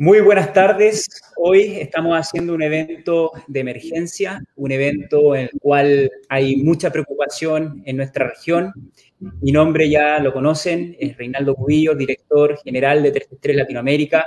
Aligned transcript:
Muy 0.00 0.20
buenas 0.20 0.52
tardes. 0.52 1.08
Hoy 1.36 1.78
estamos 1.80 2.16
haciendo 2.16 2.54
un 2.54 2.62
evento 2.62 3.32
de 3.48 3.58
emergencia, 3.58 4.40
un 4.54 4.70
evento 4.70 5.34
en 5.34 5.48
el 5.52 5.60
cual 5.60 6.08
hay 6.28 6.54
mucha 6.58 6.92
preocupación 6.92 7.82
en 7.84 7.96
nuestra 7.96 8.28
región. 8.28 8.72
Mi 9.18 9.50
nombre 9.50 9.90
ya 9.90 10.20
lo 10.20 10.32
conocen, 10.32 10.96
es 11.00 11.16
Reinaldo 11.16 11.56
Cubillo, 11.56 11.96
director 11.96 12.56
general 12.62 13.02
de 13.02 13.10
33 13.10 13.56
Latinoamérica, 13.56 14.24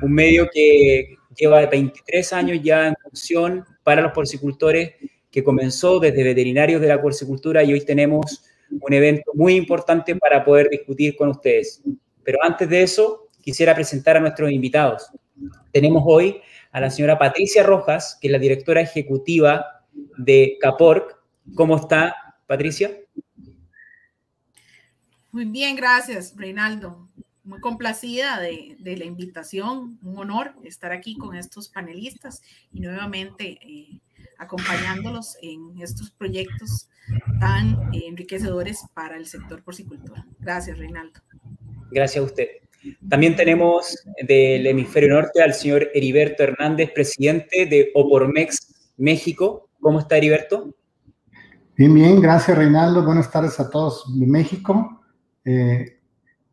un 0.00 0.12
medio 0.12 0.48
que 0.48 1.16
lleva 1.36 1.66
23 1.66 2.32
años 2.32 2.60
ya 2.62 2.86
en 2.86 2.94
función 3.02 3.64
para 3.82 4.02
los 4.02 4.12
porcicultores, 4.12 4.94
que 5.28 5.42
comenzó 5.42 5.98
desde 5.98 6.22
veterinarios 6.22 6.80
de 6.80 6.86
la 6.86 7.02
porcicultura 7.02 7.64
y 7.64 7.72
hoy 7.72 7.80
tenemos 7.80 8.44
un 8.80 8.92
evento 8.92 9.32
muy 9.34 9.56
importante 9.56 10.14
para 10.14 10.44
poder 10.44 10.68
discutir 10.70 11.16
con 11.16 11.30
ustedes. 11.30 11.82
Pero 12.22 12.38
antes 12.44 12.68
de 12.68 12.84
eso, 12.84 13.29
quisiera 13.42 13.74
presentar 13.74 14.16
a 14.16 14.20
nuestros 14.20 14.50
invitados. 14.50 15.10
Tenemos 15.72 16.02
hoy 16.06 16.40
a 16.72 16.80
la 16.80 16.90
señora 16.90 17.18
Patricia 17.18 17.62
Rojas, 17.62 18.18
que 18.20 18.28
es 18.28 18.32
la 18.32 18.38
directora 18.38 18.80
ejecutiva 18.80 19.84
de 20.16 20.56
CAPORC. 20.60 21.18
¿Cómo 21.54 21.76
está, 21.76 22.14
Patricia? 22.46 22.90
Muy 25.32 25.44
bien, 25.44 25.76
gracias, 25.76 26.34
Reinaldo. 26.36 27.08
Muy 27.44 27.60
complacida 27.60 28.38
de, 28.40 28.76
la 28.80 29.04
invitación, 29.04 29.98
un 30.02 30.18
honor 30.18 30.54
estar 30.64 30.92
aquí 30.92 31.16
con 31.16 31.34
estos 31.34 31.68
panelistas 31.68 32.42
y 32.72 32.80
nuevamente 32.80 33.58
eh, 33.62 34.00
acompañándolos 34.38 35.36
en 35.42 35.80
estos 35.80 36.10
proyectos 36.10 36.88
tan 37.40 37.90
enriquecedores 37.92 38.84
para 38.94 39.16
el 39.16 39.26
sector 39.26 39.62
porcicultura. 39.62 40.26
Gracias, 40.38 40.78
Reinaldo. 40.78 41.20
Gracias 41.90 42.22
a 42.22 42.26
usted. 42.26 42.48
También 43.08 43.36
tenemos 43.36 43.96
del 44.26 44.66
hemisferio 44.66 45.10
norte 45.10 45.42
al 45.42 45.54
señor 45.54 45.88
Heriberto 45.94 46.42
Hernández, 46.42 46.90
presidente 46.92 47.66
de 47.66 47.90
Opormex 47.94 48.92
México. 48.96 49.68
¿Cómo 49.80 50.00
está 50.00 50.16
Heriberto? 50.16 50.74
Bien, 51.76 51.94
bien, 51.94 52.20
gracias 52.20 52.56
Reinaldo. 52.56 53.04
Buenas 53.04 53.30
tardes 53.30 53.58
a 53.60 53.70
todos 53.70 54.18
de 54.18 54.26
México. 54.26 55.02
Eh, 55.44 55.98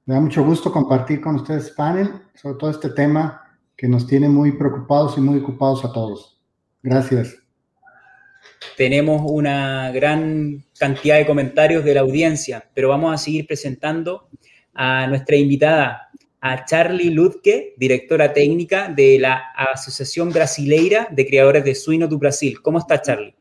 me 0.05 0.13
da 0.13 0.21
mucho 0.21 0.43
gusto 0.43 0.71
compartir 0.71 1.19
con 1.19 1.35
ustedes 1.35 1.71
panel 1.71 2.09
sobre 2.33 2.57
todo 2.57 2.69
este 2.69 2.89
tema 2.91 3.41
que 3.75 3.87
nos 3.87 4.07
tiene 4.07 4.29
muy 4.29 4.53
preocupados 4.53 5.17
y 5.17 5.21
muy 5.21 5.39
ocupados 5.39 5.83
a 5.83 5.91
todos. 5.91 6.41
Gracias. 6.81 7.35
Tenemos 8.75 9.21
una 9.25 9.91
gran 9.91 10.63
cantidad 10.79 11.17
de 11.17 11.25
comentarios 11.25 11.83
de 11.83 11.95
la 11.95 12.01
audiencia, 12.01 12.69
pero 12.73 12.89
vamos 12.89 13.13
a 13.13 13.17
seguir 13.17 13.45
presentando 13.47 14.29
a 14.73 15.07
nuestra 15.07 15.35
invitada, 15.35 16.06
a 16.41 16.65
Charlie 16.65 17.09
Ludke, 17.09 17.73
directora 17.77 18.31
técnica 18.31 18.89
de 18.89 19.17
la 19.19 19.51
Asociación 19.55 20.31
Brasileira 20.31 21.07
de 21.09 21.25
Criadores 21.25 21.63
de 21.63 21.73
Suino 21.73 22.07
do 22.07 22.17
Brasil. 22.17 22.61
¿Cómo 22.61 22.77
está, 22.77 23.01
Charlie? 23.01 23.35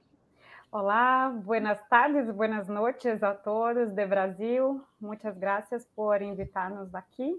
Olá, 0.70 1.32
buenas 1.44 1.78
tardes, 1.88 2.34
buenas 2.34 2.68
noches 2.68 3.22
a 3.22 3.34
todos 3.34 3.94
de 3.94 4.06
Brasil. 4.06 4.82
Muchas 4.98 5.38
gracias 5.38 5.86
por 5.94 6.22
invitar-nos 6.22 6.94
aqui. 6.94 7.36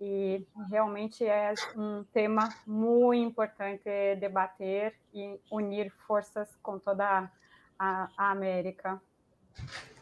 E 0.00 0.44
realmente 0.68 1.24
é 1.24 1.54
um 1.76 2.02
tema 2.12 2.48
muito 2.66 3.14
importante 3.14 4.16
debater 4.18 4.94
e 5.14 5.38
unir 5.48 5.92
forças 6.08 6.48
com 6.60 6.78
toda 6.78 7.30
a, 7.78 8.08
a 8.16 8.30
América. 8.30 9.00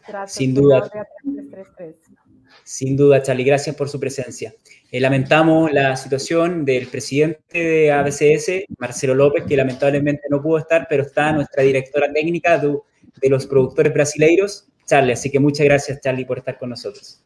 Gracias. 0.07 0.33
Sin 0.33 0.55
duda. 0.55 0.89
333. 0.89 2.20
Sin 2.65 2.97
duda, 2.97 3.23
Charlie, 3.23 3.45
gracias 3.45 3.75
por 3.77 3.89
su 3.89 3.99
presencia. 3.99 4.55
Eh, 4.91 5.01
lamentamos 5.01 5.73
la 5.73 5.97
situación 5.97 6.65
del 6.65 6.87
presidente 6.87 7.59
de 7.59 7.93
ABCS, 7.93 8.65
Marcelo 8.79 9.15
López, 9.15 9.45
que 9.45 9.57
lamentablemente 9.57 10.23
no 10.29 10.43
pudo 10.43 10.59
estar, 10.59 10.87
pero 10.89 11.05
está 11.05 11.33
nuestra 11.33 11.63
directora 11.63 12.13
técnica 12.13 12.59
de, 12.59 13.29
los 13.29 13.47
productores 13.47 13.93
brasileiros, 13.93 14.67
Charlie. 14.87 15.13
Así 15.13 15.31
que 15.31 15.39
muchas 15.39 15.65
gracias, 15.65 16.01
Charlie, 16.01 16.25
por 16.25 16.39
estar 16.39 16.59
con 16.59 16.71
nosotros. 16.71 17.25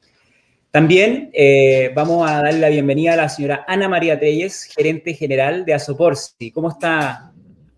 También 0.70 1.30
eh, 1.32 1.92
vamos 1.94 2.28
a 2.28 2.42
darle 2.42 2.58
la 2.58 2.68
bienvenida 2.68 3.12
a 3.12 3.16
la 3.16 3.28
señora 3.28 3.64
Ana 3.68 3.88
María 3.88 4.18
Telles, 4.18 4.64
gerente 4.64 5.14
general 5.14 5.64
de 5.64 5.74
Asoporsi. 5.74 6.50
¿Cómo 6.50 6.68
está 6.68 7.32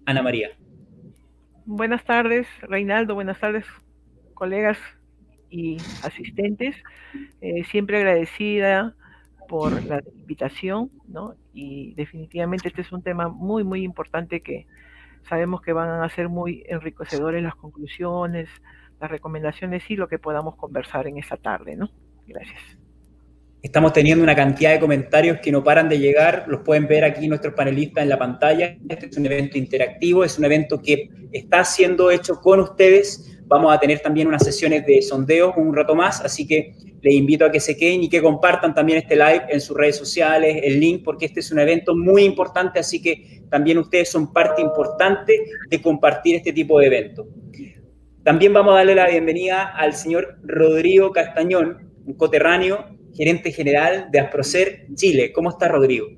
Ana 0.04 0.22
María? 0.22 0.50
Buenas 1.66 2.04
tardes, 2.04 2.47
Reinaldo. 2.62 3.14
Buenas 3.14 3.38
tardes, 3.38 3.66
colegas 4.34 4.78
y 5.56 5.76
asistentes. 6.02 6.76
Eh, 7.40 7.64
siempre 7.64 7.98
agradecida 7.98 8.94
por 9.48 9.84
la 9.84 10.02
invitación, 10.18 10.90
¿no? 11.08 11.34
Y 11.54 11.94
definitivamente 11.94 12.68
este 12.68 12.82
es 12.82 12.92
un 12.92 13.02
tema 13.02 13.28
muy, 13.28 13.64
muy 13.64 13.82
importante 13.82 14.40
que 14.40 14.66
sabemos 15.28 15.62
que 15.62 15.72
van 15.72 16.02
a 16.02 16.08
ser 16.08 16.28
muy 16.28 16.64
enriquecedores 16.68 17.42
las 17.42 17.54
conclusiones, 17.54 18.48
las 19.00 19.10
recomendaciones 19.10 19.88
y 19.90 19.96
lo 19.96 20.08
que 20.08 20.18
podamos 20.18 20.56
conversar 20.56 21.06
en 21.06 21.18
esta 21.18 21.36
tarde, 21.36 21.76
¿no? 21.76 21.90
Gracias. 22.26 22.60
Estamos 23.62 23.92
teniendo 23.92 24.22
una 24.22 24.36
cantidad 24.36 24.70
de 24.70 24.78
comentarios 24.78 25.38
que 25.42 25.50
no 25.50 25.64
paran 25.64 25.88
de 25.88 25.98
llegar, 25.98 26.44
los 26.46 26.60
pueden 26.60 26.86
ver 26.86 27.04
aquí 27.04 27.26
nuestros 27.26 27.54
panelistas 27.54 28.04
en 28.04 28.10
la 28.10 28.18
pantalla. 28.18 28.76
Este 28.88 29.06
es 29.06 29.16
un 29.16 29.26
evento 29.26 29.58
interactivo, 29.58 30.22
es 30.22 30.38
un 30.38 30.44
evento 30.44 30.80
que 30.80 31.10
está 31.32 31.64
siendo 31.64 32.10
hecho 32.10 32.40
con 32.40 32.60
ustedes 32.60 33.35
Vamos 33.48 33.72
a 33.72 33.78
tener 33.78 34.00
también 34.00 34.26
unas 34.26 34.44
sesiones 34.44 34.84
de 34.86 35.00
sondeo 35.02 35.54
un 35.56 35.74
rato 35.74 35.94
más, 35.94 36.20
así 36.20 36.46
que 36.46 36.74
les 37.00 37.14
invito 37.14 37.44
a 37.44 37.50
que 37.52 37.60
se 37.60 37.76
queden 37.76 38.02
y 38.02 38.08
que 38.08 38.20
compartan 38.20 38.74
también 38.74 38.98
este 38.98 39.14
live 39.14 39.44
en 39.48 39.60
sus 39.60 39.76
redes 39.76 39.96
sociales, 39.96 40.60
el 40.64 40.80
link, 40.80 41.04
porque 41.04 41.26
este 41.26 41.40
es 41.40 41.52
un 41.52 41.60
evento 41.60 41.94
muy 41.94 42.24
importante, 42.24 42.80
así 42.80 43.00
que 43.00 43.42
también 43.48 43.78
ustedes 43.78 44.08
son 44.08 44.32
parte 44.32 44.60
importante 44.60 45.44
de 45.70 45.80
compartir 45.80 46.34
este 46.34 46.52
tipo 46.52 46.80
de 46.80 46.86
eventos. 46.86 47.26
También 48.24 48.52
vamos 48.52 48.72
a 48.72 48.78
darle 48.78 48.96
la 48.96 49.08
bienvenida 49.08 49.66
al 49.76 49.94
señor 49.94 50.38
Rodrigo 50.42 51.12
Castañón, 51.12 51.92
un 52.04 52.14
coterráneo, 52.14 52.86
gerente 53.14 53.52
general 53.52 54.08
de 54.10 54.18
Asprocer 54.18 54.86
Chile. 54.94 55.32
¿Cómo 55.32 55.50
está, 55.50 55.68
Rodrigo? 55.68 56.08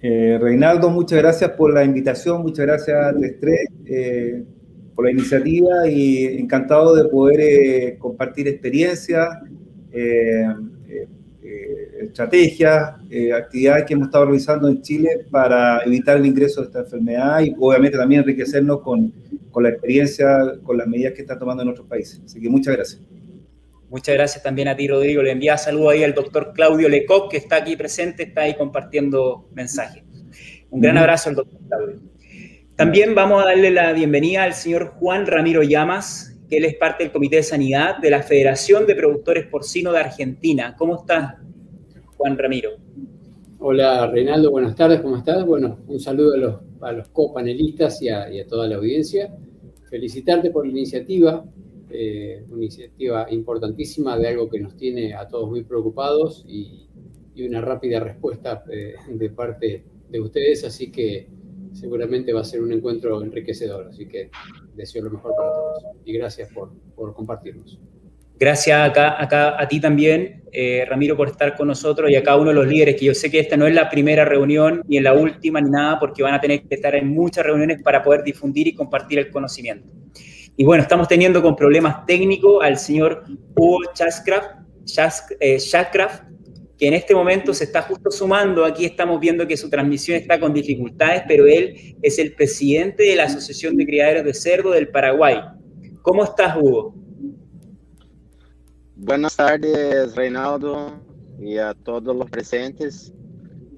Eh, 0.00 0.38
Reinaldo, 0.40 0.88
muchas 0.88 1.18
gracias 1.18 1.50
por 1.50 1.74
la 1.74 1.84
invitación, 1.84 2.40
muchas 2.40 2.64
gracias 2.66 2.96
a 2.96 3.12
Eh, 3.84 4.44
por 4.96 5.04
la 5.04 5.10
iniciativa 5.10 5.86
y 5.86 6.24
encantado 6.38 6.96
de 6.96 7.04
poder 7.04 7.40
eh, 7.40 7.98
compartir 7.98 8.48
experiencias, 8.48 9.28
eh, 9.92 10.46
eh, 11.44 11.88
estrategias, 12.00 12.94
actividades 13.36 13.84
que 13.84 13.92
hemos 13.92 14.08
estado 14.08 14.24
realizando 14.24 14.68
en 14.68 14.80
Chile 14.80 15.26
para 15.30 15.82
evitar 15.84 16.16
el 16.16 16.24
ingreso 16.24 16.62
de 16.62 16.68
esta 16.68 16.80
enfermedad 16.80 17.40
y 17.42 17.54
obviamente 17.58 17.98
también 17.98 18.22
enriquecernos 18.22 18.80
con, 18.80 19.12
con 19.50 19.62
la 19.62 19.68
experiencia, 19.68 20.54
con 20.62 20.78
las 20.78 20.88
medidas 20.88 21.12
que 21.12 21.22
están 21.22 21.38
tomando 21.38 21.62
en 21.62 21.68
otros 21.68 21.86
países. 21.86 22.22
Así 22.24 22.40
que 22.40 22.48
muchas 22.48 22.74
gracias. 22.74 23.02
Muchas 23.90 24.14
gracias 24.14 24.42
también 24.42 24.68
a 24.68 24.76
ti, 24.76 24.88
Rodrigo. 24.88 25.22
Le 25.22 25.30
envía 25.30 25.58
saludo 25.58 25.90
ahí 25.90 26.02
al 26.02 26.14
doctor 26.14 26.52
Claudio 26.54 26.88
Lecoq, 26.88 27.30
que 27.30 27.36
está 27.36 27.56
aquí 27.56 27.76
presente, 27.76 28.24
está 28.24 28.42
ahí 28.42 28.56
compartiendo 28.56 29.48
mensajes. 29.54 30.02
Un 30.70 30.80
gran 30.80 30.96
abrazo 30.96 31.28
al 31.28 31.36
doctor 31.36 31.60
Claudio. 31.68 32.15
También 32.76 33.14
vamos 33.14 33.42
a 33.42 33.46
darle 33.46 33.70
la 33.70 33.94
bienvenida 33.94 34.42
al 34.42 34.52
señor 34.52 34.92
Juan 34.98 35.26
Ramiro 35.26 35.62
Llamas, 35.62 36.38
que 36.46 36.58
él 36.58 36.66
es 36.66 36.74
parte 36.74 37.04
del 37.04 37.10
Comité 37.10 37.36
de 37.36 37.42
Sanidad 37.42 37.96
de 37.96 38.10
la 38.10 38.22
Federación 38.22 38.86
de 38.86 38.94
Productores 38.94 39.46
Porcino 39.46 39.92
de 39.92 40.00
Argentina. 40.00 40.76
¿Cómo 40.76 40.96
estás, 40.96 41.36
Juan 42.18 42.36
Ramiro? 42.36 42.72
Hola, 43.60 44.08
Reinaldo, 44.08 44.50
buenas 44.50 44.76
tardes, 44.76 45.00
¿cómo 45.00 45.16
estás? 45.16 45.46
Bueno, 45.46 45.78
un 45.88 45.98
saludo 45.98 46.34
a 46.34 46.36
los, 46.36 46.56
a 46.82 46.92
los 46.92 47.08
copanelistas 47.08 48.02
y 48.02 48.10
a, 48.10 48.28
toda 48.46 48.68
la 48.68 48.76
audiencia. 48.76 49.34
Felicitarte 49.88 50.50
por 50.50 50.66
la 50.66 50.72
iniciativa, 50.72 51.46
eh, 51.88 52.44
una 52.50 52.64
iniciativa 52.64 53.26
importantísima 53.30 54.18
de 54.18 54.28
algo 54.28 54.50
que 54.50 54.60
nos 54.60 54.76
tiene 54.76 55.14
a 55.14 55.26
todos 55.26 55.48
muy 55.48 55.64
preocupados 55.64 56.44
y, 56.46 56.82
una 57.38 57.62
rápida 57.62 58.00
respuesta 58.00 58.64
eh, 58.70 58.96
de 59.08 59.30
parte 59.30 59.84
de 60.10 60.20
ustedes, 60.20 60.64
así 60.64 60.90
que 60.90 61.28
seguramente 61.76 62.32
va 62.32 62.40
a 62.40 62.44
ser 62.44 62.62
un 62.62 62.72
encuentro 62.72 63.22
enriquecedor. 63.22 63.88
Así 63.88 64.06
que 64.06 64.30
deseo 64.74 65.02
lo 65.02 65.10
mejor 65.10 65.32
para 65.36 65.52
todos 65.52 65.84
y 66.04 66.12
gracias 66.12 66.52
por, 66.52 66.72
por 66.94 67.14
compartirnos. 67.14 67.78
Gracias 68.38 68.90
acá, 68.90 69.20
acá 69.22 69.60
a 69.60 69.66
ti 69.66 69.80
también, 69.80 70.42
eh, 70.52 70.84
Ramiro, 70.86 71.16
por 71.16 71.28
estar 71.28 71.56
con 71.56 71.68
nosotros 71.68 72.10
y 72.10 72.16
a 72.16 72.22
cada 72.22 72.36
uno 72.36 72.50
de 72.50 72.54
los 72.54 72.66
líderes, 72.66 72.96
que 72.96 73.06
yo 73.06 73.14
sé 73.14 73.30
que 73.30 73.40
esta 73.40 73.56
no 73.56 73.66
es 73.66 73.74
la 73.74 73.88
primera 73.88 74.26
reunión 74.26 74.82
ni 74.86 74.98
en 74.98 75.04
la 75.04 75.14
última 75.14 75.58
ni 75.58 75.70
nada, 75.70 75.98
porque 75.98 76.22
van 76.22 76.34
a 76.34 76.40
tener 76.40 76.62
que 76.62 76.74
estar 76.74 76.94
en 76.94 77.08
muchas 77.08 77.46
reuniones 77.46 77.82
para 77.82 78.02
poder 78.02 78.22
difundir 78.22 78.66
y 78.66 78.74
compartir 78.74 79.20
el 79.20 79.30
conocimiento. 79.30 79.88
Y 80.54 80.64
bueno, 80.66 80.82
estamos 80.82 81.08
teniendo 81.08 81.42
con 81.42 81.56
problemas 81.56 82.04
técnicos 82.04 82.62
al 82.62 82.76
señor 82.76 83.24
Hugo 83.54 83.78
Chascraft, 83.94 85.32
eh, 85.40 85.58
que 86.78 86.88
en 86.88 86.94
este 86.94 87.14
momento 87.14 87.54
se 87.54 87.64
está 87.64 87.82
justo 87.82 88.10
sumando. 88.10 88.64
Aquí 88.64 88.84
estamos 88.84 89.18
viendo 89.18 89.46
que 89.46 89.56
su 89.56 89.70
transmisión 89.70 90.18
está 90.18 90.38
con 90.38 90.52
dificultades, 90.52 91.22
pero 91.26 91.46
él 91.46 91.96
es 92.02 92.18
el 92.18 92.34
presidente 92.34 93.04
de 93.04 93.16
la 93.16 93.24
Asociación 93.24 93.76
de 93.76 93.86
Criaderos 93.86 94.24
de 94.24 94.34
Cerdo 94.34 94.70
del 94.72 94.88
Paraguay. 94.88 95.40
¿Cómo 96.02 96.24
estás, 96.24 96.56
Hugo? 96.56 96.94
Buenas 98.94 99.36
tardes, 99.36 100.14
Reinaldo, 100.14 101.00
y 101.40 101.58
a 101.58 101.74
todos 101.74 102.14
los 102.14 102.30
presentes. 102.30 103.12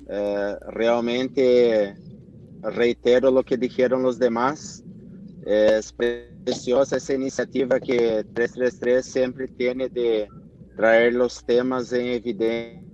Eh, 0.08 0.56
realmente 0.68 1.96
reitero 2.62 3.30
lo 3.30 3.42
que 3.42 3.56
dijeron 3.56 4.02
los 4.02 4.18
demás. 4.18 4.84
Es 5.46 5.92
preciosa 5.92 6.96
esa 6.96 7.14
iniciativa 7.14 7.78
que 7.78 8.24
333 8.34 9.04
siempre 9.04 9.48
tiene 9.48 9.88
de 9.88 10.28
traer 10.76 11.14
los 11.14 11.44
temas 11.44 11.92
en 11.92 12.06
evidencia. 12.06 12.87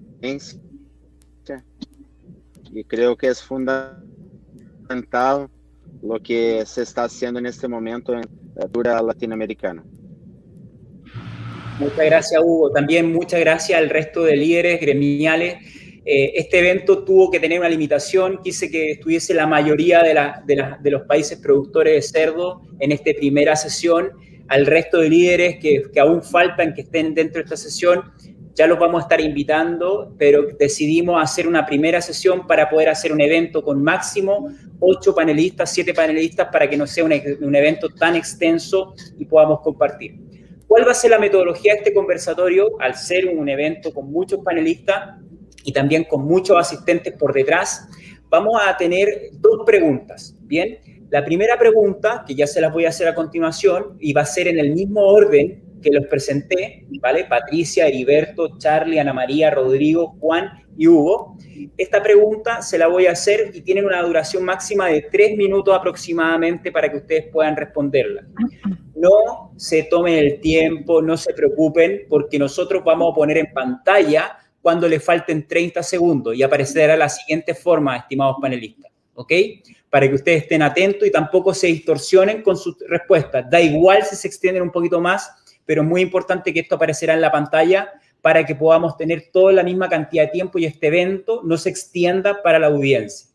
Y 2.72 2.84
creo 2.84 3.16
que 3.16 3.28
es 3.28 3.42
fundamental 3.42 5.48
lo 6.02 6.20
que 6.20 6.64
se 6.66 6.82
está 6.82 7.04
haciendo 7.04 7.38
en 7.38 7.46
este 7.46 7.68
momento 7.68 8.14
en 8.14 8.22
la 8.54 8.62
cultura 8.62 9.00
latinoamericana. 9.02 9.84
Muchas 11.78 12.06
gracias, 12.06 12.40
Hugo. 12.42 12.70
También 12.70 13.12
muchas 13.12 13.40
gracias 13.40 13.78
al 13.78 13.90
resto 13.90 14.24
de 14.24 14.36
líderes 14.36 14.80
gremiales. 14.80 15.56
Eh, 16.06 16.32
este 16.36 16.60
evento 16.60 17.04
tuvo 17.04 17.30
que 17.30 17.40
tener 17.40 17.58
una 17.58 17.68
limitación. 17.68 18.40
Quise 18.42 18.70
que 18.70 18.92
estuviese 18.92 19.34
la 19.34 19.46
mayoría 19.46 20.02
de, 20.02 20.14
de, 20.80 20.90
los 20.90 21.02
países 21.02 21.38
productores 21.38 21.94
de 21.94 22.02
cerdo 22.02 22.62
en 22.78 22.92
esta 22.92 23.10
primera 23.16 23.56
sesión. 23.56 24.10
Al 24.48 24.66
resto 24.66 24.98
de 24.98 25.08
líderes 25.08 25.56
que, 25.56 25.82
que 25.92 26.00
aún 26.00 26.22
faltan 26.22 26.74
que 26.74 26.82
estén 26.82 27.14
dentro 27.14 27.40
de 27.40 27.44
esta 27.44 27.56
sesión, 27.56 28.02
ya 28.54 28.66
los 28.68 28.78
vamos 28.78 29.00
a 29.00 29.02
estar 29.02 29.20
invitando, 29.20 30.14
pero 30.16 30.46
decidimos 30.58 31.20
hacer 31.20 31.48
una 31.48 31.66
primera 31.66 32.00
sesión 32.00 32.46
para 32.46 32.70
poder 32.70 32.88
hacer 32.88 33.12
un 33.12 33.20
evento 33.20 33.64
con 33.64 33.82
máximo 33.82 34.48
ocho 34.78 35.14
panelistas, 35.14 35.72
siete 35.72 35.92
panelistas, 35.92 36.48
para 36.52 36.70
que 36.70 36.76
no 36.76 36.86
sea 36.86 37.04
un, 37.04 37.12
evento 37.12 37.88
tan 37.88 38.14
extenso 38.14 38.94
y 39.18 39.24
podamos 39.24 39.60
compartir. 39.60 40.20
¿Cuál 40.68 40.86
va 40.86 40.92
a 40.92 40.94
ser 40.94 41.10
la 41.10 41.18
metodología 41.18 41.72
de 41.72 41.78
este 41.78 41.92
conversatorio? 41.92 42.80
Al 42.80 42.94
ser 42.94 43.26
un 43.28 43.48
evento 43.48 43.92
con 43.92 44.10
muchos 44.10 44.40
panelistas 44.44 45.18
y 45.64 45.72
también 45.72 46.04
con 46.04 46.24
muchos 46.24 46.56
asistentes 46.56 47.12
por 47.14 47.32
detrás, 47.32 47.88
vamos 48.28 48.60
a 48.64 48.76
tener 48.76 49.30
dos 49.32 49.62
preguntas, 49.66 50.36
¿bien? 50.42 50.78
La 51.10 51.24
primera 51.24 51.58
pregunta, 51.58 52.24
que 52.26 52.34
ya 52.34 52.46
se 52.46 52.60
las 52.60 52.72
voy 52.72 52.86
a 52.86 52.88
hacer 52.88 53.08
a 53.08 53.14
continuación, 53.14 53.96
y 54.00 54.12
va 54.12 54.22
a 54.22 54.26
ser 54.26 54.48
en 54.48 54.58
el 54.58 54.72
mismo 54.72 55.00
orden 55.00 55.63
que 55.84 55.90
los 55.90 56.06
presenté, 56.06 56.86
¿vale? 57.00 57.26
Patricia, 57.26 57.86
Heriberto, 57.86 58.58
Charlie, 58.58 58.98
Ana 58.98 59.12
María, 59.12 59.50
Rodrigo, 59.50 60.16
Juan 60.18 60.50
y 60.76 60.88
Hugo. 60.88 61.36
Esta 61.76 62.02
pregunta 62.02 62.62
se 62.62 62.78
la 62.78 62.88
voy 62.88 63.06
a 63.06 63.12
hacer 63.12 63.50
y 63.54 63.60
tienen 63.60 63.84
una 63.84 64.02
duración 64.02 64.44
máxima 64.44 64.88
de 64.88 65.02
tres 65.02 65.36
minutos 65.36 65.74
aproximadamente 65.76 66.72
para 66.72 66.90
que 66.90 66.96
ustedes 66.96 67.26
puedan 67.30 67.56
responderla. 67.56 68.26
No 68.96 69.52
se 69.56 69.84
tomen 69.84 70.14
el 70.14 70.40
tiempo, 70.40 71.02
no 71.02 71.16
se 71.16 71.34
preocupen, 71.34 72.06
porque 72.08 72.38
nosotros 72.38 72.82
vamos 72.84 73.12
a 73.12 73.14
poner 73.14 73.38
en 73.38 73.52
pantalla 73.52 74.38
cuando 74.62 74.88
le 74.88 74.98
falten 74.98 75.46
30 75.46 75.82
segundos 75.82 76.34
y 76.34 76.42
aparecerá 76.42 76.96
la 76.96 77.10
siguiente 77.10 77.54
forma, 77.54 77.98
estimados 77.98 78.36
panelistas, 78.40 78.90
¿ok? 79.12 79.32
Para 79.90 80.08
que 80.08 80.14
ustedes 80.14 80.44
estén 80.44 80.62
atentos 80.62 81.06
y 81.06 81.10
tampoco 81.10 81.52
se 81.52 81.66
distorsionen 81.66 82.40
con 82.40 82.56
sus 82.56 82.76
respuestas. 82.88 83.44
Da 83.50 83.60
igual 83.60 84.02
si 84.04 84.16
se 84.16 84.26
extienden 84.26 84.62
un 84.62 84.70
poquito 84.70 85.00
más, 85.02 85.43
pero 85.66 85.82
muy 85.82 86.00
importante 86.00 86.52
que 86.52 86.60
esto 86.60 86.76
aparecerá 86.76 87.14
en 87.14 87.20
la 87.20 87.32
pantalla 87.32 87.92
para 88.20 88.44
que 88.44 88.54
podamos 88.54 88.96
tener 88.96 89.30
toda 89.32 89.52
la 89.52 89.62
misma 89.62 89.88
cantidad 89.88 90.24
de 90.24 90.30
tiempo 90.30 90.58
y 90.58 90.64
este 90.64 90.86
evento 90.86 91.42
no 91.44 91.58
se 91.58 91.68
extienda 91.68 92.42
para 92.42 92.58
la 92.58 92.68
audiencia. 92.68 93.28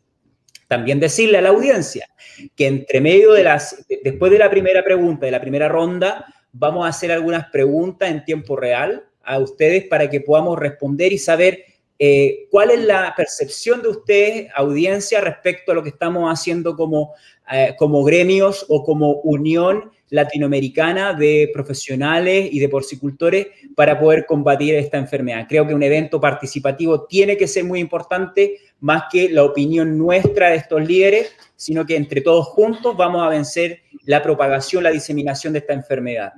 También 0.66 1.00
decirle 1.00 1.38
a 1.38 1.42
la 1.42 1.48
audiencia 1.50 2.08
que 2.54 2.66
entre 2.66 3.00
medio 3.00 3.32
de 3.32 3.44
las, 3.44 3.84
después 4.02 4.30
de 4.32 4.38
la 4.38 4.50
primera 4.50 4.84
pregunta, 4.84 5.26
de 5.26 5.32
la 5.32 5.40
primera 5.40 5.68
ronda, 5.68 6.26
vamos 6.52 6.86
a 6.86 6.88
hacer 6.88 7.12
algunas 7.12 7.46
preguntas 7.50 8.10
en 8.10 8.24
tiempo 8.24 8.56
real 8.56 9.04
a 9.22 9.38
ustedes 9.38 9.84
para 9.86 10.08
que 10.08 10.20
podamos 10.20 10.58
responder 10.58 11.12
y 11.12 11.18
saber 11.18 11.64
eh, 11.98 12.48
cuál 12.50 12.70
es 12.70 12.80
la 12.80 13.12
percepción 13.16 13.82
de 13.82 13.88
ustedes, 13.88 14.48
audiencia, 14.54 15.20
respecto 15.20 15.72
a 15.72 15.74
lo 15.74 15.82
que 15.82 15.90
estamos 15.90 16.32
haciendo 16.32 16.74
como, 16.74 17.14
eh, 17.52 17.74
como 17.78 18.02
gremios 18.04 18.64
o 18.68 18.82
como 18.84 19.20
unión 19.20 19.90
latinoamericana 20.10 21.14
de 21.14 21.50
profesionales 21.52 22.48
y 22.52 22.58
de 22.58 22.68
porcicultores 22.68 23.46
para 23.74 23.98
poder 23.98 24.26
combatir 24.26 24.74
esta 24.74 24.98
enfermedad. 24.98 25.46
Creo 25.48 25.66
que 25.66 25.74
un 25.74 25.82
evento 25.82 26.20
participativo 26.20 27.04
tiene 27.06 27.36
que 27.36 27.48
ser 27.48 27.64
muy 27.64 27.80
importante, 27.80 28.58
más 28.80 29.04
que 29.10 29.28
la 29.28 29.44
opinión 29.44 29.96
nuestra 29.96 30.50
de 30.50 30.56
estos 30.56 30.86
líderes, 30.86 31.32
sino 31.56 31.86
que 31.86 31.96
entre 31.96 32.20
todos 32.20 32.48
juntos 32.48 32.96
vamos 32.96 33.22
a 33.22 33.28
vencer 33.28 33.82
la 34.04 34.22
propagación, 34.22 34.82
la 34.82 34.90
diseminación 34.90 35.52
de 35.52 35.60
esta 35.60 35.72
enfermedad. 35.72 36.32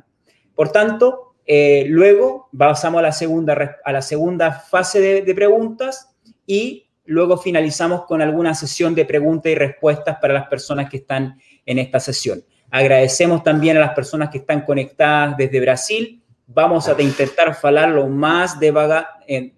Por 0.55 0.71
tanto, 0.71 1.35
eh, 1.47 1.85
luego 1.89 2.49
pasamos 2.57 2.99
a 3.01 3.03
la 3.03 3.13
segunda, 3.13 3.79
a 3.85 3.93
la 3.93 4.03
segunda 4.03 4.53
fase 4.53 5.01
de, 5.01 5.23
de 5.23 5.35
preguntas 5.35 6.15
y 6.47 6.89
luego 7.07 7.37
finalizamos 7.39 8.05
con 8.05 8.21
alguna 8.21 8.55
sesión 8.55 8.95
de 8.95 9.05
preguntas 9.05 9.51
y 9.51 9.55
respuestas 9.55 10.19
para 10.21 10.35
las 10.35 10.47
personas 10.49 10.91
que 10.91 10.99
están 10.99 11.39
en 11.65 11.79
esta 11.79 11.99
sesión. 11.99 12.45
Agradecemos 12.75 13.43
también 13.43 13.77
a 13.77 13.81
las 13.81 13.93
personas 13.93 14.31
que 14.31 14.39
están 14.39 14.63
conectadas 14.63 15.37
desde 15.37 15.61
Brasil. 15.61 16.23
Vamos 16.47 16.89
a 16.89 17.01
intentar 17.03 17.55
falarlo 17.55 18.09
más 18.09 18.59
de 18.59 18.71
vagar, 18.71 19.09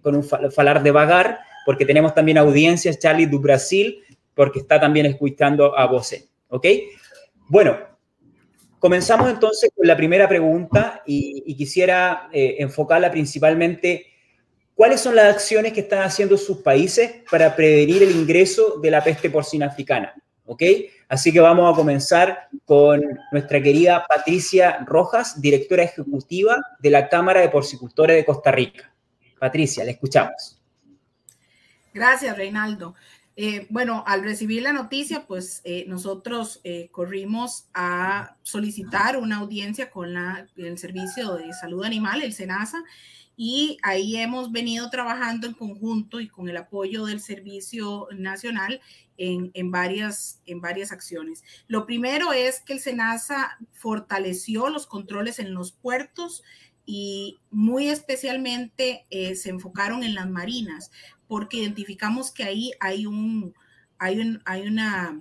con 0.02 0.16
un 0.16 0.24
falar 0.24 0.82
de 0.82 0.90
vagar, 0.90 1.38
porque 1.64 1.86
tenemos 1.86 2.12
también 2.12 2.38
audiencias, 2.38 2.98
Charlie, 2.98 3.26
de 3.26 3.38
Brasil, 3.38 4.02
porque 4.34 4.58
está 4.58 4.80
también 4.80 5.06
escuchando 5.06 5.78
a 5.78 5.86
vos. 5.86 6.12
¿Ok? 6.48 6.66
Bueno, 7.46 7.78
comenzamos 8.80 9.30
entonces 9.30 9.70
con 9.76 9.86
la 9.86 9.96
primera 9.96 10.28
pregunta 10.28 11.00
y, 11.06 11.54
quisiera 11.54 12.28
eh, 12.32 12.56
enfocarla 12.58 13.12
principalmente. 13.12 14.06
¿Cuáles 14.74 15.00
son 15.00 15.14
las 15.14 15.32
acciones 15.32 15.72
que 15.72 15.82
están 15.82 16.02
haciendo 16.02 16.36
sus 16.36 16.62
países 16.62 17.22
para 17.30 17.54
prevenir 17.54 18.02
el 18.02 18.10
ingreso 18.10 18.80
de 18.82 18.90
la 18.90 19.04
peste 19.04 19.30
porcina 19.30 19.66
africana? 19.66 20.12
¿Ok? 20.46 20.64
Así 21.08 21.32
que 21.32 21.40
vamos 21.40 21.72
a 21.72 21.76
comenzar 21.76 22.48
con 22.64 23.02
nuestra 23.30 23.62
querida 23.62 24.04
Patricia 24.08 24.78
Rojas, 24.86 25.40
directora 25.40 25.82
ejecutiva 25.82 26.56
de 26.80 26.90
la 26.90 27.08
Cámara 27.08 27.40
de 27.40 27.48
Porcicultores 27.48 28.16
de 28.16 28.24
Costa 28.24 28.50
Rica. 28.50 28.92
Patricia, 29.38 29.84
le 29.84 29.92
escuchamos. 29.92 30.60
Gracias, 31.92 32.36
Reinaldo. 32.36 32.94
Eh, 33.36 33.66
bueno, 33.68 34.04
al 34.06 34.22
recibir 34.22 34.62
la 34.62 34.72
noticia, 34.72 35.26
pues 35.26 35.60
eh, 35.64 35.84
nosotros 35.88 36.60
eh, 36.62 36.88
corrimos 36.92 37.66
a 37.74 38.36
solicitar 38.42 39.16
una 39.16 39.38
audiencia 39.38 39.90
con 39.90 40.16
el 40.56 40.78
Servicio 40.78 41.34
de 41.34 41.52
Salud 41.52 41.84
Animal, 41.84 42.22
el 42.22 42.32
SENASA, 42.32 42.82
y 43.36 43.78
ahí 43.82 44.16
hemos 44.16 44.52
venido 44.52 44.90
trabajando 44.90 45.46
en 45.46 45.54
conjunto 45.54 46.20
y 46.20 46.28
con 46.28 46.48
el 46.48 46.56
apoyo 46.56 47.06
del 47.06 47.20
Servicio 47.20 48.08
Nacional 48.12 48.80
en, 49.16 49.70
varias, 49.70 50.40
en 50.46 50.60
varias 50.60 50.92
acciones. 50.92 51.44
Lo 51.66 51.86
primero 51.86 52.32
es 52.32 52.60
que 52.60 52.74
el 52.74 52.80
SENASA 52.80 53.58
fortaleció 53.72 54.68
los 54.68 54.86
controles 54.86 55.38
en 55.38 55.54
los 55.54 55.72
puertos 55.72 56.42
y 56.86 57.38
muy 57.50 57.88
especialmente 57.88 59.06
eh, 59.10 59.34
se 59.36 59.50
enfocaron 59.50 60.02
en 60.04 60.14
las 60.14 60.28
marinas, 60.28 60.90
porque 61.26 61.58
identificamos 61.58 62.30
que 62.30 62.44
ahí 62.44 62.72
hay 62.80 63.06
un, 63.06 63.54
hay 63.98 64.18
un, 64.20 64.42
hay 64.44 64.66
una, 64.66 65.18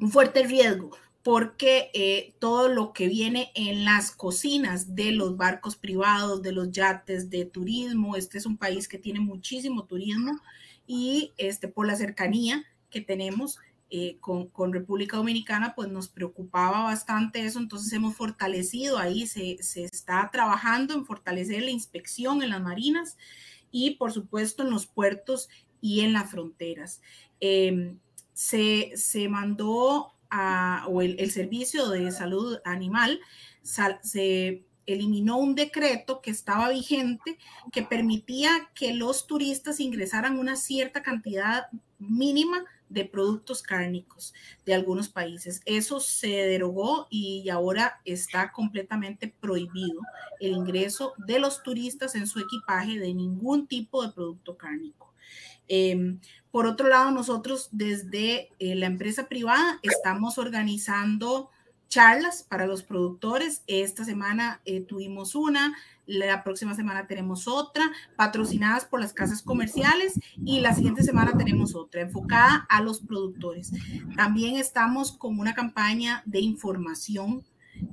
un 0.00 0.10
fuerte 0.10 0.44
riesgo 0.44 0.90
porque 1.28 1.90
eh, 1.92 2.32
todo 2.38 2.70
lo 2.70 2.94
que 2.94 3.06
viene 3.06 3.52
en 3.54 3.84
las 3.84 4.12
cocinas 4.12 4.94
de 4.94 5.12
los 5.12 5.36
barcos 5.36 5.76
privados, 5.76 6.40
de 6.40 6.52
los 6.52 6.72
yates 6.72 7.28
de 7.28 7.44
turismo, 7.44 8.16
este 8.16 8.38
es 8.38 8.46
un 8.46 8.56
país 8.56 8.88
que 8.88 8.96
tiene 8.96 9.20
muchísimo 9.20 9.84
turismo 9.84 10.40
y 10.86 11.34
este, 11.36 11.68
por 11.68 11.86
la 11.86 11.96
cercanía 11.96 12.64
que 12.88 13.02
tenemos 13.02 13.58
eh, 13.90 14.16
con, 14.20 14.72
República 14.72 15.18
Dominicana, 15.18 15.74
pues 15.74 15.90
nos 15.90 16.08
preocupaba 16.08 16.84
bastante 16.84 17.44
eso, 17.44 17.58
entonces 17.58 17.92
hemos 17.92 18.16
fortalecido 18.16 18.96
ahí, 18.96 19.26
se, 19.26 19.58
está 19.84 20.30
trabajando 20.32 20.94
en 20.94 21.04
fortalecer 21.04 21.62
la 21.62 21.70
inspección 21.70 22.42
en 22.42 22.48
las 22.48 22.62
marinas 22.62 23.18
y 23.70 23.96
por 23.96 24.12
supuesto 24.12 24.62
en 24.62 24.70
los 24.70 24.86
puertos 24.86 25.50
y 25.82 26.00
en 26.00 26.14
las 26.14 26.30
fronteras. 26.30 27.02
Em, 27.38 27.98
se, 28.32 28.92
se 28.96 29.28
mandó 29.28 30.14
o 30.88 31.02
el, 31.02 31.30
Servicio 31.30 31.88
de 31.88 32.10
Salud 32.10 32.58
Animal 32.64 33.20
se 33.62 34.64
eliminó 34.86 35.36
un 35.36 35.54
decreto 35.54 36.20
que 36.22 36.30
estaba 36.30 36.70
vigente 36.70 37.38
que 37.70 37.82
permitía 37.82 38.70
que 38.74 38.94
los 38.94 39.26
turistas 39.26 39.80
ingresaran 39.80 40.38
una 40.38 40.56
cierta 40.56 41.02
cantidad 41.02 41.66
mínima 41.98 42.64
de 42.88 43.04
productos 43.04 43.62
cárnicos 43.62 44.32
de 44.64 44.74
algunos 44.74 45.10
países. 45.10 45.60
Eso 45.66 46.00
se 46.00 46.28
derogó 46.28 47.06
y 47.10 47.48
ahora 47.50 48.00
está 48.04 48.50
completamente 48.50 49.28
prohibido 49.40 50.00
el 50.40 50.52
ingreso 50.52 51.12
de 51.18 51.38
los 51.38 51.62
turistas 51.62 52.14
en 52.14 52.26
su 52.26 52.38
equipaje 52.38 52.98
de 52.98 53.12
ningún 53.12 53.66
tipo 53.66 54.02
de 54.02 54.12
producto 54.12 54.56
cárnico. 54.56 55.07
Em, 55.68 56.20
por 56.50 56.66
otro 56.66 56.88
lado, 56.88 57.10
nosotros 57.10 57.68
desde 57.72 58.48
eh, 58.58 58.74
la 58.74 58.86
empresa 58.86 59.28
privada 59.28 59.78
estamos 59.82 60.38
organizando 60.38 61.50
charlas 61.88 62.42
para 62.42 62.66
los 62.66 62.82
productores. 62.82 63.62
Esta 63.66 64.04
semana 64.04 64.60
eh, 64.64 64.80
tuvimos 64.80 65.34
una, 65.34 65.76
la 66.06 66.42
próxima 66.42 66.74
semana 66.74 67.06
tenemos 67.06 67.48
otra, 67.48 67.90
patrocinadas 68.16 68.84
por 68.84 69.00
las 69.00 69.12
casas 69.12 69.42
comerciales 69.42 70.18
y 70.44 70.60
la 70.60 70.74
siguiente 70.74 71.02
semana 71.02 71.36
tenemos 71.36 71.74
otra, 71.74 72.00
enfocada 72.00 72.66
a 72.68 72.82
los 72.82 73.00
productores. 73.00 73.72
También 74.16 74.56
estamos 74.56 75.12
con 75.12 75.38
una 75.38 75.54
campaña 75.54 76.22
de 76.24 76.40
información 76.40 77.44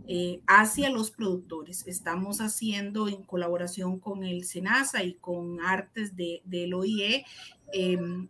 eh, 0.08 0.42
hacia 0.48 0.90
los 0.90 1.12
productores. 1.12 1.86
Estamos 1.88 2.40
haciendo 2.40 3.08
en 3.08 3.24
colaboración 3.24 4.00
con 4.00 4.24
el 4.24 4.46
SENASA 4.46 5.04
y 5.04 5.16
con 5.16 5.62
Artes 5.62 6.16
de, 6.16 6.42
del 6.46 6.74
OIE 6.74 7.26
em, 7.74 8.28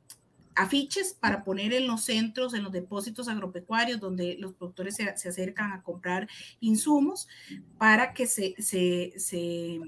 afiches 0.56 1.14
para 1.14 1.44
poner 1.44 1.74
en 1.74 1.88
los 1.88 2.04
centros, 2.04 2.54
en 2.54 2.64
los 2.64 2.72
depósitos 2.72 3.28
agropecuarios, 3.28 4.00
donde 4.00 4.38
los 4.40 4.54
productores 4.54 4.96
se, 4.96 5.10
acercan 5.10 5.74
a 5.74 5.84
comprar 5.84 6.28
insumos, 6.62 7.28
para 7.78 8.14
que 8.14 8.26
se, 8.26 8.56
se, 8.58 9.14
se, 9.18 9.80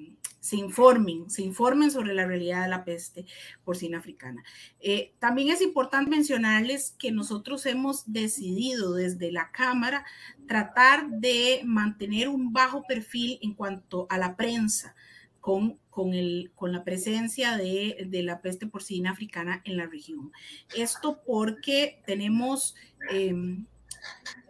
informen, 0.56 1.30
se 1.30 1.42
informen 1.42 1.92
sobre 1.92 2.14
la 2.14 2.26
realidad 2.26 2.64
de 2.64 2.70
la 2.70 2.86
peste 2.86 3.26
porcina 3.64 3.98
africana. 3.98 4.44
Eh, 4.80 5.14
también 5.20 5.50
es 5.50 5.62
importante 5.62 6.10
mencionarles 6.10 6.96
que 6.98 7.12
nosotros 7.12 7.66
hemos 7.66 8.12
decidido 8.12 8.94
desde 8.94 9.32
la 9.32 9.52
Cámara 9.52 10.06
tratar 10.48 11.10
de 11.10 11.62
mantener 11.66 12.30
un 12.30 12.54
bajo 12.54 12.84
perfil 12.84 13.40
en 13.42 13.54
cuanto 13.54 14.08
a 14.10 14.18
la 14.18 14.36
prensa 14.36 14.96
con, 15.42 15.80
con, 15.90 16.14
el, 16.14 16.52
con 16.56 16.72
la 16.72 16.84
presencia 16.84 17.56
de, 17.56 18.06
de, 18.10 18.24
la 18.24 18.42
peste 18.42 18.68
porcina 18.68 19.12
africana 19.12 19.62
en 19.66 19.78
la 19.78 19.88
región. 19.88 20.32
Esto 20.76 21.22
porque 21.26 22.02
tenemos 22.06 22.76
em, 23.10 23.66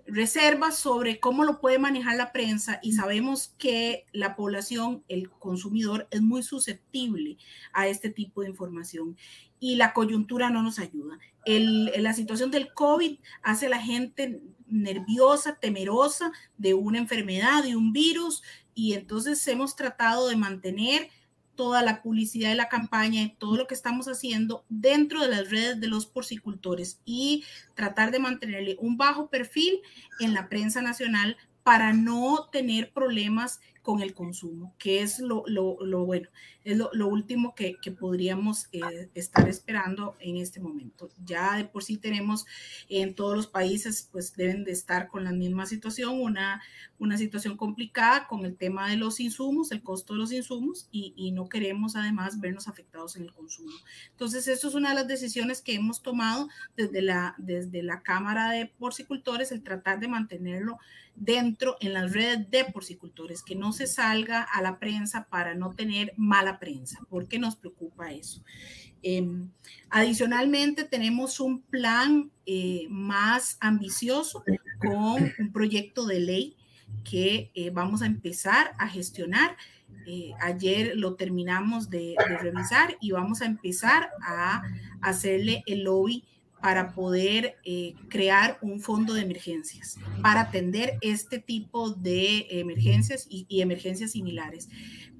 reservas 0.07 0.77
sobre 0.77 1.19
cómo 1.19 1.43
lo 1.43 1.59
puede 1.59 1.79
manejar 1.79 2.15
la 2.15 2.31
prensa 2.31 2.79
y 2.81 2.93
sabemos 2.93 3.53
que 3.57 4.05
la 4.13 4.35
población, 4.35 5.03
el 5.09 5.29
consumidor, 5.29 6.07
es 6.11 6.21
muy 6.21 6.43
susceptible 6.43 7.37
a 7.73 7.87
este 7.87 8.09
tipo 8.09 8.41
de 8.41 8.49
información 8.49 9.17
y 9.59 9.75
la 9.75 9.93
coyuntura 9.93 10.49
no 10.49 10.63
nos 10.63 10.79
ayuda. 10.79 11.19
La 11.45 12.13
situación 12.13 12.51
del 12.51 12.73
COVID 12.73 13.19
hace 13.41 13.67
a 13.67 13.69
la 13.69 13.79
gente 13.79 14.41
nerviosa, 14.67 15.55
temerosa 15.59 16.31
de 16.57 16.73
una 16.73 16.97
enfermedad, 16.97 17.63
de 17.63 17.75
un 17.75 17.93
virus, 17.93 18.43
y 18.73 18.93
entonces 18.93 19.45
hemos 19.47 19.75
tratado 19.75 20.27
de 20.27 20.35
mantener 20.35 21.09
toda 21.57 21.81
la 21.81 22.01
publicidad 22.01 22.49
de 22.49 22.55
la 22.55 22.69
campaña 22.69 23.21
y 23.21 23.35
todo 23.35 23.57
lo 23.57 23.67
que 23.67 23.73
estamos 23.73 24.07
haciendo 24.07 24.63
dentro 24.69 25.21
de 25.21 25.27
las 25.27 25.49
redes 25.49 25.81
de 25.81 25.87
los 25.87 26.05
porcicultores 26.05 27.01
y 27.03 27.43
tratar 27.75 28.11
de 28.11 28.19
mantenerle 28.19 28.77
un 28.79 28.95
bajo 28.95 29.27
perfil 29.27 29.81
en 30.21 30.33
la 30.33 30.47
prensa 30.47 30.81
nacional 30.81 31.35
para 31.63 31.91
no 31.91 32.47
tener 32.49 32.93
problemas 32.93 33.59
con 33.87 34.01
el 34.01 34.13
consumo, 34.13 34.75
que 34.77 35.01
es 35.01 35.19
lo, 35.19 35.45
lo, 35.47 35.77
lo 35.85 36.03
bueno, 36.03 36.27
es 36.65 36.75
lo, 36.75 36.89
lo 36.91 37.07
último 37.07 37.55
que, 37.55 37.77
que 37.81 37.89
podríamos 37.89 38.67
eh, 38.73 39.09
estar 39.13 39.47
esperando 39.47 40.17
en 40.19 40.35
este 40.35 40.59
momento. 40.59 41.07
Ya 41.23 41.55
de 41.55 41.63
por 41.63 41.85
sí 41.85 41.95
tenemos 41.95 42.45
en 42.89 43.15
todos 43.15 43.37
los 43.37 43.47
países, 43.47 44.09
pues 44.11 44.35
deben 44.35 44.65
de 44.65 44.73
estar 44.73 45.07
con 45.07 45.23
la 45.23 45.31
misma 45.31 45.65
situación, 45.67 46.19
una, 46.19 46.61
una 46.99 47.17
situación 47.17 47.55
complicada 47.55 48.27
con 48.27 48.43
el 48.43 48.57
tema 48.57 48.89
de 48.89 48.97
los 48.97 49.21
insumos, 49.21 49.71
el 49.71 49.81
costo 49.81 50.11
de 50.11 50.19
los 50.19 50.33
insumos, 50.33 50.89
y, 50.91 51.13
y 51.15 51.31
no 51.31 51.47
queremos 51.47 51.95
además 51.95 52.41
vernos 52.41 52.67
afectados 52.67 53.15
en 53.15 53.23
el 53.23 53.31
consumo. 53.31 53.71
Entonces, 54.11 54.49
esto 54.49 54.67
es 54.67 54.75
una 54.75 54.89
de 54.89 54.95
las 54.95 55.07
decisiones 55.07 55.61
que 55.61 55.75
hemos 55.75 56.01
tomado 56.01 56.49
desde 56.75 57.01
la, 57.01 57.35
desde 57.37 57.83
la 57.83 58.01
Cámara 58.01 58.51
de 58.51 58.65
Porcicultores, 58.65 59.53
el 59.53 59.63
tratar 59.63 60.01
de 60.01 60.09
mantenerlo 60.09 60.77
dentro 61.15 61.77
en 61.79 61.93
las 61.93 62.13
redes 62.13 62.51
de 62.51 62.65
porcicultores, 62.65 63.41
que 63.41 63.55
no 63.55 63.73
se 63.77 63.87
salga 63.87 64.41
a 64.41 64.61
la 64.61 64.79
prensa 64.79 65.27
para 65.29 65.55
no 65.55 65.73
tener 65.73 66.13
mala 66.17 66.59
prensa, 66.59 66.99
porque 67.09 67.39
nos 67.39 67.55
preocupa 67.55 68.11
eso. 68.11 68.43
Em, 69.03 69.49
adicionalmente, 69.89 70.83
tenemos 70.83 71.39
un 71.39 71.61
plan 71.61 72.31
eh, 72.45 72.87
más 72.89 73.57
ambicioso 73.59 74.43
con 74.79 75.31
un 75.39 75.51
proyecto 75.51 76.05
de 76.05 76.19
ley 76.19 76.57
que 77.03 77.51
eh, 77.53 77.69
vamos 77.69 78.01
a 78.01 78.05
empezar 78.05 78.71
a 78.79 78.87
gestionar. 78.87 79.55
Eh, 80.05 80.31
ayer 80.41 80.93
lo 80.95 81.15
terminamos 81.15 81.89
de, 81.89 82.15
de, 82.27 82.37
revisar 82.37 82.97
y 83.01 83.11
vamos 83.11 83.41
a 83.41 83.45
empezar 83.45 84.09
a 84.21 84.63
hacerle 85.01 85.63
el 85.67 85.83
lobby 85.83 86.25
para 86.61 86.93
poder 86.93 87.57
eh, 87.63 87.93
crear 88.09 88.57
un 88.61 88.79
fondo 88.79 89.13
de 89.13 89.21
emergencias, 89.21 89.97
para 90.21 90.41
atender 90.41 90.97
este 91.01 91.39
tipo 91.39 91.91
de 91.91 92.47
emergencias 92.49 93.27
y, 93.29 93.45
emergencias 93.61 94.11
similares. 94.11 94.69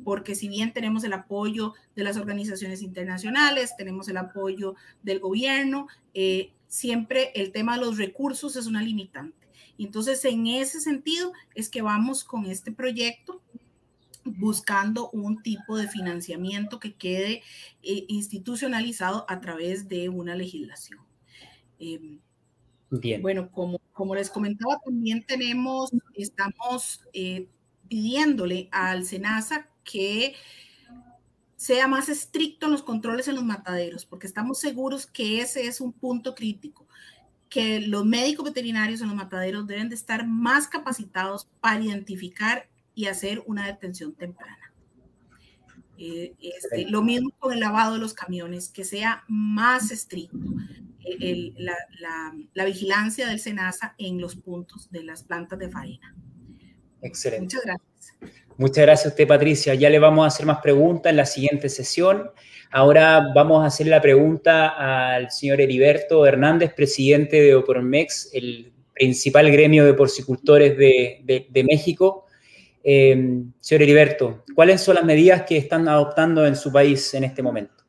Porque 0.03 0.35
si 0.35 0.47
bien 0.47 0.73
tenemos 0.73 1.03
el 1.03 1.13
apoyo 1.13 1.73
de 1.95 2.03
las 2.03 2.17
organizaciones 2.17 2.81
internacionales, 2.81 3.75
tenemos 3.77 4.07
el 4.07 4.17
apoyo 4.17 4.75
del 5.03 5.19
gobierno, 5.19 5.87
eh, 6.13 6.53
siempre 6.67 7.31
el 7.35 7.51
tema 7.51 7.77
de 7.77 7.85
los 7.85 7.97
recursos 7.97 8.55
es 8.55 8.67
una 8.67 8.81
limitante. 8.81 9.47
Entonces, 9.77 10.23
en 10.25 10.47
ese 10.47 10.79
sentido, 10.79 11.33
es 11.53 11.69
que 11.69 11.81
vamos 11.81 12.23
con 12.23 12.45
este 12.45 12.71
proyecto 12.71 13.41
buscando 14.23 15.09
un 15.11 15.41
tipo 15.41 15.77
de 15.77 15.87
financiamiento 15.87 16.79
que 16.79 16.95
quede 16.95 17.43
eh, 17.83 18.05
institucionalizado 18.07 19.25
a 19.29 19.39
través 19.39 19.87
de 19.87 20.09
una 20.09 20.35
legislación. 20.35 21.06
Eh, 21.79 22.19
Bien. 22.89 23.21
Bueno, 23.21 23.51
como, 23.51 23.79
como 23.91 24.15
les 24.15 24.29
comentaba, 24.29 24.79
también 24.83 25.25
tenemos, 25.25 25.91
estamos 26.13 27.01
eh, 27.11 27.47
pidiéndole 27.89 28.69
al 28.71 29.05
SENASA 29.05 29.67
que 29.83 30.35
sea 31.57 31.87
más 31.87 32.07
estricto 32.07 32.67
en 32.67 32.73
los 32.73 32.83
controles 32.83 33.27
en 33.27 33.35
los 33.35 33.43
mataderos, 33.43 34.05
porque 34.05 34.27
estamos 34.27 34.59
seguros 34.59 35.05
que 35.05 35.41
ese 35.41 35.67
es 35.67 35.81
un 35.81 35.91
punto 35.91 36.33
crítico, 36.33 36.87
que 37.49 37.81
los 37.81 38.05
médicos 38.05 38.45
veterinarios 38.45 39.01
en 39.01 39.07
los 39.07 39.15
mataderos 39.15 39.67
deben 39.67 39.89
de 39.89 39.95
estar 39.95 40.25
más 40.25 40.67
capacitados 40.67 41.47
para 41.59 41.83
identificar 41.83 42.69
y 42.95 43.07
hacer 43.07 43.43
una 43.47 43.65
detención 43.65 44.13
temprana. 44.13 44.73
Eh, 45.97 46.35
este, 46.39 46.89
lo 46.89 47.01
mismo 47.01 47.31
con 47.39 47.51
el 47.53 47.59
lavado 47.59 47.93
de 47.93 47.99
los 47.99 48.13
camiones, 48.13 48.69
que 48.69 48.85
sea 48.85 49.23
más 49.27 49.91
estricto 49.91 50.37
el, 51.19 51.53
la, 51.57 51.75
la, 51.99 52.33
la, 52.53 52.65
vigilancia 52.65 53.27
del 53.27 53.39
SENASA 53.39 53.95
en 53.97 54.19
los 54.19 54.35
puntos 54.35 54.89
de 54.91 55.03
las 55.03 55.23
plantas 55.23 55.59
de 55.59 55.69
farina. 55.69 56.15
Excelente. 57.01 57.43
Muchas 57.43 57.61
gracias. 57.63 57.87
Muchas 58.57 58.85
gracias 58.85 59.05
a 59.05 59.09
usted, 59.09 59.27
Patricia. 59.27 59.75
Ya 59.75 59.89
le 59.89 59.99
vamos 59.99 60.23
a 60.23 60.27
hacer 60.27 60.45
más 60.45 60.59
preguntas 60.59 61.11
en 61.11 61.17
la 61.17 61.25
siguiente 61.25 61.69
sesión. 61.69 62.31
Ahora 62.71 63.31
vamos 63.35 63.63
a 63.63 63.67
hacer 63.67 63.87
la 63.87 64.01
pregunta 64.01 64.69
al 65.15 65.31
señor 65.31 65.61
Heriberto 65.61 66.25
Hernández, 66.25 66.73
presidente 66.73 67.39
de 67.39 67.55
Opormex, 67.55 68.31
el 68.33 68.73
principal 68.93 69.51
gremio 69.51 69.85
de 69.85 69.93
porcicultores 69.93 70.75
de, 70.77 71.21
de, 71.23 71.47
de 71.49 71.63
México. 71.63 72.25
Eh, 72.83 73.43
señor 73.59 73.83
Heriberto, 73.83 74.43
¿cuáles 74.55 74.81
son 74.81 74.95
las 74.95 75.05
medidas 75.05 75.43
que 75.43 75.57
están 75.57 75.87
adoptando 75.87 76.45
en 76.45 76.55
su 76.55 76.71
país 76.71 77.13
en 77.13 77.25
este 77.25 77.43
momento? 77.43 77.83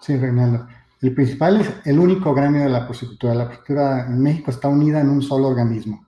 Sí, 0.00 0.16
Reinaldo. 0.16 0.66
El 1.02 1.14
principal 1.14 1.60
es 1.60 1.68
el 1.84 1.98
único 1.98 2.32
gremio 2.32 2.62
de 2.62 2.68
la 2.70 2.86
porcicultura. 2.86 3.34
La 3.34 3.44
porcicultura 3.46 4.06
en 4.06 4.22
México 4.22 4.52
está 4.52 4.68
unida 4.68 5.00
en 5.00 5.10
un 5.10 5.20
solo 5.20 5.48
organismo. 5.48 6.06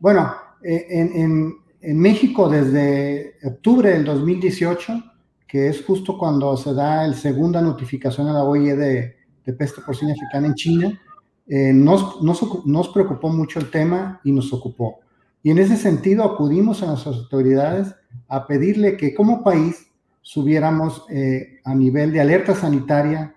Bueno, 0.00 0.34
eh, 0.62 0.86
en, 0.90 1.62
México 1.80 2.48
desde 2.48 3.36
octubre 3.44 3.90
del 3.90 4.04
2018, 4.04 5.02
que 5.48 5.68
es 5.68 5.84
justo 5.84 6.16
cuando 6.16 6.56
se 6.56 6.74
da 6.74 7.06
la 7.06 7.14
segunda 7.14 7.60
notificación 7.60 8.28
a 8.28 8.32
la 8.32 8.44
OIE 8.44 8.76
de, 8.76 9.16
de 9.44 9.52
peste 9.52 9.80
porcina 9.80 10.12
africana 10.12 10.48
en 10.48 10.54
China, 10.54 11.00
eh, 11.46 11.72
nos, 11.72 12.22
nos, 12.22 12.66
nos 12.66 12.88
preocupó 12.88 13.28
mucho 13.28 13.58
el 13.58 13.70
tema 13.70 14.20
y 14.24 14.32
nos 14.32 14.52
ocupó. 14.52 15.00
Y 15.42 15.50
en 15.50 15.58
ese 15.58 15.76
sentido 15.76 16.22
acudimos 16.24 16.82
a 16.82 16.86
nuestras 16.86 17.16
autoridades 17.16 17.94
a 18.28 18.46
pedirle 18.46 18.96
que 18.96 19.14
como 19.14 19.42
país 19.42 19.88
subiéramos 20.20 21.04
eh, 21.10 21.60
a 21.64 21.74
nivel 21.74 22.12
de 22.12 22.20
alerta 22.20 22.54
sanitaria 22.54 23.34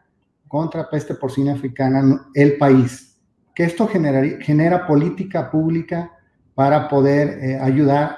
contra 0.48 0.90
peste 0.90 1.16
porcina 1.16 1.54
africana 1.54 2.28
el 2.34 2.58
país, 2.58 3.18
que 3.54 3.64
esto 3.64 3.88
genera, 3.88 4.22
genera 4.42 4.86
política 4.88 5.50
pública 5.50 6.12
para 6.54 6.88
poder 6.88 7.40
eh, 7.44 7.60
ayudar 7.60 8.18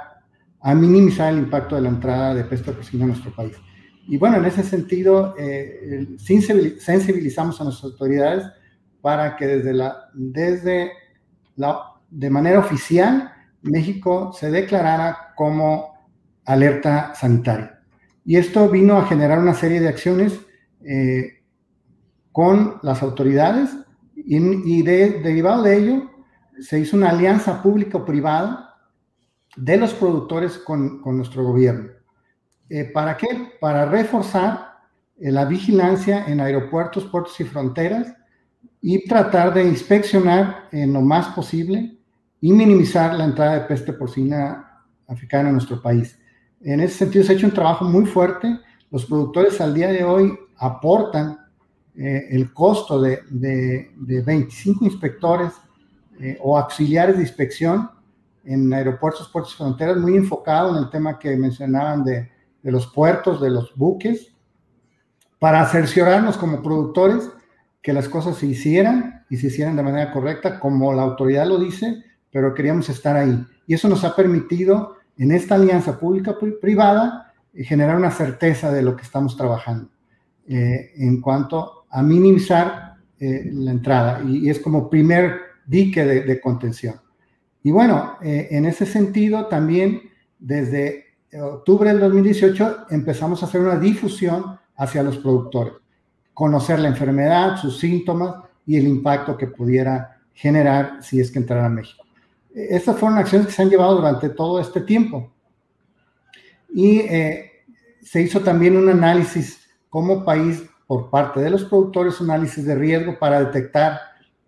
a 0.62 0.76
minimizar 0.76 1.34
el 1.34 1.40
impacto 1.40 1.76
de 1.76 1.82
la 1.82 1.90
entrada 1.90 2.34
de 2.34 2.44
peste 2.44 2.72
porcina 2.72 3.06
a 3.06 3.08
nuestro 3.08 3.32
país. 3.32 3.56
Y 4.08 4.18
bueno, 4.18 4.38
en 4.38 4.46
ese 4.46 4.64
sentido, 4.64 5.36
eh, 5.38 6.08
sensibilizamos 6.18 7.60
a 7.60 7.66
nuestras 7.66 7.92
autoridades 7.92 8.46
para 9.02 9.36
que 9.36 9.48
desde 9.48 9.74
la, 9.74 10.10
desde 10.14 10.92
la, 11.56 11.80
de 12.10 12.30
manera 12.30 12.60
oficial 12.60 13.32
México 13.62 14.32
se 14.34 14.50
declarara 14.50 15.34
como 15.36 16.10
alerta 16.46 17.14
sanitaria. 17.16 17.80
Y 18.24 18.38
esto 18.38 18.70
vino 18.70 18.98
a 18.98 19.06
generar 19.06 19.40
una 19.40 19.54
serie 19.54 19.80
de 19.80 19.90
acciones 19.90 20.40
eh, 20.86 21.37
con 22.38 22.78
las 22.84 23.02
autoridades 23.02 23.76
y, 24.16 24.38
y 24.38 24.84
de, 24.84 25.22
derivado 25.24 25.64
de 25.64 25.76
ello 25.76 26.12
se 26.60 26.80
hizo 26.80 26.96
una 26.96 27.10
alianza 27.10 27.64
público-privada 27.64 28.76
de 29.56 29.76
los 29.78 29.96
productores 29.96 30.60
con, 30.60 31.02
nuestro 31.04 31.44
gobierno. 31.44 31.90
Eh, 32.70 32.92
¿Para 32.94 33.18
qué? 33.18 33.54
Para 33.60 33.86
reforzar 33.86 34.78
eh, 35.20 35.32
la 35.32 35.46
vigilancia 35.46 36.28
en 36.28 36.40
aeropuertos, 36.40 37.06
puertos 37.06 37.40
y 37.40 37.44
fronteras 37.44 38.14
y 38.82 39.08
tratar 39.08 39.52
de 39.52 39.64
inspeccionar 39.64 40.68
en 40.72 40.94
lo 40.94 41.02
más 41.02 41.30
posible 41.30 41.98
y 42.40 42.54
minimizar 42.54 43.16
la 43.16 43.26
entrada 43.26 43.54
de 43.54 43.62
peste 43.62 43.94
porcina 43.94 44.84
africana 45.08 45.50
en 45.50 45.54
nuestro 45.54 45.82
país. 45.82 46.20
En 46.62 46.82
ese 46.82 47.00
sentido 47.00 47.26
se 47.26 47.32
ha 47.32 47.36
hecho 47.36 47.48
un 47.48 47.54
trabajo 47.56 47.84
muy 47.86 48.06
fuerte. 48.06 48.60
Los 48.92 49.08
productores 49.08 49.60
al 49.60 49.74
día 49.74 49.88
de 49.88 50.04
hoy 50.04 50.38
aportan 50.58 51.47
eh, 51.98 52.28
el 52.30 52.54
costo 52.54 53.02
de, 53.02 53.22
de, 53.30 54.22
25 54.22 54.86
inspectores 54.86 55.52
eh, 56.20 56.38
o 56.42 56.58
auxiliares 56.58 57.16
de 57.16 57.24
inspección 57.24 57.90
en 58.46 58.72
aeropuertos, 58.72 59.30
puertos 59.30 59.54
y 59.54 59.58
fronteras, 59.58 59.98
muy 59.98 60.16
enfocado 60.16 60.78
en 60.78 60.84
el 60.84 60.90
tema 60.90 61.18
que 61.18 61.36
mencionaban 61.36 62.04
de, 62.04 62.30
de 62.62 62.72
los 62.72 62.88
puertos, 62.88 63.42
de 63.42 63.50
los 63.50 63.76
buques, 63.76 64.32
para 65.40 65.66
cerciorarnos 65.66 66.38
como 66.38 66.62
productores 66.62 67.30
que 67.82 67.94
las 67.94 68.08
cosas 68.08 68.38
se 68.38 68.48
hicieran 68.48 69.26
y 69.30 69.38
se 69.38 69.48
hicieran 69.48 69.76
de 69.76 69.84
manera 69.84 70.12
correcta, 70.12 70.60
como 70.60 70.94
la 70.94 71.04
autoridad 71.04 71.48
lo 71.48 71.60
dice, 71.60 72.04
pero 72.32 72.54
queríamos 72.54 72.90
estar 72.90 73.16
ahí. 73.16 73.46
Y 73.66 73.74
eso 73.74 73.88
nos 73.88 74.04
ha 74.04 74.16
permitido, 74.16 74.98
en 75.18 75.32
esta 75.32 75.56
alianza 75.56 76.00
pública-privada, 76.00 77.34
generar 77.56 77.96
una 77.96 78.12
certeza 78.12 78.72
de 78.72 78.84
lo 78.84 78.96
que 78.96 79.02
estamos 79.02 79.36
trabajando 79.36 79.90
eh, 80.48 80.92
en 80.98 81.20
cuanto 81.22 81.77
a 81.90 82.02
minimizar 82.02 82.96
eh, 83.20 83.50
la 83.54 83.72
entrada. 83.72 84.22
Y, 84.28 84.50
es 84.50 84.60
como 84.60 84.90
primer 84.90 85.40
dique 85.66 86.06
de, 86.06 86.42
contención. 86.42 86.96
Y 87.64 87.72
bueno, 87.72 88.18
eh, 88.22 88.48
en 88.52 88.66
ese 88.66 88.86
sentido, 88.86 89.48
también 89.48 90.02
desde 90.40 91.06
octubre 91.42 91.90
del 91.90 92.00
2018 92.00 92.86
empezamos 92.90 93.42
a 93.42 93.48
hacer 93.48 93.62
una 93.62 93.78
difusión 93.78 94.58
hacia 94.78 95.04
los 95.04 95.18
productores, 95.18 95.74
conocer 96.34 96.80
la 96.80 96.88
enfermedad, 96.88 97.58
sus 97.58 97.80
síntomas 97.80 98.36
y 98.66 98.78
el 98.78 98.88
impacto 98.88 99.38
que 99.38 99.48
pudiera 99.48 100.22
generar 100.34 101.00
si 101.02 101.20
es 101.20 101.32
que 101.32 101.40
entrara 101.40 101.66
a 101.66 101.70
México. 101.70 102.04
Estas 102.54 102.98
fueron 102.98 103.18
acciones 103.18 103.48
que 103.48 103.54
se 103.54 103.62
han 103.62 103.70
llevado 103.70 103.98
durante 103.98 104.30
todo 104.30 104.60
este 104.60 104.82
tiempo. 104.82 105.32
Y 106.74 107.00
eh, 107.00 107.52
se 108.02 108.22
hizo 108.22 108.42
también 108.42 108.76
un 108.76 108.90
análisis 108.90 109.60
como 109.90 110.24
país 110.24 110.64
por 110.88 111.10
parte 111.10 111.42
de 111.42 111.50
los 111.50 111.66
productores, 111.66 112.20
análisis 112.22 112.66
de 112.66 112.74
riesgo 112.74 113.20
para 113.20 113.44
detectar 113.44 114.00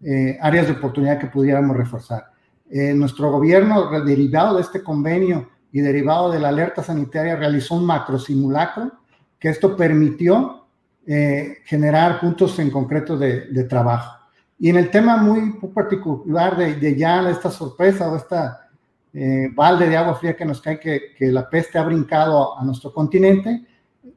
eh, 0.01 0.37
áreas 0.41 0.67
de 0.67 0.73
oportunidad 0.73 1.19
que 1.19 1.27
pudiéramos 1.27 1.75
reforzar. 1.75 2.31
Eh, 2.69 2.93
nuestro 2.93 3.29
gobierno, 3.31 3.89
derivado 4.05 4.55
de 4.55 4.61
este 4.61 4.81
convenio 4.81 5.49
y 5.71 5.81
derivado 5.81 6.31
de 6.31 6.39
la 6.39 6.49
alerta 6.49 6.81
sanitaria, 6.81 7.35
realizó 7.35 7.75
un 7.75 7.85
macro 7.85 8.17
simulacro 8.17 8.91
que 9.37 9.49
esto 9.49 9.75
permitió 9.75 10.67
eh, 11.07 11.57
generar 11.65 12.19
puntos 12.19 12.59
en 12.59 12.69
concreto 12.69 13.17
de, 13.17 13.63
trabajo. 13.63 14.17
Y 14.59 14.69
en 14.69 14.77
el 14.77 14.91
tema 14.91 15.17
muy 15.17 15.53
particular 15.73 16.55
de, 16.55 16.95
ya 16.95 17.27
esta 17.29 17.49
sorpresa 17.49 18.11
o 18.11 18.15
esta 18.15 18.69
eh, 19.13 19.49
balde 19.55 19.89
de 19.89 19.97
agua 19.97 20.15
fría 20.15 20.35
que 20.35 20.45
nos 20.45 20.61
cae, 20.61 20.79
que, 20.79 21.15
que 21.17 21.27
la 21.31 21.49
peste 21.49 21.79
ha 21.79 21.83
brincado 21.83 22.57
a 22.57 22.63
nuestro 22.63 22.93
continente, 22.93 23.65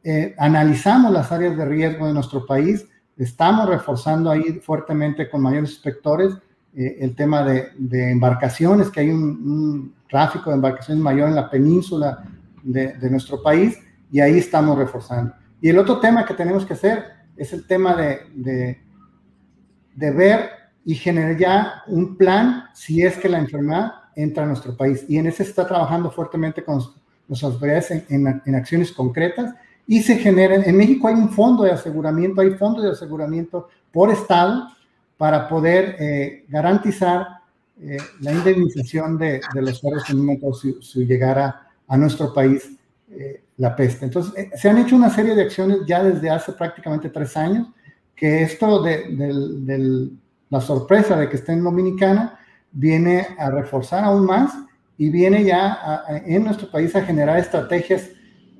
eh, 0.04 0.34
analizamos 0.38 1.12
las 1.12 1.30
áreas 1.32 1.56
de 1.56 1.64
riesgo 1.64 2.06
de 2.06 2.14
nuestro 2.14 2.46
país, 2.46 2.86
estamos 3.16 3.68
reforzando 3.68 4.30
ahí 4.30 4.60
fuertemente 4.60 5.28
con 5.30 5.42
mayores 5.42 5.70
inspectores 5.70 6.34
el 6.74 7.14
tema 7.14 7.44
de, 7.44 8.10
embarcaciones, 8.10 8.88
que 8.88 9.00
hay 9.00 9.10
un, 9.10 9.94
tráfico 10.08 10.50
de 10.50 10.56
embarcaciones 10.56 11.02
mayor 11.02 11.28
en 11.28 11.34
la 11.34 11.50
península 11.50 12.24
de, 12.62 12.94
de 12.94 13.10
nuestro 13.10 13.42
país, 13.42 13.78
y 14.10 14.20
ahí 14.20 14.38
estamos 14.38 14.78
reforzando. 14.78 15.34
Y 15.60 15.68
el 15.68 15.78
otro 15.78 16.00
tema 16.00 16.24
que 16.26 16.34
tenemos 16.34 16.66
que 16.66 16.74
hacer 16.74 17.04
es 17.36 17.52
el 17.52 17.66
tema 17.66 17.94
de, 17.94 18.80
de, 19.94 20.10
ver 20.10 20.50
y 20.84 20.94
generar 20.94 21.38
ya 21.38 21.82
un 21.86 22.16
plan 22.16 22.64
si 22.74 23.02
es 23.02 23.16
que 23.16 23.28
la 23.28 23.38
enfermedad 23.38 23.92
entra 24.16 24.42
a 24.42 24.46
nuestro 24.46 24.76
país. 24.76 25.04
Y 25.08 25.18
en 25.18 25.28
ese 25.28 25.44
se 25.44 25.50
está 25.50 25.66
trabajando 25.66 26.10
fuertemente 26.10 26.64
con 26.64 26.80
las 27.28 27.42
autoridades 27.44 27.90
en, 27.90 28.42
en, 28.44 28.54
acciones 28.54 28.92
concretas 28.92 29.54
y 29.86 30.02
se 30.02 30.16
genera, 30.16 30.56
en 30.56 30.76
México 30.76 31.08
hay 31.08 31.14
un 31.14 31.30
fondo 31.30 31.64
de 31.64 31.72
aseguramiento, 31.72 32.40
hay 32.40 32.50
fondos 32.52 32.84
de 32.84 32.90
aseguramiento 32.90 33.68
por 33.90 34.10
estado 34.10 34.68
para 35.16 35.48
poder 35.48 35.96
eh, 35.98 36.44
garantizar 36.48 37.26
eh, 37.80 37.96
la 38.20 38.32
indemnización 38.32 39.18
de, 39.18 39.40
de 39.54 39.62
los 39.62 39.80
cerros 39.80 40.08
en 40.08 40.20
un 40.20 40.26
momento 40.26 40.52
si, 40.54 40.74
si 40.80 41.04
llegara 41.04 41.68
a 41.88 41.96
nuestro 41.96 42.32
país 42.32 42.76
eh, 43.10 43.42
la 43.58 43.76
peste. 43.76 44.06
Entonces, 44.06 44.32
eh, 44.36 44.50
se 44.56 44.70
han 44.70 44.78
hecho 44.78 44.96
una 44.96 45.10
serie 45.10 45.34
de 45.34 45.42
acciones 45.42 45.80
ya 45.86 46.02
desde 46.02 46.30
hace 46.30 46.52
prácticamente 46.52 47.10
tres 47.10 47.36
años, 47.36 47.68
que 48.16 48.42
esto 48.42 48.82
de, 48.82 50.10
la 50.48 50.60
sorpresa 50.60 51.18
de 51.18 51.28
que 51.28 51.36
esté 51.36 51.52
en 51.52 51.64
Dominicana 51.64 52.38
viene 52.70 53.26
a 53.38 53.50
reforzar 53.50 54.04
aún 54.04 54.24
más 54.24 54.52
y 54.96 55.10
viene 55.10 55.44
ya 55.44 56.04
en 56.24 56.44
nuestro 56.44 56.70
país 56.70 56.94
a 56.94 57.02
generar 57.02 57.38
estrategias 57.38 58.10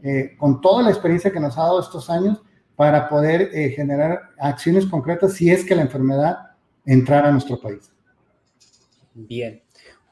eh, 0.02 0.34
con 0.36 0.60
toda 0.60 0.82
la 0.82 0.90
experiencia 0.90 1.32
que 1.32 1.40
nos 1.40 1.56
ha 1.58 1.62
dado 1.62 1.80
estos 1.80 2.10
años 2.10 2.42
para 2.76 3.08
poder 3.08 3.50
generar 3.70 4.30
acciones 4.38 4.86
concretas 4.86 5.34
si 5.34 5.50
es 5.50 5.64
que 5.64 5.74
la 5.74 5.82
enfermedad 5.82 6.38
entrara 6.86 7.28
a 7.28 7.32
nuestro 7.32 7.60
país. 7.60 7.92
Bien. 9.14 9.62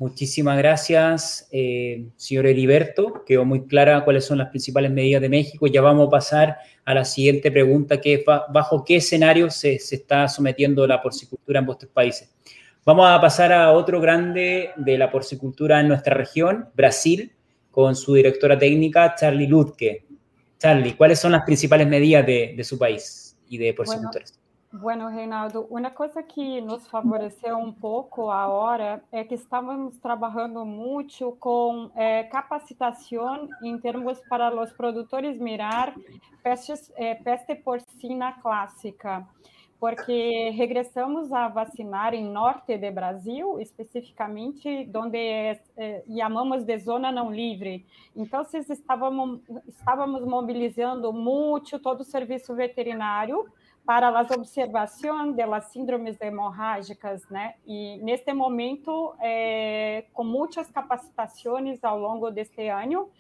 Muchísimas 0.01 0.57
gracias, 0.57 1.47
eh, 1.53 2.07
señor 2.17 2.47
Heriberto. 2.47 3.23
Quedó 3.27 3.45
muy 3.45 3.67
clara 3.67 4.03
cuáles 4.03 4.25
son 4.25 4.39
las 4.39 4.49
principales 4.49 4.91
medidas 4.91 5.21
de 5.21 5.29
México. 5.29 5.67
Ya 5.67 5.83
vamos 5.83 6.09
a 6.09 6.11
pasar 6.11 6.57
a 6.87 6.95
la 6.95 7.05
siguiente 7.05 7.53
pregunta, 7.53 8.01
que 8.01 8.15
es 8.15 8.25
bajo 8.25 8.83
qué 8.83 8.97
escenario 8.97 9.51
se, 9.51 9.75
está 9.75 10.27
sometiendo 10.27 10.87
la 10.87 11.03
porcicultura 11.03 11.61
en 11.61 11.67
vuestros 11.67 11.93
países. 11.93 12.35
Vamos 12.87 13.07
a 13.11 13.21
pasar 13.21 13.53
a 13.53 13.73
otro 13.73 14.01
grande 14.01 14.71
de 14.77 14.97
la 14.97 15.11
porcicultura 15.11 15.81
en 15.81 15.89
nuestra 15.89 16.15
región, 16.15 16.71
Brasil, 16.75 17.33
con 17.71 17.95
su 17.95 18.15
directora 18.15 18.59
técnica, 18.59 19.15
Charlie 19.15 19.47
Lutke. 19.47 20.07
Charlie, 20.59 20.95
¿cuáles 20.95 21.19
son 21.19 21.33
las 21.33 21.45
principales 21.45 21.87
medidas 21.87 22.27
de, 22.27 22.63
su 22.65 22.79
país 22.79 23.39
y 23.49 23.59
de 23.59 23.73
porcicultores? 23.73 24.39
Bueno, 24.73 25.11
Reinaldo, 25.11 25.67
uma 25.69 25.91
coisa 25.91 26.23
que 26.23 26.61
nos 26.61 26.87
favoreceu 26.87 27.57
um 27.57 27.73
pouco 27.73 28.31
a 28.31 28.47
hora 28.47 29.03
é 29.11 29.25
que 29.25 29.35
estávamos 29.35 29.99
trabalhando 29.99 30.65
muito 30.65 31.33
com 31.41 31.91
é, 31.97 32.23
capacitação 32.23 33.49
em 33.65 33.77
termos 33.79 34.21
para 34.29 34.55
os 34.55 34.73
produtores 34.73 35.37
mirar 35.41 35.93
pestes, 36.45 36.93
é, 36.95 37.17
peste 37.17 37.57
porcina 37.57 38.35
clássica, 38.41 39.27
porque 39.81 40.51
regressamos 40.51 41.33
a 41.33 41.49
vacinar 41.49 42.13
em 42.13 42.23
norte 42.23 42.77
do 42.77 42.93
Brasil, 42.93 43.59
especificamente 43.59 44.87
onde 44.95 45.17
é, 45.17 45.61
é, 45.75 46.05
chamamos 46.07 46.65
de 46.65 46.79
zona 46.79 47.11
não 47.11 47.33
livre. 47.33 47.87
Então, 48.15 48.43
estávamos, 48.43 49.41
estávamos 49.67 50.23
mobilizando 50.27 51.15
muito 51.15 51.79
todo 51.79 52.03
o 52.03 52.05
serviço 52.05 52.55
veterinário 52.55 53.51
para 53.85 54.09
as 54.19 54.31
observações 54.31 55.35
das 55.35 55.65
síndromes 55.67 56.21
hemorrágicas, 56.21 57.29
né? 57.29 57.55
E 57.67 57.99
neste 57.99 58.33
momento, 58.33 59.15
é, 59.21 60.05
com 60.13 60.23
muitas 60.23 60.71
capacitações 60.71 61.83
ao 61.83 61.99
longo 61.99 62.31
deste 62.31 62.69
ano, 62.69 63.11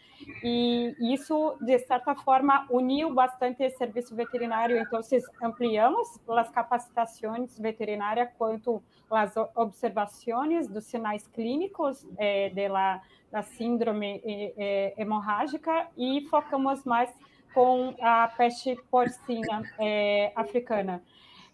e 0.45 0.95
isso, 1.01 1.57
de 1.61 1.79
certa 1.79 2.15
forma, 2.15 2.67
uniu 2.71 3.13
bastante 3.13 3.67
o 3.67 3.71
serviço 3.71 4.15
veterinário. 4.15 4.77
Então, 4.77 5.01
ampliamos 5.43 6.21
as 6.29 6.51
capacitações 6.51 7.59
veterinárias 7.59 8.29
quanto 8.37 8.83
às 9.11 9.35
observações 9.57 10.69
dos 10.69 10.85
sinais 10.85 11.27
clínicos 11.27 12.07
é, 12.17 12.51
da, 12.51 13.43
síndrome 13.43 14.23
é, 14.25 14.95
hemorrágica 14.97 15.89
e 15.97 16.27
focamos 16.29 16.85
mais 16.85 17.11
com 17.53 17.95
a 18.01 18.29
peste 18.29 18.77
porcina 18.91 19.63
é, 19.79 20.33
africana. 20.35 21.03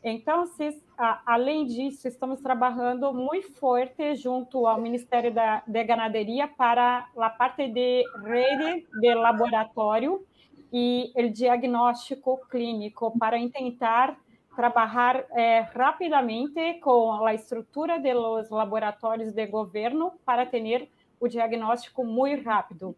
Então, 0.03 0.47
se, 0.47 0.81
a, 0.97 1.21
além 1.27 1.67
disso, 1.67 2.07
estamos 2.07 2.41
trabalhando 2.41 3.13
muito 3.13 3.53
forte 3.55 4.15
junto 4.15 4.67
ao 4.67 4.81
Ministério 4.81 5.33
da 5.33 5.63
de 5.67 5.85
Ganaderia 5.85 6.47
para 6.47 7.09
a 7.17 7.31
parte 7.31 7.69
de 7.69 8.05
rede 8.25 8.87
de 9.01 9.15
laboratório 9.15 10.25
e 10.73 11.13
o 11.17 11.29
diagnóstico 11.31 12.41
clínico 12.49 13.17
para 13.19 13.37
tentar 13.49 14.17
trabalhar 14.55 15.25
é, 15.33 15.61
rapidamente 15.61 16.75
com 16.81 17.25
a 17.25 17.35
estrutura 17.35 17.99
dos 17.99 18.49
laboratórios 18.49 19.33
de 19.33 19.47
governo 19.47 20.13
para 20.25 20.47
ter 20.47 20.89
o 21.21 21.29
diagnóstico 21.29 22.05
muito 22.05 22.45
rápido. 22.45 22.97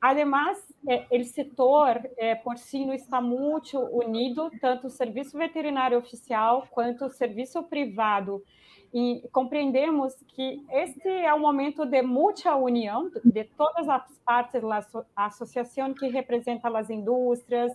Además, 0.00 0.58
é, 0.88 1.04
el 1.10 1.24
setor 1.26 2.00
é, 2.16 2.34
porcino 2.34 2.94
está 2.94 3.20
muito 3.20 3.78
unido, 3.78 4.50
tanto 4.60 4.86
o 4.86 4.90
serviço 4.90 5.36
veterinário 5.36 5.98
oficial 5.98 6.66
quanto 6.70 7.04
o 7.04 7.10
serviço 7.10 7.62
privado. 7.64 8.42
E 8.92 9.22
compreendemos 9.30 10.14
que 10.28 10.64
este 10.70 11.08
é 11.08 11.32
um 11.34 11.38
momento 11.38 11.84
de 11.84 12.02
muita 12.02 12.56
união 12.56 13.10
de 13.24 13.44
todas 13.44 13.88
as 13.88 14.18
partes 14.24 14.62
da 14.62 14.84
associação 15.14 15.94
que 15.94 16.08
representa 16.08 16.76
as 16.76 16.90
indústrias, 16.90 17.70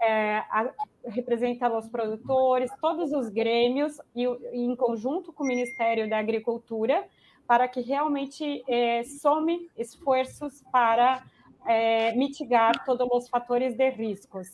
é, 0.00 0.38
a, 0.50 0.70
representa 1.06 1.72
os 1.74 1.88
produtores, 1.88 2.70
todos 2.80 3.12
os 3.12 3.28
grêmios, 3.30 3.98
e, 4.14 4.26
em 4.52 4.74
conjunto 4.76 5.32
com 5.32 5.44
o 5.44 5.46
Ministério 5.46 6.10
da 6.10 6.18
Agricultura, 6.18 7.06
para 7.46 7.66
que 7.66 7.80
realmente 7.80 8.62
é, 8.68 9.04
some 9.04 9.70
esforços 9.74 10.62
para 10.70 11.22
é, 11.68 12.12
mitigar 12.12 12.84
todos 12.84 13.06
os 13.12 13.28
fatores 13.28 13.76
de 13.76 13.90
riscos. 13.90 14.48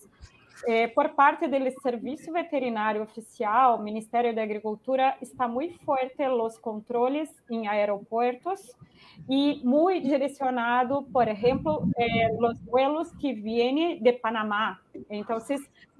É, 0.66 0.86
por 0.88 1.10
parte 1.10 1.46
do 1.46 1.80
Serviço 1.82 2.32
Veterinário 2.32 3.02
Oficial, 3.02 3.78
o 3.78 3.82
Ministério 3.82 4.34
da 4.34 4.42
Agricultura 4.42 5.14
está 5.20 5.46
muito 5.46 5.78
forte 5.84 6.22
os 6.26 6.58
controles 6.58 7.30
em 7.50 7.68
aeroportos 7.68 8.74
e 9.28 9.60
muito 9.64 10.06
direcionado, 10.06 11.02
por 11.12 11.28
exemplo, 11.28 11.88
eh, 11.98 12.30
os 12.38 12.58
vuelos 12.60 13.10
que 13.16 13.34
vêm 13.34 14.02
de 14.02 14.12
Panamá. 14.14 14.78
Então, 15.10 15.38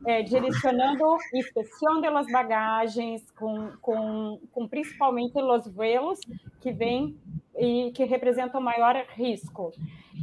eh, 0.07 0.23
direcionando 0.23 1.17
inspeção 1.35 2.01
das 2.01 2.27
bagagens, 2.31 3.31
com, 3.33 3.71
com, 3.81 4.41
com 4.51 4.69
principalmente 4.69 5.37
os 5.39 5.69
vuelos 5.69 6.21
que 6.61 6.73
vêm 6.73 7.17
e 7.59 7.93
que 7.93 8.05
representam 8.05 8.61
maior 8.61 8.97
risco. 9.15 9.73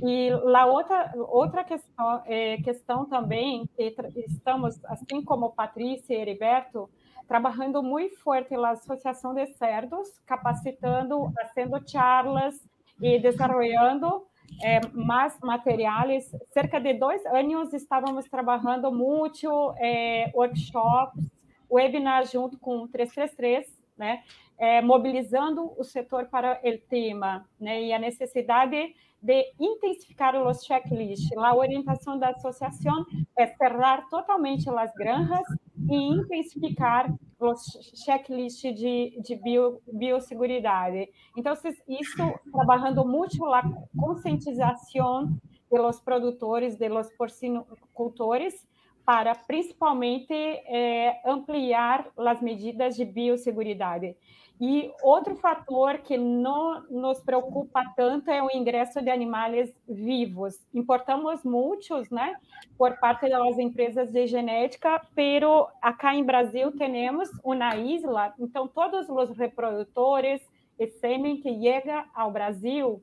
E 0.04 0.30
a 0.32 0.66
outra, 0.66 1.12
outra 1.16 1.64
questão, 1.64 2.22
é, 2.26 2.58
questão 2.58 3.06
também, 3.06 3.70
que 3.76 3.96
estamos, 4.28 4.84
assim 4.86 5.22
como 5.24 5.52
Patrícia 5.52 6.14
e 6.14 6.22
Heriberto, 6.22 6.90
trabalhando 7.28 7.82
muito 7.82 8.18
forte 8.20 8.56
na 8.58 8.72
Associação 8.72 9.34
de 9.34 9.46
Cerdos, 9.54 10.10
capacitando, 10.26 11.32
fazendo 11.34 11.90
charlas 11.90 12.56
e 13.02 13.20
desenvolvendo 13.20 14.26
é, 14.62 14.82
mais 14.94 15.40
materiais. 15.40 16.30
Cerca 16.52 16.80
de 16.80 16.94
dois 16.94 17.26
anos 17.26 17.74
estávamos 17.74 18.28
trabalhando 18.28 18.92
muito 18.92 19.74
é, 19.78 20.32
workshops, 20.34 21.32
webinars 21.70 22.32
junto 22.32 22.60
com 22.60 22.84
o 22.84 22.88
333, 22.88 23.81
né, 24.02 24.24
é, 24.58 24.82
mobilizando 24.82 25.72
o 25.78 25.84
setor 25.84 26.26
para 26.26 26.60
o 26.64 26.78
tema, 26.90 27.48
né, 27.60 27.84
e 27.84 27.94
a 27.94 28.00
necessidade 28.00 28.96
de 29.22 29.54
intensificar 29.60 30.36
os 30.36 30.64
checklists. 30.64 31.38
A 31.38 31.56
orientação 31.56 32.18
da 32.18 32.30
associação 32.30 33.06
é 33.38 33.46
cerrar 33.46 34.10
totalmente 34.10 34.68
as 34.72 34.92
granjas 34.96 35.46
e 35.88 35.96
intensificar 35.96 37.14
os 37.40 37.62
checklists 38.04 38.74
de, 38.76 39.20
de 39.22 39.36
bio, 39.36 39.80
biosseguridade. 39.94 41.08
Então, 41.38 41.54
isso 41.88 42.34
trabalhando 42.52 43.06
muito 43.06 43.46
a 43.46 43.62
conscientização 43.96 45.30
dos 45.70 46.00
produtores, 46.02 46.76
dos 46.76 47.14
porcinocultores, 47.16 48.68
para 49.06 49.36
principalmente 49.36 50.34
eh, 50.34 51.20
ampliar 51.26 52.08
as 52.18 52.42
medidas 52.42 52.96
de 52.96 53.06
biosseguridade. 53.06 54.16
E 54.64 54.94
outro 55.02 55.36
fator 55.36 55.98
que 55.98 56.16
não 56.20 56.84
nos 56.88 57.20
preocupa 57.20 57.84
tanto 57.96 58.30
é 58.30 58.44
o 58.44 58.52
ingresso 58.54 59.02
de 59.02 59.10
animais 59.10 59.74
vivos. 59.90 60.54
Importamos 60.72 61.44
muitos, 61.44 62.12
né, 62.12 62.36
por 62.78 62.96
parte 63.00 63.28
das 63.28 63.58
empresas 63.58 64.12
de 64.12 64.28
genética, 64.28 65.02
pero 65.16 65.68
acá 65.82 66.14
em 66.14 66.24
Brasil 66.24 66.72
temos 66.78 67.28
uma 67.44 67.76
isla, 67.76 68.36
então 68.38 68.68
todos 68.68 69.10
os 69.10 69.36
reprodutores 69.36 70.48
e 70.78 70.88
sêmen 70.88 71.42
que 71.42 71.60
chega 71.60 72.06
ao 72.14 72.30
Brasil 72.30 73.02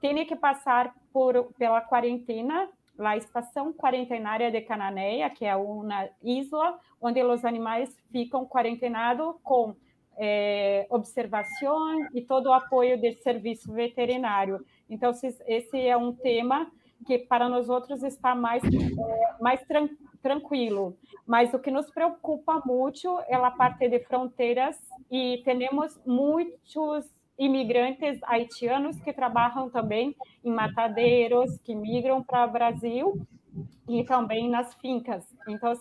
têm 0.00 0.24
que 0.24 0.36
passar 0.36 0.94
por 1.12 1.52
pela 1.58 1.80
quarentena 1.80 2.68
a 2.98 3.16
estação 3.16 3.72
quarentenária 3.72 4.50
de 4.50 4.60
Cananéia, 4.60 5.30
que 5.30 5.44
é 5.44 5.56
uma 5.56 6.08
isla 6.22 6.78
onde 7.00 7.22
os 7.22 7.44
animais 7.44 7.96
ficam 8.10 8.46
quarentenados 8.46 9.34
com 9.42 9.74
é, 10.16 10.86
observação 10.90 12.06
e 12.14 12.22
todo 12.22 12.46
o 12.46 12.52
apoio 12.52 12.98
de 12.98 13.14
serviço 13.22 13.72
veterinário. 13.72 14.64
Então, 14.88 15.10
esse 15.46 15.80
é 15.80 15.96
um 15.96 16.12
tema 16.12 16.70
que 17.06 17.18
para 17.18 17.48
nós 17.48 17.68
outros 17.68 18.02
está 18.02 18.34
mais, 18.34 18.62
é, 18.62 19.42
mais 19.42 19.62
tran 19.66 19.88
tranquilo. 20.22 20.96
Mas 21.26 21.52
o 21.52 21.58
que 21.58 21.70
nos 21.70 21.90
preocupa 21.90 22.62
muito 22.64 23.18
é 23.26 23.34
a 23.34 23.50
parte 23.50 23.88
de 23.88 23.98
fronteiras 24.00 24.78
e 25.10 25.42
temos 25.44 26.00
muitos 26.06 27.04
imigrantes 27.38 28.20
haitianos 28.24 29.00
que 29.00 29.12
trabalham 29.12 29.70
também 29.70 30.14
em 30.44 30.50
matadeiros, 30.50 31.58
que 31.58 31.74
migram 31.74 32.22
para 32.22 32.46
o 32.46 32.52
Brasil 32.52 33.26
e 33.88 34.04
também 34.04 34.48
nas 34.48 34.74
fincas. 34.74 35.24
Então, 35.48 35.72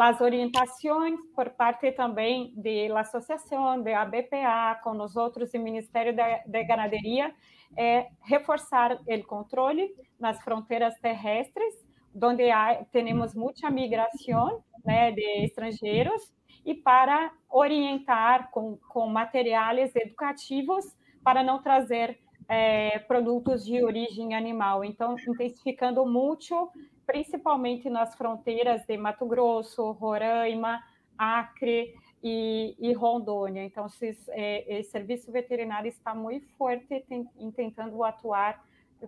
as 0.00 0.20
orientações 0.20 1.18
por 1.34 1.50
parte 1.50 1.90
também 1.92 2.54
da 2.56 3.00
associação, 3.00 3.82
da 3.82 4.02
ABPA, 4.02 4.80
com 4.82 5.00
os 5.00 5.16
outros 5.16 5.50
do 5.52 5.58
Ministério 5.58 6.14
da, 6.14 6.62
Ganaderia, 6.62 7.34
é 7.76 8.08
reforçar 8.22 8.92
o 8.92 9.24
controle 9.24 9.90
nas 10.20 10.42
fronteiras 10.42 10.94
terrestres, 11.00 11.74
onde 12.22 12.44
temos 12.92 13.34
muita 13.34 13.70
migração 13.70 14.62
né, 14.84 15.10
de 15.10 15.44
estrangeiros, 15.44 16.32
e 16.64 16.74
para 16.74 17.32
orientar 17.50 18.50
com, 18.50 18.76
com 18.88 19.06
materiais 19.06 19.94
educativos 19.96 20.96
para 21.22 21.42
não 21.42 21.62
trazer 21.62 22.18
é, 22.48 22.98
produtos 23.00 23.64
de 23.64 23.82
origem 23.82 24.34
animal. 24.34 24.84
Então, 24.84 25.16
intensificando 25.18 26.04
muito 26.06 26.70
principalmente 27.06 27.90
nas 27.90 28.14
fronteiras 28.14 28.86
de 28.86 28.96
Mato 28.96 29.26
Grosso, 29.26 29.92
Roraima, 29.92 30.82
Acre 31.18 31.94
e, 32.22 32.76
e 32.78 32.92
Rondônia. 32.92 33.64
Então, 33.64 33.86
é, 34.30 34.78
o 34.80 34.84
serviço 34.84 35.30
veterinário 35.30 35.88
está 35.88 36.14
muito 36.14 36.48
forte 36.56 37.00
tem, 37.08 37.28
tentando 37.54 38.02
atuar 38.04 38.64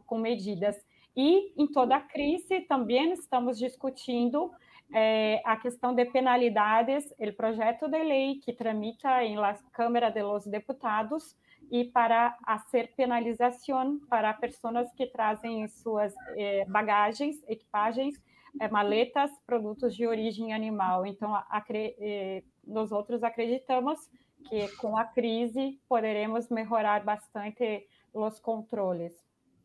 com 0.07 0.19
medidas. 0.19 0.77
E 1.17 1.53
em 1.57 1.67
toda 1.67 1.97
a 1.97 2.01
crise 2.01 2.61
também 2.63 3.13
estamos 3.13 3.59
discutindo 3.59 4.51
é, 4.95 5.43
a 5.45 5.57
questão 5.57 5.93
de 5.93 6.05
penalidades, 6.05 7.13
o 7.19 7.33
projeto 7.33 7.89
de 7.89 8.01
lei 8.01 8.37
que 8.37 8.53
tramita 8.53 9.25
em 9.25 9.37
la 9.37 9.55
Câmara 9.73 10.09
de 10.09 10.23
los 10.23 10.47
Deputados 10.47 11.37
e 11.69 11.85
para 11.85 12.39
fazer 12.47 12.95
penalização 12.97 13.99
para 14.09 14.33
pessoas 14.35 14.93
que 14.95 15.07
trazem 15.07 15.67
suas 15.67 16.15
eh, 16.37 16.65
bagagens, 16.67 17.43
equipagens, 17.49 18.15
eh, 18.61 18.69
maletas, 18.69 19.33
produtos 19.45 19.97
de 19.97 20.07
origem 20.07 20.53
animal. 20.53 21.05
Então, 21.05 21.35
acre, 21.49 21.97
eh, 21.99 22.45
nós 22.65 22.93
outros 22.93 23.25
acreditamos 23.25 23.99
que 24.49 24.69
com 24.77 24.97
a 24.97 25.05
crise 25.05 25.81
poderemos 25.89 26.49
melhorar 26.51 27.03
bastante 27.03 27.89
os 28.13 28.39
controles. 28.39 29.13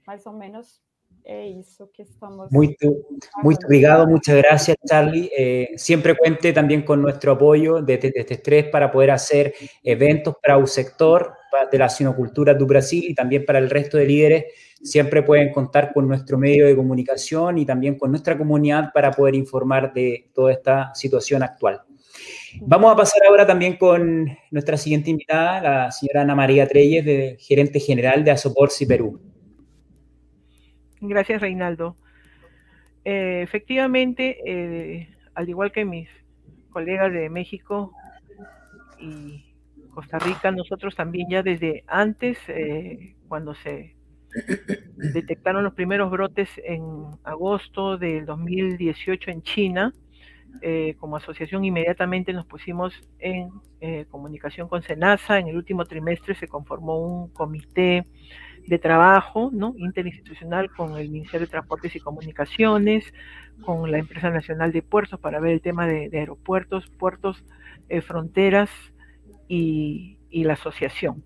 Mais 0.08 0.26
ou 0.26 0.34
menos 0.34 0.82
é 1.24 1.48
isso 1.48 1.90
que 1.94 2.02
estamos. 2.02 2.52
Muito, 2.52 3.06
muito 3.44 3.66
obrigado, 3.66 4.08
muchas 4.08 4.36
gracias, 4.38 4.78
Charlie. 4.86 5.30
Eh, 5.38 5.70
siempre 5.76 6.16
cuente 6.16 6.52
también 6.54 6.82
con 6.82 7.02
nuestro 7.02 7.34
apoyo 7.34 7.82
desde, 7.82 8.12
desde 8.12 8.34
Estrés 8.34 8.66
para 8.70 8.92
poder 8.92 9.12
hacer 9.12 9.54
eventos 9.84 10.36
para 10.42 10.58
un 10.58 10.68
sector 10.68 11.34
de 11.72 11.78
la 11.78 11.90
sinocultura 11.90 12.54
do 12.54 12.66
Brasil 12.66 13.04
y 13.08 13.14
también 13.14 13.46
para 13.46 13.60
el 13.60 13.70
resto 13.70 13.98
de 13.98 14.06
líderes. 14.06 14.46
Siempre 14.82 15.24
pueden 15.24 15.52
contar 15.52 15.94
con 15.94 16.08
nuestro 16.08 16.38
medio 16.38 16.66
de 16.66 16.76
comunicación 16.76 17.58
y 17.58 17.66
también 17.66 17.98
con 17.98 18.12
nuestra 18.12 18.38
comunidad 18.38 18.92
para 18.94 19.12
poder 19.12 19.36
informar 19.36 19.94
de 19.94 20.30
toda 20.34 20.52
esta 20.52 20.96
situación 20.96 21.44
actual. 21.44 21.82
Vamos 22.62 22.92
a 22.92 22.96
pasar 22.96 23.22
ahora 23.28 23.46
también 23.46 23.78
con 23.78 24.26
nuestra 24.52 24.78
siguiente 24.78 25.10
invitada, 25.10 25.62
la 25.62 25.92
señora 25.92 26.22
Ana 26.22 26.36
María 26.36 26.68
Treyes, 26.68 27.38
gerente 27.40 27.80
general 27.80 28.24
de 28.24 28.32
Asoporsi 28.32 28.86
Perú. 28.86 29.20
Gracias, 31.02 31.42
Reinaldo. 31.42 31.96
Eh, 33.06 33.42
efectivamente, 33.42 34.38
eh, 34.46 35.10
al 35.34 35.48
igual 35.48 35.72
que 35.72 35.86
mis 35.86 36.10
colegas 36.70 37.12
de 37.14 37.30
México 37.30 37.94
y 39.00 39.46
Costa 39.94 40.20
Rica, 40.20 40.52
nosotros 40.52 40.96
también 40.96 41.28
ya 41.30 41.42
desde 41.42 41.84
antes, 41.88 42.38
eh, 42.50 43.16
cuando 43.28 43.56
se 43.56 43.96
detectaron 44.98 45.64
los 45.64 45.74
primeros 45.74 46.12
brotes 46.12 46.50
en 46.64 46.84
agosto 47.24 47.98
del 47.98 48.26
2018 48.26 49.32
en 49.32 49.42
China, 49.42 49.94
como 51.00 51.16
asociación 51.16 51.64
inmediatamente 51.64 52.34
nos 52.34 52.46
pusimos 52.46 52.94
en 53.20 53.50
comunicación 54.10 54.68
con 54.68 54.84
SENASA. 54.84 55.40
En 55.40 55.48
el 55.48 55.58
último 55.58 55.86
trimestre 55.86 56.36
se 56.36 56.48
conformó 56.48 57.00
un 57.00 57.30
comité 57.30 58.04
de 58.68 58.80
trabajo 58.80 59.50
¿no? 59.54 59.74
interinstitucional 59.78 60.70
con 60.72 60.98
el 60.98 61.10
Ministerio 61.10 61.48
de 61.48 61.52
Transportes 61.52 61.96
y 61.96 62.00
Comunicaciones, 62.00 63.14
con 63.62 63.92
la 63.92 63.98
Empresa 63.98 64.30
Nacional 64.30 64.72
de 64.72 64.82
Puertos 64.82 65.20
para 65.20 65.40
ver 65.40 65.54
el 65.54 65.62
tema 65.62 65.86
de, 65.86 66.10
aeropuertos, 66.14 66.90
puertos, 66.98 67.44
eh, 67.90 68.02
fronteras 68.02 68.70
y, 69.48 70.16
la 70.32 70.54
asociación. 70.54 71.24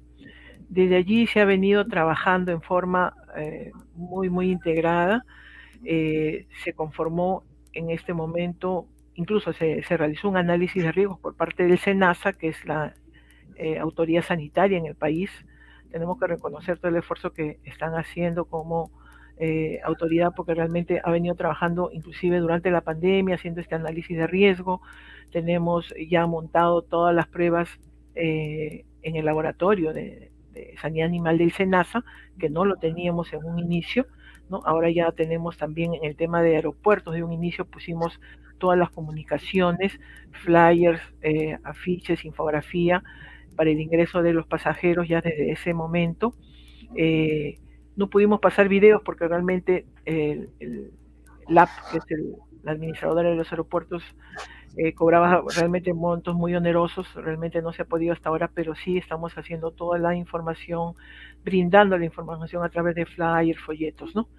Desde 0.69 0.95
allí 0.95 1.27
se 1.27 1.41
ha 1.41 1.45
venido 1.45 1.85
trabajando 1.85 2.51
en 2.51 2.61
forma 2.61 3.13
eh, 3.35 3.71
muy, 3.95 4.29
muy 4.29 4.49
integrada. 4.49 5.25
Eh, 5.83 6.47
se 6.63 6.73
conformó 6.73 7.43
en 7.73 7.89
este 7.89 8.13
momento, 8.13 8.87
incluso 9.13 9.51
se, 9.53 9.83
se, 9.83 9.97
realizó 9.97 10.29
un 10.29 10.37
análisis 10.37 10.81
de 10.81 10.91
riesgos 10.91 11.19
por 11.19 11.35
parte 11.35 11.67
del 11.67 11.77
SENASA, 11.77 12.33
que 12.33 12.47
es 12.47 12.65
la 12.65 12.93
autoridad 13.79 14.23
sanitaria 14.23 14.77
en 14.77 14.87
el 14.87 14.95
país, 14.95 15.29
tenemos 15.93 16.19
que 16.19 16.25
reconocer 16.25 16.79
todo 16.79 16.89
el 16.89 16.97
esfuerzo 16.97 17.33
que 17.33 17.59
están 17.65 17.93
haciendo 17.93 18.45
como 18.45 18.89
eh, 19.37 19.79
autoridad 19.83 20.31
porque 20.35 20.55
realmente 20.55 20.99
ha 21.03 21.11
venido 21.11 21.35
trabajando 21.35 21.91
inclusive 21.93 22.39
durante 22.39 22.71
la 22.71 22.81
pandemia 22.81 23.35
haciendo 23.35 23.61
este 23.61 23.75
análisis 23.75 24.17
de 24.17 24.25
riesgo. 24.25 24.81
Tenemos 25.31 25.93
ya 26.09 26.25
montado 26.25 26.81
todas 26.81 27.13
las 27.13 27.27
pruebas 27.27 27.69
eh, 28.15 28.85
en 29.03 29.15
el 29.15 29.25
laboratorio 29.25 29.93
de, 29.93 30.31
sanidad 30.81 31.07
animal 31.07 31.37
del 31.37 31.51
SENASA, 31.51 32.03
que 32.39 32.49
no 32.49 32.65
lo 32.65 32.77
teníamos 32.77 33.31
en 33.31 33.45
un 33.45 33.59
inicio. 33.59 34.07
Ahora 34.65 34.89
ya 34.89 35.11
tenemos 35.11 35.57
también 35.57 35.93
en 35.93 36.05
el 36.05 36.15
tema 36.15 36.41
de 36.41 36.55
aeropuertos, 36.55 37.13
de 37.13 37.23
un 37.23 37.33
inicio 37.33 37.65
pusimos 37.65 38.19
todas 38.57 38.79
las 38.79 38.89
comunicaciones, 38.89 39.99
flyers, 40.31 41.01
eh, 41.21 41.57
afiches, 41.63 42.25
infografía, 42.25 43.03
para 43.55 43.69
el 43.69 43.79
ingreso 43.79 44.21
de 44.21 44.33
los 44.33 44.47
pasajeros 44.47 45.07
ya 45.07 45.21
desde 45.21 45.51
ese 45.51 45.73
momento. 45.73 46.35
Eh, 46.95 47.59
no 47.95 48.09
pudimos 48.09 48.39
pasar 48.39 48.67
videos 48.69 49.01
porque 49.03 49.27
realmente 49.27 49.85
el, 50.05 50.49
el 50.59 50.91
LAP, 51.47 51.69
que 51.91 51.97
es 51.97 52.05
el, 52.09 52.35
la 52.63 52.71
administradora 52.71 53.29
de 53.29 53.35
los 53.35 53.51
aeropuertos, 53.51 54.03
eh, 54.75 54.93
cobraba 54.93 55.43
realmente 55.55 55.93
montos 55.93 56.33
muy 56.33 56.55
onerosos, 56.55 57.13
realmente 57.13 57.61
no 57.61 57.73
se 57.73 57.83
ha 57.83 57.85
podido 57.85 58.13
hasta 58.13 58.29
ahora, 58.29 58.49
pero 58.51 58.73
sí 58.73 58.97
estamos 58.97 59.37
haciendo 59.37 59.71
toda 59.71 59.99
la 59.99 60.15
información, 60.15 60.95
brindando 61.43 61.97
la 61.97 62.05
información 62.05 62.63
a 62.63 62.69
través 62.69 62.95
de 62.95 63.05
flyers, 63.05 63.59
folletos, 63.59 64.15
¿no? 64.15 64.29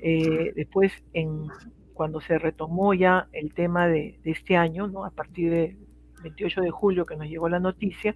Eh, 0.00 0.52
después, 0.54 0.92
en, 1.12 1.48
cuando 1.92 2.20
se 2.20 2.38
retomó 2.38 2.94
ya 2.94 3.26
el 3.32 3.52
tema 3.52 3.88
de, 3.88 4.20
de, 4.22 4.30
este 4.30 4.56
año, 4.56 4.86
¿no? 4.86 5.04
A 5.04 5.10
partir 5.10 5.50
del 5.50 5.76
28 6.22 6.60
de 6.60 6.70
julio 6.70 7.04
que 7.04 7.16
nos 7.16 7.26
llegó 7.26 7.48
la 7.48 7.58
noticia, 7.58 8.14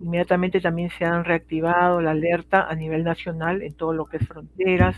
Inmediatamente 0.00 0.60
también 0.60 0.90
se 0.90 1.04
han 1.04 1.24
reactivado 1.24 2.00
la 2.00 2.12
alerta 2.12 2.68
a 2.68 2.74
nivel 2.74 3.04
nacional 3.04 3.62
en 3.62 3.74
todo 3.74 3.92
lo 3.92 4.04
que 4.04 4.18
es 4.18 4.26
fronteras, 4.26 4.96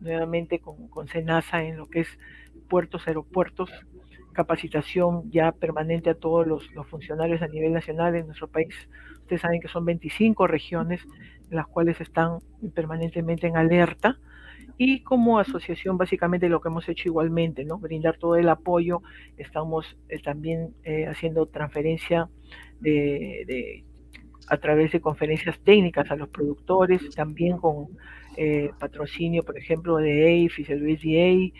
nuevamente 0.00 0.58
con, 0.58 0.88
con 0.88 1.08
SENASA 1.08 1.62
en 1.62 1.76
lo 1.76 1.86
que 1.86 2.00
es 2.00 2.18
puertos, 2.68 3.06
aeropuertos, 3.06 3.70
capacitación 4.32 5.30
ya 5.30 5.52
permanente 5.52 6.10
a 6.10 6.14
todos 6.14 6.46
los, 6.46 6.72
los, 6.74 6.86
funcionarios 6.88 7.40
a 7.42 7.46
nivel 7.46 7.72
nacional 7.72 8.16
en 8.16 8.26
nuestro 8.26 8.48
país. 8.48 8.74
Ustedes 9.20 9.42
saben 9.42 9.60
que 9.60 9.68
son 9.68 9.84
25 9.84 10.46
regiones 10.46 11.00
en 11.50 11.56
las 11.56 11.66
cuales 11.66 12.00
están 12.00 12.38
permanentemente 12.74 13.46
en 13.46 13.56
alerta 13.56 14.18
y 14.76 15.02
como 15.02 15.38
asociación 15.38 15.96
básicamente 15.98 16.48
lo 16.48 16.60
que 16.60 16.68
hemos 16.68 16.88
hecho 16.88 17.08
igualmente, 17.08 17.64
¿no? 17.64 17.78
Brindar 17.78 18.16
todo 18.18 18.36
el 18.36 18.48
apoyo, 18.48 19.02
estamos 19.36 19.96
eh, 20.08 20.20
también 20.20 20.74
eh, 20.82 21.06
haciendo 21.06 21.46
transferencia 21.46 22.28
de, 22.80 23.84
a 24.48 24.56
través 24.56 24.92
de 24.92 25.00
conferencias 25.00 25.58
técnicas 25.60 26.10
a 26.10 26.16
los 26.16 26.28
productores, 26.28 27.08
también 27.14 27.56
con 27.56 27.88
eh, 28.36 28.70
patrocinio, 28.78 29.42
por 29.44 29.56
ejemplo, 29.56 29.96
de 29.96 30.46
AFIS, 30.46 30.68
el 30.70 30.82
USDA, 30.82 31.54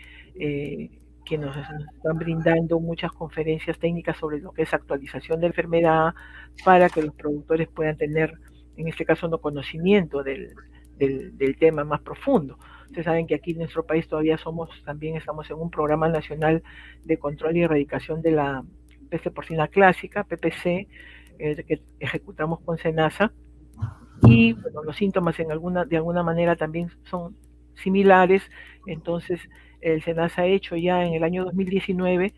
que 1.25 1.37
nos, 1.39 1.55
están 1.57 2.19
brindando 2.19 2.79
muchas 2.79 3.11
conferencias 3.11 3.79
técnicas 3.79 4.17
sobre 4.17 4.39
lo 4.39 4.51
que 4.51 4.61
es 4.61 4.73
actualización 4.73 5.39
de 5.39 5.47
enfermedad 5.47 6.13
para 6.63 6.89
que 6.89 7.01
los 7.01 7.15
productores 7.15 7.67
puedan 7.69 7.97
tener, 7.97 8.33
en 8.75 8.87
este 8.87 9.05
caso, 9.05 9.27
no 9.27 9.39
conocimiento 9.39 10.21
del 10.21 10.53
tema 11.57 11.83
más 11.85 12.01
profundo. 12.01 12.59
Ustedes 12.95 13.07
saben 13.07 13.27
que 13.27 13.35
aquí 13.35 13.51
en 13.51 13.57
nuestro 13.57 13.85
país 13.85 14.07
todavía 14.07 14.37
somos, 14.37 14.69
también 14.85 15.17
estamos 15.17 15.49
en 15.49 15.57
un 15.57 15.69
programa 15.69 16.07
nacional 16.07 16.63
de 17.03 17.17
control 17.19 17.57
y 17.57 17.63
erradicación 17.63 18.21
de 18.21 18.31
la 18.31 18.63
peste 19.09 19.31
porcina 19.31 19.67
clásica, 19.67 20.23
PPC, 20.23 20.87
eh, 21.37 21.63
que 21.67 21.81
ejecutamos 21.99 22.61
con 22.61 22.77
SENASA. 22.77 23.33
Y 24.21 24.53
bueno, 24.53 24.81
los 24.83 24.95
síntomas 24.95 25.37
en 25.41 25.51
alguna, 25.51 25.83
de 25.83 25.97
alguna 25.97 26.23
manera 26.23 26.55
también 26.55 26.89
son 27.03 27.35
similares. 27.73 28.49
Entonces, 28.87 29.41
el 29.81 30.01
SENASA 30.01 30.43
ha 30.43 30.45
hecho 30.45 30.77
ya 30.77 31.03
en 31.03 31.15
el 31.15 31.25
año 31.25 31.43
2019 31.43 32.33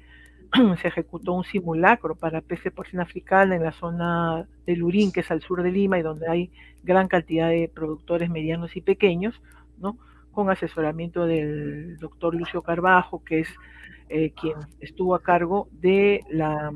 se 0.81 0.87
ejecutó 0.87 1.33
un 1.33 1.43
simulacro 1.43 2.15
para 2.15 2.41
peste 2.41 2.71
porcina 2.71 3.03
africana 3.03 3.55
en 3.55 3.61
la 3.61 3.73
zona 3.73 4.47
de 4.65 4.75
Lurín, 4.75 5.11
que 5.11 5.19
es 5.19 5.29
al 5.29 5.43
sur 5.43 5.61
de 5.61 5.71
Lima, 5.71 5.99
y 5.99 6.01
donde 6.01 6.27
hay 6.27 6.49
gran 6.81 7.07
cantidad 7.07 7.47
de 7.47 7.69
productores 7.71 8.31
medianos 8.31 8.75
y 8.75 8.81
pequeños, 8.81 9.39
¿no? 9.77 9.99
Con 10.37 10.51
asesoramiento 10.51 11.25
del 11.25 11.97
doctor 11.97 12.35
Lucio 12.35 12.61
Carbajo, 12.61 13.23
que 13.23 13.39
es 13.39 13.49
eh, 14.07 14.33
quien 14.39 14.53
estuvo 14.79 15.15
a 15.15 15.23
cargo 15.23 15.67
de 15.71 16.21
la, 16.29 16.71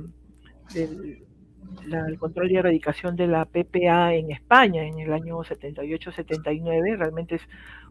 del 0.73 2.17
control 2.17 2.49
y 2.49 2.55
erradicación 2.55 3.15
de 3.15 3.27
la 3.27 3.45
PPA 3.45 4.15
en 4.15 4.31
España 4.31 4.83
en 4.83 4.97
el 4.97 5.13
año 5.13 5.37
78-79. 5.37 6.97
Realmente 6.97 7.35
es 7.35 7.43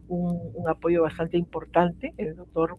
un, 0.09 0.37
apoyo 0.67 1.03
bastante 1.03 1.37
importante. 1.37 2.13
El 2.17 2.35
doctor 2.35 2.75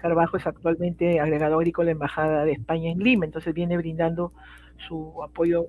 Carbajo 0.00 0.36
es 0.36 0.46
actualmente 0.46 1.18
agregado 1.18 1.56
agrícola 1.56 1.86
la 1.86 1.90
Embajada 1.90 2.44
de 2.44 2.52
España 2.52 2.92
en 2.92 3.00
Lima, 3.00 3.24
entonces 3.24 3.52
viene 3.52 3.76
brindando 3.76 4.32
su 4.76 5.20
apoyo 5.24 5.66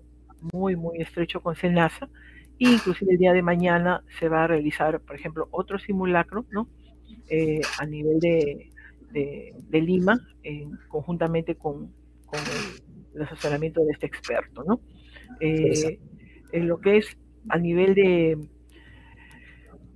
muy, 0.53 0.75
muy 0.75 1.01
estrecho 1.01 1.41
con 1.41 1.55
SENASA 1.55 2.09
inclusive 2.57 3.13
el 3.13 3.17
día 3.17 3.33
de 3.33 3.41
mañana 3.41 4.03
se 4.19 4.29
va 4.29 4.43
a 4.43 4.47
realizar, 4.47 4.99
por 5.01 5.15
ejemplo, 5.15 5.47
otro 5.51 5.79
simulacro, 5.79 6.45
¿no? 6.51 6.67
Eh, 7.29 7.61
a 7.79 7.85
nivel 7.85 8.19
de, 8.19 8.71
de, 9.11 9.81
Lima, 9.81 10.19
conjuntamente 10.87 11.55
con, 11.55 11.93
con 12.25 12.39
el, 13.15 13.21
asesoramiento 13.21 13.83
de 13.83 13.91
este 13.91 14.07
experto, 14.07 14.63
¿no? 14.63 14.81
Eh, 15.39 15.99
en 16.51 16.67
lo 16.67 16.79
que 16.79 16.97
es 16.97 17.17
a 17.49 17.57
nivel 17.57 17.95
de, 17.95 18.37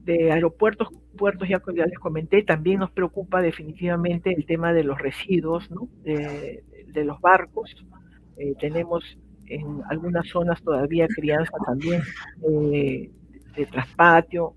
de 0.04 0.32
aeropuertos, 0.32 0.90
puertos, 1.18 1.50
ya, 1.50 1.62
ya, 1.76 1.86
les 1.86 2.00
comenté, 2.00 2.44
también 2.44 2.80
nos 2.80 2.92
preocupa 2.92 3.42
definitivamente 3.42 4.34
el 4.34 4.46
tema 4.46 4.74
de 4.74 4.84
los 4.84 5.00
residuos, 5.00 5.70
¿no? 5.72 5.90
De, 6.04 6.64
de 6.88 7.06
los 7.06 7.20
barcos. 7.22 7.76
Eh, 8.38 8.54
tenemos 8.60 9.18
en 9.50 9.82
algunas 9.90 10.28
zonas 10.28 10.62
todavía 10.62 11.08
crianza 11.08 11.52
también 11.66 12.02
eh, 12.50 13.10
de 13.56 13.66
traspatio, 13.66 14.54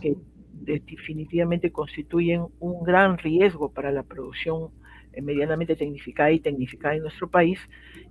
que 0.00 0.16
definitivamente 0.52 1.72
constituyen 1.72 2.46
un 2.58 2.82
gran 2.84 3.18
riesgo 3.18 3.72
para 3.72 3.90
la 3.90 4.02
producción 4.02 4.70
eh, 5.12 5.22
medianamente 5.22 5.74
tecnificada 5.74 6.30
y 6.30 6.38
tecnificada 6.38 6.94
en 6.94 7.02
nuestro 7.02 7.28
país 7.28 7.58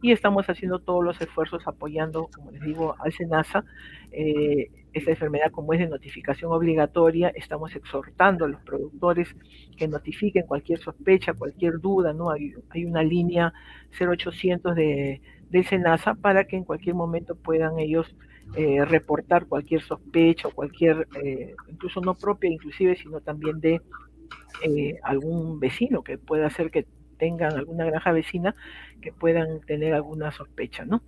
y 0.01 0.11
estamos 0.11 0.49
haciendo 0.49 0.79
todos 0.79 1.03
los 1.03 1.21
esfuerzos 1.21 1.65
apoyando, 1.65 2.29
como 2.35 2.51
les 2.51 2.61
digo, 2.61 2.95
al 2.99 3.13
SENASA. 3.13 3.63
Eh, 4.11 4.69
esta 4.91 5.11
enfermedad 5.11 5.51
como 5.51 5.73
es 5.73 5.79
de 5.79 5.87
notificación 5.87 6.51
obligatoria, 6.51 7.29
estamos 7.29 7.75
exhortando 7.75 8.45
a 8.45 8.47
los 8.49 8.61
productores 8.63 9.33
que 9.77 9.87
notifiquen 9.87 10.47
cualquier 10.47 10.79
sospecha, 10.79 11.33
cualquier 11.33 11.79
duda, 11.79 12.11
¿no? 12.11 12.31
Hay, 12.31 12.53
hay 12.69 12.85
una 12.85 13.03
línea 13.03 13.53
0800 13.97 14.75
de 14.75 15.21
del 15.49 15.65
SENASA 15.65 16.15
para 16.15 16.45
que 16.45 16.55
en 16.55 16.63
cualquier 16.63 16.95
momento 16.95 17.35
puedan 17.35 17.79
ellos 17.79 18.15
eh, 18.55 18.83
reportar 18.83 19.45
cualquier 19.45 19.81
sospecha 19.81 20.47
o 20.47 20.51
cualquier, 20.51 21.07
eh, 21.23 21.55
incluso 21.67 22.01
no 22.01 22.15
propia 22.15 22.49
inclusive, 22.49 22.95
sino 22.95 23.21
también 23.21 23.59
de 23.59 23.81
eh, 24.63 24.97
algún 25.03 25.59
vecino 25.59 26.03
que 26.03 26.17
pueda 26.17 26.47
hacer 26.47 26.71
que 26.71 26.87
tengan 27.17 27.53
alguna 27.53 27.85
granja 27.85 28.11
vecina 28.11 28.55
que 29.01 29.11
puedan 29.11 29.61
tener 29.61 29.93
alguna 29.93 30.31
sospecha, 30.31 30.85
¿no? 30.85 31.01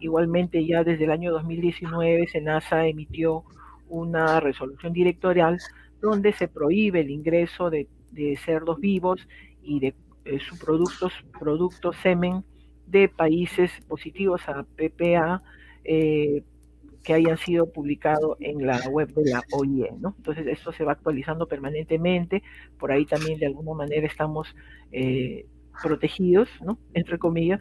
igualmente 0.00 0.66
ya 0.66 0.84
desde 0.84 1.04
el 1.04 1.10
año 1.10 1.32
2019 1.32 2.26
SENASA 2.26 2.86
emitió 2.88 3.42
una 3.88 4.38
resolución 4.38 4.92
directorial 4.92 5.58
donde 6.00 6.34
se 6.34 6.46
prohíbe 6.46 7.00
el 7.00 7.10
ingreso 7.10 7.70
de, 7.70 7.88
de 8.12 8.36
cerdos 8.36 8.78
vivos 8.80 9.26
y 9.62 9.80
de 9.80 9.94
subproductos, 10.40 11.12
productos 11.38 11.96
semen 12.02 12.44
de 12.86 13.08
países 13.08 13.70
positivos 13.88 14.48
a 14.48 14.62
PPA 14.62 15.42
eh, 15.84 16.42
que 17.02 17.14
hayan 17.14 17.38
sido 17.38 17.70
publicados 17.72 18.36
en 18.40 18.66
la 18.66 18.80
web 18.88 19.12
de 19.14 19.30
la 19.30 19.42
OIE. 19.52 19.92
¿no? 19.98 20.14
Entonces, 20.16 20.46
esto 20.48 20.72
se 20.72 20.84
va 20.84 20.92
actualizando 20.92 21.46
permanentemente. 21.46 22.42
Por 22.78 22.90
ahí 22.90 23.06
también, 23.06 23.38
de 23.38 23.46
alguna 23.46 23.74
manera, 23.74 24.06
estamos 24.06 24.54
eh, 24.90 25.46
protegidos, 25.82 26.48
¿no? 26.64 26.78
entre 26.94 27.18
comillas. 27.18 27.60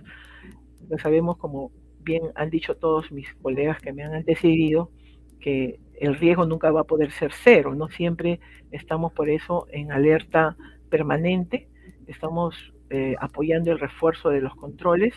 Lo 0.89 0.97
sabemos, 0.97 1.37
como 1.37 1.71
bien 2.01 2.23
han 2.35 2.49
dicho 2.49 2.75
todos 2.75 3.11
mis 3.11 3.33
colegas 3.35 3.81
que 3.81 3.91
me 3.91 4.03
han 4.03 4.13
antecedido, 4.13 4.91
que 5.39 5.79
el 5.99 6.15
riesgo 6.15 6.45
nunca 6.45 6.71
va 6.71 6.81
a 6.81 6.85
poder 6.85 7.11
ser 7.11 7.31
cero, 7.33 7.75
¿no? 7.75 7.89
Siempre 7.89 8.39
estamos 8.71 9.11
por 9.13 9.29
eso 9.29 9.67
en 9.71 9.91
alerta 9.91 10.55
permanente, 10.89 11.67
estamos 12.07 12.73
eh, 12.95 13.17
apoyando 13.19 13.73
el 13.73 13.79
refuerzo 13.79 14.29
de 14.29 14.39
los 14.39 14.55
controles 14.55 15.13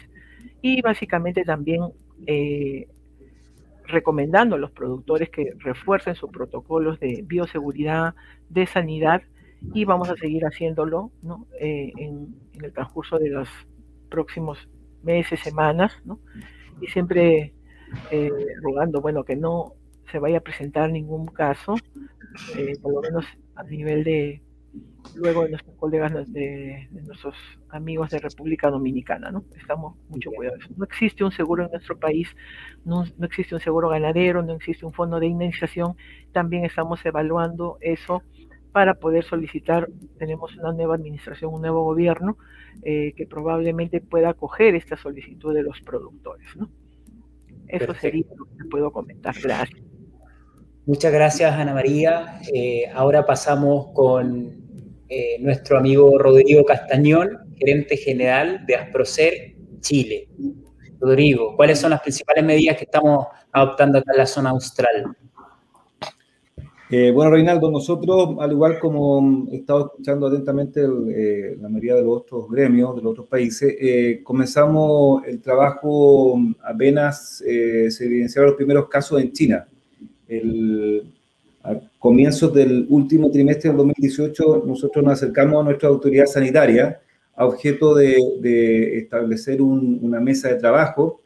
y 0.63 0.83
básicamente 0.83 1.45
también 1.45 1.83
eh, 2.27 2.89
recomendando 3.85 4.57
a 4.57 4.59
los 4.59 4.73
productores 4.73 5.31
que 5.31 5.53
refuercen 5.59 6.17
sus 6.17 6.29
protocolos 6.31 6.99
de 6.99 7.23
bioseguridad, 7.25 8.17
de 8.49 8.67
sanidad 8.67 9.23
y 9.75 9.85
vamos 9.85 10.11
a 10.11 10.17
seguir 10.17 10.45
haciéndolo 10.45 11.13
¿no? 11.23 11.47
Eh, 11.61 11.93
en, 11.97 12.35
el 12.61 12.73
transcurso 12.73 13.17
de 13.17 13.31
los 13.31 13.49
próximos 14.11 14.69
meses, 15.05 15.39
semanas, 15.39 15.93
¿no? 16.05 16.19
y 16.81 16.89
siempre 16.89 17.55
rogando, 18.61 19.01
bueno, 19.01 19.23
que 19.23 19.37
no 19.37 19.75
se 20.11 20.19
vaya 20.19 20.39
a 20.39 20.43
presentar 20.43 20.91
ningún 20.91 21.27
caso, 21.27 21.77
por 22.83 22.93
lo 22.93 23.01
menos 23.01 23.25
a 23.55 23.63
nivel 23.63 24.03
de 24.03 24.43
luego 25.15 25.43
de 25.45 25.51
nuestros 25.51 25.77
colegas, 25.77 26.33
de, 26.33 26.89
nuestros 26.91 27.35
amigos 27.71 28.11
de 28.11 28.19
República 28.19 28.71
Dominicana, 28.71 29.31
¿no? 29.31 29.45
Estamos 29.57 29.97
mucho 30.09 30.31
cuidadosos. 30.31 30.77
No 30.77 30.85
existe 30.85 31.25
un 31.25 31.33
seguro 31.33 31.65
en 31.65 31.71
nuestro 31.71 31.99
país, 31.99 32.29
no, 32.85 33.05
no, 33.17 33.27
existe 33.27 33.55
un 33.55 33.61
seguro 33.61 33.89
ganadero, 33.89 34.43
no 34.43 34.55
existe 34.55 34.87
un 34.87 34.93
fondo 34.93 35.19
de 35.21 35.27
indemnización. 35.27 35.97
También 36.33 36.65
estamos 36.65 37.05
evaluando 37.05 37.79
eso 37.81 38.23
para 38.73 38.95
poder 38.95 39.25
solicitar, 39.25 39.89
tenemos 40.19 40.57
una 40.57 40.73
nueva 40.73 40.95
administración, 40.95 41.53
un 41.53 41.63
nuevo 41.63 41.85
gobierno 41.85 42.37
eh, 42.83 43.13
que 43.17 43.27
probablemente 43.27 44.01
pueda 44.01 44.31
acoger 44.31 44.75
esta 44.75 44.97
solicitud 44.97 45.55
de 45.55 45.63
los 45.63 45.81
productores, 45.81 46.55
¿no? 46.57 46.69
Eso 47.67 47.93
sería 47.95 48.25
lo 48.37 48.45
que 48.45 48.65
puedo 48.71 48.91
comentar. 48.93 49.35
Gracias. 49.43 49.83
Muchas 50.87 51.13
gracias, 51.13 51.53
Ana 51.53 51.75
María. 51.75 52.41
Eh, 52.55 52.85
ahora 52.95 53.27
pasamos 53.27 53.89
con 53.93 54.58
eh, 55.09 55.37
nuestro 55.41 55.79
amigo 55.79 56.19
Rodrigo 56.19 56.65
Castañón, 56.65 57.55
gerente 57.57 57.97
general 57.97 58.65
de 58.67 58.77
Asprocer 58.77 59.55
Chile. 59.81 60.29
Rodrigo, 61.01 61.55
¿cuáles 61.57 61.79
son 61.79 61.91
las 61.91 62.01
principales 62.01 62.45
medidas 62.45 62.77
que 62.77 62.85
estamos 62.85 63.27
adoptando 63.53 63.99
acá 63.99 64.13
en 64.13 64.19
la 64.19 64.27
zona 64.27 64.51
austral? 64.51 65.17
Eh, 66.91 67.11
bueno, 67.13 67.31
Reinaldo, 67.31 67.71
nosotros, 67.71 68.37
al 68.41 68.53
igual 68.53 68.79
como 68.79 69.47
he 69.53 69.57
estado 69.57 69.87
escuchando 69.87 70.27
atentamente 70.27 70.83
la 70.83 71.69
mayoría 71.69 71.95
de 71.95 72.03
los 72.03 72.23
otros 72.23 72.49
gremios 72.51 72.97
de 72.97 73.03
los 73.03 73.13
otros 73.13 73.27
países, 73.29 73.77
comenzamos 74.25 75.25
el 75.27 75.41
trabajo 75.41 76.41
apenas 76.65 77.39
se 77.39 78.05
evidenciaron 78.05 78.51
los 78.51 78.57
primeros 78.57 78.89
casos 78.89 79.21
en 79.21 79.33
China 79.33 79.69
el, 80.29 81.18
a 81.69 81.81
comienzos 81.99 82.53
del 82.55 82.87
último 82.89 83.31
trimestre 83.31 83.71
del 83.71 83.79
2018, 83.79 84.65
nosotros 84.67 85.05
nos 85.05 85.15
acercamos 85.15 85.61
a 85.61 85.65
nuestra 85.65 85.89
autoridad 85.89 86.27
sanitaria 86.27 87.01
a 87.37 87.47
objeto 87.47 87.95
de, 87.95 88.99
establecer 88.99 89.63
una 89.63 90.19
mesa 90.19 90.49
de 90.49 90.57
trabajo 90.57 91.21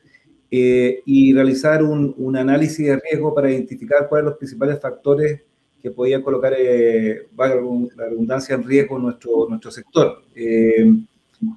eh, 0.50 1.00
y 1.06 1.32
realizar 1.32 1.82
un, 1.82 2.36
análisis 2.36 2.86
de 2.86 3.00
riesgo 3.00 3.34
para 3.34 3.50
identificar 3.50 4.08
cuáles 4.08 4.26
los 4.26 4.36
principales 4.36 4.78
factores 4.80 5.40
que 5.80 5.90
podían 5.90 6.22
colocar, 6.22 6.52
eh, 6.56 7.28
la 7.36 8.08
redundancia, 8.08 8.54
en 8.54 8.62
riesgo 8.62 8.98
nuestro, 8.98 9.46
nuestro 9.48 9.70
sector. 9.70 10.22
Eh, 10.34 10.92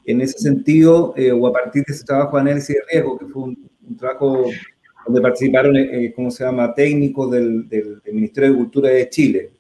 en 0.06 0.22
ese 0.22 0.40
sentido, 0.40 1.14
o 1.40 1.48
a 1.48 1.54
partir 1.54 1.84
de 1.86 1.94
ese 1.94 2.06
trabajo 2.06 2.38
de 2.38 2.42
análisis 2.42 2.76
de 2.76 2.82
riesgo, 2.92 3.18
que 3.18 3.26
fue 3.26 3.44
un, 3.44 3.70
un 3.88 3.98
trabajo 3.98 4.46
donde 5.06 5.22
participaron, 5.22 5.76
eh, 5.76 6.12
¿cómo 6.16 6.32
se 6.32 6.44
llama?, 6.44 6.74
técnicos 6.74 7.32
del, 7.32 7.68
del, 7.70 8.02
Ministerio 8.12 8.52
de 8.52 8.58
Cultura 8.58 8.90
de 8.90 9.10
Chile 9.10 9.52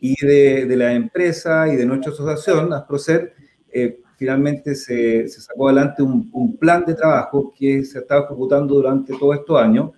y 0.00 0.14
de, 0.24 0.66
de, 0.66 0.76
la 0.76 0.92
empresa 0.92 1.68
y 1.72 1.76
de 1.76 1.86
nuestra 1.86 2.12
asociación, 2.12 2.72
Asprocer, 2.72 3.34
eh, 3.72 4.00
finalmente 4.16 4.74
se, 4.74 5.28
se, 5.28 5.40
sacó 5.40 5.68
adelante 5.68 6.02
un, 6.02 6.28
un, 6.32 6.56
plan 6.56 6.84
de 6.84 6.94
trabajo 6.94 7.52
que 7.56 7.84
se 7.84 7.98
ha 7.98 8.00
estado 8.02 8.24
ejecutando 8.24 8.74
durante 8.74 9.16
todos 9.18 9.36
estos 9.36 9.60
años 9.60 9.90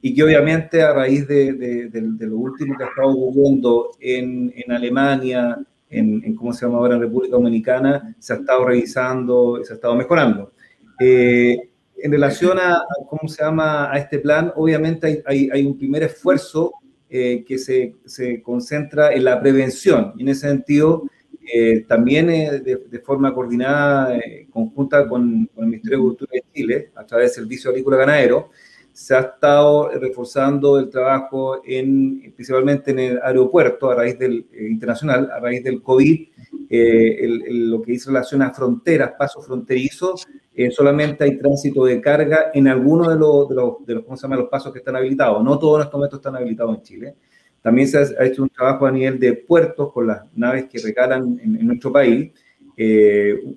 y 0.00 0.14
que 0.14 0.22
obviamente 0.22 0.82
a 0.82 0.92
raíz 0.92 1.26
de, 1.28 1.52
de 1.52 2.26
lo 2.26 2.36
último 2.36 2.76
que 2.76 2.84
ha 2.84 2.88
estado 2.88 3.10
ocurriendo 3.10 3.90
en, 4.00 4.52
en 4.56 4.72
Alemania, 4.72 5.58
en, 5.90 6.22
en, 6.24 6.34
cómo 6.34 6.52
se 6.52 6.66
llama 6.66 6.78
ahora 6.78 6.96
en 6.96 7.02
República 7.02 7.36
Dominicana, 7.36 8.14
se 8.18 8.32
ha 8.32 8.36
estado 8.36 8.64
revisando, 8.64 9.60
se 9.64 9.72
ha 9.72 9.76
estado 9.76 9.94
mejorando. 9.94 10.52
Eh, 11.00 11.56
en 12.02 12.12
relación 12.12 12.58
a, 12.58 12.82
cómo 13.08 13.28
se 13.28 13.42
llama 13.42 13.92
a 13.92 13.98
este 13.98 14.18
plan, 14.18 14.52
obviamente 14.56 15.22
hay, 15.26 15.48
hay, 15.52 15.66
un 15.66 15.76
primer 15.76 16.02
esfuerzo 16.02 16.72
eh, 17.10 17.44
que 17.46 17.58
se, 17.58 17.94
se, 18.04 18.42
concentra 18.42 19.12
en 19.12 19.24
la 19.24 19.40
prevención. 19.40 20.14
En 20.18 20.28
ese 20.28 20.48
sentido, 20.48 21.04
eh, 21.52 21.84
también 21.88 22.30
eh, 22.30 22.60
de, 22.60 22.98
forma 23.00 23.34
coordinada, 23.34 24.18
conjunta 24.50 25.08
con, 25.08 25.46
con, 25.46 25.64
el 25.64 25.70
Ministerio 25.70 25.98
de 25.98 26.04
Cultura 26.04 26.30
de 26.34 26.44
Chile, 26.54 26.90
a 26.94 27.04
través 27.04 27.34
del 27.34 27.44
Servicio 27.44 27.70
Agrícola 27.70 27.96
Ganadero, 27.96 28.50
se 28.98 29.14
ha 29.14 29.20
estado 29.20 29.90
reforzando 29.90 30.76
el 30.76 30.90
trabajo 30.90 31.62
en, 31.64 32.32
principalmente 32.34 32.90
en 32.90 32.98
el 32.98 33.20
aeropuerto 33.22 33.88
a 33.88 33.94
raíz 33.94 34.18
del 34.18 34.44
internacional, 34.58 35.30
a 35.30 35.38
raíz 35.38 35.62
del 35.62 35.80
COVID, 35.80 36.28
lo 36.50 37.80
que 37.80 37.92
dice 37.92 38.10
relación 38.10 38.42
a 38.42 38.52
fronteras, 38.52 39.12
pasos 39.16 39.46
fronterizos, 39.46 40.26
eh, 40.52 40.72
solamente 40.72 41.22
hay 41.22 41.38
tránsito 41.38 41.84
de 41.84 42.00
carga 42.00 42.50
en 42.52 42.66
algunos 42.66 43.08
de 43.08 43.16
los, 43.54 43.86
de 43.86 44.02
¿cómo 44.02 44.16
se 44.16 44.22
llama? 44.22 44.34
los 44.34 44.48
pasos 44.48 44.72
que 44.72 44.80
están 44.80 44.96
habilitados. 44.96 45.44
No 45.44 45.60
todos 45.60 45.84
estos 45.84 46.00
metros 46.00 46.18
están 46.18 46.34
habilitados 46.34 46.76
en 46.76 46.82
Chile. 46.82 47.14
También 47.62 47.86
se 47.86 47.98
ha, 47.98 48.24
hecho 48.24 48.42
un 48.42 48.48
trabajo 48.48 48.84
a 48.84 48.90
nivel 48.90 49.20
de 49.20 49.34
puertos 49.34 49.92
con 49.92 50.08
las 50.08 50.24
naves 50.34 50.66
que 50.68 50.80
regalan 50.80 51.38
en, 51.40 51.64
nuestro 51.64 51.92
país, 51.92 52.32
eh, 52.32 52.32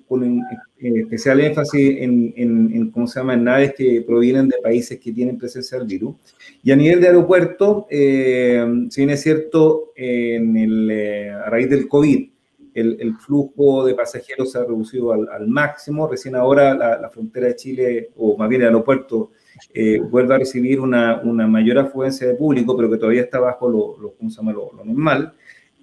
con 0.08 0.24
en, 0.24 0.96
especial 0.96 1.38
énfasis 1.40 1.98
en, 2.00 2.34
en, 2.36 2.90
¿cómo 2.90 3.06
se 3.06 3.20
llama?, 3.20 3.34
en 3.34 3.44
naves 3.44 3.74
que 3.74 4.02
provienen 4.04 4.48
de 4.48 4.56
países 4.60 4.98
que 4.98 5.12
tienen 5.12 5.38
presencia 5.38 5.78
del 5.78 5.86
virus. 5.86 6.16
Y 6.62 6.72
a 6.72 6.76
nivel 6.76 7.00
de 7.00 7.06
aeropuerto, 7.06 7.86
eh, 7.88 8.64
si 8.90 9.00
bien 9.00 9.10
es 9.10 9.22
cierto, 9.22 9.92
en 9.94 10.56
el, 10.56 10.90
eh, 10.90 11.30
a 11.30 11.48
raíz 11.48 11.70
del 11.70 11.86
COVID, 11.86 12.32
el, 12.74 13.16
flujo 13.16 13.84
de 13.84 13.94
pasajeros 13.94 14.52
se 14.52 14.58
ha 14.58 14.62
reducido 14.62 15.12
al, 15.12 15.46
máximo. 15.46 16.08
Recién 16.08 16.34
ahora 16.34 16.74
la, 16.74 17.10
frontera 17.10 17.48
de 17.48 17.56
Chile, 17.56 18.10
o 18.16 18.36
más 18.36 18.48
bien 18.48 18.62
el 18.62 18.68
aeropuerto, 18.68 19.30
eh, 19.72 20.00
vuelve 20.00 20.34
a 20.34 20.38
recibir 20.38 20.80
una, 20.80 21.20
una, 21.22 21.46
mayor 21.46 21.78
afluencia 21.78 22.26
de 22.26 22.34
público, 22.34 22.76
pero 22.76 22.90
que 22.90 22.96
todavía 22.96 23.22
está 23.22 23.38
bajo 23.38 23.68
lo, 23.68 23.96
lo, 23.98 24.14
lo, 24.16 24.84
normal. 24.84 25.34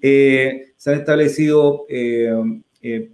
Eh, 0.01 0.73
se 0.75 0.91
han 0.91 0.99
establecido 0.99 1.85
eh, 1.89 2.31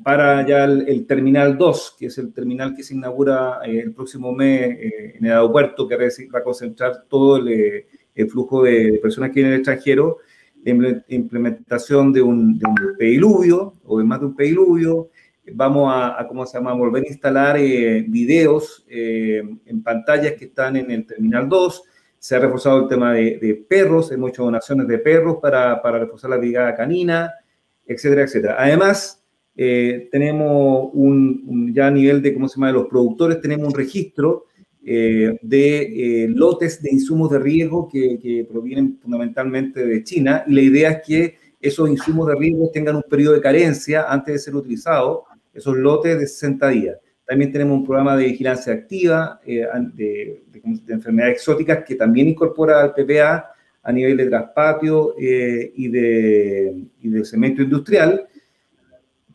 para 0.04 0.46
ya 0.46 0.66
el, 0.66 1.06
Terminal 1.08 1.58
2, 1.58 1.96
que 2.00 2.06
es 2.08 2.18
el 2.18 2.32
terminal 2.34 2.76
que 2.76 2.84
se 2.84 2.94
inaugura 2.94 3.60
el 3.66 3.94
próximo 3.94 4.32
mes 4.32 4.78
en 5.18 5.26
el 5.26 5.32
aeropuerto, 5.32 5.88
que 5.88 5.98
va 5.98 6.40
a 6.40 6.44
concentrar 6.44 7.06
todo 7.08 7.38
el, 7.38 7.86
el 8.16 8.30
flujo 8.30 8.64
de 8.64 9.00
personas 9.02 9.30
que 9.30 9.36
vienen 9.36 9.52
del 9.52 9.60
extranjero, 9.60 10.20
implementación 11.10 12.12
de 12.12 12.22
un, 12.22 12.58
de 12.58 12.66
pediluvio 12.98 13.76
o 13.84 14.00
de 14.00 14.04
más 14.04 14.20
de 14.20 14.26
un 14.28 14.36
pediluvio. 14.36 15.10
Vamos 15.54 15.94
a, 15.94 16.26
¿cómo 16.28 16.46
se 16.46 16.58
llama?, 16.58 16.74
volver 16.74 17.04
a 17.04 17.08
instalar 17.08 17.58
eh, 17.58 18.04
videos 18.08 18.84
eh, 18.90 19.44
en 19.66 19.84
pantallas 19.84 20.34
que 20.34 20.46
están 20.46 20.76
en 20.76 20.90
el 20.90 21.06
Terminal 21.06 21.48
2. 21.48 21.84
Se 22.18 22.36
ha 22.36 22.40
reforzado 22.40 22.82
el 22.82 22.88
tema 22.88 23.14
de, 23.14 23.66
perros, 23.70 24.12
hemos 24.12 24.32
hecho 24.32 24.46
donaciones 24.46 24.88
de 24.88 24.98
perros 24.98 25.38
para, 25.40 25.80
para, 25.82 26.00
reforzar 26.00 26.32
la 26.32 26.38
brigada 26.38 26.74
canina, 26.74 27.32
etcétera, 27.86 28.24
etcétera. 28.24 28.56
Además, 28.58 29.24
eh, 29.56 30.10
tenemos 30.12 30.90
un, 30.94 31.44
un, 31.48 31.74
ya 31.74 31.88
a 31.88 31.92
nivel 31.92 32.22
de, 32.22 32.34
¿cómo 32.34 32.48
se 32.48 32.56
llama?, 32.56 32.68
de 32.68 32.74
los 32.74 32.88
productores, 32.88 33.40
tenemos 33.42 33.68
un 33.68 33.74
registro 33.74 34.46
eh, 34.88 35.40
de 35.42 36.26
eh, 36.26 36.28
lotes 36.28 36.80
de 36.80 36.92
insumos 36.92 37.32
de 37.32 37.40
riesgo 37.40 37.90
que, 37.90 38.20
que, 38.22 38.46
provienen 38.48 39.00
fundamentalmente 39.02 39.84
de 39.84 40.04
China 40.04 40.44
y 40.46 40.54
la 40.54 40.62
idea 40.62 40.92
es 40.92 41.02
que 41.04 41.36
esos 41.60 41.90
insumos 41.90 42.28
de 42.28 42.36
riesgo 42.36 42.70
tengan 42.72 42.98
un 42.98 43.02
periodo 43.10 43.34
de 43.34 43.42
carencia 43.42 44.06
antes 44.08 44.36
de 44.36 44.40
ser 44.40 44.56
utilizados, 44.56 45.22
esos 45.52 45.76
lotes 45.76 46.20
de 46.20 46.28
60 46.28 46.68
días. 46.70 46.98
También 47.26 47.52
tenemos 47.52 47.80
un 47.80 47.84
programa 47.84 48.16
de 48.16 48.26
vigilancia 48.26 48.74
activa 48.74 49.40
eh, 49.44 49.66
de, 49.96 50.44
de, 50.52 50.94
enfermedades 50.94 51.38
exóticas 51.38 51.84
que 51.84 51.96
también 51.96 52.28
incorpora 52.28 52.84
al 52.84 52.94
PPA 52.94 53.44
a 53.82 53.92
nivel 53.92 54.18
de 54.18 54.28
traspatio 54.28 55.16
y, 55.18 55.88
de, 55.88 56.84
y 57.02 57.10
de 57.10 57.26
cemento 57.26 57.64
industrial 57.64 58.28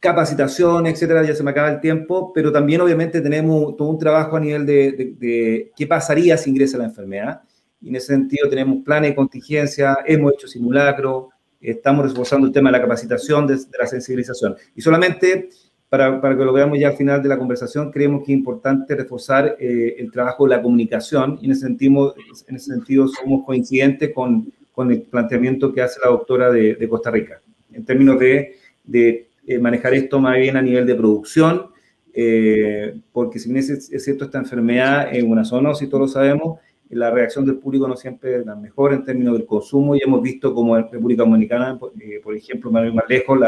capacitación, 0.00 0.86
etcétera, 0.86 1.22
ya 1.22 1.34
se 1.34 1.42
me 1.42 1.50
acaba 1.50 1.70
el 1.70 1.80
tiempo, 1.80 2.32
pero 2.32 2.50
también 2.50 2.80
obviamente 2.80 3.20
tenemos 3.20 3.76
todo 3.76 3.88
un 3.88 3.98
trabajo 3.98 4.36
a 4.36 4.40
nivel 4.40 4.64
de, 4.64 5.70
qué 5.76 5.86
pasaría 5.86 6.38
si 6.38 6.50
ingresa 6.50 6.78
la 6.78 6.86
enfermedad. 6.86 7.42
Y 7.82 7.90
en 7.90 7.96
ese 7.96 8.08
sentido 8.08 8.48
tenemos 8.48 8.82
planes 8.82 9.10
de 9.10 9.16
contingencia, 9.16 9.98
hemos 10.06 10.32
hecho 10.32 10.48
simulacro, 10.48 11.28
estamos 11.60 12.08
reforzando 12.08 12.46
el 12.46 12.52
tema 12.52 12.70
de 12.70 12.78
la 12.78 12.82
capacitación, 12.82 13.46
de, 13.46 13.58
la 13.78 13.86
sensibilización. 13.86 14.56
Y 14.74 14.80
solamente 14.80 15.50
para, 15.90 16.20
para, 16.20 16.36
que 16.36 16.44
lo 16.44 16.52
veamos 16.52 16.78
ya 16.78 16.88
al 16.88 16.96
final 16.96 17.22
de 17.22 17.28
la 17.28 17.36
conversación, 17.36 17.90
creemos 17.90 18.20
que 18.24 18.32
es 18.32 18.38
importante 18.38 18.94
reforzar 18.96 19.56
eh, 19.58 19.96
el 19.98 20.10
trabajo 20.10 20.44
de 20.44 20.56
la 20.56 20.62
comunicación 20.62 21.38
y 21.42 21.46
en 21.46 21.52
ese, 21.52 21.62
sentido, 21.62 22.14
en 22.46 22.56
ese 22.56 22.72
sentido 22.72 23.06
somos 23.08 23.44
coincidentes 23.44 24.12
con, 24.14 24.50
con 24.72 24.90
el 24.90 25.02
planteamiento 25.02 25.72
que 25.72 25.82
hace 25.82 26.00
la 26.02 26.10
doctora 26.10 26.50
de, 26.50 26.88
Costa 26.88 27.10
Rica, 27.10 27.42
en 27.72 27.84
términos 27.84 28.18
de, 28.18 28.56
de 28.84 29.29
eh, 29.46 29.58
manejar 29.58 29.94
esto 29.94 30.20
más 30.20 30.36
bien 30.36 30.56
a 30.56 30.62
nivel 30.62 30.86
de 30.86 30.94
producción, 30.94 31.66
eh, 32.12 32.98
porque 33.12 33.38
si 33.38 33.52
bien 33.52 33.58
es, 33.58 33.90
cierto 34.02 34.24
esta 34.24 34.38
enfermedad 34.38 35.14
en 35.14 35.30
una 35.30 35.44
zona, 35.44 35.74
si 35.74 35.86
todos 35.86 36.00
lo 36.02 36.08
sabemos, 36.08 36.58
la 36.88 37.10
reacción 37.10 37.44
del 37.46 37.56
público 37.56 37.86
no 37.86 37.96
siempre 37.96 38.36
es 38.36 38.46
la 38.46 38.56
mejor 38.56 38.92
en 38.92 39.04
términos 39.04 39.34
del 39.34 39.46
consumo 39.46 39.94
y 39.94 40.00
hemos 40.04 40.22
visto 40.22 40.52
como 40.52 40.76
en 40.76 40.90
República 40.90 41.22
Dominicana, 41.22 41.78
por 41.78 42.36
ejemplo, 42.36 42.70
más, 42.70 42.92
más 42.92 43.04
lejos, 43.08 43.38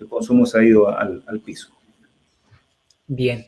el 0.00 0.08
consumo 0.08 0.46
se 0.46 0.58
ha 0.58 0.64
ido 0.64 0.88
al, 0.88 1.22
al 1.26 1.40
piso. 1.40 1.70
Bien, 3.06 3.46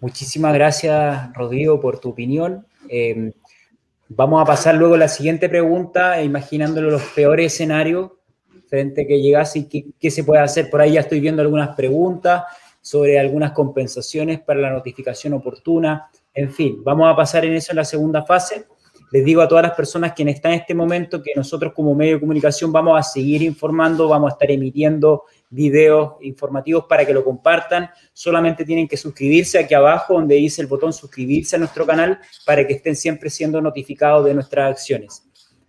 muchísimas 0.00 0.54
gracias 0.54 1.32
Rodrigo 1.34 1.80
por 1.80 1.98
tu 1.98 2.10
opinión. 2.10 2.66
Em, 2.88 3.32
vamos 4.08 4.42
a 4.42 4.44
pasar 4.44 4.74
luego 4.74 4.94
a 4.94 4.98
la 4.98 5.08
siguiente 5.08 5.48
pregunta, 5.48 6.22
imaginándolo 6.22 6.90
los 6.90 7.02
peores 7.02 7.52
escenarios 7.52 8.12
frente 8.68 9.06
que 9.06 9.20
llegase 9.20 9.60
y 9.60 9.92
qué, 9.98 10.10
se 10.10 10.24
puede 10.24 10.42
hacer. 10.42 10.70
Por 10.70 10.80
ahí 10.80 10.92
ya 10.92 11.00
estoy 11.00 11.20
viendo 11.20 11.42
algunas 11.42 11.74
preguntas 11.76 12.44
sobre 12.80 13.18
algunas 13.18 13.52
compensaciones 13.52 14.40
para 14.40 14.60
la 14.60 14.70
notificación 14.70 15.32
oportuna. 15.34 16.08
En 16.32 16.50
fin, 16.52 16.82
vamos 16.84 17.12
a 17.12 17.16
pasar 17.16 17.44
en 17.44 17.54
eso 17.54 17.72
en 17.72 17.76
la 17.76 17.84
segunda 17.84 18.24
fase. 18.24 18.66
Les 19.12 19.24
digo 19.24 19.40
a 19.40 19.48
todas 19.48 19.62
las 19.62 19.74
personas 19.74 20.12
que 20.12 20.24
están 20.24 20.52
en 20.52 20.60
este 20.60 20.74
momento 20.74 21.22
que 21.22 21.30
nosotros 21.36 21.72
como 21.72 21.94
medio 21.94 22.14
de 22.14 22.20
comunicación 22.20 22.72
vamos 22.72 22.98
a 22.98 23.02
seguir 23.02 23.42
informando, 23.42 24.08
vamos 24.08 24.30
a 24.30 24.32
estar 24.32 24.50
emitiendo 24.50 25.24
videos 25.48 26.14
informativos 26.22 26.86
para 26.88 27.06
que 27.06 27.14
lo 27.14 27.24
compartan. 27.24 27.88
Solamente 28.12 28.64
tienen 28.64 28.88
que 28.88 28.96
suscribirse 28.96 29.58
aquí 29.58 29.74
abajo 29.74 30.14
donde 30.14 30.34
dice 30.34 30.60
el 30.60 30.66
botón 30.66 30.92
suscribirse 30.92 31.54
a 31.54 31.60
nuestro 31.60 31.86
canal 31.86 32.18
para 32.44 32.66
que 32.66 32.74
estén 32.74 32.96
siempre 32.96 33.30
siendo 33.30 33.60
notificados 33.60 34.24
de 34.24 34.34
nuestras 34.34 34.72
acciones. 34.72 35.22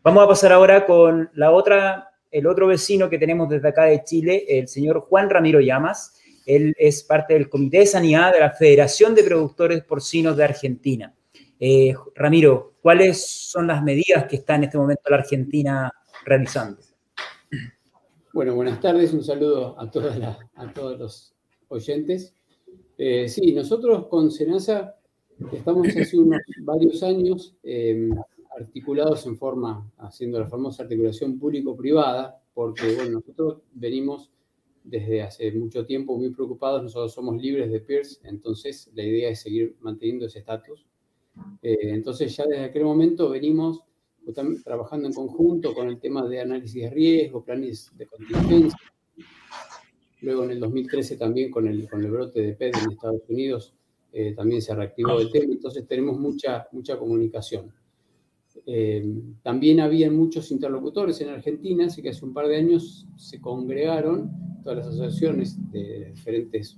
Vamos 0.04 0.24
a 0.24 0.28
pasar 0.28 0.54
ahora 0.54 0.86
con 0.86 1.30
la 1.34 1.52
otra, 1.52 2.12
el 2.38 2.46
otro 2.46 2.68
vecino 2.68 3.10
que 3.10 3.18
tenemos 3.18 3.50
desde 3.50 3.68
acá 3.68 3.86
de 3.86 4.04
Chile, 4.04 4.46
el 4.48 4.68
señor 4.68 5.00
Juan 5.02 5.28
Ramiro 5.28 5.60
Llamas. 5.60 6.22
Él 6.46 6.76
es 6.78 7.04
parte 7.04 7.34
del 7.34 7.50
Comité 7.50 7.80
de 7.80 7.88
Sanidad 7.88 8.32
de 8.32 8.40
la 8.40 8.52
Federación 8.52 9.16
de 9.16 9.24
Productores 9.24 9.84
Porcinos 9.84 10.38
de 10.38 10.44
Argentina. 10.44 11.14
Eh, 11.60 11.96
Ramiro, 12.14 12.76
¿cuáles 12.80 13.26
son 13.26 13.66
las 13.66 13.84
medidas 13.84 14.26
que 14.26 14.36
está 14.36 14.54
en 14.56 14.66
este 14.66 14.78
momento 14.78 15.02
la 15.10 15.18
Argentina 15.18 15.92
realizando? 16.26 16.80
Bueno, 18.34 18.54
buenas 18.54 18.80
tardes, 18.80 19.14
un 19.14 19.24
saludo 19.24 19.76
a, 19.80 19.90
todos 19.90 21.00
los 21.00 21.34
oyentes. 21.70 22.36
Eh, 23.00 23.28
sí, 23.28 23.52
nosotros 23.52 24.06
con 24.08 24.30
Senasa 24.30 24.96
estamos 25.52 25.88
hace 25.88 26.18
unos 26.18 26.40
varios 26.60 27.02
años 27.02 27.56
em, 27.64 28.12
articulados 28.58 29.26
en 29.26 29.38
forma, 29.38 29.90
haciendo 29.98 30.40
la 30.40 30.48
famosa 30.48 30.84
articulación 30.84 31.38
público-privada, 31.38 32.42
porque 32.54 32.96
bueno, 32.96 33.20
nosotros 33.20 33.62
venimos 33.74 34.32
desde 34.84 35.22
hace 35.22 35.52
mucho 35.52 35.86
tiempo 35.86 36.18
muy 36.18 36.30
preocupados, 36.32 36.82
nosotros 36.82 37.14
somos 37.14 37.42
libres 37.42 37.72
de 37.72 37.82
PIRS, 37.82 38.22
entonces 38.24 38.90
la 38.96 39.04
idea 39.04 39.30
es 39.30 39.42
seguir 39.42 39.76
manteniendo 39.82 40.26
ese 40.26 40.40
estatus. 40.40 40.86
Eh, 41.62 41.78
entonces 41.82 42.36
ya 42.36 42.46
desde 42.46 42.66
aquel 42.66 42.84
momento 42.84 43.30
venimos 43.30 43.84
trabajando 44.64 45.08
en 45.08 45.14
conjunto 45.14 45.74
con 45.74 45.88
el 45.88 46.00
tema 46.00 46.28
de 46.28 46.42
análisis 46.42 46.82
de 46.82 46.90
riesgo, 46.90 47.44
planes 47.44 47.92
de 47.96 48.08
contingencia. 48.08 48.80
Luego 50.22 50.44
en 50.46 50.52
el 50.52 50.60
2013 50.60 51.18
también 51.18 51.52
con 51.52 51.68
el, 51.68 51.88
con 51.88 52.04
el 52.04 52.12
brote 52.12 52.42
de 52.42 52.54
PED 52.54 52.72
en 52.84 52.92
Estados 52.92 53.22
Unidos 53.30 53.74
eh, 54.12 54.34
también 54.34 54.62
se 54.62 54.74
reactivó 54.74 55.20
el 55.20 55.32
tema, 55.32 55.54
entonces 55.54 55.86
tenemos 55.88 56.18
mucha, 56.18 56.68
mucha 56.72 56.98
comunicación. 56.98 57.72
Eh, 58.70 59.02
también 59.44 59.80
había 59.80 60.12
muchos 60.12 60.52
interlocutores 60.52 61.22
en 61.22 61.30
Argentina, 61.30 61.86
así 61.86 62.02
que 62.02 62.10
hace 62.10 62.26
un 62.26 62.34
par 62.34 62.50
de 62.50 62.58
años 62.58 63.08
se 63.16 63.40
congregaron 63.40 64.30
todas 64.62 64.80
las 64.80 64.88
asociaciones 64.88 65.58
de 65.72 66.12
diferentes 66.14 66.78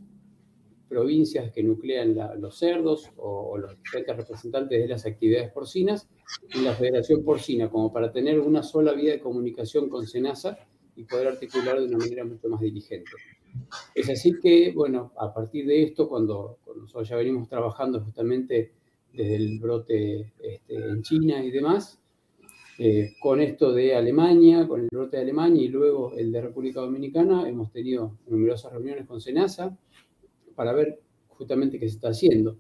provincias 0.88 1.52
que 1.52 1.64
nuclean 1.64 2.16
los 2.40 2.60
cerdos 2.60 3.10
o, 3.18 3.58
los 3.58 3.76
diferentes 3.76 4.16
representantes 4.16 4.80
de 4.80 4.88
las 4.88 5.08
actividades 5.08 5.52
porcinas 5.52 6.08
en 6.54 6.64
la 6.64 6.74
Federación 6.74 7.24
Porcina, 7.24 7.72
como 7.72 7.92
para 7.92 8.12
tener 8.12 8.40
una 8.40 8.62
sola 8.62 8.94
vía 8.94 9.14
de 9.14 9.20
comunicación 9.20 9.90
con 9.90 10.06
SENASA 10.06 10.60
y 10.96 11.06
poder 11.06 11.28
articular 11.28 11.80
de 11.80 11.88
una 11.88 11.98
manera 11.98 12.24
mucho 12.24 12.50
más 12.50 12.62
diligente. 12.62 13.10
Es 13.96 14.10
así 14.10 14.40
que, 14.40 14.72
bueno, 14.76 15.12
a 15.18 15.34
partir 15.34 15.66
de 15.66 15.82
esto, 15.82 16.08
cuando, 16.08 16.60
nosotros 16.76 17.10
ya 17.10 17.16
venimos 17.16 17.50
trabajando 17.50 18.00
justamente 18.02 18.74
desde 19.14 19.36
el 19.36 19.60
brote 19.60 20.34
este, 20.40 20.76
en 20.76 21.02
China 21.02 21.44
y 21.44 21.52
demás, 21.52 22.00
eh, 22.78 23.14
con 23.20 23.42
esto 23.42 23.74
de 23.74 23.96
Alemania, 23.96 24.68
con 24.68 24.82
el 24.82 24.88
brote 24.90 25.18
de 25.18 25.24
Alemania 25.24 25.64
y 25.64 25.68
luego 25.68 26.14
el 26.16 26.32
de 26.32 26.42
República 26.42 26.80
Dominicana, 26.80 27.48
hemos 27.50 27.72
tenido 27.72 28.18
numerosas 28.28 28.72
reuniones 28.72 29.06
con 29.06 29.20
SENASA, 29.20 29.78
para 30.56 30.74
ver 30.74 31.02
justamente 31.28 31.80
qué 31.80 31.88
se 31.88 31.96
está 31.96 32.10
haciendo. 32.10 32.58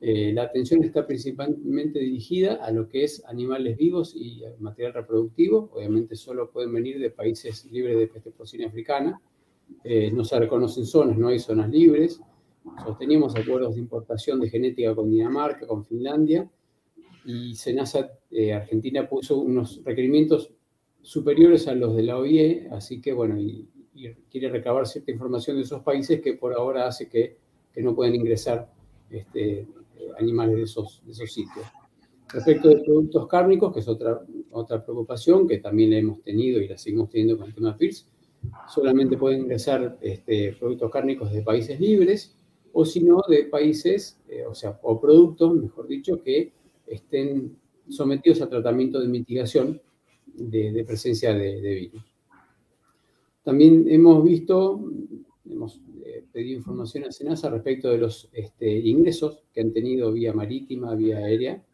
Eh, 0.00 0.32
la 0.32 0.42
atención 0.42 0.84
está 0.84 1.06
principalmente 1.06 1.98
dirigida 1.98 2.54
a 2.56 2.70
lo 2.70 2.88
que 2.88 3.04
es 3.04 3.24
animales 3.26 3.76
vivos 3.76 4.14
y 4.14 4.42
material 4.58 4.94
reproductivo. 4.94 5.70
Obviamente 5.72 6.16
solo 6.16 6.50
pueden 6.50 6.72
venir 6.72 6.98
de 6.98 7.10
países 7.10 7.64
libres 7.70 7.96
de 7.96 8.06
peste 8.06 8.30
porcina 8.30 8.68
africana. 8.68 9.20
Eh, 9.82 10.10
no 10.12 10.24
se 10.24 10.38
reconocen 10.38 10.86
zonas, 10.86 11.16
no 11.16 11.28
hay 11.28 11.38
zonas 11.38 11.70
libres. 11.70 12.20
Sostenimos 12.84 13.34
acuerdos 13.36 13.74
de 13.74 13.80
importación 13.80 14.40
de 14.40 14.50
genética 14.50 14.94
con 14.94 15.10
Dinamarca, 15.10 15.66
con 15.66 15.84
Finlandia. 15.84 16.48
Y 17.24 17.54
Senasa 17.54 18.10
eh, 18.30 18.52
Argentina 18.52 19.08
puso 19.08 19.38
unos 19.38 19.82
requerimientos 19.84 20.52
superiores 21.02 21.66
a 21.68 21.74
los 21.74 21.96
de 21.96 22.02
la 22.02 22.18
OIE, 22.18 22.68
así 22.70 23.00
que 23.00 23.12
bueno, 23.12 23.38
y 23.38 23.68
quiere 24.30 24.48
recabar 24.48 24.86
cierta 24.86 25.10
información 25.10 25.56
de 25.56 25.62
esos 25.62 25.82
países 25.82 26.20
que 26.20 26.34
por 26.34 26.52
ahora 26.52 26.86
hace 26.86 27.08
que, 27.08 27.38
que 27.72 27.82
no 27.82 27.94
puedan 27.94 28.14
ingresar 28.14 28.70
este, 29.10 29.66
animales 30.18 30.56
de 30.56 30.62
esos, 30.62 31.02
esos 31.08 31.32
sitios. 31.32 31.66
Respecto 32.28 32.68
de 32.68 32.82
productos 32.82 33.26
cárnicos, 33.28 33.72
que 33.72 33.80
es 33.80 33.88
otra, 33.88 34.20
otra 34.50 34.84
preocupación 34.84 35.46
que 35.46 35.58
también 35.58 35.90
la 35.90 35.98
hemos 35.98 36.22
tenido 36.22 36.60
y 36.60 36.68
la 36.68 36.76
seguimos 36.76 37.08
teniendo 37.08 37.38
con 37.38 37.46
el 37.46 37.54
tema 37.54 37.76
PIRS, 37.76 38.08
solamente 38.68 39.16
pueden 39.16 39.42
ingresar 39.42 39.96
este, 40.00 40.54
productos 40.58 40.90
cárnicos 40.90 41.32
de 41.32 41.42
países 41.42 41.80
libres 41.80 42.36
o 42.78 42.84
si 42.84 43.02
no 43.02 43.22
de 43.26 43.44
países, 43.44 44.18
eh, 44.28 44.44
o 44.44 44.54
sea, 44.54 44.78
o 44.82 45.00
productos, 45.00 45.54
mejor 45.54 45.88
dicho, 45.88 46.22
que 46.22 46.52
estén 46.86 47.56
sometidos 47.88 48.42
a 48.42 48.50
tratamiento 48.50 49.00
de 49.00 49.08
mitigación 49.08 49.80
de, 50.26 50.72
de 50.72 50.84
presencia 50.84 51.32
de, 51.32 51.58
de 51.62 51.74
virus. 51.74 52.04
También 53.42 53.86
hemos 53.88 54.22
visto, 54.22 54.78
hemos 55.48 55.80
eh, 56.04 56.24
pedido 56.30 56.58
información 56.58 57.04
a 57.04 57.12
Senasa 57.12 57.48
respecto 57.48 57.88
de 57.88 57.96
los 57.96 58.28
este, 58.34 58.70
ingresos 58.70 59.42
que 59.54 59.62
han 59.62 59.72
tenido 59.72 60.12
vía 60.12 60.34
marítima, 60.34 60.94
vía 60.94 61.16
aérea, 61.16 61.64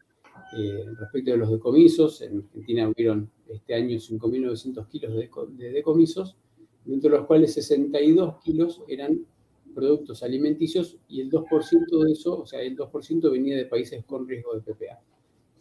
eh, 0.57 0.85
respecto 0.99 1.31
de 1.31 1.37
los 1.37 1.51
decomisos. 1.51 2.21
En 2.21 2.45
Argentina 2.45 2.87
hubieron 2.87 3.29
este 3.49 3.73
año 3.73 3.97
5.900 3.97 4.87
kilos 4.87 5.15
de, 5.57 5.69
decomisos, 5.71 6.37
dentro 6.85 7.09
de 7.09 7.17
los 7.17 7.27
cuales 7.27 7.53
62 7.55 8.35
kilos 8.41 8.81
eran 8.87 9.25
productos 9.73 10.23
alimenticios 10.23 10.97
y 11.07 11.21
el 11.21 11.29
2% 11.29 12.05
de 12.05 12.11
eso, 12.11 12.41
o 12.41 12.45
sea, 12.45 12.61
el 12.61 12.77
2% 12.77 13.31
venía 13.31 13.57
de 13.57 13.65
países 13.65 14.03
con 14.05 14.27
riesgo 14.27 14.53
de 14.55 14.61
PPA. 14.61 15.01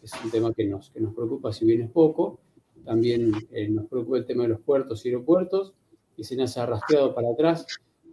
Es 0.03 0.13
un 0.25 0.31
tema 0.31 0.53
que 0.53 0.65
nos, 0.65 0.91
que 0.91 1.01
nos 1.01 1.15
preocupa, 1.15 1.53
si 1.53 1.65
bien 1.65 1.83
es 1.83 1.91
poco. 1.91 2.41
También 2.85 3.33
eh, 3.53 3.69
nos 3.69 3.87
preocupa 3.87 4.19
el 4.19 4.27
tema 4.27 4.43
de 4.43 4.51
los 4.51 4.61
puertos 4.61 5.05
y 5.05 5.09
aeropuertos 5.09 5.75
y 6.17 6.25
se 6.25 6.37
nos 6.37 6.57
ha 6.59 6.67
rastreado 6.67 7.15
para 7.15 7.31
atrás 7.31 7.67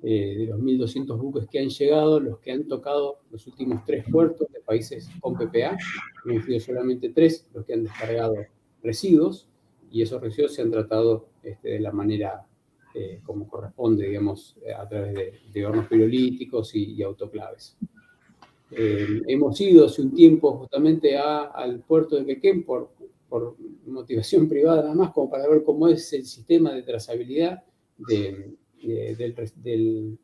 eh, 0.03 0.35
de 0.37 0.45
los 0.45 0.59
1.200 0.59 1.17
buques 1.17 1.47
que 1.49 1.59
han 1.59 1.69
llegado, 1.69 2.19
los 2.19 2.39
que 2.39 2.51
han 2.51 2.67
tocado 2.67 3.19
los 3.31 3.45
últimos 3.47 3.83
tres 3.85 4.05
puertos 4.09 4.47
de 4.51 4.61
países 4.61 5.09
con 5.19 5.33
PPA, 5.35 5.77
han 6.25 6.43
sido 6.43 6.59
solamente 6.59 7.09
tres 7.09 7.49
los 7.53 7.65
que 7.65 7.73
han 7.73 7.83
descargado 7.83 8.35
residuos 8.81 9.49
y 9.91 10.01
esos 10.01 10.21
residuos 10.21 10.53
se 10.53 10.61
han 10.61 10.71
tratado 10.71 11.27
este, 11.43 11.69
de 11.69 11.79
la 11.79 11.91
manera 11.91 12.45
eh, 12.99 13.21
como 13.23 13.47
corresponde, 13.47 14.07
digamos, 14.07 14.57
a 14.77 14.85
través 14.85 15.33
de, 15.53 15.65
hornos 15.65 15.87
pirolíticos 15.87 16.75
y, 16.75 17.01
autoclaves. 17.01 17.77
Eh, 18.71 19.21
hemos 19.25 19.61
ido 19.61 19.85
hace 19.85 20.01
un 20.01 20.13
tiempo 20.13 20.57
justamente 20.57 21.17
al 21.17 21.79
puerto 21.79 22.17
de 22.17 22.25
Quequén 22.25 22.65
por, 22.65 22.91
motivación 23.85 24.49
privada 24.49 24.81
nada 24.81 24.95
más, 24.95 25.13
como 25.13 25.29
para 25.29 25.47
ver 25.47 25.63
cómo 25.63 25.87
es 25.87 26.11
el 26.11 26.25
sistema 26.25 26.73
de 26.73 26.83
trazabilidad 26.83 27.63
del, 27.95 28.57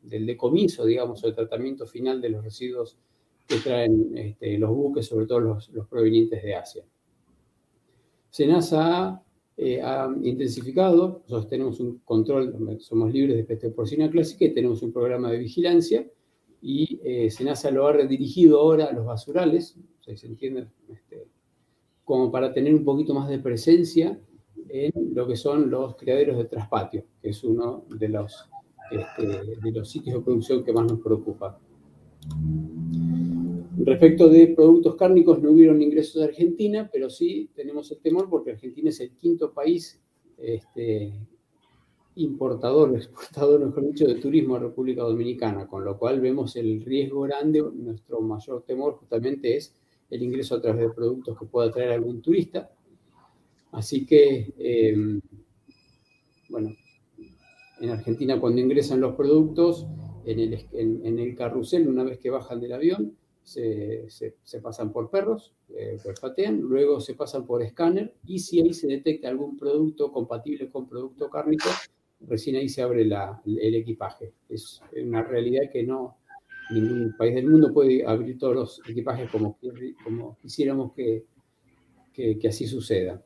decomiso, 0.02 0.84
digamos, 0.84 1.24
o 1.24 1.28
el 1.28 1.34
tratamiento 1.34 1.86
final 1.86 2.20
de 2.20 2.28
los 2.28 2.44
residuos 2.44 2.98
que 3.46 3.56
traen 3.56 4.18
este, 4.18 4.58
los 4.58 4.68
buques, 4.70 5.06
sobre 5.06 5.24
todo 5.26 5.40
los, 5.40 5.70
provenientes 5.88 6.42
de 6.42 6.54
Asia. 6.56 6.84
SENASA 8.28 9.22
eh, 9.58 9.80
ha 9.80 10.14
intensificado, 10.22 11.22
nosotros 11.22 11.48
tenemos 11.48 11.80
un 11.80 11.98
control, 12.04 12.78
somos 12.80 13.10
libres 13.10 13.36
de 13.36 13.44
peste 13.44 13.70
porcina 13.70 14.10
clásica 14.10 14.44
y 14.44 14.52
tenemos 14.52 14.82
un 14.82 14.92
programa 14.92 15.30
de 15.30 15.38
vigilancia 15.38 16.06
y 16.60 17.00
eh, 17.02 17.30
SENASA 17.30 17.70
lo 17.70 17.86
ha 17.86 17.92
redirigido 17.92 18.60
ahora 18.60 18.86
a 18.86 18.92
los 18.92 19.06
basurales, 19.06 19.78
se 20.00 20.26
entiende, 20.26 20.68
este, 20.88 21.26
como 22.04 22.30
para 22.30 22.52
tener 22.52 22.74
un 22.74 22.84
poquito 22.84 23.14
más 23.14 23.28
de 23.28 23.38
presencia 23.38 24.20
en 24.68 24.92
lo 25.14 25.26
que 25.26 25.36
son 25.36 25.70
los 25.70 25.96
criaderos 25.96 26.36
de 26.36 26.44
traspatio, 26.44 27.04
que 27.22 27.30
es 27.30 27.42
uno 27.42 27.84
de 27.88 28.08
los, 28.10 28.48
este, 28.90 29.26
de 29.26 29.72
los 29.72 29.88
sitios 29.88 30.16
de 30.16 30.22
producción 30.22 30.64
que 30.64 30.72
más 30.72 30.84
nos 30.86 31.00
preocupa. 31.00 31.58
Respecto 33.78 34.28
de 34.28 34.48
productos 34.48 34.96
cárnicos, 34.96 35.42
no 35.42 35.50
hubieron 35.50 35.82
ingresos 35.82 36.22
de 36.22 36.28
Argentina, 36.28 36.88
pero 36.90 37.10
sí 37.10 37.50
tenemos 37.54 37.90
el 37.90 37.98
temor 37.98 38.28
porque 38.30 38.52
Argentina 38.52 38.88
es 38.88 39.00
el 39.00 39.10
quinto 39.10 39.52
país 39.52 40.00
este, 40.38 41.12
importador, 42.16 42.94
exportador, 42.96 43.64
mejor 43.64 43.86
dicho, 43.86 44.06
de 44.06 44.14
turismo 44.14 44.56
a 44.56 44.60
República 44.60 45.02
Dominicana, 45.02 45.66
con 45.66 45.84
lo 45.84 45.98
cual 45.98 46.20
vemos 46.20 46.56
el 46.56 46.82
riesgo 46.82 47.22
grande, 47.22 47.62
nuestro 47.74 48.20
mayor 48.22 48.62
temor 48.62 48.94
justamente 48.94 49.56
es 49.56 49.74
el 50.10 50.22
ingreso 50.22 50.54
a 50.54 50.62
través 50.62 50.80
de 50.80 50.94
productos 50.94 51.38
que 51.38 51.46
pueda 51.46 51.70
traer 51.70 51.92
algún 51.92 52.22
turista. 52.22 52.70
Así 53.72 54.06
que, 54.06 54.54
em, 54.58 55.20
bueno, 56.48 56.70
en 57.80 57.90
Argentina 57.90 58.40
cuando 58.40 58.60
ingresan 58.62 59.00
los 59.00 59.14
productos, 59.14 59.86
en 60.24 60.40
el, 60.40 60.66
en, 60.72 61.18
el 61.18 61.36
carrusel, 61.36 61.86
una 61.86 62.02
vez 62.02 62.18
que 62.18 62.30
bajan 62.30 62.60
del 62.60 62.72
avión, 62.72 63.16
se, 63.46 64.60
pasan 64.60 64.92
por 64.92 65.08
perros, 65.08 65.54
eh, 65.68 65.98
olfatean, 66.04 66.60
luego 66.60 67.00
se 67.00 67.14
pasan 67.14 67.46
por 67.46 67.62
escáner 67.62 68.14
y 68.26 68.40
si 68.40 68.60
ahí 68.60 68.74
se 68.74 68.88
detecta 68.88 69.28
algún 69.28 69.56
producto 69.56 70.10
compatible 70.10 70.68
con 70.68 70.88
producto 70.88 71.30
cárnico, 71.30 71.68
recién 72.20 72.56
ahí 72.56 72.68
se 72.68 72.82
abre 72.82 73.02
el 73.02 73.74
equipaje. 73.74 74.32
Es 74.48 74.82
una 75.00 75.22
realidad 75.22 75.70
que 75.72 75.84
no 75.84 76.16
ningún 76.70 77.14
país 77.16 77.36
del 77.36 77.46
mundo 77.46 77.72
puede 77.72 78.04
abrir 78.04 78.36
todos 78.36 78.54
los 78.54 78.82
equipajes 78.88 79.30
como, 79.30 79.56
como 80.02 80.36
quisiéramos 80.38 80.92
que, 80.92 81.24
que, 82.12 82.38
que 82.38 82.48
así 82.48 82.66
suceda. 82.66 83.22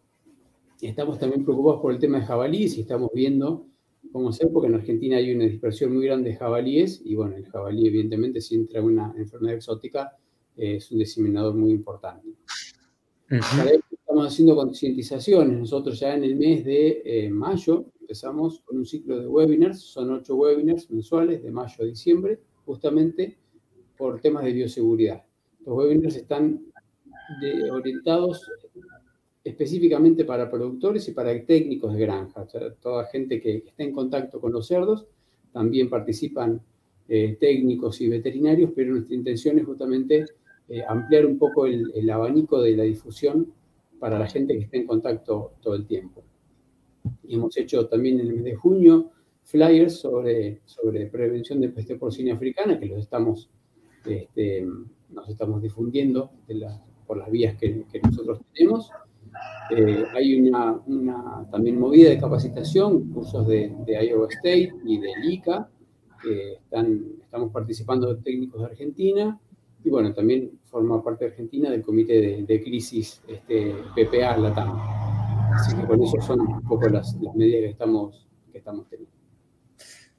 Estamos 0.82 1.18
también 1.18 1.44
preocupados 1.44 1.80
por 1.80 1.92
el 1.92 1.98
tema 1.98 2.20
de 2.20 2.26
jabalíes 2.26 2.76
y 2.76 2.82
estamos 2.82 3.10
viendo 3.14 3.66
cómo 4.12 4.30
hacer, 4.30 4.48
porque 4.52 4.68
en 4.68 4.74
Argentina 4.74 5.16
hay 5.16 5.34
una 5.34 5.44
dispersión 5.44 5.94
muy 5.94 6.06
grande 6.06 6.30
de 6.30 6.36
jabalíes 6.36 7.02
y 7.04 7.14
bueno, 7.14 7.36
el 7.36 7.46
jabalí 7.46 7.86
evidentemente 7.86 8.40
si 8.40 8.56
entra 8.56 8.82
una 8.82 9.12
enfermedad 9.16 9.56
exótica 9.56 10.16
es 10.56 10.90
un 10.90 10.98
diseminador 10.98 11.54
muy 11.54 11.70
importante. 11.70 12.28
Estamos 13.28 14.26
haciendo 14.26 14.56
concientizaciones. 14.56 15.58
Nosotros 15.58 16.00
ya 16.00 16.14
en 16.14 16.24
el 16.24 16.36
mes 16.36 16.64
de 16.64 17.02
eh, 17.04 17.30
mayo 17.30 17.86
empezamos 18.00 18.60
con 18.60 18.78
un 18.78 18.86
ciclo 18.86 19.20
de 19.20 19.28
webinars, 19.28 19.80
son 19.80 20.10
ocho 20.10 20.34
webinars 20.34 20.90
mensuales 20.90 21.42
de 21.42 21.50
mayo 21.52 21.76
a 21.78 21.84
diciembre, 21.84 22.40
justamente 22.64 23.38
por 23.96 24.20
temas 24.20 24.44
de 24.44 24.52
bioseguridad. 24.52 25.24
Los 25.64 25.76
webinars 25.76 26.16
están 26.16 26.60
orientados 27.70 28.44
específicamente 29.42 30.24
para 30.24 30.50
productores 30.50 31.08
y 31.08 31.12
para 31.12 31.44
técnicos 31.44 31.94
de 31.94 32.00
granja. 32.00 32.46
toda 32.80 33.06
gente 33.06 33.40
que, 33.40 33.56
esté 33.56 33.84
en 33.84 33.92
contacto 33.92 34.40
con 34.40 34.52
los 34.52 34.66
cerdos, 34.66 35.06
también 35.52 35.88
participan 35.88 36.60
eh, 37.08 37.36
técnicos 37.40 38.00
y 38.00 38.08
veterinarios, 38.08 38.70
pero 38.74 38.92
nuestra 38.92 39.16
intención 39.16 39.58
es 39.58 39.64
justamente 39.64 40.26
eh, 40.68 40.82
ampliar 40.86 41.26
un 41.26 41.38
poco 41.38 41.66
el, 41.66 42.08
abanico 42.10 42.60
de 42.60 42.76
la 42.76 42.84
difusión 42.84 43.52
para 43.98 44.18
la 44.18 44.28
gente 44.28 44.54
que 44.54 44.64
esté 44.64 44.78
en 44.78 44.86
contacto 44.86 45.54
todo 45.60 45.74
el 45.74 45.86
tiempo. 45.86 46.22
Y 47.24 47.34
hemos 47.34 47.56
hecho 47.56 47.86
también 47.88 48.20
en 48.20 48.26
el 48.26 48.34
mes 48.34 48.44
de 48.44 48.54
junio 48.54 49.10
flyers 49.42 49.94
sobre, 49.94 50.60
sobre 50.66 51.06
prevención 51.06 51.60
de 51.60 51.70
peste 51.70 51.96
porcina 51.96 52.34
africana, 52.34 52.78
que 52.78 52.86
los 52.86 53.00
estamos, 53.00 53.50
este, 54.04 54.66
nos 55.08 55.28
estamos 55.28 55.60
difundiendo 55.62 56.30
por 57.06 57.16
las 57.16 57.30
vías 57.30 57.56
que 57.56 57.84
nosotros 58.04 58.40
tenemos. 58.52 58.90
Eh, 59.70 60.04
hay 60.14 60.40
una, 60.40 60.80
una, 60.86 61.46
también 61.50 61.78
movida 61.78 62.10
de 62.10 62.18
capacitación, 62.18 63.12
cursos 63.12 63.46
de, 63.46 63.72
de, 63.86 64.06
Iowa 64.06 64.26
State 64.28 64.72
y 64.84 64.98
de 64.98 65.12
ICA, 65.22 65.68
que 66.22 66.54
están, 66.54 67.04
estamos 67.22 67.52
participando 67.52 68.12
de 68.12 68.20
técnicos 68.22 68.60
de 68.60 68.66
Argentina, 68.66 69.38
y 69.84 69.90
bueno, 69.90 70.12
también 70.12 70.50
forma 70.64 71.02
parte 71.02 71.24
de 71.24 71.30
Argentina 71.30 71.70
del 71.70 71.82
comité 71.82 72.20
de, 72.20 72.42
de 72.42 72.62
crisis 72.62 73.22
este, 73.26 73.74
PPA 73.94 74.36
Latam. 74.36 74.76
Así 75.54 75.74
que 75.74 75.86
con 75.86 76.02
eso 76.02 76.20
son 76.20 76.40
un 76.40 76.62
poco 76.62 76.88
las, 76.88 77.16
las 77.20 77.34
medidas 77.34 77.60
que 77.60 77.70
estamos, 77.70 78.28
que 78.52 78.58
estamos 78.58 78.88
teniendo. 78.88 79.12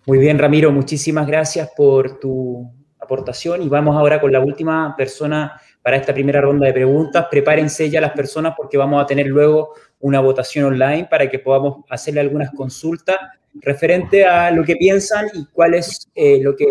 Muy 0.07 0.17
bien, 0.17 0.39
Ramiro, 0.39 0.72
muchísimas 0.72 1.28
gracias 1.28 1.69
por 1.76 2.19
tu 2.19 2.67
aportación 2.99 3.61
y 3.61 3.69
vamos 3.69 3.95
ahora 3.95 4.19
con 4.19 4.32
la 4.32 4.39
última 4.39 4.95
persona 4.95 5.59
para 5.82 5.98
esta 5.98 6.14
primera 6.14 6.42
ronda 6.42 6.68
de 6.68 6.74
preguntas. 6.74 7.28
Prepárense 7.30 7.90
ya 7.90 8.02
las 8.02 8.12
personas 8.12 8.54
porque 8.56 8.78
vamos 8.78 9.02
a 9.04 9.06
tener 9.06 9.28
luego 9.28 9.74
una 10.00 10.20
votación 10.20 10.66
online 10.66 11.08
para 11.10 11.30
que 11.30 11.40
podamos 11.40 11.84
hacerle 11.90 12.22
algunas 12.22 12.52
consultas 12.52 13.18
referente 13.56 14.26
a 14.26 14.52
lo 14.52 14.64
que 14.64 14.76
piensan 14.76 15.28
y 15.34 15.46
cuál 15.48 15.74
es 15.74 16.10
eh, 16.16 16.40
lo 16.42 16.56
que 16.56 16.66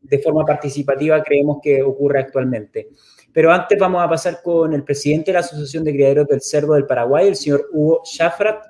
de 0.00 0.18
forma 0.20 0.44
participativa 0.44 1.22
creemos 1.22 1.58
que 1.62 1.82
ocurre 1.82 2.20
actualmente. 2.20 2.88
Pero 3.32 3.52
antes 3.52 3.78
vamos 3.78 4.02
a 4.02 4.08
pasar 4.08 4.40
con 4.42 4.72
el 4.72 4.82
presidente 4.84 5.30
de 5.30 5.34
la 5.34 5.40
Asociación 5.40 5.84
de 5.84 5.92
Criaderos 5.92 6.26
del 6.26 6.40
Cerdo 6.40 6.74
del 6.74 6.86
Paraguay, 6.86 7.28
el 7.28 7.36
señor 7.36 7.68
Hugo 7.72 8.02
Schafrat. 8.04 8.64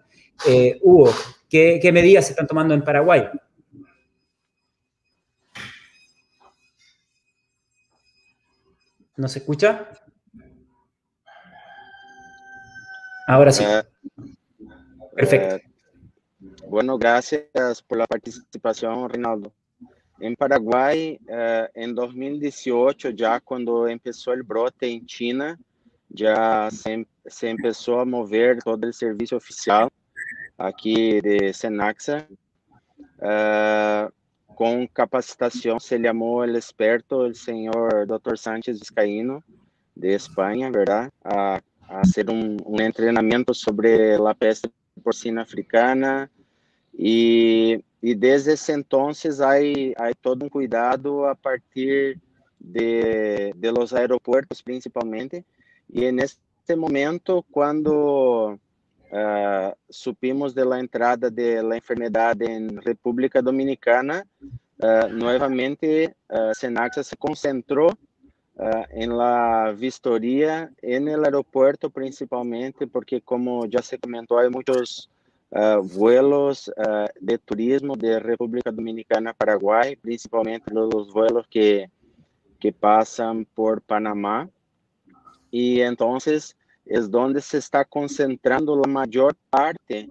Eh, 0.46 0.78
Hugo, 0.82 1.10
¿qué, 1.48 1.78
¿qué 1.80 1.92
medidas 1.92 2.26
se 2.26 2.32
están 2.32 2.46
tomando 2.46 2.74
en 2.74 2.82
Paraguay? 2.82 3.28
¿No 9.18 9.26
se 9.26 9.40
escucha? 9.40 9.88
Ahora 13.26 13.50
sí. 13.50 13.64
Eh, 13.64 13.82
Perfecto. 15.12 15.56
Eh, 15.56 15.62
bueno, 16.68 16.96
gracias 16.96 17.82
por 17.82 17.98
la 17.98 18.06
participación, 18.06 19.08
Reinaldo. 19.08 19.52
En 20.20 20.36
Paraguay, 20.36 21.18
eh, 21.28 21.68
en 21.74 21.96
2018, 21.96 23.10
ya 23.10 23.40
cuando 23.40 23.88
empezó 23.88 24.32
el 24.32 24.44
brote 24.44 24.88
en 24.88 25.04
China, 25.04 25.58
ya 26.08 26.68
se, 26.70 27.04
se, 27.26 27.50
empezó 27.50 27.98
a 27.98 28.04
mover 28.04 28.62
todo 28.62 28.86
el 28.86 28.94
servicio 28.94 29.36
oficial 29.36 29.88
aquí 30.56 31.20
de 31.20 31.52
Senaxa. 31.52 32.24
Con 34.58 34.88
capacitación 34.88 35.78
se 35.78 36.00
llamó 36.00 36.42
el 36.42 36.56
experto, 36.56 37.24
el 37.24 37.36
señor 37.36 38.08
Dr. 38.08 38.36
Sánchez 38.36 38.80
Vizcaíno, 38.80 39.44
de 39.94 40.16
España, 40.16 40.68
¿verdad? 40.68 41.12
A, 41.22 41.60
a 41.88 42.00
hacer 42.00 42.28
un, 42.28 42.60
un, 42.64 42.80
entrenamiento 42.80 43.54
sobre 43.54 44.18
la 44.18 44.34
peste 44.34 44.68
porcina 45.00 45.42
africana 45.42 46.28
y, 46.92 47.84
y 48.02 48.14
desde 48.16 48.54
ese 48.54 48.72
entonces 48.72 49.40
hay, 49.40 49.94
hay 49.96 50.14
todo 50.20 50.42
un 50.42 50.50
cuidado 50.50 51.28
a 51.28 51.36
partir 51.36 52.18
de, 52.58 53.52
de 53.54 53.72
los 53.72 53.92
aeropuertos 53.92 54.60
principalmente 54.60 55.44
y 55.88 56.06
en 56.06 56.18
este 56.18 56.74
momento 56.74 57.44
cuando 57.48 58.58
Uh, 59.10 59.72
supimos 59.88 60.54
de 60.54 60.66
la 60.66 60.78
entrada 60.78 61.30
de 61.30 61.62
la 61.62 61.76
enfermedad 61.76 62.40
en 62.42 62.76
República 62.82 63.40
Dominicana, 63.40 64.26
uh, 64.82 65.08
nuevamente 65.10 66.14
uh, 66.28 66.52
Senaxa 66.52 67.02
se 67.02 67.16
concentró 67.16 67.88
en 68.90 69.16
la 69.16 69.72
vistoría 69.78 70.68
en 70.82 71.06
el 71.06 71.24
aeropuerto 71.24 71.90
principalmente, 71.90 72.88
porque 72.88 73.20
como 73.20 73.64
ya 73.66 73.80
se 73.80 74.00
comentó, 74.00 74.36
hay 74.36 74.50
muchos 74.50 75.08
vuelos 75.94 76.68
de 77.20 77.38
turismo 77.38 77.94
de 77.94 78.18
República 78.18 78.72
Dominicana 78.72 79.30
a 79.30 79.34
Paraguay, 79.34 79.94
principalmente 79.94 80.74
los 80.74 81.12
vuelos 81.12 81.46
que, 81.48 81.88
que 82.58 82.72
pasan 82.72 83.44
por 83.44 83.80
Panamá. 83.80 84.50
Y 85.52 85.80
entonces 85.80 86.56
es 86.88 87.10
donde 87.10 87.40
se 87.40 87.58
está 87.58 87.84
concentrando 87.84 88.74
la 88.74 88.88
mayor 88.88 89.36
parte 89.50 90.08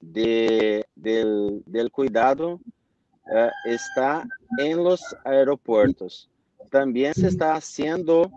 de, 0.00 0.84
del, 0.96 1.62
del, 1.66 1.90
cuidado, 1.90 2.60
uh, 3.26 3.50
está 3.66 4.26
en 4.58 4.82
los 4.82 5.02
aeropuertos. 5.24 6.30
También 6.70 7.12
se 7.14 7.28
está 7.28 7.54
haciendo, 7.54 8.30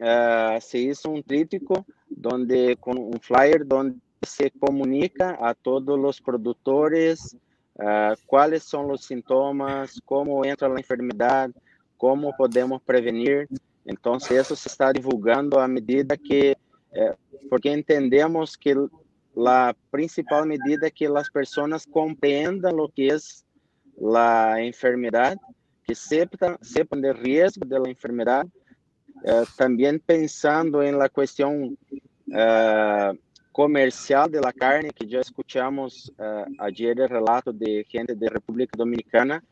uh, 0.00 0.60
se 0.60 0.78
hizo 0.78 1.10
un 1.10 1.22
tríptico 1.22 1.84
donde, 2.08 2.76
con 2.76 2.96
un 2.96 3.20
flyer 3.20 3.66
donde 3.66 3.98
se 4.22 4.50
comunica 4.50 5.38
a 5.40 5.54
todos 5.54 5.98
los 5.98 6.20
productores 6.20 7.36
uh, 7.74 8.14
cuáles 8.26 8.62
son 8.62 8.88
los 8.88 9.04
síntomas, 9.04 10.00
cómo 10.06 10.42
entra 10.44 10.68
la 10.70 10.80
enfermedad, 10.80 11.50
cómo 11.98 12.34
podemos 12.34 12.80
prevenir. 12.82 13.46
Entonces, 13.84 14.38
eso 14.38 14.56
se 14.56 14.70
está 14.70 14.90
divulgando 14.90 15.60
a 15.60 15.68
medida 15.68 16.16
que 16.16 16.56
é, 16.96 17.14
porque 17.50 17.70
entendemos 17.70 18.56
que 18.56 18.72
a 19.46 19.74
principal 19.90 20.46
medida 20.46 20.86
é 20.86 20.90
que 20.90 21.06
as 21.06 21.30
pessoas 21.30 21.84
compreendam 21.84 22.76
o 22.78 22.88
que 22.88 23.10
é 23.10 23.16
a 24.16 24.62
enfermidade, 24.62 25.40
que 25.84 25.94
sepan, 25.94 26.56
sepan 26.62 27.00
do 27.00 27.12
risco 27.12 27.64
da 27.64 27.78
enfermidade, 27.88 28.50
eh, 29.24 29.44
também 29.56 29.98
pensando 29.98 30.82
em 30.82 30.92
la 30.92 31.08
questão 31.08 31.76
eh, 32.32 33.12
comercial 33.56 34.28
de 34.28 34.38
la 34.38 34.52
carne, 34.52 34.90
que 34.90 35.06
ya 35.06 35.20
escuchamos 35.20 36.12
uh, 36.18 36.44
ayer 36.58 37.00
el 37.00 37.08
relato 37.08 37.54
de 37.54 37.86
gente 37.88 38.14
de 38.14 38.28
República 38.28 38.76
Dominicana, 38.76 39.42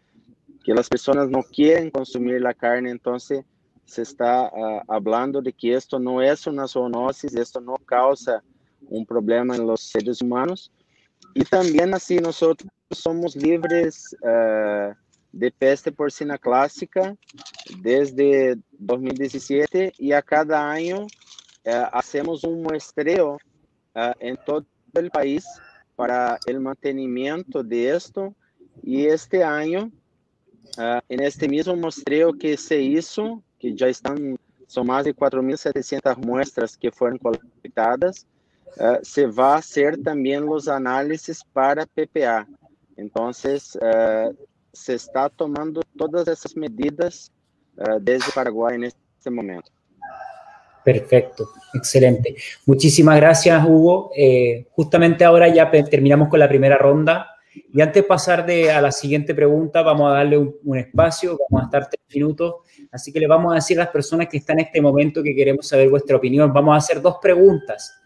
que 0.62 0.74
las 0.74 0.90
personas 0.90 1.30
no 1.30 1.42
quieren 1.42 1.90
consumir 1.90 2.42
la 2.42 2.52
carne, 2.52 2.90
entonces 2.90 3.46
se 3.84 4.02
está 4.02 4.50
uh, 4.52 4.80
hablando 4.88 5.42
de 5.42 5.52
que 5.52 5.74
esto 5.74 5.98
no 5.98 6.22
es 6.22 6.46
una 6.46 6.66
zoonosis, 6.66 7.34
esto 7.34 7.60
no 7.60 7.76
causa 7.76 8.42
un 8.88 9.04
problema 9.04 9.56
en 9.56 9.66
los 9.66 9.80
seres 9.80 10.22
humanos. 10.22 10.72
Y 11.34 11.44
también 11.44 11.94
así 11.94 12.18
nosotros 12.18 12.70
somos 12.90 13.36
libres 13.36 14.16
uh, 14.22 14.94
de 15.32 15.50
peste 15.50 15.90
porcina 15.90 16.38
clásica 16.38 17.16
desde 17.80 18.56
2017 18.72 19.92
y 19.98 20.12
a 20.12 20.22
cada 20.22 20.70
año 20.70 21.02
uh, 21.02 21.86
hacemos 21.92 22.44
un 22.44 22.62
muestreo 22.62 23.38
en 24.18 24.36
todo 24.44 24.66
el 24.94 25.08
país 25.08 25.44
para 25.94 26.36
el 26.46 26.58
mantenimiento 26.58 27.62
de 27.62 27.94
esto. 27.94 28.34
Y 28.82 29.06
este 29.06 29.44
año, 29.44 29.92
en 31.08 31.20
este 31.20 31.48
mismo 31.48 31.76
muestreo 31.76 32.32
que 32.32 32.56
se 32.56 32.80
hizo, 32.80 33.43
que 33.64 33.74
ya 33.74 33.88
están, 33.88 34.36
son 34.66 34.86
más 34.86 35.06
de 35.06 35.16
4.700 35.16 36.18
muestras 36.18 36.76
que 36.76 36.90
fueron 36.90 37.18
colectadas, 37.18 38.26
uh, 38.76 38.98
se 39.02 39.26
va 39.26 39.54
a 39.54 39.58
hacer 39.58 39.96
también 40.02 40.44
los 40.44 40.68
análisis 40.68 41.42
para 41.50 41.86
PPA. 41.86 42.46
Entonces, 42.98 43.74
uh, 43.76 44.34
se 44.70 44.94
está 44.94 45.30
tomando 45.30 45.80
todas 45.96 46.28
esas 46.28 46.54
medidas 46.54 47.32
uh, 47.78 47.98
desde 47.98 48.30
Paraguay 48.34 48.74
en 48.74 48.84
este 48.84 49.30
momento. 49.30 49.70
Perfecto, 50.84 51.48
excelente. 51.72 52.36
Muchísimas 52.66 53.16
gracias, 53.16 53.64
Hugo. 53.66 54.10
Eh, 54.14 54.66
justamente 54.72 55.24
ahora 55.24 55.48
ya 55.48 55.70
terminamos 55.70 56.28
con 56.28 56.38
la 56.38 56.48
primera 56.48 56.76
ronda. 56.76 57.33
Y 57.72 57.80
antes 57.80 58.02
de 58.02 58.08
pasar 58.08 58.44
de, 58.44 58.70
a 58.70 58.80
la 58.80 58.92
siguiente 58.92 59.34
pregunta, 59.34 59.82
vamos 59.82 60.10
a 60.10 60.14
darle 60.14 60.38
un, 60.38 60.54
un, 60.64 60.78
espacio, 60.78 61.38
vamos 61.48 61.62
a 61.62 61.66
estar 61.66 61.88
tres 61.88 62.02
minutos. 62.14 62.54
Así 62.90 63.12
que 63.12 63.20
le 63.20 63.26
vamos 63.26 63.52
a 63.52 63.56
decir 63.56 63.78
a 63.78 63.84
las 63.84 63.92
personas 63.92 64.28
que 64.28 64.38
están 64.38 64.58
en 64.58 64.66
este 64.66 64.80
momento 64.80 65.22
que 65.22 65.34
queremos 65.34 65.68
saber 65.68 65.88
vuestra 65.88 66.16
opinión. 66.16 66.52
Vamos 66.52 66.74
a 66.74 66.78
hacer 66.78 67.00
dos 67.00 67.16
preguntas 67.20 68.00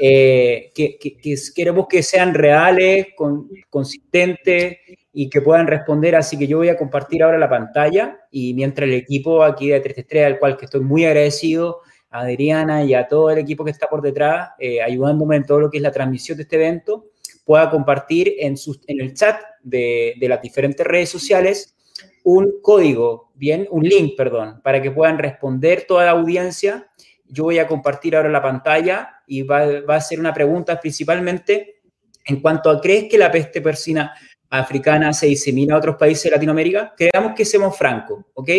eh, 0.00 0.70
que, 0.74 0.96
que, 0.96 1.16
que, 1.16 1.34
queremos 1.54 1.88
que 1.88 2.04
sean 2.04 2.32
reales, 2.32 3.08
con, 3.16 3.48
consistentes 3.68 4.78
y 5.12 5.28
que 5.28 5.40
puedan 5.40 5.66
responder. 5.66 6.14
Así 6.14 6.38
que 6.38 6.46
yo 6.46 6.58
voy 6.58 6.68
a 6.68 6.76
compartir 6.76 7.24
ahora 7.24 7.38
la 7.38 7.50
pantalla 7.50 8.20
y 8.30 8.54
mientras 8.54 8.88
el 8.88 8.94
equipo 8.94 9.42
aquí 9.42 9.68
de 9.68 9.80
333, 9.80 10.26
al 10.26 10.38
cual 10.38 10.56
que 10.56 10.66
estoy 10.66 10.82
muy 10.82 11.04
agradecido, 11.04 11.80
a 12.10 12.20
Adriana 12.20 12.84
y 12.84 12.94
a 12.94 13.06
todo 13.06 13.30
el 13.30 13.38
equipo 13.38 13.64
que 13.64 13.72
está 13.72 13.88
por 13.88 14.00
detrás, 14.00 14.50
eh, 14.58 14.80
ayudándome 14.80 15.36
en 15.36 15.44
todo 15.44 15.60
lo 15.60 15.70
que 15.70 15.78
es 15.78 15.82
la 15.82 15.92
transmisión 15.92 16.36
de 16.36 16.44
este 16.44 16.56
evento, 16.56 17.06
pueda 17.48 17.70
compartir 17.70 18.34
en, 18.40 18.56
el 18.88 19.14
chat 19.14 19.40
de, 19.62 20.14
las 20.20 20.42
diferentes 20.42 20.86
redes 20.86 21.08
sociales 21.08 21.74
un 22.22 22.60
código, 22.60 23.32
bien, 23.36 23.66
un 23.70 23.84
link, 23.84 24.18
perdón, 24.18 24.60
para 24.62 24.82
que 24.82 24.90
puedan 24.90 25.16
responder 25.16 25.86
toda 25.88 26.04
la 26.04 26.10
audiencia. 26.10 26.90
Yo 27.24 27.44
voy 27.44 27.58
a 27.58 27.66
compartir 27.66 28.14
ahora 28.14 28.28
la 28.28 28.42
pantalla 28.42 29.22
y 29.26 29.44
va, 29.44 29.64
a 29.88 30.00
ser 30.02 30.20
una 30.20 30.34
pregunta 30.34 30.78
principalmente 30.78 31.80
en 32.26 32.42
cuanto 32.42 32.68
a, 32.68 32.82
¿crees 32.82 33.08
que 33.08 33.16
la 33.16 33.32
peste 33.32 33.62
persina 33.62 34.12
africana 34.50 35.14
se 35.14 35.28
disemina 35.28 35.74
a 35.74 35.78
otros 35.78 35.96
países 35.96 36.24
de 36.24 36.32
Latinoamérica? 36.32 36.92
Creamos 36.98 37.32
que 37.34 37.46
seamos 37.46 37.78
francos, 37.78 38.26
¿ok? 38.34 38.50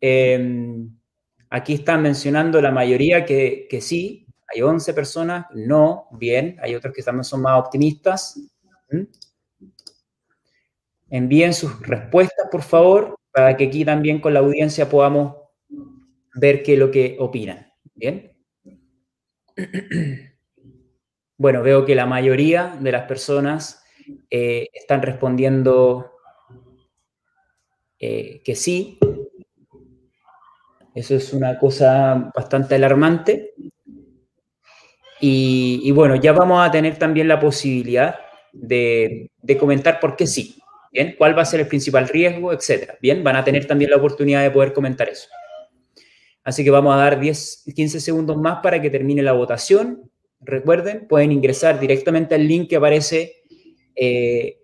Eh, 0.00 0.78
aquí 1.50 1.74
están 1.74 2.00
mencionando 2.02 2.62
la 2.62 2.70
mayoría 2.70 3.26
que, 3.26 3.66
que, 3.68 3.82
sí, 3.82 4.26
hay 4.48 4.62
11 4.62 4.94
personas, 4.94 5.44
no, 5.54 6.08
bien, 6.12 6.56
hay 6.62 6.74
otros 6.74 6.94
que 6.94 7.02
también 7.02 7.24
son 7.24 7.42
más 7.42 7.60
optimistas. 7.60 8.40
¿Mm? 8.90 9.02
envíen 11.10 11.52
sus 11.52 11.78
respuestas, 11.80 12.46
por 12.50 12.62
favor, 12.62 13.16
para 13.32 13.56
que 13.56 13.64
aquí 13.64 13.84
también 13.84 14.20
con 14.20 14.34
la 14.34 14.40
audiencia 14.40 14.88
podamos 14.88 15.36
ver 16.34 16.62
qué 16.62 16.74
es 16.74 16.78
lo 16.78 16.90
que 16.90 17.16
opinan. 17.18 17.66
¿Bien? 17.94 18.32
Bueno, 21.36 21.62
veo 21.62 21.86
que 21.86 21.94
la 21.94 22.04
mayoría 22.04 22.76
de 22.80 22.92
las 22.92 23.04
personas 23.04 23.82
eh, 24.28 24.68
están 24.74 25.00
respondiendo 25.00 26.12
eh, 27.98 28.42
que 28.44 28.54
sí. 28.54 28.98
Eso 30.94 31.14
es 31.14 31.32
una 31.32 31.58
cosa 31.58 32.30
bastante 32.34 32.74
alarmante. 32.74 33.54
Y, 35.18 35.90
bueno, 35.92 36.16
ya 36.16 36.32
vamos 36.32 36.60
a 36.60 36.70
tener 36.70 36.98
también 36.98 37.26
la 37.26 37.40
posibilidad 37.40 38.20
de 38.52 39.30
comentar 39.58 39.98
por 39.98 40.16
qué 40.16 40.26
sí. 40.26 40.60
¿Bien? 40.90 41.14
¿Cuál 41.16 41.38
va 41.38 41.42
a 41.42 41.46
ser 41.46 41.60
el 41.60 41.68
principal 41.68 42.08
riesgo? 42.08 42.52
Etcétera. 42.52 42.98
Bien, 43.00 43.22
van 43.22 43.36
a 43.36 43.44
tener 43.44 43.66
también 43.66 43.90
la 43.90 43.96
oportunidad 43.96 44.42
de 44.42 44.50
poder 44.50 44.72
comentar 44.72 45.08
eso. 45.08 45.28
Así 46.42 46.64
que 46.64 46.70
vamos 46.70 46.92
a 46.94 46.98
dar 46.98 47.20
10, 47.20 47.66
15 47.74 48.00
segundos 48.00 48.36
más 48.36 48.58
para 48.62 48.82
que 48.82 48.90
termine 48.90 49.22
la 49.22 49.30
votación. 49.32 50.10
Recuerden, 50.40 51.06
pueden 51.06 51.30
ingresar 51.32 51.78
directamente 51.78 52.34
al 52.34 52.48
link 52.48 52.70
que 52.70 52.76
aparece 52.76 53.42
eh, 53.94 54.56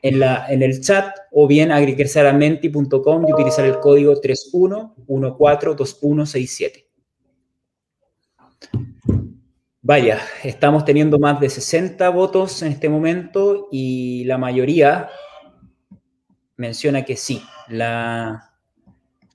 en, 0.00 0.18
la, 0.18 0.46
en, 0.48 0.62
el 0.62 0.80
chat 0.80 1.14
o 1.30 1.46
bien 1.46 1.70
ingresar 1.70 2.24
a 2.26 2.32
menti.com 2.32 3.28
y 3.28 3.32
utilizar 3.32 3.66
el 3.66 3.78
código 3.78 4.20
31142167. 4.20 6.86
Vaya, 9.84 10.20
estamos 10.44 10.84
teniendo 10.84 11.18
más 11.18 11.40
de 11.40 11.50
60 11.50 12.08
votos 12.10 12.62
en 12.62 12.70
este 12.72 12.88
momento 12.88 13.68
y 13.70 14.24
la 14.24 14.38
mayoría 14.38 15.08
menciona 16.62 17.04
que 17.04 17.16
sí, 17.16 17.42
la, 17.68 18.52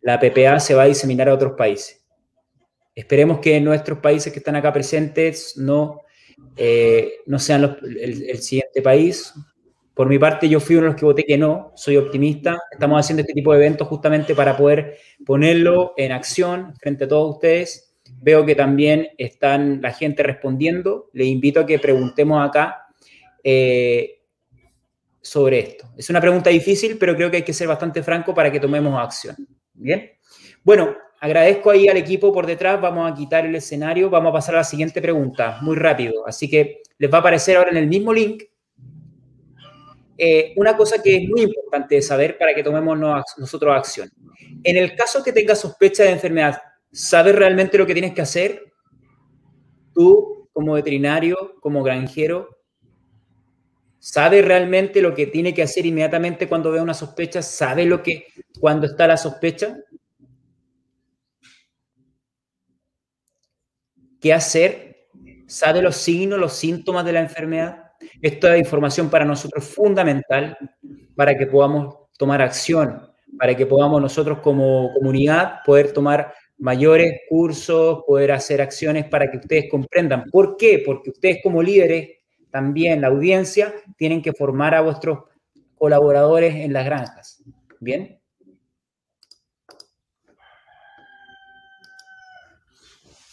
la 0.01 0.19
PPA 0.19 0.59
se 0.61 0.73
va 0.73 0.83
a 0.83 0.87
diseminar 0.87 1.27
a 1.27 1.33
otros 1.33 1.53
países. 1.57 2.05
Esperemos 2.95 3.39
que 3.39 3.59
nuestros 3.59 3.99
países 3.99 4.31
que 4.31 4.39
están 4.39 4.55
acá 4.55 4.71
presentes 4.71 5.57
no, 5.57 6.01
eh, 6.55 7.15
no 7.25 7.37
sean 7.37 7.61
los, 7.63 7.71
el, 7.83 8.29
el, 8.29 8.37
siguiente 8.39 8.81
país. 8.81 9.33
Por 9.93 10.07
mi 10.07 10.17
parte, 10.17 10.47
yo 10.47 10.61
fui 10.61 10.77
uno 10.77 10.85
de 10.85 10.91
los 10.91 10.99
que 10.99 11.05
voté 11.05 11.25
que 11.25 11.37
no, 11.37 11.73
soy 11.75 11.97
optimista. 11.97 12.57
Estamos 12.71 12.97
haciendo 12.97 13.21
este 13.21 13.33
tipo 13.33 13.51
de 13.51 13.59
eventos 13.59 13.87
justamente 13.87 14.33
para 14.33 14.55
poder 14.55 14.97
ponerlo 15.25 15.93
en 15.97 16.13
acción 16.13 16.73
frente 16.79 17.03
a 17.03 17.07
todos 17.07 17.35
ustedes. 17.35 17.93
Veo 18.21 18.45
que 18.45 18.55
también 18.55 19.09
están 19.17 19.81
la 19.81 19.91
gente 19.91 20.23
respondiendo. 20.23 21.09
Les 21.11 21.27
invito 21.27 21.59
a 21.59 21.65
que 21.65 21.77
preguntemos 21.77 22.47
acá 22.47 22.87
eh, 23.43 24.16
sobre 25.27 25.59
esto? 25.59 25.89
Es 25.97 26.09
una 26.09 26.21
pregunta 26.21 26.49
difícil, 26.49 26.97
pero 26.97 27.15
creo 27.15 27.29
que 27.29 27.37
hay 27.37 27.43
que 27.43 27.53
ser 27.53 27.67
bastante 27.67 28.01
franco 28.01 28.33
para 28.33 28.51
que 28.51 28.59
tomemos 28.59 28.97
acción. 28.99 29.35
Bien. 29.73 30.11
Bueno, 30.63 30.95
agradezco 31.19 31.69
ahí 31.69 31.87
al 31.87 31.97
equipo 31.97 32.31
por 32.31 32.45
detrás. 32.45 32.79
Vamos 32.79 33.11
a 33.11 33.13
quitar 33.13 33.45
el 33.45 33.55
escenario. 33.55 34.09
Vamos 34.09 34.29
a 34.29 34.33
pasar 34.33 34.55
a 34.55 34.59
la 34.59 34.63
siguiente 34.63 35.01
pregunta, 35.01 35.59
muy 35.61 35.75
rápido. 35.75 36.25
Así 36.25 36.49
que 36.49 36.81
les 36.97 37.11
va 37.11 37.17
a 37.17 37.19
aparecer 37.19 37.57
ahora 37.57 37.71
en 37.71 37.77
el 37.77 37.87
mismo 37.87 38.13
link 38.13 38.43
eh, 40.17 40.53
una 40.55 40.75
cosa 40.75 41.01
que 41.01 41.17
es 41.17 41.29
muy 41.29 41.41
importante 41.41 42.01
saber 42.01 42.37
para 42.37 42.55
que 42.55 42.63
tomemos 42.63 42.97
nosotros 43.37 43.75
acción. 43.75 44.09
En 44.63 44.77
el 44.77 44.95
caso 44.95 45.23
que 45.23 45.31
tengas 45.31 45.59
sospecha 45.59 46.03
de 46.03 46.11
enfermedad, 46.11 46.59
¿sabes 46.91 47.35
realmente 47.35 47.77
lo 47.77 47.85
que 47.85 47.93
tienes 47.93 48.13
que 48.13 48.21
hacer? 48.21 48.73
Tú, 49.93 50.49
como 50.53 50.73
veterinario, 50.73 51.55
como 51.59 51.83
granjero, 51.83 52.56
¿Sabe 54.09 54.41
realmente 54.41 55.01
lo 55.01 55.13
que 55.13 55.27
tiene 55.27 55.53
que 55.53 55.63
hacer 55.63 55.85
inmediatamente 55.85 56.47
cuando 56.47 56.71
ve 56.71 56.79
una 56.79 56.93
sospecha? 56.93 57.41
¿Sabe 57.41 57.83
lo 57.83 58.01
que 58.01 58.27
cuando 58.57 58.87
está 58.87 59.05
la 59.05 59.17
sospecha? 59.17 59.79
¿Qué 64.21 64.31
hacer? 64.31 65.09
¿Sabe 65.45 65.81
los 65.81 65.97
signos, 65.97 66.39
los 66.39 66.53
síntomas 66.53 67.03
de 67.03 67.11
la 67.11 67.19
enfermedad? 67.19 67.83
Esta 68.21 68.57
información 68.57 69.09
para 69.09 69.25
nosotros 69.25 69.65
es 69.65 69.75
fundamental 69.75 70.57
para 71.13 71.37
que 71.37 71.45
podamos 71.45 72.07
tomar 72.17 72.41
acción, 72.41 73.11
para 73.37 73.57
que 73.57 73.65
podamos 73.65 74.01
nosotros 74.01 74.39
como 74.39 74.89
comunidad 74.93 75.55
poder 75.65 75.91
tomar 75.91 76.33
mayores 76.57 77.11
cursos, 77.27 78.05
poder 78.07 78.31
hacer 78.31 78.61
acciones 78.61 79.03
para 79.09 79.29
que 79.29 79.35
ustedes 79.35 79.65
comprendan. 79.69 80.29
¿Por 80.31 80.55
qué? 80.55 80.81
Porque 80.85 81.09
ustedes 81.09 81.39
como 81.43 81.61
líderes 81.61 82.16
también 82.51 83.01
la 83.01 83.07
audiencia, 83.07 83.73
tienen 83.97 84.21
que 84.21 84.33
formar 84.33 84.75
a 84.75 84.81
vuestros 84.81 85.19
colaboradores 85.75 86.55
en 86.55 86.73
las 86.73 86.85
granjas. 86.85 87.43
¿Bien? 87.79 88.19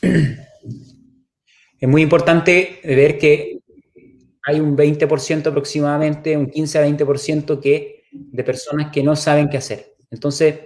Es 1.81 1.91
muy 1.91 2.01
importante 2.01 2.81
ver 2.83 3.19
que 3.19 3.59
hay 4.43 4.59
un 4.59 4.75
20% 4.75 5.47
aproximadamente, 5.49 6.35
un 6.35 6.47
15 6.47 6.79
a 6.79 6.87
20% 6.87 7.61
que, 7.61 8.05
de 8.11 8.45
personas 8.45 8.91
que 8.91 9.03
no 9.03 9.15
saben 9.17 9.51
qué 9.51 9.59
hacer. 9.59 9.95
Entonces, 10.11 10.61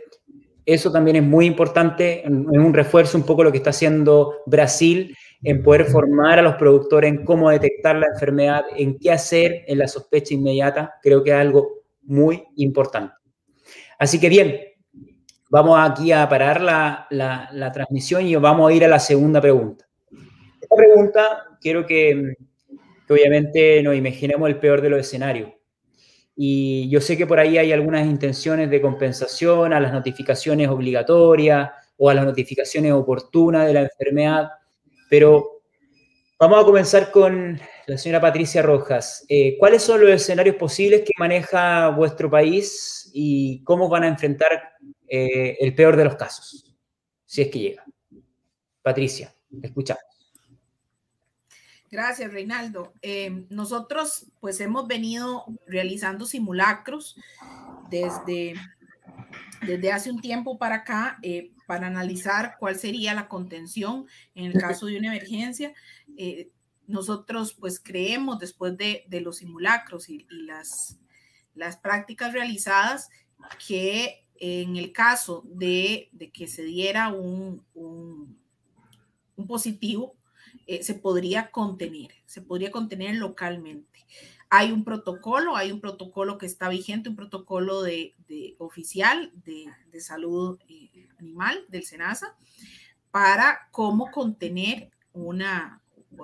eso 0.65 0.93
también 0.93 1.17
es 1.17 1.23
muy 1.23 1.47
importante, 1.47 2.21
es 2.21 2.29
un 2.31 2.75
refuerzo 2.75 3.19
un 3.19 3.25
poco 3.25 3.43
lo 3.43 3.51
que 3.51 3.59
está 3.59 3.71
haciendo 3.71 4.43
Brasil 4.47 5.17
en 5.43 5.63
poder 5.63 5.85
formar 5.85 6.39
a 6.39 6.43
los 6.43 6.57
productores 6.57 7.11
en 7.11 7.25
cómo 7.25 7.51
detectar 7.51 7.97
la 7.97 8.07
enfermedad, 8.07 8.65
en 8.77 8.99
qué 8.99 9.13
hacer 9.13 9.65
en 9.67 9.79
la 9.79 9.89
sospecha 9.89 10.35
inmediata, 10.35 10.95
creo 11.03 11.23
que 11.23 11.31
es 11.31 11.37
algo 11.37 11.85
muy 12.03 12.45
importante. 12.57 13.15
Así 13.99 14.19
que 14.19 14.29
bien, 14.29 14.59
vamos 15.51 15.79
aquí 15.79 16.13
a 16.13 16.29
parar 16.29 16.61
la, 16.61 17.07
la 17.11 17.73
transmisión 17.73 18.27
y 18.27 18.35
vamos 18.37 18.71
a 18.71 18.75
ir 18.75 18.85
a 18.85 18.89
la 18.89 18.99
segunda 18.99 19.41
pregunta. 19.41 19.87
Esta 20.61 20.77
pregunta 20.77 21.45
quiero 21.61 21.87
que, 21.87 22.35
que 23.07 23.13
obviamente 23.13 23.83
nos 23.83 23.97
imaginemos 23.97 24.49
el 24.49 24.59
peor 24.59 24.81
de 24.81 24.91
los 24.91 25.01
escenarios. 25.01 25.51
Y 26.37 26.89
yo 26.89 27.01
sé 27.01 27.17
que 27.17 27.27
por 27.27 27.41
ahí 27.41 27.59
hay 27.59 27.73
algunas 27.73 28.07
intenciones 28.07 28.71
de 28.71 28.81
compensación 28.81 29.73
a 29.73 29.81
las 29.81 29.93
notificaciones 29.93 30.69
obligatorias 30.69 31.71
o 31.97 32.11
a 32.11 32.15
las 32.15 32.25
notificaciones 32.25 32.93
oportunas 32.93 33.67
de 33.67 33.73
la 33.73 33.81
enfermedad, 33.83 34.49
pero 35.09 35.63
vamos 36.39 36.63
a 36.63 36.65
comenzar 36.65 37.11
con 37.11 37.61
la 37.87 37.99
señora 37.99 38.21
Patricia 38.21 38.63
Rojas. 38.63 39.25
Eh, 39.29 39.57
¿Cuáles 39.59 39.83
son 39.83 40.01
los 40.01 40.11
escenarios 40.11 40.57
posibles 40.57 41.03
que 41.03 41.13
maneja 41.19 41.89
vuestro 41.89 42.31
país 42.31 43.11
y 43.13 43.63
cómo 43.65 43.89
van 43.89 44.05
a 44.05 44.09
enfrentar 44.09 44.75
eh, 45.09 45.57
el 45.61 45.75
peor 45.75 45.97
de 45.97 46.05
los 46.05 46.17
casos, 46.17 46.77
si 47.25 47.43
es 47.43 47.49
que 47.49 47.59
llega? 47.59 47.85
Patricia, 48.83 49.35
escuchamos. 49.63 50.03
Gracias, 51.91 52.31
Reinaldo. 52.31 52.93
Eh, 53.01 53.47
nosotros 53.49 54.27
pues 54.41 54.61
hemos 54.61 54.87
venido 54.87 55.47
realizando 55.67 56.27
simulacros 56.27 57.17
desde, 57.89 58.55
desde 59.67 59.93
hace 59.93 60.11
un 60.11 60.21
tiempo 60.21 60.59
para 60.59 60.77
acá 60.77 61.19
para 61.69 61.87
analizar 61.87 62.57
cuál 62.59 62.79
sería 62.79 63.13
la 63.13 63.29
contención 63.29 64.07
en 64.35 64.47
el 64.47 64.55
caso 64.55 64.87
de 64.87 64.97
una 64.97 65.09
emergencia. 65.09 65.75
Eh, 66.17 66.51
nosotros 66.87 67.53
pues 67.53 67.79
creemos 67.79 68.39
después 68.39 68.75
de, 68.79 69.05
los 69.23 69.37
simulacros 69.37 70.09
y, 70.09 70.27
las, 70.31 70.99
las 71.55 71.77
prácticas 71.77 72.33
realizadas 72.33 73.11
que 73.67 74.25
en 74.37 74.79
el 74.79 74.93
caso 74.93 75.43
de, 75.45 76.11
que 76.33 76.49
se 76.49 76.65
diera 76.65 77.11
un, 77.11 77.63
un 77.75 79.47
positivo, 79.47 80.17
eh, 80.67 80.83
se 80.83 80.95
podría 80.95 81.51
contener, 81.51 82.15
se 82.25 82.41
podría 82.41 82.71
contener 82.71 83.17
localmente. 83.17 84.07
Hay 84.51 84.73
un 84.73 84.85
protocolo, 84.85 85.57
hay 85.57 85.73
un 85.73 85.81
protocolo 85.81 86.39
que 86.39 86.47
está 86.47 86.69
vigente, 86.69 87.09
un 87.09 87.17
protocolo 87.17 87.83
de, 87.83 88.15
oficial 88.59 89.33
de, 89.45 89.67
salud 90.01 90.59
eh, 90.69 91.09
animal 91.19 91.65
del 91.69 91.85
SENASA 91.85 92.37
para 93.11 93.69
cómo 93.73 94.11
contener 94.11 94.91
una, 95.13 95.83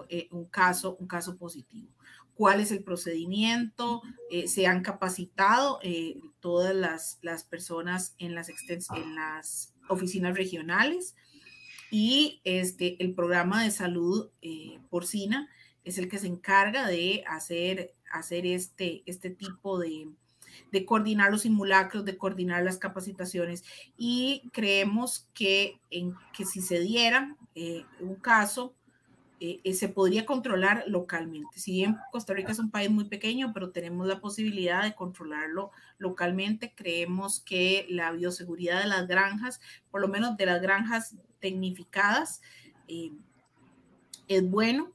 eh, 0.09 0.29
un, 0.31 0.47
caso, 0.47 0.97
un 1.01 1.07
caso 1.07 1.37
positivo. 1.37 1.91
¿Cuál 2.35 2.61
es 2.61 2.73
el 2.73 2.83
procedimiento? 2.83 4.03
se 4.47 4.67
han 4.67 4.83
capacitado 4.83 5.79
todas 6.41 6.75
las, 6.75 7.19
las, 7.23 7.45
personas 7.45 8.17
en 8.19 8.35
las, 8.35 8.49
en 8.49 9.15
las 9.15 9.73
oficinas 9.89 10.37
regionales 10.37 11.15
y 11.97 12.41
este, 12.43 13.01
el 13.05 13.15
programa 13.15 13.63
de 13.63 13.71
salud 13.71 14.29
eh, 14.43 14.81
porcina 14.91 15.49
es 15.85 15.97
el 15.97 16.09
que 16.09 16.19
se 16.19 16.27
encarga 16.27 16.89
de 16.89 17.23
hacer, 17.25 17.94
hacer 18.13 18.47
este, 18.47 19.03
este 19.07 19.31
tipo 19.31 19.79
de, 19.79 20.09
de 20.73 20.85
coordinar 20.85 21.31
los 21.31 21.43
simulacros, 21.43 22.05
de 22.05 22.17
coordinar 22.17 22.65
las 22.65 22.79
capacitaciones 22.79 23.65
y 23.97 24.43
creemos 24.53 25.29
que, 25.35 25.81
en, 25.91 26.15
que 26.37 26.45
si 26.45 26.61
se 26.61 26.81
diera 26.81 27.37
eh, 27.55 27.85
un 28.01 28.17
caso, 28.17 28.75
eh, 29.41 29.75
se 29.75 29.89
podría 29.89 30.25
controlar 30.25 30.85
localmente. 30.87 31.59
Si 31.59 31.73
bien 31.73 31.99
Costa 32.13 32.33
Rica 32.33 32.53
es 32.53 32.59
un 32.59 32.71
país 32.71 32.91
muy 32.91 33.05
pequeño, 33.05 33.53
pero 33.53 33.73
tenemos 33.73 34.07
la 34.07 34.21
posibilidad 34.21 34.83
de 34.83 34.95
controlarlo 34.95 35.71
localmente, 35.99 36.73
creemos 36.75 37.41
que 37.41 37.87
la 37.91 38.11
bioseguridad 38.13 38.81
de 38.81 38.89
las 38.89 39.07
granjas, 39.07 39.61
por 39.91 40.01
lo 40.01 40.09
menos 40.09 40.37
de 40.37 40.47
las 40.47 40.63
granjas 40.63 41.17
tecnificadas, 41.41 42.41
eh, 42.89 43.13
es 44.29 44.49
bueno, 44.49 44.93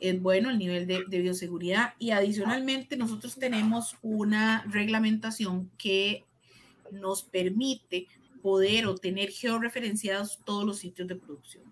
es 0.00 0.20
bueno 0.20 0.50
el 0.50 0.58
nivel 0.58 0.86
de, 0.86 1.04
bioseguridad 1.04 1.94
y 1.98 2.10
adicionalmente 2.10 2.96
nosotros 2.96 3.36
tenemos 3.36 3.96
una 4.02 4.64
reglamentación 4.68 5.70
que 5.76 6.24
nos 6.92 7.22
permite 7.22 8.06
poder 8.42 8.86
obtener 8.86 9.30
georreferenciados 9.30 10.38
todos 10.44 10.64
los 10.64 10.78
sitios 10.78 11.08
de 11.08 11.16
producción. 11.16 11.64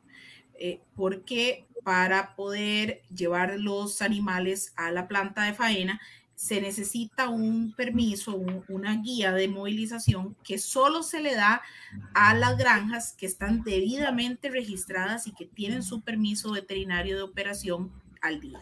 Eh, 0.58 0.80
porque 0.94 1.66
para 1.84 2.34
poder 2.34 3.02
llevar 3.14 3.60
los 3.60 4.00
animales 4.02 4.72
a 4.76 4.90
la 4.90 5.06
planta 5.06 5.44
de 5.44 5.52
faena 5.54 6.00
se 6.36 6.60
necesita 6.60 7.30
un 7.30 7.72
permiso, 7.72 8.36
una 8.68 8.96
guía 8.96 9.32
de 9.32 9.48
movilización 9.48 10.36
que 10.44 10.58
solo 10.58 11.02
se 11.02 11.20
le 11.20 11.34
da 11.34 11.62
a 12.12 12.34
las 12.34 12.58
granjas 12.58 13.14
que 13.14 13.24
están 13.24 13.62
debidamente 13.62 14.50
registradas 14.50 15.26
y 15.26 15.32
que 15.32 15.46
tienen 15.46 15.82
su 15.82 16.02
permiso 16.02 16.52
veterinario 16.52 17.16
de 17.16 17.22
operación 17.22 17.90
al 18.20 18.40
día. 18.40 18.60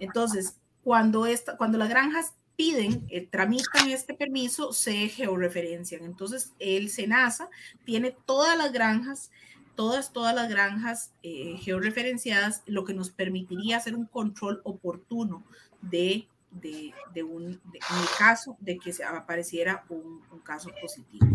Entonces, 0.00 0.58
cuando, 0.82 1.26
esta, 1.26 1.56
cuando 1.56 1.78
las 1.78 1.88
granjas 1.88 2.34
piden, 2.56 3.06
eh, 3.08 3.24
tramitan 3.24 3.88
este 3.88 4.14
permiso, 4.14 4.72
se 4.72 5.08
georreferencian. 5.08 6.02
Entonces, 6.02 6.54
el 6.58 6.90
SENASA 6.90 7.48
tiene 7.84 8.16
todas 8.26 8.58
las 8.58 8.72
granjas, 8.72 9.30
todas, 9.76 10.12
todas 10.12 10.34
las 10.34 10.48
granjas 10.48 11.12
eh, 11.22 11.56
georreferenciadas, 11.60 12.64
lo 12.66 12.84
que 12.84 12.94
nos 12.94 13.10
permitiría 13.10 13.76
hacer 13.76 13.94
un 13.94 14.06
control 14.06 14.60
oportuno 14.64 15.44
de 15.82 16.26
de, 16.60 17.22
un, 17.22 17.44
en 17.44 17.98
el 18.00 18.08
caso 18.18 18.56
de 18.60 18.78
que 18.78 18.92
se 18.92 19.04
apareciera 19.04 19.84
un, 19.88 20.24
caso 20.44 20.70
positivo. 20.80 21.26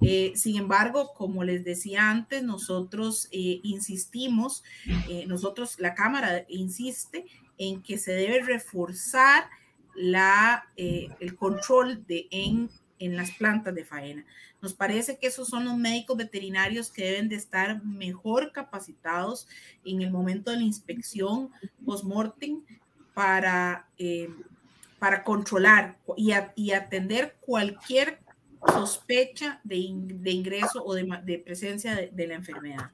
Eh, 0.00 0.32
sin 0.34 0.56
embargo, 0.56 1.12
como 1.14 1.44
les 1.44 1.62
decía 1.64 2.10
antes, 2.10 2.42
nosotros 2.42 3.28
eh, 3.30 3.60
insistimos, 3.62 4.64
eh, 5.08 5.26
nosotros, 5.26 5.76
la 5.78 5.94
Cámara 5.94 6.44
insiste 6.48 7.24
en 7.56 7.82
que 7.82 7.98
se 7.98 8.12
debe 8.12 8.42
reforzar 8.42 9.48
la, 9.94 10.68
el 10.76 11.36
control 11.36 12.04
de, 12.06 12.26
en, 12.30 12.68
en 12.98 13.16
las 13.16 13.30
plantas 13.32 13.74
de 13.74 13.84
faena. 13.84 14.24
Nos 14.60 14.74
parece 14.74 15.18
que 15.18 15.28
esos 15.28 15.48
son 15.48 15.64
los 15.64 15.76
médicos 15.76 16.16
veterinarios 16.16 16.90
que 16.90 17.04
deben 17.04 17.28
de 17.28 17.36
estar 17.36 17.84
mejor 17.84 18.50
capacitados 18.52 19.46
en 19.84 20.02
el 20.02 20.10
momento 20.10 20.50
de 20.50 20.58
la 20.58 20.64
inspección 20.64 21.50
post-mortem 21.84 22.62
para 23.14 23.88
para 24.98 25.24
controlar 25.24 25.98
y, 26.16 26.32
atender 26.72 27.36
cualquier 27.40 28.20
sospecha 28.66 29.60
de, 29.64 29.76
ingreso 29.76 30.84
o 30.84 30.94
de, 30.94 31.42
presencia 31.44 31.94
de, 31.94 32.26
la 32.26 32.34
enfermedad. 32.34 32.90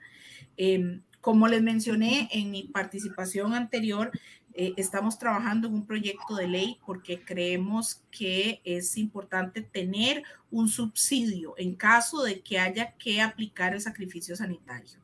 Em, 0.57 1.03
como 1.21 1.49
les 1.49 1.63
mencioné 1.63 2.29
en 2.33 2.51
mi 2.51 2.65
participación 2.65 3.55
anterior, 3.55 4.11
eh, 4.57 4.73
estamos 4.77 5.19
trabajando 5.19 5.67
en 5.67 5.75
un 5.75 5.87
proyecto 5.87 6.37
de 6.37 6.47
ley 6.47 6.79
porque 6.87 7.25
creemos 7.25 8.03
que 8.11 8.61
es 8.65 8.97
importante 8.97 9.63
tener 9.63 10.23
un 10.51 10.69
subsidio 10.69 11.55
en 11.59 11.75
caso 11.75 12.23
de 12.23 12.41
que 12.41 12.61
haya 12.61 12.93
que 12.93 13.21
aplicar 13.21 13.75
el 13.75 13.81
sacrificio 13.81 14.37
sanitario. 14.37 15.01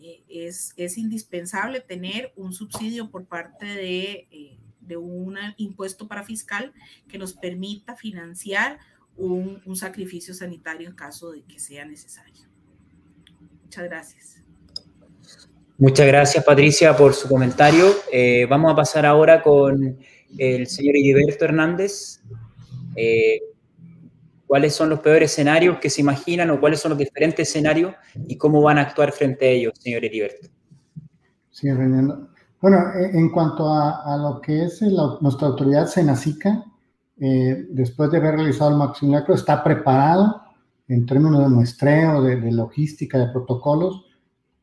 Eh, 0.00 0.22
es, 0.28 0.96
indispensable 0.96 1.80
tener 1.80 2.32
un 2.36 2.54
subsidio 2.54 3.10
por 3.10 3.26
parte 3.26 3.66
de 3.66 4.28
eh, 4.30 4.56
de 4.80 4.96
un 4.96 5.36
impuesto 5.56 6.08
para 6.08 6.22
fiscal 6.22 6.72
que 7.08 7.18
nos 7.18 7.34
permita 7.34 7.96
financiar 7.96 8.78
un, 9.16 9.76
sacrificio 9.76 10.34
sanitario 10.34 10.88
en 10.88 10.94
caso 10.94 11.32
de 11.32 11.42
que 11.42 11.58
sea 11.58 11.84
necesario. 11.84 12.46
Muchas 13.62 13.84
gracias. 13.84 14.42
Muchas 15.78 16.06
gracias, 16.06 16.44
Patricia, 16.44 16.96
por 16.96 17.14
su 17.14 17.28
comentario. 17.28 17.86
Eh, 18.12 18.46
vamos 18.48 18.72
a 18.72 18.76
pasar 18.76 19.06
ahora 19.06 19.42
con 19.42 19.98
el 20.36 20.66
señor 20.66 20.96
Heriberto 20.96 21.44
Hernández. 21.44 22.20
Eh, 22.96 23.40
¿Cuáles 24.46 24.74
son 24.74 24.90
los 24.90 24.98
peores 25.00 25.30
escenarios 25.30 25.78
que 25.78 25.88
se 25.88 26.00
imaginan 26.00 26.50
o 26.50 26.60
cuáles 26.60 26.80
son 26.80 26.90
los 26.90 26.98
diferentes 26.98 27.48
escenarios 27.48 27.94
y 28.26 28.36
cómo 28.36 28.60
van 28.60 28.78
a 28.78 28.82
actuar 28.82 29.12
frente 29.12 29.46
a 29.46 29.50
ellos, 29.50 29.74
señor 29.78 30.04
Heriberto? 30.04 30.48
Sí, 31.50 31.70
René. 31.70 32.08
Bueno, 32.60 32.92
e, 32.94 33.18
en 33.18 33.30
cuanto 33.30 33.72
a, 33.72 34.16
lo 34.16 34.40
que 34.40 34.64
es 34.64 34.82
nuestra 35.20 35.48
autoridad 35.48 35.86
Senacica, 35.86 36.64
eh, 37.18 37.66
después 37.70 38.10
de 38.10 38.18
haber 38.18 38.36
realizado 38.36 38.70
el 38.70 38.76
maximilacro, 38.76 39.34
está 39.34 39.62
preparado 39.62 40.42
en 40.88 41.06
términos 41.06 41.40
de 41.42 41.48
muestreo, 41.48 42.22
de, 42.22 42.50
logística, 42.50 43.18
de 43.18 43.32
protocolos, 43.32 44.06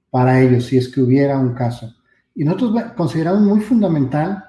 para 0.09 0.41
ellos 0.41 0.65
si 0.65 0.77
es 0.77 0.89
que 0.89 1.01
hubiera 1.01 1.37
un 1.37 1.53
caso. 1.53 1.93
Y 2.35 2.43
nosotros 2.43 2.83
consideramos 2.95 3.41
muy 3.41 3.61
fundamental 3.61 4.43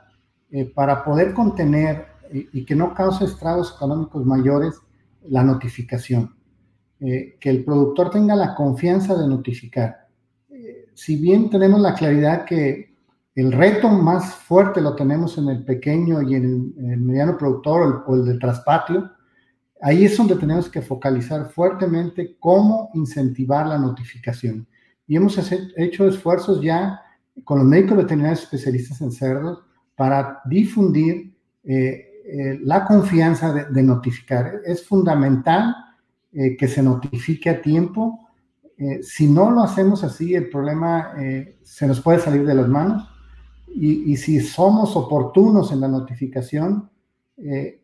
eh, 0.51 0.65
para 0.75 1.05
poder 1.05 1.33
contener 1.35 2.07
y, 2.33 2.65
que 2.65 2.75
no 2.75 2.95
cause 2.95 3.25
estragos 3.25 3.75
económicos 3.77 4.25
mayores 4.25 4.75
la 5.23 5.43
notificación. 5.43 6.35
Eh, 7.01 7.37
que 7.39 7.51
el 7.51 7.65
productor 7.65 8.11
tenga 8.11 8.35
la 8.35 8.57
confianza 8.57 9.15
de 9.15 9.29
notificar. 9.29 10.09
Eh, 10.51 10.89
si 10.95 11.17
bien 11.17 11.49
tenemos 11.49 11.81
la 11.81 11.95
claridad 11.95 12.45
que 12.45 12.88
el 13.41 13.53
reto 13.53 13.89
más 13.89 14.35
fuerte 14.35 14.81
lo 14.81 14.97
tenemos 14.97 15.39
en 15.39 15.49
el 15.49 15.65
pequeño 15.65 16.21
y 16.23 16.35
en 16.35 16.75
el, 16.77 16.97
mediano 16.97 17.39
productor 17.39 18.03
o 18.05 18.17
el, 18.17 18.25
de 18.25 18.37
traspatio, 18.37 19.13
ahí 19.81 20.07
es 20.07 20.17
donde 20.17 20.35
tenemos 20.35 20.69
que 20.69 20.83
focalizar 20.83 21.49
fuertemente 21.49 22.37
cómo 22.41 22.91
incentivar 22.95 23.69
la 23.69 23.79
notificación. 23.79 24.67
Y 25.07 25.15
hemos 25.15 25.39
hecho 25.77 26.09
esfuerzos 26.09 26.61
ya 26.61 27.01
con 27.45 27.59
los 27.59 27.67
médicos 27.69 27.99
veterinarios 27.99 28.43
especialistas 28.43 29.01
en 29.03 29.13
cerdos 29.13 29.63
para 29.95 30.41
difundir 30.47 31.33
eh, 31.63 32.59
la 32.65 32.85
confianza 32.87 33.53
de, 33.53 33.83
notificar. 33.85 34.63
Es 34.65 34.85
fundamental 34.85 35.77
eh, 36.33 36.57
que 36.57 36.67
se 36.67 36.83
notifique 36.83 37.51
a 37.51 37.63
tiempo. 37.63 38.29
Eh, 38.77 39.01
si 39.05 39.29
no 39.29 39.53
lo 39.53 39.63
hacemos 39.63 40.03
así, 40.03 40.35
el 40.35 40.51
problema 40.51 41.15
se 41.63 41.87
nos 41.87 42.01
puede 42.01 42.19
salir 42.19 42.45
de 42.45 42.55
las 42.57 42.67
manos. 42.67 43.09
Y, 43.75 44.17
si 44.17 44.41
somos 44.41 44.97
oportunos 44.97 45.71
en 45.73 45.81
la 45.81 45.89
notificación, 45.89 46.91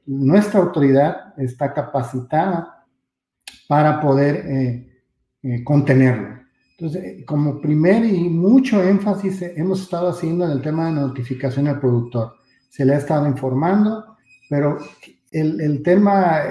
nuestra 0.06 0.60
autoridad 0.60 1.34
está 1.36 1.72
capacitada 1.72 2.84
para 3.68 4.00
poder 4.00 4.86
contenerlo. 5.62 6.40
Entonces, 6.72 7.24
como 7.24 7.60
primer 7.60 8.04
y 8.04 8.28
mucho 8.28 8.82
énfasis 8.82 9.42
hemos 9.42 9.82
estado 9.82 10.08
haciendo 10.08 10.44
en 10.44 10.50
el 10.50 10.62
tema 10.62 10.86
de 10.86 10.92
notificación 10.92 11.68
al 11.68 11.78
productor. 11.78 12.34
Se 12.68 12.84
le 12.84 12.94
ha 12.94 12.98
estado 12.98 13.28
informando, 13.28 14.16
pero 14.48 14.78
el, 15.30 15.60
el 15.60 15.82
tema 15.84 16.42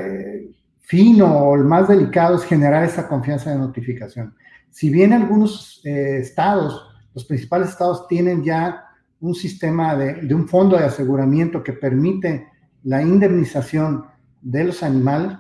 fino 0.84 1.25
o 1.25 1.55
el 1.55 1.63
más 1.63 1.88
delicado 1.88 2.36
es 2.36 2.43
generar 2.43 2.84
esa 2.84 3.07
confianza 3.07 3.49
de 3.51 3.57
notificación. 3.57 4.36
Si 4.69 4.89
bien 4.89 5.13
algunos 5.13 5.81
eh, 5.86 6.17
estados, 6.17 6.88
los 7.13 7.25
principales 7.25 7.69
estados 7.69 8.07
tienen 8.07 8.43
ya 8.43 8.84
un 9.24 9.36
sistema 9.36 9.95
de, 9.95 10.34
un 10.34 10.47
fondo 10.47 10.78
de 10.78 10.86
aseguramiento 10.86 11.63
que 11.63 11.74
permite 11.74 12.47
la 12.84 13.01
indemnización 13.01 14.05
de 14.41 14.65
los 14.65 14.84
animales, 14.84 15.38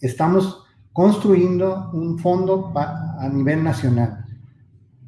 estamos 0.00 0.64
construyendo 0.92 1.90
un 1.92 2.18
fondo 2.18 2.72
a 2.74 3.28
nivel 3.32 3.62
nacional. 3.62 4.24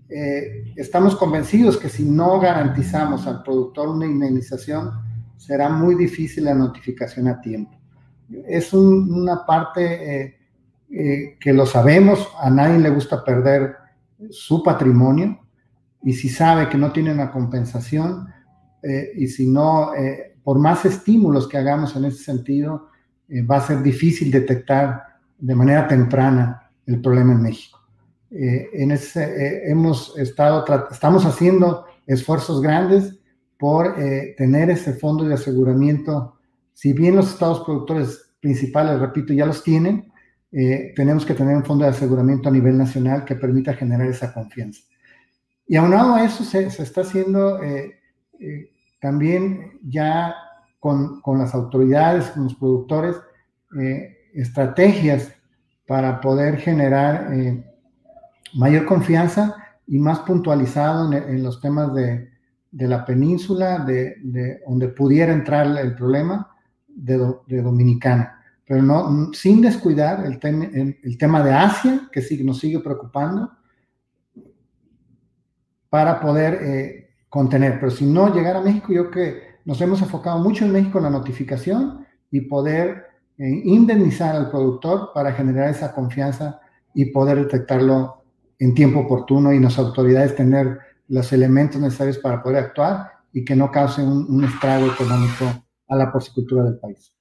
Eh, 0.08 0.72
estamos 0.76 1.16
convencidos 1.16 1.76
que 1.76 1.88
si 1.88 2.04
no 2.04 2.38
garantizamos 2.38 3.26
al 3.26 3.42
productor 3.42 3.88
una 3.88 4.06
indemnización, 4.06 4.90
será 5.36 5.68
muy 5.68 5.94
difícil 5.94 6.44
la 6.44 6.54
notificación 6.54 7.28
a 7.28 7.40
tiempo 7.40 7.80
es 8.46 8.72
una 8.72 9.44
parte 9.44 10.22
eh, 10.22 10.38
eh, 10.90 11.36
que 11.40 11.52
lo 11.52 11.66
sabemos, 11.66 12.28
a 12.40 12.50
nadie 12.50 12.78
le 12.78 12.90
gusta 12.90 13.24
perder 13.24 13.76
su 14.30 14.62
patrimonio 14.62 15.39
y 16.02 16.12
si 16.12 16.28
sabe 16.28 16.68
que 16.68 16.78
no 16.78 16.92
tiene 16.92 17.12
una 17.12 17.30
compensación 17.30 18.28
eh, 18.82 19.10
y 19.16 19.26
si 19.26 19.46
no, 19.46 19.90
por 20.42 20.58
más 20.58 20.84
estímulos 20.84 21.46
que 21.46 21.58
hagamos 21.58 21.94
en 21.96 22.06
ese 22.06 22.24
sentido, 22.24 22.88
va 23.48 23.56
a 23.56 23.66
ser 23.66 23.82
difícil 23.82 24.30
detectar 24.30 25.02
de 25.38 25.54
manera 25.54 25.86
temprana 25.86 26.70
el 26.86 27.00
problema 27.00 27.32
en 27.32 27.42
México. 27.42 27.78
en 28.30 28.90
ese, 28.90 29.70
hemos 29.70 30.16
estado, 30.18 30.64
estamos 30.90 31.24
haciendo 31.26 31.84
esfuerzos 32.06 32.62
grandes 32.62 33.18
por 33.58 33.94
tener 34.36 34.70
ese 34.70 34.94
fondo 34.94 35.24
de 35.24 35.34
aseguramiento 35.34 36.40
si 36.80 36.94
bien 36.94 37.14
los 37.14 37.28
estados 37.28 37.60
productores 37.60 38.32
principales, 38.40 38.98
repito, 38.98 39.34
ya 39.34 39.44
los 39.44 39.62
tienen, 39.62 40.10
eh, 40.50 40.94
tenemos 40.96 41.26
que 41.26 41.34
tener 41.34 41.54
un 41.54 41.62
fondo 41.62 41.84
de 41.84 41.90
aseguramiento 41.90 42.48
a 42.48 42.52
nivel 42.52 42.78
nacional 42.78 43.26
que 43.26 43.34
permita 43.34 43.74
generar 43.74 44.08
esa 44.08 44.32
confianza. 44.32 44.80
Y 45.70 45.76
aunado 45.76 46.16
a 46.16 46.24
eso, 46.24 46.42
se, 46.42 46.66
está 46.66 47.02
haciendo 47.02 47.62
eh, 47.62 47.94
eh, 48.40 48.72
también 49.00 49.78
ya 49.84 50.34
con, 50.80 51.20
con, 51.20 51.38
las 51.38 51.54
autoridades, 51.54 52.26
con 52.30 52.42
los 52.42 52.56
productores, 52.56 53.14
estrategias 54.34 55.32
para 55.86 56.20
poder 56.20 56.56
generar 56.56 57.30
mayor 58.54 58.84
confianza 58.84 59.54
y 59.86 60.00
más 60.00 60.18
puntualizado 60.18 61.12
en, 61.12 61.40
los 61.40 61.60
temas 61.60 61.94
de, 61.94 62.30
de 62.72 62.88
la 62.88 63.04
península, 63.04 63.78
de, 63.78 64.16
de, 64.24 64.60
donde 64.66 64.88
pudiera 64.88 65.32
entrar 65.32 65.68
el 65.78 65.94
problema, 65.94 66.50
de, 66.88 67.62
Dominicana, 67.62 68.42
pero 68.66 68.82
no, 68.82 69.32
sin 69.34 69.60
descuidar 69.60 70.26
el, 70.26 70.40
el, 71.00 71.16
tema 71.16 71.44
de 71.44 71.52
Asia, 71.52 72.08
que 72.10 72.22
sí, 72.22 72.42
nos 72.42 72.58
sigue 72.58 72.80
preocupando, 72.80 73.52
para 75.90 76.20
poder 76.20 76.54
eh, 76.62 77.10
contener. 77.28 77.78
Pero 77.78 77.90
si 77.90 78.06
no 78.06 78.32
llegar 78.32 78.56
a 78.56 78.62
México, 78.62 78.92
yo 78.92 79.10
que 79.10 79.50
nos 79.64 79.80
hemos 79.80 80.00
enfocado 80.00 80.38
mucho 80.38 80.64
en 80.64 80.72
México 80.72 80.98
en 80.98 81.04
la 81.04 81.10
notificación 81.10 82.06
y 82.30 82.42
poder 82.42 83.04
eh, 83.36 83.62
indemnizar 83.64 84.34
al 84.34 84.50
productor 84.50 85.10
para 85.12 85.32
generar 85.32 85.68
esa 85.68 85.92
confianza 85.92 86.60
y 86.94 87.06
poder 87.06 87.38
detectarlo 87.38 88.24
en 88.58 88.74
tiempo 88.74 89.00
oportuno 89.00 89.52
y 89.52 89.58
las 89.58 89.78
autoridades 89.78 90.36
tener 90.36 90.78
los 91.08 91.32
elementos 91.32 91.80
necesarios 91.80 92.18
para 92.18 92.42
poder 92.42 92.64
actuar 92.64 93.10
y 93.32 93.44
que 93.44 93.56
no 93.56 93.70
cause 93.70 94.02
un, 94.02 94.26
un 94.28 94.44
estrago 94.44 94.86
económico 94.86 95.44
a 95.88 95.96
la 95.96 96.12
porcicultura 96.12 96.64
del 96.64 96.78
país. 96.78 97.12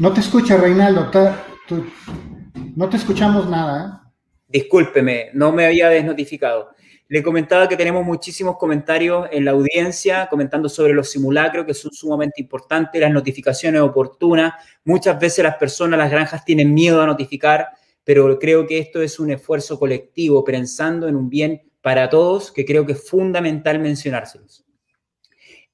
No 0.00 0.14
te 0.14 0.20
escucha, 0.20 0.56
Reinaldo. 0.56 1.10
no 2.74 2.88
te 2.88 2.96
escuchamos 2.96 3.50
nada. 3.50 4.02
¿eh? 4.02 4.10
Discúlpeme, 4.48 5.28
no 5.34 5.52
me 5.52 5.66
había 5.66 5.90
desnotificado. 5.90 6.70
Le 7.08 7.22
comentaba 7.22 7.68
que 7.68 7.76
tenemos 7.76 8.02
muchísimos 8.06 8.56
comentarios 8.56 9.28
en 9.30 9.44
la 9.44 9.50
audiencia 9.50 10.26
comentando 10.30 10.70
sobre 10.70 10.94
los 10.94 11.10
simulacros 11.10 11.66
que 11.66 11.74
son 11.74 11.92
sumamente 11.92 12.40
importantes, 12.40 12.98
las 12.98 13.12
notificaciones 13.12 13.82
oportunas. 13.82 14.54
Muchas 14.86 15.20
veces 15.20 15.44
las 15.44 15.56
personas, 15.56 15.98
las 15.98 16.10
granjas 16.10 16.46
tienen 16.46 16.72
miedo 16.72 17.02
a 17.02 17.06
notificar, 17.06 17.68
pero 18.02 18.38
creo 18.38 18.66
que 18.66 18.78
esto 18.78 19.02
es 19.02 19.20
un 19.20 19.32
esfuerzo 19.32 19.78
colectivo 19.78 20.42
pensando 20.42 21.08
en 21.08 21.16
un 21.16 21.28
bien 21.28 21.60
para 21.82 22.08
todos 22.08 22.50
que 22.52 22.64
creo 22.64 22.86
que 22.86 22.92
es 22.92 23.06
fundamental 23.06 23.78
mencionárselos. 23.78 24.64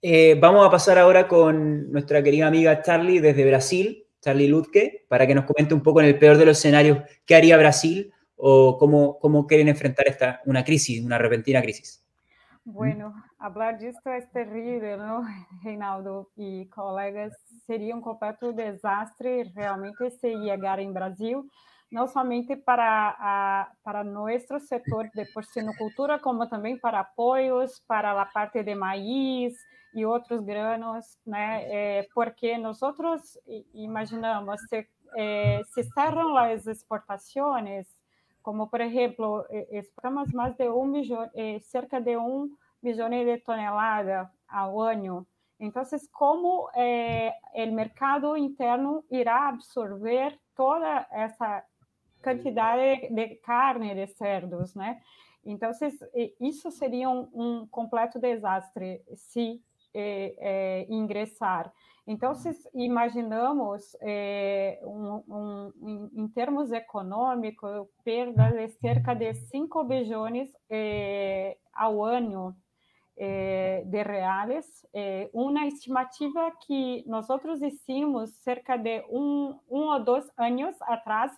Eh, 0.03 0.37
vamos 0.41 0.67
a 0.67 0.71
pasar 0.71 0.99
ahora 0.99 1.29
con 1.29 1.93
nuestra 1.93 2.25
querida 2.25 2.49
amiga 2.49 2.83
Charlie 2.83 3.21
desde 3.21 3.47
Brasil, 3.47 4.06
Charlie 4.27 4.49
Lutke, 4.49 5.07
para 5.09 5.25
que 5.25 5.37
nos 5.37 5.45
comente 5.45 5.73
un 5.73 5.83
poco 5.83 6.01
en 6.01 6.09
el 6.09 6.19
peor 6.19 6.37
de 6.37 6.47
los 6.47 6.59
escenarios 6.59 6.99
qué 7.25 7.37
haría 7.37 7.57
Brasil 7.57 8.13
o 8.35 8.77
cómo, 8.77 9.21
cómo 9.21 9.47
quieren 9.47 9.69
enfrentar 9.69 10.09
esta, 10.09 10.41
una 10.47 10.65
crisis, 10.65 11.05
una 11.05 11.17
repentina 11.17 11.63
crisis? 11.63 12.05
Bueno, 12.65 13.15
hablar 13.39 13.79
disso 13.79 14.01
é 14.09 14.21
terrível, 14.23 14.99
não, 14.99 15.23
Reinaldo 15.63 16.27
e 16.37 16.67
colegas? 16.75 17.33
Seria 17.65 17.95
um 17.95 18.01
completo 18.01 18.53
desastre 18.53 19.45
realmente 19.55 20.11
se 20.11 20.33
chegar 20.33 20.81
em 20.81 20.93
Brasil, 20.93 21.47
não 21.93 22.09
somente 22.09 22.57
para, 22.57 23.15
a, 23.21 23.71
para 23.85 24.03
nosso 24.03 24.59
setor 24.59 25.09
de 25.15 25.25
porcinocultura, 25.27 26.19
como 26.19 26.49
também 26.49 26.77
para 26.77 26.99
apoios, 26.99 27.81
para 27.87 28.21
a 28.21 28.27
parte 28.27 28.65
de 28.65 28.75
maíz 28.75 29.55
e 29.97 30.07
outros 30.07 30.45
granos, 30.45 31.19
né? 31.27 31.65
É, 31.65 32.09
porque 32.15 32.57
nós 32.59 32.79
imaginamos, 33.75 34.61
se, 34.69 34.87
é, 35.17 35.63
se 35.65 35.83
cerram 35.83 36.37
as 36.37 36.67
exportações, 36.67 37.89
como 38.47 38.71
por 38.71 38.81
ejemplo, 38.81 39.45
eh, 39.51 39.67
exportamos 39.73 40.33
más 40.33 40.57
de 40.57 40.71
un 40.71 40.93
millón, 40.93 41.29
eh, 41.35 41.59
cerca 41.59 42.01
de 42.01 42.17
un 42.17 42.57
millón 42.81 43.11
de 43.11 43.43
toneladas 43.45 44.31
al 44.47 44.71
año. 44.89 45.27
Entonces, 45.59 46.09
¿cómo 46.13 46.69
eh, 46.77 47.33
el 47.55 47.73
mercado 47.73 48.37
interno 48.37 49.03
irá 49.11 49.49
absorber 49.49 50.39
toda 50.55 51.09
esa 51.11 51.67
cantidad 52.21 52.77
de, 52.77 53.41
carne 53.45 53.97
de 53.97 54.07
cerdos, 54.07 54.77
né? 54.77 55.03
Entonces, 55.45 55.99
isso 56.39 56.71
seria 56.71 57.09
um, 57.09 57.29
um 57.35 57.67
completo 57.67 58.21
desastre 58.21 59.03
se 59.17 59.61
ingressar. 60.89 61.73
Então, 62.07 62.35
se 62.35 62.51
imaginamos 62.73 63.97
um, 64.85 65.23
um, 65.29 66.11
em 66.15 66.29
termos 66.29 66.71
econômicos, 66.71 67.89
perda 68.05 68.51
de 68.51 68.69
cerca 68.69 69.13
de 69.15 69.35
5 69.35 69.85
bilhões 69.85 70.51
ao 71.75 72.05
ano 72.05 72.57
de 73.17 74.03
reais, 74.03 74.87
uma 75.33 75.67
estimativa 75.67 76.53
que 76.67 77.03
nós 77.09 77.27
hicimos 77.63 78.31
cerca 78.43 78.77
de 78.77 79.03
um, 79.09 79.59
um 79.69 79.89
ou 79.93 80.05
dois 80.05 80.31
anos 80.37 80.81
atrás, 80.83 81.33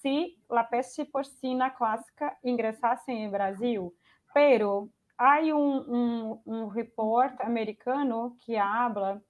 se 0.00 0.38
a 0.48 0.64
peste 0.64 1.04
porcina 1.04 1.70
clássica 1.70 2.34
ingressasse 2.44 3.10
em 3.10 3.28
Brasil. 3.28 3.92
Pero 4.32 4.88
há 5.18 5.40
um, 5.40 5.78
um, 5.94 6.42
um 6.46 6.66
report 6.68 7.34
americano 7.40 8.36
que 8.40 8.56
habla 8.56 9.22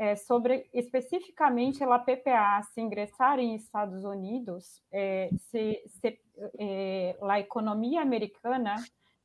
é, 0.00 0.16
sobre 0.16 0.66
especificamente 0.72 1.84
a 1.84 1.98
PPA 1.98 2.62
se 2.62 2.80
ingressar 2.80 3.38
em 3.38 3.54
Estados 3.54 4.02
Unidos, 4.02 4.82
é, 4.90 5.28
se, 5.50 5.82
se 5.86 6.18
é, 6.58 7.18
a 7.20 7.38
economia 7.38 8.00
americana 8.00 8.76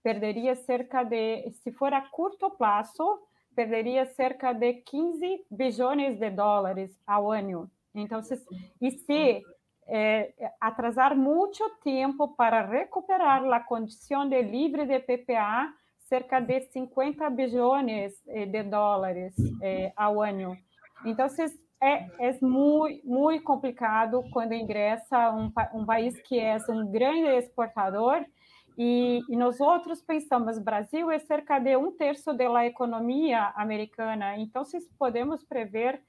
perderia 0.04 0.54
cerca 0.54 1.04
de, 1.04 1.50
se 1.52 1.72
for 1.72 1.94
a 1.94 2.02
curto 2.02 2.52
prazo, 2.52 3.20
perderia 3.56 4.06
cerca 4.06 4.52
de 4.52 4.74
15 4.74 5.46
bilhões 5.50 6.20
de 6.20 6.30
dólares 6.30 6.92
ao 7.08 7.32
ano. 7.32 7.72
Então, 7.94 8.22
se, 8.22 8.36
e 8.82 8.92
se 8.92 9.42
é, 9.88 10.34
atrasar 10.60 11.16
muito 11.16 11.68
tempo 11.84 12.36
para 12.36 12.66
recuperar 12.66 13.44
a 13.46 13.60
condição 13.62 14.28
de 14.28 14.42
livre 14.42 14.86
de 14.86 15.00
PPA, 15.00 15.74
cerca 16.06 16.40
de 16.40 16.62
50 16.62 17.30
bilhões 17.30 18.14
eh, 18.28 18.46
de 18.46 18.64
dólares 18.64 19.36
eh, 19.62 19.92
ao 19.96 20.22
ano. 20.22 20.56
Então, 21.06 21.28
é, 21.82 22.08
é 22.20 22.38
muito, 22.42 23.08
muito 23.08 23.44
complicado 23.44 24.24
quando 24.32 24.54
ingressa 24.54 25.32
um, 25.32 25.52
um 25.74 25.86
país 25.86 26.20
que 26.22 26.40
é 26.40 26.58
um 26.70 26.90
grande 26.90 27.28
exportador 27.38 28.26
e, 28.78 29.22
e, 29.30 29.38
nós 29.38 29.60
outros 29.62 30.02
pensamos, 30.02 30.60
Brasil 30.60 31.10
é 31.10 31.18
cerca 31.20 31.60
de 31.60 31.78
um 31.78 31.92
terço 31.92 32.34
da 32.34 32.66
economia 32.66 33.54
americana, 33.56 34.38
então 34.38 34.64
podemos 35.00 35.44
prever 35.46 36.02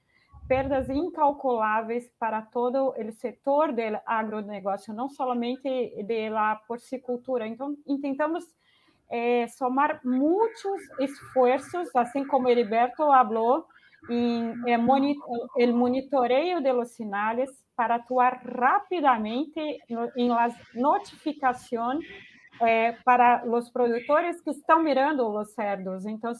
perdas 0.47 0.89
incalculáveis 0.89 2.09
para 2.19 2.41
todo 2.41 2.89
o 2.89 3.11
setor 3.11 3.71
do 3.71 3.81
agronegócio, 4.05 4.93
não 4.93 5.09
somente 5.09 5.91
da 6.03 6.55
porcicultura. 6.67 7.47
Então, 7.47 7.75
tentamos 8.01 8.45
é, 9.09 9.47
somar 9.47 10.01
muitos 10.03 10.81
esforços, 10.99 11.89
assim 11.95 12.25
como 12.25 12.49
Heriberto 12.49 12.97
falou, 12.97 13.65
em 14.09 14.53
é, 14.67 14.77
monitor, 14.77 15.49
el 15.57 15.73
monitoreio 15.73 16.61
de 16.61 16.71
los 16.71 16.91
sinais 16.91 17.49
para 17.75 17.95
atuar 17.95 18.41
rapidamente 18.43 19.59
em 20.15 20.29
las 20.29 20.53
notificações 20.73 22.05
é, 22.61 22.93
para 23.03 23.43
os 23.45 23.69
produtores 23.69 24.41
que 24.41 24.51
estão 24.51 24.81
mirando 24.81 25.27
os 25.27 25.53
cerdos. 25.53 26.05
Então, 26.05 26.31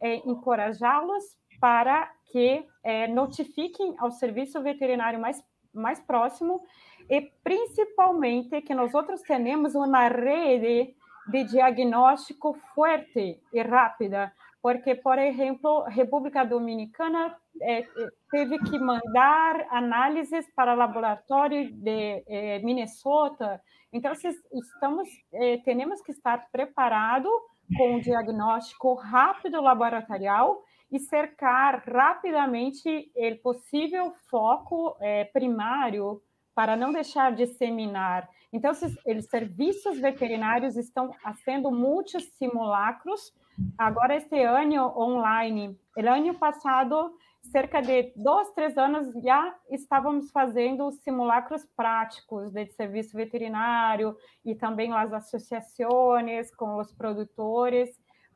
é, 0.00 0.16
encorajá-los 0.28 1.24
para 1.60 2.10
que 2.30 2.66
é, 2.82 3.06
notifiquem 3.08 3.94
ao 3.98 4.10
serviço 4.10 4.62
veterinário 4.62 5.20
mais, 5.20 5.42
mais 5.72 6.00
próximo 6.00 6.62
e, 7.08 7.22
principalmente, 7.42 8.60
que 8.62 8.74
nós 8.74 8.94
outros 8.94 9.22
temos 9.22 9.74
uma 9.74 10.08
rede 10.08 10.94
de 11.28 11.44
diagnóstico 11.44 12.56
forte 12.74 13.40
e 13.52 13.62
rápida, 13.62 14.32
porque, 14.62 14.94
por 14.96 15.18
exemplo, 15.18 15.84
República 15.84 16.44
Dominicana 16.44 17.36
é, 17.62 17.86
teve 18.30 18.58
que 18.58 18.78
mandar 18.78 19.66
análises 19.70 20.44
para 20.54 20.74
o 20.74 20.76
laboratório 20.76 21.72
de 21.72 22.24
é, 22.26 22.58
Minnesota. 22.60 23.60
Então, 23.92 24.12
estamos, 24.12 25.08
é, 25.32 25.58
temos 25.58 26.02
que 26.02 26.10
estar 26.10 26.48
preparados 26.50 27.30
com 27.76 27.94
um 27.94 28.00
diagnóstico 28.00 28.94
rápido 28.94 29.60
laboratorial 29.60 30.62
e 30.90 30.98
cercar 30.98 31.82
rapidamente 31.86 33.10
o 33.16 33.42
possível 33.42 34.12
foco 34.30 34.96
primário 35.32 36.20
para 36.54 36.76
não 36.76 36.92
deixar 36.92 37.34
disseminar. 37.34 38.28
Então, 38.56 38.70
os 38.70 39.26
serviços 39.26 39.98
veterinários 39.98 40.78
estão 40.78 41.12
fazendo 41.12 41.70
muitos 41.70 42.24
simulacros. 42.38 43.34
Agora, 43.76 44.16
este 44.16 44.42
ano, 44.42 44.98
online. 44.98 45.78
O 45.94 46.00
ano 46.00 46.32
passado, 46.38 47.14
cerca 47.52 47.82
de 47.82 48.14
dois, 48.16 48.50
três 48.52 48.78
anos, 48.78 49.12
já 49.22 49.54
estávamos 49.70 50.30
fazendo 50.30 50.90
simulacros 50.90 51.66
práticos 51.76 52.50
de 52.50 52.64
serviço 52.68 53.14
veterinário 53.14 54.16
e 54.42 54.54
também 54.54 54.90
as 54.94 55.12
associações 55.12 56.50
com 56.54 56.78
os 56.78 56.90
produtores. 56.94 57.90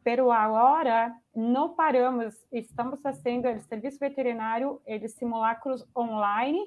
Pero 0.05 0.31
agora 0.31 1.15
não 1.35 1.75
paramos, 1.75 2.35
estamos 2.53 3.01
fazendo 3.01 3.49
o 3.49 3.61
serviço 3.61 3.99
veterinário, 3.99 4.83
eles 4.87 5.15
simulacros 5.15 5.87
online 5.97 6.61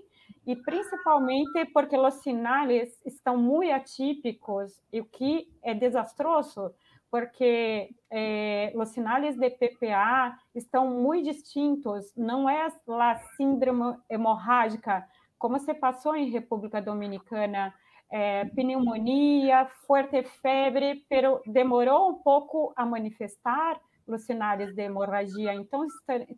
e 0.46 0.56
principalmente 0.56 1.66
porque 1.74 1.98
os 1.98 2.16
sinais 2.16 3.00
estão 3.06 3.38
muito 3.38 3.72
atípicos, 3.72 4.82
e 4.92 5.00
o 5.02 5.06
que 5.06 5.48
é 5.62 5.74
desastroso, 5.74 6.74
porque 7.10 7.90
eh, 8.10 8.74
os 8.76 8.90
sinais 8.90 9.38
de 9.38 9.50
PPA 9.52 10.36
estão 10.56 10.90
muito 10.90 11.32
distintos, 11.32 12.12
não 12.18 12.50
é 12.50 12.66
a 12.66 13.16
síndrome 13.38 13.98
hemorrágica, 14.10 15.08
como 15.38 15.60
se 15.60 15.74
passou 15.74 16.16
em 16.16 16.30
República 16.30 16.82
Dominicana, 16.82 17.74
é, 18.10 18.46
pneumonia, 18.46 19.66
forte 19.88 20.24
febre, 20.42 21.04
pero 21.10 21.42
demorou 21.46 22.12
um 22.12 22.16
pouco 22.16 22.72
a 22.76 22.86
manifestar 22.86 23.80
os 24.06 24.22
sinais 24.24 24.74
de 24.76 24.84
hemorragia. 24.84 25.54
Então, 25.54 25.86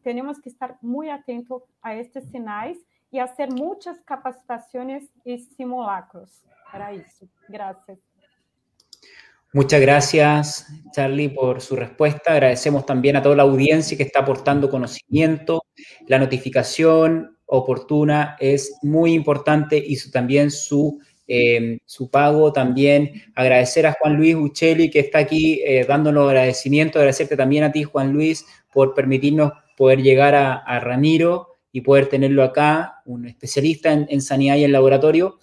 temos 0.01 0.39
que 0.39 0.47
estar 0.47 0.77
muito 0.81 1.11
atentos 1.11 1.61
a 1.81 1.93
estes 1.95 2.23
sinais 2.29 2.77
y 3.16 3.20
hacer 3.20 3.49
muchas 3.49 3.97
capacitaciones 4.03 5.05
y 5.24 5.38
simulacros 5.38 6.43
para 6.70 6.91
eso. 6.91 7.26
Gracias. 7.47 7.97
Muchas 9.53 9.80
gracias, 9.80 10.68
Charlie, 10.91 11.30
por 11.30 11.61
su 11.61 11.78
respuesta. 11.78 12.34
Agradecemos 12.34 12.86
también 12.86 13.16
a 13.16 13.22
toda 13.22 13.38
la 13.38 13.43
audiencia 13.43 13.95
que 13.95 14.03
está 14.03 14.20
aportando 14.20 14.70
conocimiento. 14.70 15.63
La 16.07 16.20
notificación 16.20 17.38
oportuna 17.45 18.36
es 18.38 18.80
muy 18.82 19.13
importante 19.13 19.78
y 19.78 19.97
también 20.11 20.51
su, 20.51 20.99
eh, 21.26 21.78
su 21.86 22.11
pago. 22.11 22.51
También 22.51 23.24
agradecer 23.34 23.88
a 23.88 23.93
Juan 23.93 24.18
Luis 24.18 24.36
Uccelli, 24.36 24.89
que 24.89 24.99
está 24.99 25.20
aquí 25.20 25.61
eh, 25.66 25.86
dándonos 25.88 26.28
agradecimiento. 26.28 26.99
Agradecerte 26.99 27.38
también 27.38 27.63
a 27.63 27.72
ti, 27.72 27.84
Juan 27.84 28.11
Luis, 28.11 28.45
por 28.74 28.93
permitirnos 28.93 29.53
poder 29.78 30.01
llegar 30.01 30.36
a 30.36 30.80
Ramiro 30.82 31.55
y 31.76 31.82
poder 31.82 32.07
tenerlo 32.07 32.41
acá, 32.41 33.01
un 33.03 33.28
especialista 33.28 33.91
en, 33.91 34.21
sanidad 34.21 34.55
y 34.55 34.63
en 34.63 34.71
laboratorio. 34.71 35.39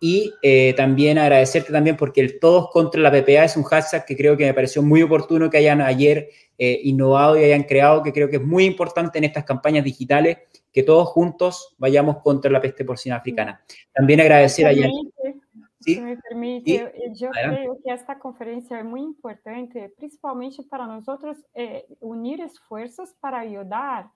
Y 0.00 0.32
eh, 0.42 0.74
también 0.76 1.16
agradecerte 1.16 1.70
también 1.70 1.96
porque 1.96 2.20
el 2.20 2.40
Todos 2.40 2.70
contra 2.72 3.00
la 3.00 3.12
PPA 3.12 3.44
es 3.44 3.56
un 3.56 3.62
hashtag 3.62 4.04
que 4.04 4.16
creo 4.16 4.36
que 4.36 4.46
me 4.46 4.52
pareció 4.52 4.82
muy 4.82 5.02
oportuno 5.02 5.48
que 5.48 5.58
hayan 5.58 5.80
ayer 5.80 6.28
eh, 6.58 6.80
innovado 6.82 7.38
y 7.38 7.44
hayan 7.44 7.62
creado, 7.62 8.02
que 8.02 8.12
creo 8.12 8.28
que 8.28 8.38
es 8.38 8.42
muy 8.42 8.64
importante 8.64 9.18
en 9.18 9.24
estas 9.24 9.44
campañas 9.44 9.84
digitales, 9.84 10.38
que 10.72 10.82
todos 10.82 11.06
juntos 11.06 11.76
vayamos 11.78 12.16
contra 12.16 12.50
la 12.50 12.60
peste 12.60 12.84
porcina 12.84 13.14
africana. 13.14 13.62
También 13.94 14.20
agradecer 14.20 14.66
a 14.66 14.72
¿Sí? 15.78 16.00
me 16.00 16.16
permite, 16.16 16.74
eh, 16.74 16.92
yo 17.14 17.30
creo 17.30 17.78
que 17.84 17.92
esta 17.92 18.18
conferencia 18.18 18.80
es 18.80 18.84
muy 18.84 19.02
importante, 19.02 19.88
principalmente 19.96 20.64
para 20.64 20.88
nosotros 20.88 21.36
unir 22.00 22.40
esfuerzos 22.40 23.14
para 23.20 23.38
ayudar 23.38 24.10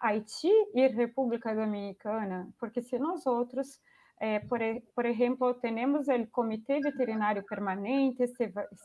Haiti 0.00 0.50
e 0.74 0.86
República 0.88 1.54
Dominicana, 1.54 2.48
porque 2.58 2.82
se 2.82 2.98
nós 2.98 3.26
outros, 3.26 3.80
é, 4.18 4.38
por, 4.40 4.58
por 4.94 5.04
exemplo, 5.04 5.54
temos 5.54 6.08
o 6.08 6.26
Comitê 6.30 6.80
Veterinário 6.80 7.44
Permanente, 7.44 8.24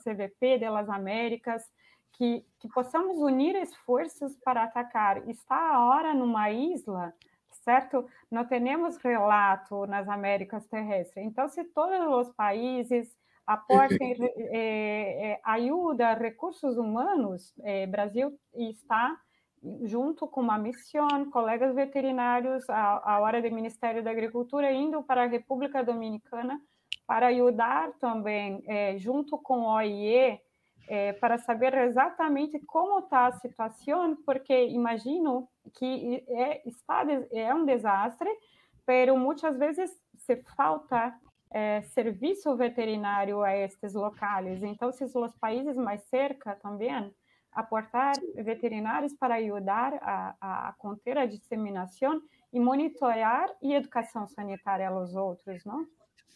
CVP 0.04 0.60
das 0.60 0.90
Américas, 0.90 1.64
que, 2.14 2.46
que 2.60 2.68
possamos 2.70 3.18
unir 3.18 3.56
esforços 3.56 4.38
para 4.44 4.64
atacar. 4.64 5.28
Está 5.30 5.56
a 5.56 5.86
hora 5.86 6.14
numa 6.14 6.52
isla, 6.52 7.14
certo? 7.64 8.06
Não 8.30 8.46
temos 8.46 8.98
relato 8.98 9.86
nas 9.88 10.08
Américas 10.08 10.66
terrestres. 10.68 11.26
Então, 11.26 11.48
se 11.48 11.64
todos 11.64 12.28
os 12.28 12.34
países 12.36 13.16
aportem 13.46 14.16
é, 14.52 15.32
é, 15.32 15.42
ajuda, 15.44 16.14
recursos 16.14 16.78
humanos, 16.78 17.54
é, 17.64 17.88
Brasil 17.88 18.38
está 18.54 19.18
junto 19.84 20.28
com 20.28 20.42
uma 20.42 20.58
missão, 20.58 21.30
colegas 21.30 21.76
veterinários, 21.76 22.68
a, 22.70 23.14
a 23.14 23.20
hora 23.20 23.42
do 23.42 23.52
Ministério 23.52 24.04
da 24.04 24.12
Agricultura, 24.12 24.72
indo 24.72 25.04
para 25.04 25.24
a 25.24 25.28
República 25.28 25.84
Dominicana 25.84 26.60
para 27.06 27.28
ajudar 27.28 27.92
também, 28.00 28.64
é, 28.68 28.98
junto 28.98 29.38
com 29.38 29.60
o 29.60 29.76
OIE, 29.76 30.40
é, 30.88 31.14
para 31.14 31.38
saber 31.38 31.74
exatamente 31.74 32.60
como 32.66 33.00
está 33.00 33.28
a 33.28 33.34
situação, 33.34 34.18
porque 34.26 34.68
imagino 34.68 35.48
que 35.78 36.24
é, 36.28 36.68
está, 36.68 37.04
é 37.32 37.54
um 37.54 37.66
desastre, 37.66 38.30
mas 38.88 39.10
muitas 39.18 39.58
vezes 39.58 39.92
se 40.16 40.38
falta 40.56 41.14
é, 41.52 41.82
serviço 41.82 42.56
veterinário 42.56 43.42
a 43.42 43.56
estes 43.56 43.94
locais. 43.94 44.64
Então, 44.64 44.92
se 44.92 45.04
os 45.04 45.36
países 45.38 45.76
mais 45.76 46.02
cerca 46.10 46.56
também 46.56 47.14
aportar 47.52 48.16
veterinários 48.36 49.14
para 49.14 49.36
ajudar 49.36 50.00
a, 50.02 50.70
a 50.70 50.74
conter 50.78 51.18
a 51.18 51.26
disseminação 51.26 52.22
e 52.54 52.60
monitorar 52.60 53.50
e 53.62 53.74
educação 53.74 54.28
sanitária 54.28 54.90
aos 54.90 55.16
outros, 55.16 55.64
não? 55.66 55.86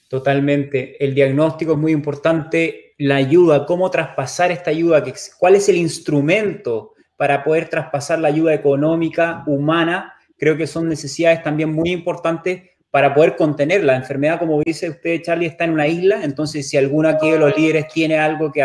Totalmente. 0.10 1.04
El 1.04 1.16
diagnóstico 1.16 1.74
es 1.74 1.78
muy 1.78 1.92
importante, 1.92 2.94
la 3.00 3.16
ayuda, 3.16 3.66
cómo 3.66 3.90
traspasar 3.90 4.52
esta 4.52 4.70
ayuda, 4.70 5.04
cuál 5.40 5.56
es 5.56 5.68
el 5.68 5.78
instrumento 5.78 6.94
para 7.18 7.44
poder 7.44 7.70
traspasar 7.70 8.20
la 8.20 8.28
ayuda 8.28 8.54
económica, 8.54 9.44
humana, 9.48 10.14
creo 10.38 10.58
que 10.58 10.68
son 10.68 10.90
necesidades 10.90 11.42
también 11.42 11.74
muy 11.74 11.92
importantes 11.92 12.64
para 12.92 13.14
poder 13.14 13.36
contener 13.36 13.84
la 13.84 13.96
enfermedad. 13.96 14.40
Como 14.40 14.62
dice 14.64 14.90
usted, 14.90 15.22
Charlie, 15.22 15.48
está 15.48 15.66
en 15.66 15.72
una 15.72 15.88
isla, 15.88 16.24
entonces 16.24 16.70
si 16.70 16.78
alguno 16.78 17.10
aquí 17.10 17.32
de 17.32 17.40
los 17.40 17.58
líderes 17.58 17.88
tiene 17.88 18.18
algo 18.18 18.52
que 18.52 18.62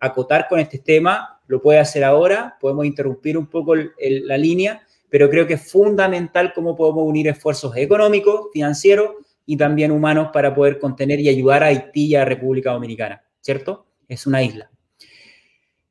acotar 0.00 0.48
con 0.48 0.60
este 0.60 0.78
tema, 0.78 1.40
lo 1.46 1.60
puede 1.62 1.78
hacer 1.78 2.04
ahora, 2.04 2.56
podemos 2.60 2.86
interrumpir 2.86 3.36
un 3.36 3.46
poco 3.46 3.74
la 3.74 4.36
línea, 4.36 4.82
pero 5.08 5.30
creo 5.30 5.46
que 5.46 5.54
es 5.54 5.70
fundamental 5.70 6.52
cómo 6.54 6.76
podemos 6.76 7.04
unir 7.06 7.28
esfuerzos 7.28 7.76
económicos, 7.76 8.48
financieros, 8.52 9.12
y 9.50 9.56
también 9.56 9.90
humanos 9.90 10.28
para 10.30 10.54
poder 10.54 10.78
contener 10.78 11.20
y 11.20 11.28
ayudar 11.30 11.62
a 11.64 11.68
Haití 11.68 12.08
y 12.08 12.16
a 12.16 12.26
República 12.26 12.72
Dominicana, 12.72 13.24
¿cierto? 13.40 13.86
Es 14.06 14.26
una 14.26 14.42
isla. 14.42 14.70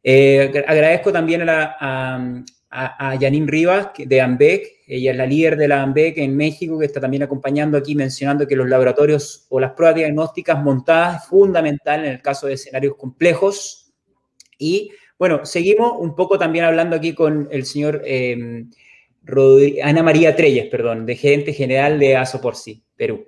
Eh, 0.03 0.63
agradezco 0.67 1.11
también 1.11 1.49
a, 1.49 1.75
a, 1.79 2.33
a, 2.69 3.17
Janine 3.19 3.49
Rivas 3.49 3.89
de 3.97 4.21
AMBEC, 4.21 4.83
ella 4.85 5.09
es 5.09 5.17
la 5.17 5.25
líder 5.25 5.57
de 5.57 5.67
la 5.67 5.81
AMBEC 5.81 6.19
en 6.19 6.37
México, 6.37 6.77
que 6.77 6.85
está 6.85 7.01
también 7.01 7.23
acompañando 7.23 7.79
aquí, 7.79 7.95
mencionando 7.95 8.45
que 8.45 8.55
los 8.55 8.69
laboratorios 8.69 9.47
o 9.49 9.59
las 9.59 9.71
pruebas 9.71 9.95
diagnósticas 9.95 10.63
montadas 10.63 11.23
es 11.23 11.29
fundamental 11.29 12.05
en 12.05 12.11
el 12.11 12.21
caso 12.21 12.45
de 12.45 12.53
escenarios 12.53 12.95
complejos. 12.95 13.86
Y 14.57 14.91
bueno, 15.19 15.45
seguimos 15.45 15.93
un 15.99 16.15
poco 16.15 16.37
también 16.37 16.65
hablando 16.65 16.95
aquí 16.95 17.13
con 17.13 17.47
el 17.51 17.65
señor 17.65 18.01
eh, 18.05 18.65
Ana 19.83 20.03
María 20.03 20.35
Treyes, 20.35 20.67
perdón, 20.67 21.05
de 21.05 21.15
gerente 21.15 21.53
general 21.53 21.99
de 21.99 22.15
ASOPORSI, 22.15 22.83
Perú. 22.95 23.27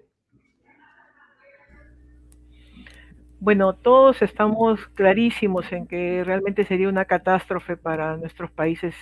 Bueno, 3.42 3.74
todos 3.74 4.22
estamos 4.22 4.86
clarísimos 4.96 5.72
en 5.72 5.88
que 5.88 6.24
realmente 6.26 6.66
sería 6.66 6.90
una 6.90 7.06
catástrofe 7.06 7.78
para 7.78 8.18
nuestros 8.18 8.52
países 8.52 8.94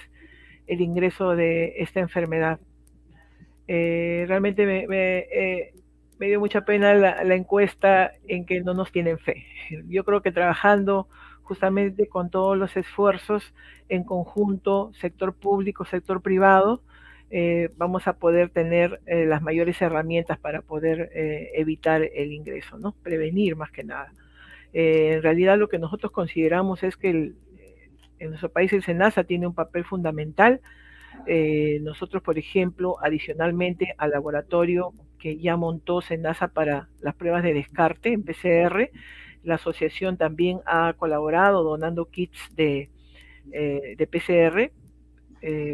el 0.67 0.81
ingreso 0.81 1.35
de 1.35 1.73
esta 1.77 2.01
enfermedad. 2.01 2.59
Eh, 3.67 4.25
realmente 4.27 4.85
eh, 4.91 5.73
me, 6.19 6.27
dio 6.27 6.39
mucha 6.39 6.61
pena 6.61 6.93
la, 6.93 7.35
encuesta 7.35 8.11
en 8.27 8.45
que 8.45 8.61
no 8.61 8.75
nos 8.75 8.91
tienen 8.91 9.17
fe. 9.17 9.45
Yo 9.87 10.03
creo 10.03 10.21
que 10.21 10.31
trabajando 10.31 11.07
justamente 11.47 12.07
con 12.07 12.29
todos 12.29 12.57
los 12.57 12.75
esfuerzos 12.77 13.53
en 13.89 14.03
conjunto, 14.03 14.91
sector 14.93 15.33
público, 15.33 15.85
sector 15.85 16.21
privado, 16.21 16.81
eh, 17.29 17.69
vamos 17.77 18.07
a 18.07 18.13
poder 18.13 18.49
tener 18.49 19.01
las 19.05 19.41
mayores 19.41 19.81
herramientas 19.81 20.37
para 20.39 20.61
poder 20.61 21.09
evitar 21.13 22.01
el 22.01 22.31
ingreso, 22.31 22.77
¿no? 22.77 22.93
Prevenir 23.03 23.55
más 23.55 23.71
que 23.71 23.83
nada. 23.83 24.13
Eh, 24.73 25.13
en 25.13 25.23
realidad 25.23 25.57
lo 25.57 25.69
que 25.69 25.79
nosotros 25.79 26.11
consideramos 26.11 26.83
es 26.83 26.97
que 26.97 27.33
en 28.19 28.29
nuestro 28.29 28.49
país 28.49 28.71
el 28.73 28.83
SENASA 28.83 29.23
tiene 29.23 29.47
un 29.47 29.53
papel 29.53 29.85
fundamental. 29.85 30.61
Eh, 31.25 31.79
nosotros, 31.81 32.21
por 32.21 32.37
ejemplo, 32.37 32.97
adicionalmente 33.01 33.95
al 33.97 34.11
laboratorio 34.11 34.93
que 35.19 35.37
ya 35.39 35.57
montó 35.57 36.01
SENASA 36.01 36.49
para 36.49 36.89
las 37.01 37.15
pruebas 37.15 37.43
de 37.43 37.53
descarte 37.53 38.13
en 38.13 38.23
PCR, 38.23 38.91
la 39.43 39.55
asociación 39.55 40.17
también 40.17 40.59
ha 40.65 40.93
colaborado 40.93 41.63
donando 41.63 42.05
kits 42.05 42.39
de, 42.55 42.89
eh, 43.51 43.95
de 43.97 44.07
PCR 44.07 44.71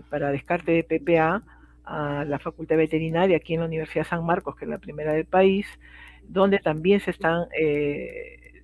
para 0.09 0.31
descarte 0.31 0.71
de 0.71 0.83
PPA 0.83 1.41
a 1.85 2.25
la 2.25 2.39
Facultad 2.39 2.77
Veterinaria 2.77 3.37
aquí 3.37 3.53
en 3.53 3.61
la 3.61 3.65
Universidad 3.65 4.05
San 4.05 4.25
Marcos, 4.25 4.55
que 4.55 4.65
es 4.65 4.69
la 4.69 4.77
primera 4.77 5.13
del 5.13 5.25
país, 5.25 5.67
donde 6.27 6.59
también 6.59 6.99
se 6.99 7.11
están 7.11 7.47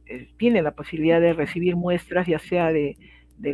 eh, 0.10 0.28
tiene 0.38 0.64
la 0.64 0.72
posibilidad 0.72 1.22
de 1.22 1.34
recibir 1.34 1.76
muestras, 1.76 2.26
ya 2.26 2.39
sea 2.39 2.72
de, 2.74 2.97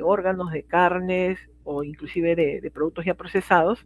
órganos, 0.02 0.52
de 0.52 0.64
carnes 0.64 1.38
o 1.64 1.84
inclusive 1.84 2.36
de, 2.36 2.72
productos 2.74 3.04
ya 3.06 3.14
procesados. 3.14 3.86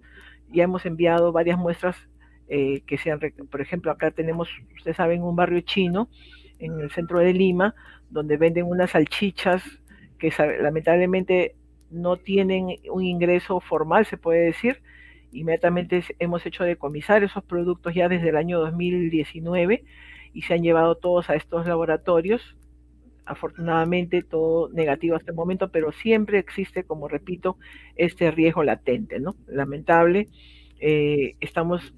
Ya 0.51 0.63
hemos 0.63 0.85
enviado 0.85 1.31
varias 1.31 1.57
muestras 1.57 1.95
eh, 2.47 2.81
que 2.85 2.97
sean, 2.99 3.19
por 3.49 3.61
ejemplo, 3.61 3.91
acá 3.91 4.11
tenemos, 4.11 4.49
ustedes 4.75 4.97
saben, 4.97 5.23
un 5.23 5.35
barrio 5.35 5.61
chino 5.61 6.09
en 6.59 6.79
el 6.79 6.91
centro 6.91 7.19
de 7.19 7.33
Lima, 7.33 7.75
donde 8.09 8.37
venden 8.37 8.65
unas 8.65 8.91
salchichas 8.91 9.63
que 10.17 10.31
lamentablemente 10.61 11.55
no 11.89 12.17
tienen 12.17 12.75
un 12.91 13.03
ingreso 13.03 13.59
formal, 13.59 14.05
se 14.05 14.17
puede 14.17 14.41
decir. 14.41 14.81
Inmediatamente 15.31 16.03
hemos 16.19 16.45
hecho 16.45 16.63
decomisar 16.63 17.23
esos 17.23 17.43
productos 17.43 17.93
ya 17.93 18.09
desde 18.09 18.29
el 18.29 18.37
año 18.37 18.59
2019 18.59 19.83
y 20.33 20.41
se 20.41 20.53
han 20.53 20.63
llevado 20.63 20.95
todos 20.95 21.29
a 21.29 21.35
estos 21.35 21.65
laboratorios 21.65 22.55
afortunadamente 23.29 24.23
todo 24.23 24.69
negativo 24.69 25.15
hasta 25.15 25.31
el 25.31 25.37
momento, 25.37 25.69
pero 25.69 25.91
siempre 25.91 26.39
existe, 26.39 26.83
como 26.83 27.07
repito, 27.07 27.57
este 27.95 28.31
riesgo 28.31 28.63
latente, 28.63 29.19
¿no? 29.19 29.35
Lamentable. 29.47 30.29
Eh, 30.79 31.35
estamos, 31.39 31.93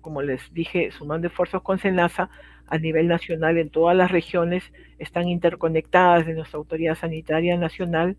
como 0.00 0.22
les 0.22 0.52
dije, 0.54 0.92
sumando 0.92 1.26
esfuerzos 1.26 1.62
con 1.62 1.78
SENASA 1.78 2.30
a 2.68 2.78
nivel 2.78 3.08
nacional 3.08 3.58
en 3.58 3.70
todas 3.70 3.96
las 3.96 4.10
regiones, 4.10 4.64
están 4.98 5.28
interconectadas 5.28 6.26
de 6.26 6.34
nuestra 6.34 6.58
autoridad 6.58 6.96
sanitaria 6.96 7.56
nacional. 7.56 8.16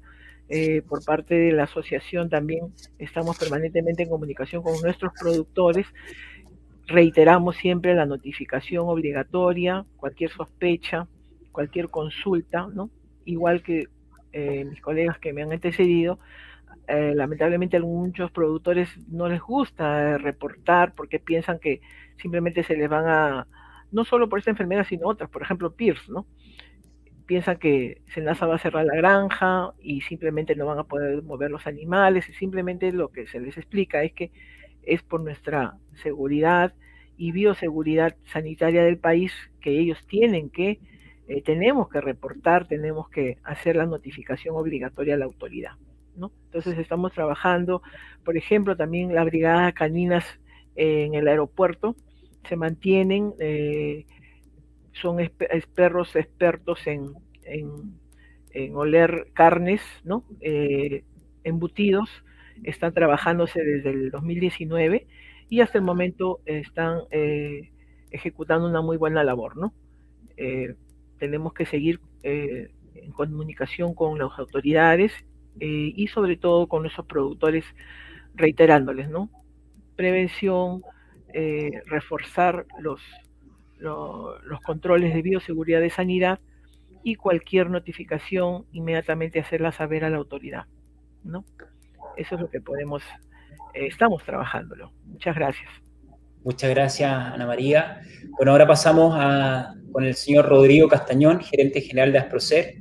Eh, 0.50 0.82
por 0.88 1.04
parte 1.04 1.36
de 1.36 1.52
la 1.52 1.64
asociación 1.64 2.30
también 2.30 2.74
estamos 3.00 3.38
permanentemente 3.38 4.04
en 4.04 4.10
comunicación 4.10 4.64
con 4.64 4.80
nuestros 4.82 5.12
productores. 5.20 5.88
Reiteramos 6.88 7.58
siempre 7.58 7.94
la 7.96 8.06
notificación 8.06 8.88
obligatoria, 8.88 9.84
cualquier 9.98 10.32
sospecha, 10.32 11.08
cualquier 11.52 11.90
consulta, 11.90 12.68
¿no? 12.74 12.90
Igual 13.26 13.62
que 13.62 13.88
eh, 14.32 14.64
mis 14.64 14.80
colegas 14.80 15.20
que 15.20 15.34
me 15.34 15.42
han 15.42 15.52
antecedido, 15.52 16.18
eh, 16.88 17.14
lamentablemente 17.14 17.76
a 17.76 17.82
muchos 17.82 18.32
productores 18.32 18.90
no 19.10 19.28
les 19.28 19.42
gusta 19.42 20.18
reportar 20.18 20.94
porque 20.96 21.20
piensan 21.20 21.60
que 21.60 21.82
simplemente 22.22 22.64
se 22.64 22.78
les 22.78 22.90
van 22.90 23.06
a, 23.08 23.48
no 23.92 24.06
solo 24.06 24.30
por 24.30 24.40
esta 24.40 24.52
enfermedad, 24.52 24.86
sino 24.88 25.08
otras, 25.08 25.30
por 25.30 25.42
ejemplo, 25.42 25.74
PIRS, 25.74 26.10
¿no? 26.10 26.26
Piensan 27.26 27.58
que 27.58 28.02
Senasa 28.08 28.46
va 28.46 28.56
a 28.56 28.60
cerrar 28.60 28.86
la 28.86 28.96
granja 28.96 29.74
y 29.80 30.02
simplemente 30.02 30.56
no 30.56 30.66
van 30.66 30.80
a 30.80 30.84
poder 30.86 31.24
mover 31.24 31.52
los 31.52 31.68
animales 31.68 32.30
y 32.30 32.34
simplemente 32.34 32.92
lo 32.92 33.10
que 33.10 33.28
se 33.28 33.40
les 33.40 33.58
explica 33.58 34.04
es 34.04 34.14
que 34.14 34.32
es 34.84 35.04
por 35.04 35.22
nuestra 35.22 35.78
seguridad 36.02 36.74
y 37.18 37.32
bioseguridad 37.32 38.16
sanitaria 38.26 38.84
del 38.84 38.98
país 38.98 39.34
que 39.60 39.78
ellos 39.78 40.06
tienen 40.08 40.50
que 40.50 40.80
eh, 41.28 41.42
tenemos 41.42 41.90
que 41.90 42.00
reportar, 42.00 42.68
tenemos 42.68 43.10
que 43.10 43.38
hacer 43.44 43.76
la 43.76 43.86
notificación 43.86 44.56
obligatoria 44.56 45.16
a 45.16 45.18
la 45.18 45.26
autoridad. 45.26 45.74
¿no? 46.16 46.32
Entonces 46.46 46.78
estamos 46.78 47.12
trabajando, 47.12 47.82
por 48.24 48.38
ejemplo, 48.38 48.78
también 48.78 49.14
la 49.14 49.26
brigada 49.26 49.74
caninas 49.74 50.26
en 50.76 51.16
el 51.16 51.28
aeropuerto 51.28 51.96
se 52.48 52.56
mantienen, 52.56 53.34
eh, 53.40 54.06
son 54.94 55.18
perros 55.76 56.16
expertos 56.16 56.86
en, 56.88 57.14
en, 57.44 58.76
oler 58.76 59.28
carnes, 59.34 59.82
¿no? 60.04 60.24
Eh, 60.42 61.04
embutidos, 61.44 62.10
están 62.64 62.94
trabajándose 62.94 63.62
desde 63.62 63.92
el 63.92 64.10
2019 64.10 65.08
y 65.50 65.62
hasta 65.62 65.78
el 65.78 65.84
momento 65.84 66.40
están 66.46 67.02
ejecutando 68.10 68.68
una 68.68 68.82
muy 68.82 68.98
buena 68.98 69.24
labor, 69.24 69.56
¿no? 69.56 69.74
tenemos 71.18 71.54
que 71.54 71.66
seguir 71.66 72.00
eh, 72.24 72.70
en 72.96 73.12
comunicación 73.12 73.94
con 73.94 74.18
las 74.18 74.38
autoridades 74.38 75.12
eh, 75.60 75.94
y 75.96 76.08
sobre 76.08 76.38
todo 76.38 76.68
con 76.68 76.84
nuestros 76.84 77.06
productores, 77.06 77.66
reiterándoles, 78.36 79.10
¿no? 79.10 79.30
Prevención, 79.96 80.82
eh, 81.34 81.82
reforzar 81.86 82.66
los, 82.80 83.02
los 83.80 84.62
controles 84.66 85.14
de 85.14 85.22
bioseguridad 85.22 85.82
de 85.82 85.90
sanidad 85.90 86.40
y 87.04 87.16
cualquier 87.16 87.70
notificación 87.70 88.66
inmediatamente 88.72 89.40
hacerla 89.40 89.72
saber 89.72 90.04
a 90.04 90.10
la 90.10 90.18
autoridad, 90.18 90.66
¿no? 91.24 91.46
Eso 92.18 92.36
es 92.36 92.42
lo 92.42 92.50
que 92.50 92.60
podemos, 92.60 93.04
estamos 93.74 94.24
trabajándolo. 94.24 94.92
Muchas 95.06 95.36
gracias. 95.36 95.70
Muchas 96.44 96.70
gracias, 96.70 97.12
Ana 97.12 97.46
María. 97.46 98.02
Bueno, 98.38 98.54
ahora 98.54 98.66
pasamos 98.66 99.14
a, 99.18 99.76
con 99.92 100.06
el 100.06 100.16
señor 100.16 100.48
Rodrigo 100.48 100.88
Castañón, 100.88 101.42
gerente 101.42 101.82
general 101.82 102.12
de 102.12 102.20
Asprocer. 102.20 102.76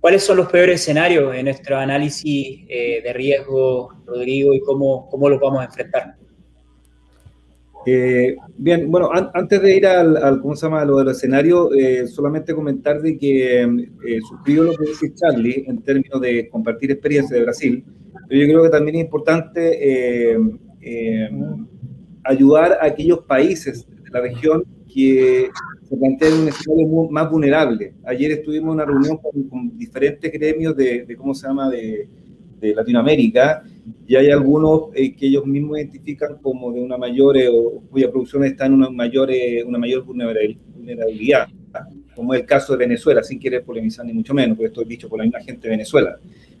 ¿Cuáles 0.00 0.24
son 0.24 0.36
los 0.36 0.50
peores 0.50 0.80
escenarios 0.80 1.34
en 1.34 1.46
nuestro 1.46 1.78
análisis 1.78 2.64
eh, 2.68 3.02
de 3.02 3.12
riesgo, 3.12 3.92
Rodrigo, 4.06 4.54
y 4.54 4.60
cómo, 4.60 5.08
cómo 5.08 5.28
los 5.28 5.40
vamos 5.40 5.60
a 5.62 5.64
enfrentar? 5.64 6.16
Eh, 7.86 8.36
bien, 8.56 8.90
bueno, 8.90 9.10
antes 9.12 9.60
de 9.60 9.76
ir 9.76 9.86
al, 9.86 10.40
¿cómo 10.40 10.56
se 10.56 10.66
llama?, 10.66 10.84
lo 10.84 10.98
del 10.98 11.08
escenario, 11.08 11.72
eh, 11.74 12.06
solamente 12.06 12.54
comentar 12.54 13.02
de 13.02 13.18
que 13.18 13.62
eh, 13.62 14.20
suscribo 14.28 14.64
lo 14.64 14.74
que 14.74 14.86
dice 14.86 15.12
Charlie 15.14 15.64
en 15.66 15.82
términos 15.82 16.20
de 16.20 16.48
compartir 16.48 16.90
experiencia 16.90 17.36
de 17.36 17.42
Brasil, 17.42 17.84
pero 18.28 18.40
yo 18.40 18.46
creo 18.46 18.62
que 18.62 18.70
también 18.70 18.96
es 18.96 19.02
importante 19.02 20.36
ayudar 22.24 22.78
a 22.80 22.86
aquellos 22.86 23.20
países 23.20 23.86
de 23.86 24.10
la 24.10 24.20
región 24.20 24.64
que 24.92 25.50
se 25.82 25.96
plantean 25.96 26.40
un 26.40 26.48
escenario 26.48 27.08
más 27.10 27.30
vulnerable. 27.30 27.94
Ayer 28.04 28.32
estuvimos 28.32 28.68
en 28.68 28.74
una 28.74 28.84
reunión 28.84 29.18
con, 29.18 29.76
diferentes 29.76 30.32
gremios 30.32 30.76
de, 30.76 31.04
de, 31.04 31.16
¿cómo 31.16 31.34
se 31.34 31.46
llama?, 31.46 31.68
de, 31.68 32.08
de 32.68 32.74
Latinoamérica, 32.74 33.62
y 34.06 34.16
hay 34.16 34.30
algunos 34.30 34.84
eh, 34.94 35.14
que 35.14 35.26
ellos 35.26 35.46
mismos 35.46 35.78
identifican 35.78 36.38
como 36.40 36.72
de 36.72 36.80
una 36.80 36.96
mayor, 36.96 37.36
eh, 37.36 37.48
o 37.48 37.82
cuya 37.90 38.10
producción 38.10 38.44
está 38.44 38.66
en 38.66 38.74
una 38.74 38.90
mayor, 38.90 39.30
eh, 39.30 39.62
una 39.64 39.78
mayor 39.78 40.04
vulnerabilidad, 40.04 41.48
como 42.14 42.34
es 42.34 42.40
el 42.40 42.46
caso 42.46 42.72
de 42.72 42.78
Venezuela, 42.78 43.22
sin 43.22 43.38
querer 43.38 43.64
polemizar 43.64 44.06
ni 44.06 44.12
mucho 44.12 44.34
menos, 44.34 44.56
porque 44.56 44.68
esto 44.68 44.82
es 44.82 44.88
dicho 44.88 45.08
por 45.08 45.18
la 45.18 45.24
misma 45.24 45.40
gente 45.40 45.62
de 45.62 45.70
Venezuela. 45.70 46.16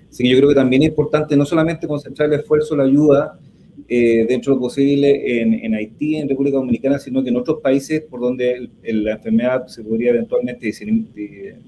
Así 0.08 0.22
que 0.22 0.30
yo 0.30 0.36
creo 0.36 0.48
que 0.48 0.54
también 0.54 0.82
es 0.82 0.88
importante 0.88 1.36
no 1.36 1.44
solamente 1.44 1.86
concentrar 1.86 2.32
el 2.32 2.40
esfuerzo, 2.40 2.76
la 2.76 2.84
ayuda, 2.84 3.38
dentro 3.86 4.52
de 4.52 4.56
lo 4.56 4.60
posible 4.62 5.42
en, 5.42 5.52
en, 5.52 5.74
Haití, 5.74 6.16
en 6.16 6.28
República 6.28 6.56
Dominicana, 6.56 6.98
sino 6.98 7.22
que 7.22 7.28
en 7.28 7.36
otros 7.36 7.60
países 7.60 8.00
por 8.00 8.18
donde 8.18 8.70
la 8.82 9.12
enfermedad 9.12 9.66
se 9.66 9.84
podría 9.84 10.10
eventualmente 10.10 10.72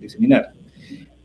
diseminar. 0.00 0.52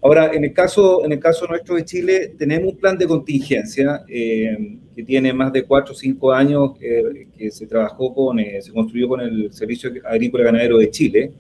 Ahora, 0.04 0.32
en 0.34 0.44
el 0.44 0.52
caso, 0.52 1.06
en 1.06 1.12
el 1.12 1.20
caso 1.20 1.46
nuestro 1.46 1.76
de 1.76 1.86
Chile, 1.86 2.34
tenemos 2.36 2.74
un 2.74 2.80
plan 2.80 2.98
de 2.98 3.06
contingencia 3.06 4.04
eh, 4.08 4.80
que 4.96 5.04
tiene 5.04 5.32
más 5.32 5.54
de 5.54 5.64
cuatro 5.64 5.94
o 5.94 5.96
cinco 5.96 6.32
años 6.32 6.72
eh, 6.82 7.28
que 7.38 7.52
se 7.52 7.68
trabajó 7.68 8.12
con, 8.12 8.40
eh, 8.40 8.60
se 8.64 8.72
construyó 8.72 9.08
con 9.08 9.22
el 9.22 9.54
Servicio 9.54 9.92
Agrícola 10.04 10.46
Ganadero 10.46 10.80
de 10.80 10.90
Chile. 10.90 11.32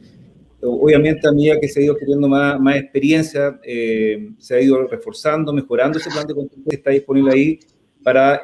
Obviamente, 0.62 1.28
a 1.28 1.32
medida 1.32 1.60
que 1.60 1.68
se 1.68 1.80
ha 1.80 1.84
ido 1.84 1.94
adquiriendo 1.96 2.28
más, 2.28 2.60
más 2.60 2.76
experiencia, 2.76 3.60
se 3.64 4.56
ha 4.56 4.62
ido 4.62 4.86
reforzando, 4.86 5.52
mejorando 5.52 5.98
ese 5.98 6.12
plan 6.12 6.28
de 6.28 6.36
contingencia 6.36 6.70
que 6.70 6.76
está 6.76 6.92
disponible 6.92 7.34
ahí 7.34 7.60
para 8.04 8.44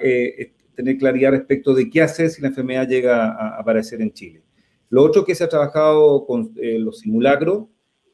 tener 0.74 0.98
claridad 0.98 1.30
respecto 1.30 1.76
de 1.76 1.88
qué 1.92 2.02
hacer 2.02 2.32
si 2.32 2.42
la 2.42 2.48
enfermedad 2.48 2.88
llega 2.88 3.28
a, 3.28 3.60
aparecer 3.60 4.02
en 4.02 4.12
Chile. 4.12 4.42
Lo 4.90 5.04
otro 5.04 5.24
que 5.24 5.36
se 5.36 5.44
ha 5.44 5.48
trabajado 5.48 6.26
con 6.26 6.56
los 6.56 7.02
simulacros, 7.02 7.68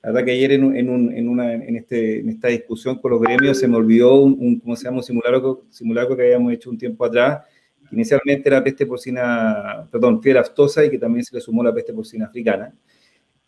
la 0.03 0.11
verdad 0.11 0.25
que 0.25 0.31
ayer 0.31 0.51
en, 0.51 0.75
en, 0.75 1.17
en, 1.17 1.29
una, 1.29 1.53
en, 1.53 1.77
este, 1.77 2.19
en 2.19 2.27
esta 2.27 2.49
discusión 2.49 2.99
con 2.99 3.11
los 3.11 3.21
gremios 3.21 3.57
se 3.57 3.69
me 3.69 3.77
olvidó 3.77 4.21
un, 4.21 4.59
¿cómo 4.59 4.75
se 4.75 4.83
llama? 4.83 4.97
Un 4.97 5.03
simulacro, 5.03 5.63
simulacro 5.69 6.17
que 6.17 6.23
habíamos 6.23 6.51
hecho 6.51 6.69
un 6.69 6.77
tiempo 6.77 7.05
atrás, 7.05 7.45
que 7.89 7.95
inicialmente 7.95 8.49
era 8.49 8.61
peste 8.61 8.85
porcina, 8.85 9.87
perdón, 9.89 10.21
fiebre 10.21 10.41
aftosa 10.41 10.83
y 10.83 10.89
que 10.89 10.99
también 10.99 11.23
se 11.23 11.33
le 11.33 11.41
sumó 11.41 11.63
la 11.63 11.73
peste 11.73 11.93
porcina 11.93 12.25
africana. 12.25 12.73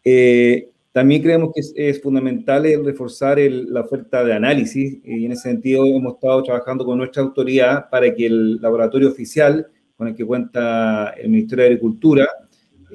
Eh, 0.02 0.69
también 0.94 1.22
creemos 1.22 1.52
que 1.53 1.90
es, 1.90 2.02
fundamental 2.02 2.65
el 2.65 2.86
reforzar 2.86 3.38
la 3.38 3.82
oferta 3.82 4.23
de 4.23 4.34
análisis 4.34 4.99
y 5.03 5.26
en 5.26 5.34
ese 5.34 5.49
sentido 5.49 5.86
hemos 5.86 6.14
estado 6.14 6.41
trabajando 6.41 6.86
con 6.86 6.98
nuestra 6.98 7.22
autoridad 7.22 7.90
para 7.90 8.15
que 8.15 8.27
el 8.27 8.61
laboratorio 8.61 9.10
oficial 9.10 9.68
con 9.98 10.07
el 10.07 10.15
que 10.15 10.23
cuenta 10.23 11.10
el 11.18 11.32
Ministerio 11.32 11.64
de 11.64 11.72
Agricultura 11.72 12.26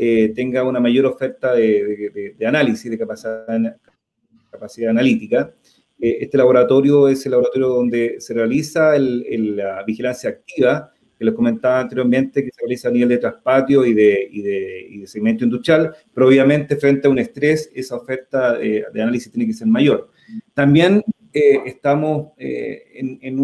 eh, 0.03 0.33
tenga 0.35 0.65
una 0.65 0.81
mayor 0.81 1.05
oferta 1.05 1.53
de, 1.53 2.35
análisis, 2.47 2.91
de 2.91 2.97
capacidad, 2.97 3.77
capacidad 4.51 4.89
analítica. 4.89 5.53
Eh, 6.01 6.17
este 6.23 6.39
laboratorio 6.39 7.07
es 7.07 7.27
el 7.27 7.33
laboratorio 7.33 7.69
donde 7.69 8.17
se 8.19 8.33
realiza 8.33 8.99
la 8.99 9.85
vigilancia 9.85 10.31
activa, 10.31 10.91
que 11.19 11.25
les 11.27 11.35
comentaba 11.35 11.81
anteriormente, 11.81 12.43
que 12.43 12.51
se 12.51 12.63
realiza 12.63 12.89
a 12.89 12.93
nivel 12.93 13.11
de 13.11 13.19
traspatio 13.19 13.85
y 13.85 13.93
de, 13.93 14.27
y 14.31 14.41
de, 14.41 15.07
segmento 15.07 15.45
industrial, 15.45 15.95
pero 16.15 16.29
obviamente 16.29 16.77
frente 16.77 17.07
a 17.07 17.11
un 17.11 17.19
estrés, 17.19 17.71
esa 17.75 17.97
oferta 17.97 18.57
de, 18.57 18.87
análisis 18.95 19.31
tiene 19.31 19.49
que 19.49 19.53
ser 19.53 19.67
mayor. 19.67 20.09
También 20.55 21.03
eh, 21.35 21.61
estamos 21.67 22.33
en, 22.39 23.19
en, 23.21 23.39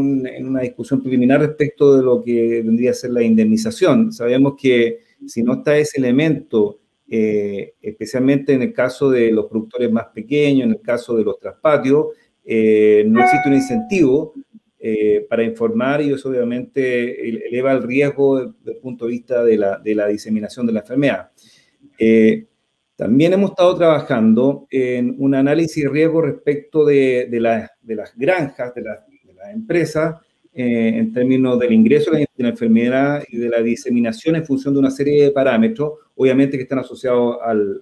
una 0.47 0.61
discusión 0.63 1.03
preliminar 1.03 1.41
respecto 1.41 1.99
de 1.99 2.03
lo 2.03 2.23
que 2.23 2.63
vendría 2.63 2.93
a 2.93 2.95
ser 2.95 3.11
la 3.11 3.23
indemnización. 3.23 4.11
Sabemos 4.11 4.55
que 4.59 5.05
si 5.27 5.43
no 5.43 5.55
está 5.55 5.77
ese 5.77 5.99
elemento, 5.99 6.81
eh, 7.09 7.75
especialmente 7.81 8.53
en 8.53 8.63
el 8.63 8.73
caso 8.73 9.11
de 9.11 9.31
los 9.31 9.47
productores 9.47 9.91
más 9.91 10.07
pequeños, 10.07 10.65
en 10.67 10.73
el 10.73 10.81
caso 10.81 11.17
de 11.17 11.25
los 11.25 11.39
traspatios, 11.39 12.07
eh, 12.45 13.05
no 13.07 13.23
existe 13.23 13.49
un 13.49 13.55
incentivo 13.55 14.35
eh, 14.79 15.27
para 15.29 15.43
informar 15.43 16.03
y 16.03 16.13
eso 16.13 16.29
obviamente 16.29 17.29
eleva 17.49 17.73
el 17.73 17.83
riesgo 17.83 18.53
desde 18.53 18.73
el 18.73 18.79
punto 18.79 19.07
de 19.07 19.13
vista 19.13 19.43
de 19.45 19.57
la, 19.57 19.79
de 19.79 19.95
la 19.95 20.07
diseminación 20.09 20.67
de 20.67 20.73
la 20.73 20.81
enfermedad. 20.81 21.31
también 22.97 23.33
hemos 23.33 23.51
estado 23.51 23.77
trabajando 23.77 24.67
en 24.71 25.15
un 25.19 25.35
análisis 25.35 25.85
de 25.85 25.91
riesgo 25.91 26.23
respecto 26.23 26.85
de, 26.85 27.29
de, 27.31 27.69
de 27.83 27.95
las 27.95 28.17
granjas, 28.17 28.75
de, 28.75 28.83
de 28.83 29.35
las 29.35 29.53
empresas, 29.53 30.17
eh, 30.59 30.97
en 30.97 31.13
términos 31.13 31.59
del 31.59 31.71
ingreso 31.75 32.11
de 32.11 32.27
la 32.39 32.49
enfermedad 32.49 33.23
y 33.29 33.37
de 33.37 33.51
la 33.51 33.61
diseminación 33.61 34.37
en 34.37 34.47
función 34.47 34.73
de 34.73 34.81
una 34.81 34.91
serie 34.91 35.25
de 35.25 35.31
parámetros, 35.31 35.99
obviamente 36.15 36.57
que 36.57 36.63
están 36.63 36.79
asociados 36.79 37.37
al, 37.45 37.79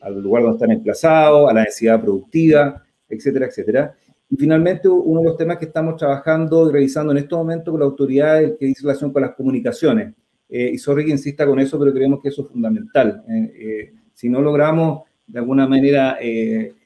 al, 0.00 0.20
lugar 0.20 0.42
donde 0.42 0.56
están 0.56 0.72
emplazados, 0.72 1.48
a 1.48 1.54
la 1.54 1.60
densidad 1.60 2.02
productiva, 2.02 2.82
etcétera, 3.08 3.46
etcétera. 3.46 3.94
Y 4.28 4.34
finalmente, 4.34 4.88
uno 4.88 5.20
de 5.20 5.26
los 5.26 5.36
temas 5.36 5.58
que 5.58 5.66
estamos 5.66 5.94
trabajando 5.94 6.68
y 6.68 6.72
revisando 6.72 7.12
en 7.12 7.18
estos 7.18 7.38
momentos 7.38 7.70
con 7.70 7.78
la 7.78 7.86
autoridad 7.86 8.42
es 8.42 8.50
el 8.50 8.56
que 8.58 8.66
dice 8.66 8.82
relación 8.82 9.12
con 9.12 9.22
las 9.22 9.36
comunicaciones. 9.36 10.12
Eh, 10.48 10.72
y 10.74 10.78
sorry 10.78 11.04
que 11.04 11.12
insista 11.12 11.46
con 11.46 11.60
eso, 11.60 11.78
pero 11.78 11.92
creemos 11.92 12.20
que 12.20 12.30
eso 12.30 12.42
es 12.42 12.48
fundamental. 12.48 13.22
Eh, 13.28 13.92
si 14.12 14.28
no 14.28 14.42
logramos 14.42 15.02
de 15.24 15.38
alguna 15.38 15.68
manera 15.68 16.18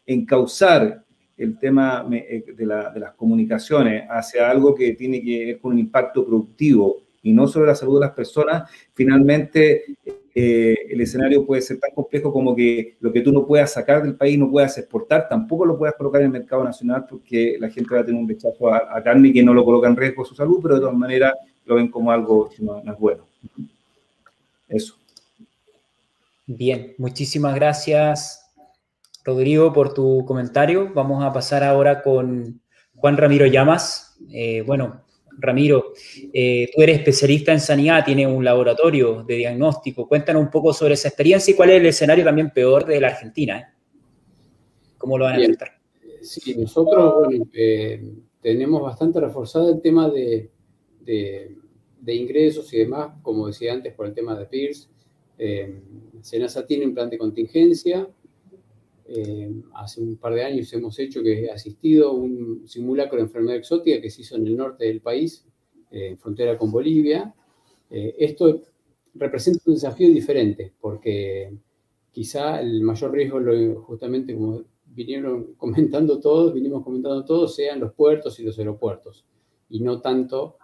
encauzar 0.04 1.05
el 1.36 1.58
tema 1.58 2.06
eh, 2.12 2.44
de, 2.56 2.66
las 2.66 3.14
comunicaciones 3.16 4.04
hacia 4.08 4.50
algo 4.50 4.74
que 4.74 4.92
tiene 4.94 5.22
que 5.22 5.44
ver 5.44 5.58
con 5.58 5.72
un 5.72 5.78
impacto 5.78 6.24
productivo 6.24 6.98
y 7.22 7.32
no 7.32 7.46
sobre 7.46 7.66
la 7.66 7.74
salud 7.74 8.00
de 8.00 8.06
las 8.06 8.14
personas, 8.14 8.70
finalmente 8.94 9.84
eh, 10.34 10.76
el 10.88 11.00
escenario 11.00 11.44
puede 11.44 11.60
ser 11.60 11.78
tan 11.78 11.90
complejo 11.92 12.32
como 12.32 12.54
que 12.54 12.96
lo 13.00 13.12
que 13.12 13.20
tú 13.20 13.32
no 13.32 13.46
puedas 13.46 13.72
sacar 13.72 14.02
del 14.02 14.14
país 14.14 14.38
no 14.38 14.50
puedas 14.50 14.78
exportar, 14.78 15.28
tampoco 15.28 15.66
lo 15.66 15.76
puedas 15.76 15.96
colocar 15.96 16.20
en 16.20 16.26
el 16.26 16.32
mercado 16.32 16.62
nacional 16.62 17.04
porque 17.08 17.56
la 17.58 17.68
gente 17.68 17.94
va 17.94 18.00
a 18.00 18.04
tener 18.04 18.20
un 18.20 18.28
rechazo 18.28 18.72
a, 18.72 19.02
carne 19.02 19.32
que 19.32 19.42
no 19.42 19.52
lo 19.52 19.64
coloca 19.64 19.88
en 19.88 19.96
riesgo 19.96 20.24
su 20.24 20.34
salud, 20.34 20.60
pero 20.62 20.76
de 20.76 20.80
todas 20.80 20.96
maneras 20.96 21.32
lo 21.64 21.74
ven 21.74 21.88
como 21.88 22.10
algo 22.10 22.48
que 22.48 22.62
no 22.62 22.78
es 22.78 22.98
bueno. 22.98 23.26
Eso. 24.68 24.96
Bien, 26.46 26.94
muchísimas 26.98 27.54
gracias 27.56 28.45
Rodrigo, 29.26 29.72
por 29.72 29.92
tu 29.92 30.24
comentario. 30.24 30.92
Vamos 30.94 31.24
a 31.24 31.32
pasar 31.32 31.64
ahora 31.64 32.00
con 32.00 32.60
Juan 32.94 33.16
Ramiro 33.16 33.44
Llamas. 33.46 34.16
Eh, 34.32 34.62
bueno, 34.64 35.02
Ramiro, 35.38 35.94
eh, 36.32 36.70
tú 36.72 36.80
eres 36.80 36.98
especialista 37.00 37.52
en 37.52 37.58
sanidad, 37.58 38.04
tienes 38.04 38.28
un 38.28 38.44
laboratorio 38.44 39.24
de 39.24 39.34
diagnóstico. 39.34 40.06
Cuéntanos 40.06 40.42
un 40.42 40.50
poco 40.50 40.72
sobre 40.72 40.94
esa 40.94 41.08
experiencia 41.08 41.50
y 41.50 41.56
cuál 41.56 41.70
es 41.70 41.80
el 41.80 41.86
escenario 41.86 42.24
también 42.24 42.50
peor 42.50 42.86
de 42.86 43.00
la 43.00 43.08
Argentina. 43.08 43.58
¿eh? 43.58 43.64
¿Cómo 44.96 45.18
lo 45.18 45.24
van 45.24 45.34
a 45.34 45.38
enfrentar? 45.38 45.72
Sí, 46.22 46.54
nosotros 46.54 47.26
bueno, 47.26 47.46
tenemos 48.40 48.80
bastante 48.80 49.18
reforzado 49.18 49.74
el 49.74 49.80
tema 49.80 50.08
de, 50.08 50.50
ingresos 52.06 52.72
y 52.72 52.78
demás, 52.78 53.10
como 53.22 53.48
decía 53.48 53.72
antes, 53.72 53.92
por 53.92 54.06
el 54.06 54.14
tema 54.14 54.38
de 54.38 54.46
PIRS. 54.46 54.88
Senasa 56.20 56.64
tiene 56.64 56.86
un 56.86 56.94
plan 56.94 57.10
de 57.10 57.18
contingencia, 57.18 58.08
eh, 59.08 59.62
hace 59.74 60.00
un 60.00 60.16
par 60.16 60.34
de 60.34 60.44
años 60.44 60.72
hemos 60.72 60.98
hecho 60.98 61.22
que 61.22 61.44
he 61.44 61.50
asistido 61.50 62.10
a 62.10 62.12
un 62.12 62.66
simulacro 62.66 63.18
de 63.18 63.24
enfermedad 63.24 63.56
exótica 63.56 64.00
que 64.00 64.10
se 64.10 64.22
hizo 64.22 64.36
en 64.36 64.46
el 64.46 64.56
norte 64.56 64.86
del 64.86 65.00
país, 65.00 65.46
eh, 65.90 66.16
frontera 66.16 66.58
con 66.58 66.72
Bolivia. 66.72 67.34
Eh, 67.88 68.16
esto 68.18 68.62
representa 69.14 69.60
un 69.66 69.74
desafío 69.74 70.08
diferente 70.08 70.72
porque 70.80 71.56
quizá 72.10 72.60
el 72.60 72.82
mayor 72.82 73.12
riesgo, 73.12 73.40
justamente 73.82 74.34
como 74.34 74.64
vinieron 74.86 75.54
comentando 75.56 76.18
todos, 76.18 76.52
vinimos 76.52 76.82
comentando 76.82 77.24
todos, 77.24 77.54
sean 77.54 77.78
los 77.78 77.92
puertos 77.92 78.40
y 78.40 78.44
los 78.44 78.58
aeropuertos 78.58 79.24
y 79.68 79.80
no 79.80 80.00
tanto 80.00 80.58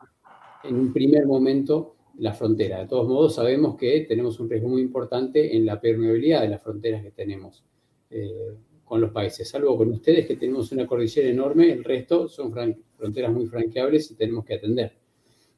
en 0.64 0.76
un 0.76 0.92
primer 0.92 1.26
momento 1.26 1.96
la 2.18 2.32
frontera. 2.32 2.80
De 2.80 2.88
todos 2.88 3.08
modos, 3.08 3.36
sabemos 3.36 3.76
que 3.76 4.00
tenemos 4.00 4.38
un 4.40 4.50
riesgo 4.50 4.68
muy 4.68 4.82
importante 4.82 5.56
en 5.56 5.64
la 5.64 5.80
permeabilidad 5.80 6.42
de 6.42 6.48
las 6.48 6.62
fronteras 6.62 7.02
que 7.02 7.10
tenemos. 7.10 7.64
Eh, 8.12 8.54
con 8.84 9.00
los 9.00 9.10
países, 9.10 9.48
salvo 9.48 9.74
con 9.78 9.90
ustedes 9.90 10.26
que 10.26 10.36
tenemos 10.36 10.70
una 10.70 10.86
cordillera 10.86 11.26
enorme, 11.26 11.72
el 11.72 11.82
resto 11.82 12.28
son 12.28 12.52
fronteras 12.94 13.32
muy 13.32 13.46
franqueables 13.46 14.10
y 14.10 14.16
tenemos 14.16 14.44
que 14.44 14.52
atender. 14.52 14.92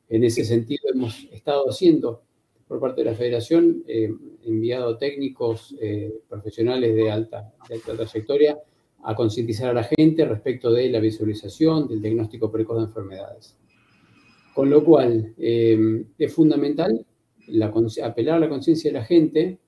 En 0.09 0.23
ese 0.23 0.45
sentido 0.45 0.83
hemos 0.95 1.25
estado 1.33 1.69
haciendo 1.69 2.23
por 2.69 2.79
parte 2.79 3.03
de 3.03 3.11
la 3.11 3.17
federación, 3.17 3.83
eh, 3.89 4.09
enviado 4.45 4.97
técnicos 4.97 5.75
eh, 5.81 6.15
profesionales 6.29 6.95
de 6.95 7.11
alta, 7.11 7.53
de 7.69 7.75
alta 7.75 7.97
trayectoria 7.97 8.59
a 9.03 9.15
concientizar 9.15 9.71
a 9.71 9.75
la 9.75 9.85
gente 9.85 10.25
respecto 10.25 10.73
de 10.73 10.89
la 10.89 11.01
visualización, 11.01 11.89
del 11.89 12.01
diagnóstico 12.01 12.51
precoz 12.51 12.79
de 12.79 12.85
enfermedades. 12.85 13.57
Con 14.55 14.71
lo 14.71 14.85
cual, 14.85 15.35
eh, 15.37 16.05
es 16.17 16.33
fundamental 16.33 17.05
apelar 18.03 18.37
a 18.37 18.41
la 18.41 18.49
conciencia 18.49 18.91
de 18.91 18.99
la 18.99 19.05
gente 19.05 19.59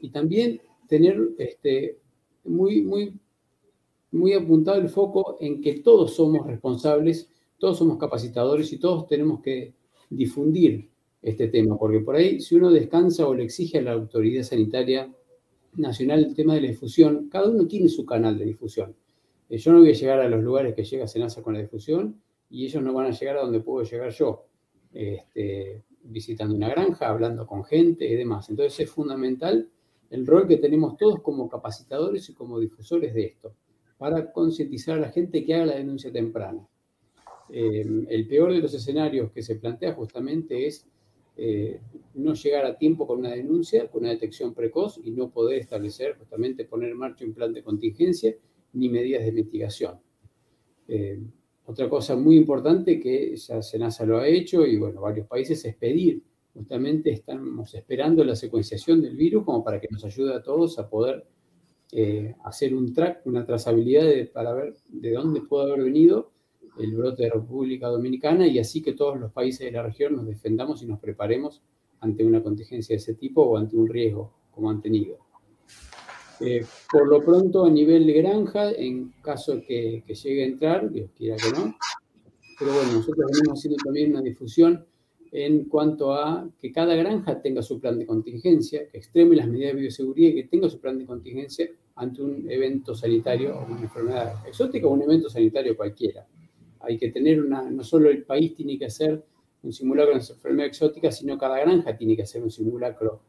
y 0.00 0.10
también 0.10 0.60
tener 0.86 1.18
este, 1.38 1.98
muy, 2.44 2.82
muy, 2.82 3.18
muy 4.12 4.32
apuntado 4.32 4.80
el 4.80 4.88
foco 4.88 5.36
en 5.40 5.60
que 5.60 5.80
todos 5.80 6.14
somos 6.14 6.46
responsables, 6.46 7.28
todos 7.58 7.78
somos 7.78 7.98
capacitadores 7.98 8.72
y 8.72 8.78
todos 8.78 9.06
tenemos 9.06 9.40
que 9.40 9.74
difundir 10.10 10.88
este 11.22 11.48
tema, 11.48 11.78
porque 11.78 12.00
por 12.00 12.16
ahí 12.16 12.40
si 12.40 12.54
uno 12.54 12.70
descansa 12.70 13.26
o 13.26 13.34
le 13.34 13.44
exige 13.44 13.78
a 13.78 13.82
la 13.82 13.92
autoridad 13.92 14.42
sanitaria 14.42 15.10
nacional 15.76 16.24
el 16.24 16.34
tema 16.34 16.54
de 16.54 16.60
la 16.60 16.68
difusión, 16.68 17.28
cada 17.28 17.48
uno 17.48 17.66
tiene 17.66 17.88
su 17.88 18.04
canal 18.04 18.38
de 18.38 18.44
difusión. 18.44 18.94
Eh, 19.48 19.58
yo 19.58 19.72
no 19.72 19.80
voy 19.80 19.90
a 19.90 19.94
llegar 19.94 20.20
a 20.20 20.28
los 20.28 20.42
lugares 20.42 20.74
que 20.74 20.84
llega 20.84 21.06
Senasa 21.06 21.42
con 21.42 21.54
la 21.54 21.60
difusión 21.60 22.20
y 22.50 22.66
ellos 22.66 22.82
no 22.82 22.92
van 22.92 23.06
a 23.06 23.10
llegar 23.10 23.38
a 23.38 23.42
donde 23.42 23.60
puedo 23.60 23.84
llegar 23.84 24.10
yo, 24.10 24.46
este, 24.92 25.82
visitando 26.02 26.54
una 26.54 26.68
granja, 26.68 27.08
hablando 27.08 27.46
con 27.46 27.64
gente 27.64 28.06
y 28.06 28.14
demás. 28.14 28.50
Entonces 28.50 28.78
es 28.80 28.90
fundamental 28.90 29.68
el 30.10 30.26
rol 30.26 30.46
que 30.46 30.58
tenemos 30.58 30.96
todos 30.96 31.20
como 31.20 31.48
capacitadores 31.48 32.28
y 32.28 32.34
como 32.34 32.58
difusores 32.58 33.14
de 33.14 33.24
esto, 33.24 33.54
para 33.98 34.32
concientizar 34.32 34.98
a 34.98 35.00
la 35.00 35.10
gente 35.10 35.44
que 35.44 35.54
haga 35.54 35.66
la 35.66 35.76
denuncia 35.76 36.12
temprana. 36.12 36.66
Eh, 37.50 38.06
el 38.08 38.26
peor 38.26 38.52
de 38.52 38.60
los 38.60 38.72
escenarios 38.74 39.30
que 39.32 39.42
se 39.42 39.56
plantea 39.56 39.94
justamente 39.94 40.66
es 40.66 40.86
eh, 41.36 41.80
no 42.14 42.34
llegar 42.34 42.64
a 42.64 42.78
tiempo 42.78 43.06
con 43.06 43.18
una 43.18 43.30
denuncia, 43.30 43.88
con 43.88 44.02
una 44.02 44.10
detección 44.10 44.54
precoz 44.54 45.00
y 45.02 45.10
no 45.10 45.30
poder 45.30 45.58
establecer, 45.58 46.16
justamente 46.16 46.64
poner 46.64 46.90
en 46.90 46.98
marcha 46.98 47.24
un 47.24 47.34
plan 47.34 47.52
de 47.52 47.62
contingencia 47.62 48.34
ni 48.74 48.88
medidas 48.88 49.24
de 49.24 49.32
mitigación. 49.32 49.98
Eh, 50.86 51.20
otra 51.66 51.88
cosa 51.88 52.14
muy 52.14 52.36
importante 52.36 53.00
que 53.00 53.34
ya 53.36 53.62
SENASA 53.62 54.06
lo 54.06 54.18
ha 54.18 54.28
hecho 54.28 54.64
y 54.64 54.76
bueno, 54.76 55.00
varios 55.00 55.26
países 55.26 55.64
es 55.64 55.74
pedir, 55.74 56.22
justamente 56.54 57.10
estamos 57.10 57.74
esperando 57.74 58.24
la 58.24 58.36
secuenciación 58.36 59.02
del 59.02 59.16
virus 59.16 59.44
como 59.44 59.64
para 59.64 59.80
que 59.80 59.88
nos 59.90 60.04
ayude 60.04 60.34
a 60.34 60.42
todos 60.42 60.78
a 60.78 60.88
poder 60.88 61.26
eh, 61.92 62.34
hacer 62.44 62.74
un 62.74 62.94
track, 62.94 63.26
una 63.26 63.44
trazabilidad 63.44 64.04
para 64.32 64.54
ver 64.54 64.74
de 64.88 65.12
dónde 65.12 65.42
puede 65.42 65.72
haber 65.72 65.84
venido 65.84 66.30
el 66.78 66.94
brote 66.94 67.24
de 67.24 67.30
República 67.30 67.88
Dominicana 67.88 68.46
y 68.46 68.58
así 68.58 68.82
que 68.82 68.94
todos 68.94 69.18
los 69.18 69.32
países 69.32 69.66
de 69.66 69.72
la 69.72 69.82
región 69.82 70.16
nos 70.16 70.26
defendamos 70.26 70.82
y 70.82 70.86
nos 70.86 70.98
preparemos 70.98 71.62
ante 72.00 72.24
una 72.24 72.42
contingencia 72.42 72.94
de 72.94 72.98
ese 72.98 73.14
tipo 73.14 73.42
o 73.42 73.56
ante 73.56 73.76
un 73.76 73.88
riesgo 73.88 74.32
como 74.50 74.70
han 74.70 74.80
tenido. 74.80 75.18
Eh, 76.40 76.64
por 76.90 77.08
lo 77.08 77.24
pronto, 77.24 77.64
a 77.64 77.70
nivel 77.70 78.06
de 78.06 78.12
granja, 78.14 78.72
en 78.72 79.12
caso 79.22 79.60
que, 79.66 80.02
que 80.06 80.14
llegue 80.14 80.42
a 80.42 80.46
entrar, 80.46 80.90
Dios 80.90 81.10
quiera 81.16 81.36
que 81.36 81.50
no, 81.50 81.76
pero 82.58 82.72
bueno, 82.74 82.92
nosotros 82.92 83.26
venimos 83.32 83.58
haciendo 83.58 83.76
también 83.84 84.10
una 84.10 84.22
difusión 84.22 84.84
en 85.34 85.64
cuanto 85.64 86.14
a 86.14 86.48
que 86.58 86.72
cada 86.72 86.94
granja 86.94 87.42
tenga 87.42 87.60
su 87.60 87.78
plan 87.78 87.98
de 87.98 88.06
contingencia, 88.06 88.88
que 88.88 88.96
extreme 88.96 89.36
las 89.36 89.48
medidas 89.48 89.74
de 89.74 89.80
bioseguridad 89.80 90.30
y 90.30 90.34
que 90.36 90.44
tenga 90.44 90.70
su 90.70 90.80
plan 90.80 90.98
de 90.98 91.04
contingencia 91.04 91.68
ante 91.96 92.22
un 92.22 92.50
evento 92.50 92.94
sanitario 92.94 93.58
o 93.58 93.66
una 93.66 93.82
enfermedad 93.82 94.46
exótica 94.48 94.86
o 94.86 94.90
un 94.92 95.02
evento 95.02 95.28
sanitario 95.28 95.76
cualquiera 95.76 96.26
hay 96.86 96.98
que 96.98 97.10
tener 97.10 97.42
una, 97.42 97.70
no 97.70 97.82
solo 97.82 98.10
el 98.10 98.24
país 98.24 98.54
tiene 98.54 98.78
que 98.78 98.86
hacer 98.86 99.22
un 99.62 99.72
simulacro 99.72 100.14
de 100.14 100.20
enfermedad 100.20 100.66
exótica, 100.66 101.10
sino 101.10 101.38
cada 101.38 101.58
granja 101.58 101.96
tiene 101.96 102.16
que 102.16 102.22
hacer 102.22 102.42
un 102.42 102.50
simulacro, 102.50 103.20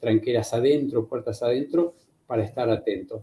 tranqueras 0.00 0.54
adentro, 0.54 1.06
puertas 1.06 1.42
adentro, 1.42 1.94
para 2.26 2.42
estar 2.42 2.70
atento. 2.70 3.22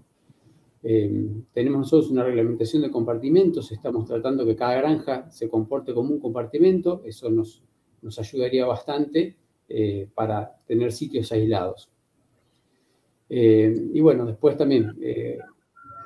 Eh, 0.83 1.27
tenemos 1.53 1.79
nosotros 1.79 2.11
una 2.11 2.23
reglamentación 2.23 2.83
de 2.83 2.91
compartimentos, 2.91 3.71
estamos 3.71 4.05
tratando 4.05 4.45
que 4.45 4.55
cada 4.55 4.75
granja 4.75 5.29
se 5.31 5.49
comporte 5.49 5.93
como 5.93 6.11
un 6.11 6.19
compartimento, 6.19 7.01
eso 7.05 7.29
nos, 7.29 7.63
nos 8.01 8.17
ayudaría 8.19 8.65
bastante 8.65 9.35
eh, 9.69 10.07
para 10.13 10.55
tener 10.65 10.91
sitios 10.91 11.31
aislados. 11.31 11.89
Eh, 13.29 13.73
y 13.93 14.01
bueno, 14.01 14.25
después 14.25 14.57
también 14.57 14.93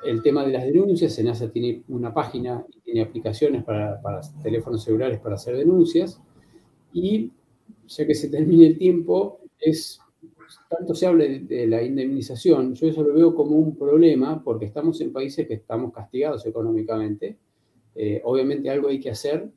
el 0.06 0.22
tema 0.22 0.44
de 0.44 0.52
las 0.52 0.64
denuncias, 0.64 1.14
SENASA 1.14 1.50
tiene 1.50 1.82
una 1.88 2.12
página 2.12 2.64
y 2.74 2.80
tiene 2.80 3.02
aplicaciones 3.02 3.64
para, 3.64 4.00
teléfonos 4.42 4.84
celulares 4.84 5.18
para 5.18 5.34
hacer 5.34 5.56
denuncias. 5.56 6.20
Y 6.92 7.32
ya 7.86 8.06
que 8.06 8.14
se 8.14 8.28
termine 8.28 8.66
el 8.66 8.78
tiempo, 8.78 9.40
es 9.58 10.00
tanto 10.68 10.94
se 10.94 11.06
habla 11.06 11.24
de, 11.24 11.66
la 11.66 11.82
indemnización, 11.82 12.74
yo 12.74 12.88
eso 12.88 13.02
lo 13.02 13.14
veo 13.14 13.34
como 13.34 13.56
un 13.56 13.76
problema 13.76 14.42
porque 14.42 14.64
estamos 14.64 15.00
en 15.00 15.12
países 15.12 15.46
que 15.46 15.54
estamos 15.54 15.92
castigados 15.92 16.46
económicamente. 16.46 17.36
Eh, 17.94 18.20
obviamente 18.24 18.70
algo 18.70 18.88
hay 18.88 19.00
que 19.00 19.10
hacer 19.10 19.48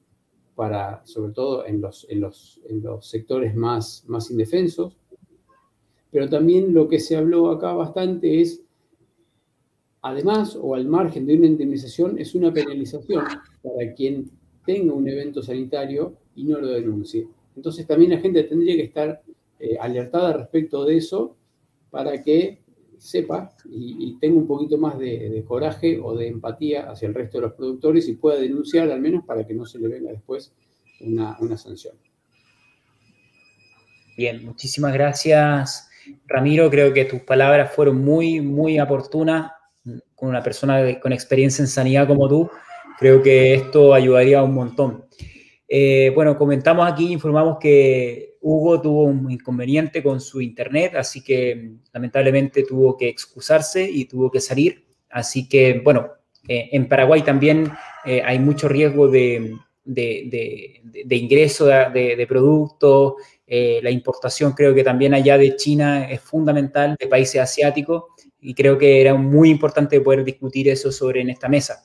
para, 0.60 1.02
sobre 1.06 1.32
todo 1.32 1.66
en 1.66 1.80
los, 1.80 2.60
sectores 3.00 3.56
más, 3.56 4.04
más 4.08 4.30
indefensos, 4.30 4.94
pero 6.12 6.28
también 6.28 6.74
lo 6.74 6.90
que 6.90 7.00
se 7.00 7.16
habló 7.16 7.50
acá 7.50 7.72
bastante 7.72 8.42
es 8.42 8.62
además 10.02 10.60
o 10.62 10.76
al 10.76 10.86
margen 10.86 11.26
de 11.26 11.36
una 11.36 11.46
indemnización, 11.46 12.20
es 12.20 12.36
una 12.36 12.52
penalización 12.52 13.24
para 13.64 13.94
quien 13.94 14.30
tenga 14.66 14.92
un 14.92 15.08
evento 15.08 15.42
sanitario 15.42 16.18
y 16.36 16.44
no 16.44 16.60
lo 16.60 16.68
denuncie. 16.68 17.26
Entonces 17.56 17.88
también 17.88 18.12
la 18.12 18.18
gente 18.18 18.44
tendría 18.44 18.76
que 18.76 18.84
estar 18.84 19.22
eh, 19.62 19.78
alertada 19.80 20.34
respecto 20.34 20.84
de 20.84 20.98
eso 20.98 21.38
para 21.90 22.22
que 22.22 22.60
sepa 23.00 23.52
y, 23.66 24.18
tenga 24.20 24.38
un 24.38 24.48
poquito 24.48 24.78
más 24.78 24.98
de, 25.00 25.44
coraje 25.48 26.00
o 26.02 26.16
de 26.16 26.28
empatía 26.28 26.90
hacia 26.90 27.08
el 27.08 27.16
resto 27.16 27.38
de 27.38 27.44
los 27.44 27.54
productores 27.54 28.08
y 28.08 28.14
pueda 28.14 28.40
denunciar 28.40 28.92
al 28.92 29.02
menos 29.02 29.26
para 29.26 29.46
que 29.46 29.54
no 29.54 29.66
se 29.66 29.80
le 29.80 29.88
venga 29.88 30.12
después 30.12 30.54
una, 31.02 31.38
una 31.40 31.58
sanción. 31.58 31.96
Bien, 34.18 34.46
muchísimas 34.46 34.94
gracias, 34.94 35.90
Ramiro. 36.28 36.70
Creo 36.70 36.94
que 36.94 37.06
tus 37.06 37.22
palabras 37.22 37.74
fueron 37.74 38.04
muy, 38.04 38.42
muy 38.42 38.80
oportunas 38.80 39.52
con 40.16 40.30
una 40.30 40.44
persona 40.44 41.00
con 41.00 41.14
experiencia 41.14 41.62
en 41.62 41.68
sanidad 41.68 42.08
como 42.08 42.28
tú, 42.28 42.50
creo 42.98 43.24
que 43.24 43.54
esto 43.54 43.94
ayudaría 43.94 44.44
un 44.44 44.54
montón. 44.54 45.06
Eh, 45.68 46.12
bueno, 46.14 46.38
comentamos 46.38 46.92
aquí, 46.92 47.14
informamos 47.14 47.58
que 47.60 48.29
Hugo 48.42 48.82
tuvo 48.82 49.04
un 49.04 49.30
inconveniente 49.32 50.02
con 50.02 50.22
su 50.22 50.42
internet, 50.42 50.96
así 50.96 51.24
que 51.24 51.74
lamentablemente 51.94 52.64
tuvo 52.64 52.96
que 52.98 53.10
excusarse 53.10 53.90
y 53.90 54.06
tuvo 54.06 54.32
que 54.32 54.40
salir. 54.40 54.86
Así 55.10 55.50
que, 55.50 55.82
bueno, 55.84 56.08
eh, 56.48 56.70
en 56.72 56.88
Paraguay 56.88 57.22
también 57.22 57.72
eh, 58.06 58.22
hay 58.24 58.40
mucho 58.40 58.68
riesgo 58.68 59.08
de, 59.08 59.56
de, 59.84 60.82
de, 61.06 61.16
ingreso 61.16 61.66
de, 61.66 62.26
productos. 62.28 63.16
la 63.48 63.92
importación 63.92 64.54
creo 64.54 64.74
que 64.74 64.84
también 64.84 65.14
allá 65.14 65.38
de 65.38 65.56
China 65.56 66.10
es 66.10 66.22
fundamental, 66.22 66.96
de 67.00 67.08
países 67.08 67.42
asiáticos 67.42 68.04
y 68.42 68.54
creo 68.54 68.78
que 68.78 69.02
era 69.02 69.16
muy 69.16 69.50
importante 69.50 70.00
poder 70.02 70.24
discutir 70.24 70.70
eso 70.70 70.92
sobre 70.92 71.22
en 71.22 71.30
esta 71.30 71.50
mesa. 71.50 71.84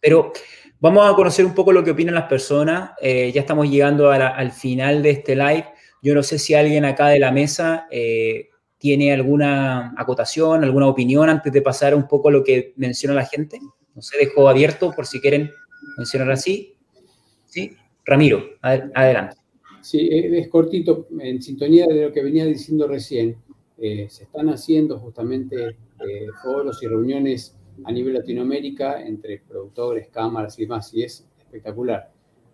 Pero 0.00 0.32
vamos 0.78 1.10
a 1.10 1.14
conocer 1.14 1.44
un 1.44 1.54
poco 1.54 1.72
lo 1.72 1.82
que 1.82 1.90
opinan 1.90 2.14
las 2.14 2.28
personas. 2.28 2.92
Eh, 3.00 3.30
ya 3.34 3.40
estamos 3.40 3.68
llegando 3.68 4.10
al 4.10 4.52
final 4.52 5.02
de 5.02 5.10
este 5.10 5.36
live. 5.36 5.66
Yo 6.02 6.14
no 6.14 6.22
sé 6.22 6.38
si 6.38 6.54
alguien 6.54 6.84
acá 6.84 7.08
de 7.08 7.18
la 7.18 7.30
mesa 7.30 7.86
eh, 7.90 8.48
tiene 8.78 9.12
alguna 9.12 9.94
acotación, 9.96 10.64
alguna 10.64 10.86
opinión 10.86 11.28
antes 11.28 11.52
de 11.52 11.62
pasar 11.62 11.94
un 11.94 12.08
poco 12.08 12.30
lo 12.30 12.42
que 12.42 12.72
menciona 12.76 13.14
la 13.14 13.26
gente. 13.26 13.58
No 13.94 14.02
sé, 14.02 14.16
dejo 14.18 14.48
abierto 14.48 14.92
por 14.92 15.06
si 15.06 15.20
quieren 15.20 15.50
mencionar 15.98 16.30
así. 16.30 16.74
¿Sí? 17.46 17.76
Ramiro, 18.04 18.42
adelante. 18.62 19.36
Sí, 19.82 20.08
es 20.10 20.48
cortito, 20.48 21.08
en 21.18 21.40
sintonía 21.42 21.86
de 21.86 22.04
lo 22.04 22.12
que 22.12 22.22
venía 22.22 22.44
diciendo 22.44 22.86
recién. 22.86 23.36
Eh, 23.78 24.08
se 24.10 24.24
están 24.24 24.48
haciendo 24.50 24.98
justamente 24.98 25.68
eh, 25.68 26.26
foros 26.42 26.82
y 26.82 26.86
reuniones 26.86 27.56
a 27.84 27.92
nivel 27.92 28.14
Latinoamérica 28.14 29.02
entre 29.02 29.40
productores, 29.40 30.08
cámaras 30.08 30.58
y 30.58 30.62
demás, 30.62 30.92
y 30.92 31.02
es 31.02 31.26
espectacular. 31.38 32.10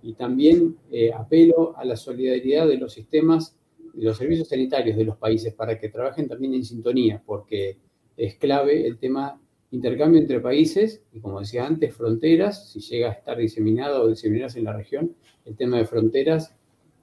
Y 0.07 0.15
también 0.15 0.77
eh, 0.93 1.11
apelo 1.12 1.77
a 1.77 1.85
la 1.85 1.97
solidaridad 1.97 2.69
de 2.69 2.77
los 2.77 2.93
sistemas 2.93 3.57
y 3.93 4.03
los 4.03 4.16
servicios 4.16 4.49
sanitarios 4.49 4.97
de 4.97 5.05
los 5.05 5.16
países 5.16 5.53
para 5.53 5.81
que 5.81 5.89
trabajen 5.89 6.28
también 6.28 6.55
en 6.55 6.65
sintonía, 6.65 7.20
porque 7.27 7.78
es 8.16 8.37
clave 8.37 8.87
el 8.87 8.99
tema 8.99 9.41
intercambio 9.73 10.20
entre 10.20 10.39
países 10.39 11.03
y, 11.12 11.19
como 11.19 11.41
decía 11.41 11.66
antes, 11.66 11.93
fronteras, 11.93 12.70
si 12.70 12.78
llega 12.78 13.09
a 13.09 13.15
estar 13.15 13.37
diseminado 13.37 14.05
o 14.05 14.09
diseminarse 14.09 14.61
en 14.61 14.66
la 14.66 14.77
región, 14.77 15.16
el 15.45 15.57
tema 15.57 15.78
de 15.78 15.87
fronteras 15.87 16.55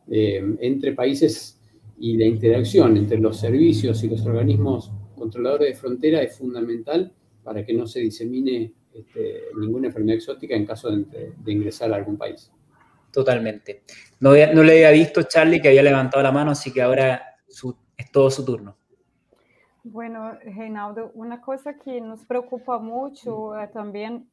entre 0.07 0.93
países 0.93 1.59
y 1.99 2.15
la 2.15 2.25
interacción 2.25 2.95
entre 2.95 3.19
los 3.19 3.37
servicios 3.37 4.01
y 4.05 4.07
los 4.07 4.25
organismos 4.25 4.91
controladores 5.17 5.69
de 5.69 5.75
frontera 5.75 6.21
es 6.21 6.37
fundamental 6.37 7.11
para 7.43 7.65
que 7.65 7.73
no 7.73 7.85
se 7.85 7.99
disemine 7.99 8.73
este, 8.93 9.41
ninguna 9.59 9.87
enfermedad 9.87 10.15
exótica 10.15 10.55
en 10.55 10.65
caso 10.65 10.89
de, 10.89 11.33
ingresar 11.51 11.91
a 11.91 11.97
algún 11.97 12.17
país. 12.17 12.51
Totalmente. 13.13 13.83
No, 14.19 14.31
no, 14.31 14.63
le 14.63 14.73
había 14.73 14.89
visto 14.89 15.21
Charlie 15.23 15.61
que 15.61 15.67
había 15.67 15.83
levantado 15.83 16.23
la 16.23 16.31
mano, 16.31 16.51
así 16.51 16.73
que 16.73 16.81
ahora 16.81 17.37
es 17.47 18.11
todo 18.11 18.31
su 18.31 18.43
turno. 18.43 18.75
Bueno, 19.85 20.31
Reinaldo, 20.45 21.11
uma 21.13 21.41
coisa 21.41 21.73
que 21.73 21.99
nos 21.99 22.23
preocupa 22.23 22.79
muito 22.79 23.53
é 23.53 23.69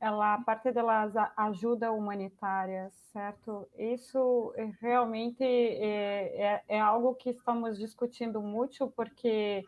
a 0.01 0.39
parte 0.47 0.70
das 0.70 1.12
ajuda 1.36 1.90
humanitária, 1.90 2.89
certo? 3.12 3.69
Isso 3.77 4.55
realmente 4.81 5.43
é, 5.44 6.81
algo 6.81 7.16
que 7.16 7.31
estamos 7.31 7.78
discutindo 7.78 8.40
muito, 8.40 8.93
porque 8.97 9.65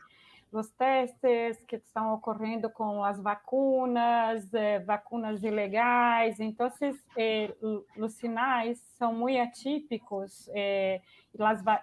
os 0.53 0.70
testes 0.70 1.61
que 1.66 1.77
estão 1.77 2.15
ocorrendo 2.15 2.69
com 2.69 3.03
as 3.03 3.20
vacunas, 3.20 4.53
é, 4.53 4.81
vacunas 4.81 5.43
ilegais, 5.43 6.39
então 6.39 6.66
esses, 6.66 7.03
é, 7.16 7.55
os 7.97 8.12
sinais 8.12 8.79
são 8.99 9.15
muito 9.15 9.41
atípicos, 9.41 10.49
é, 10.53 11.01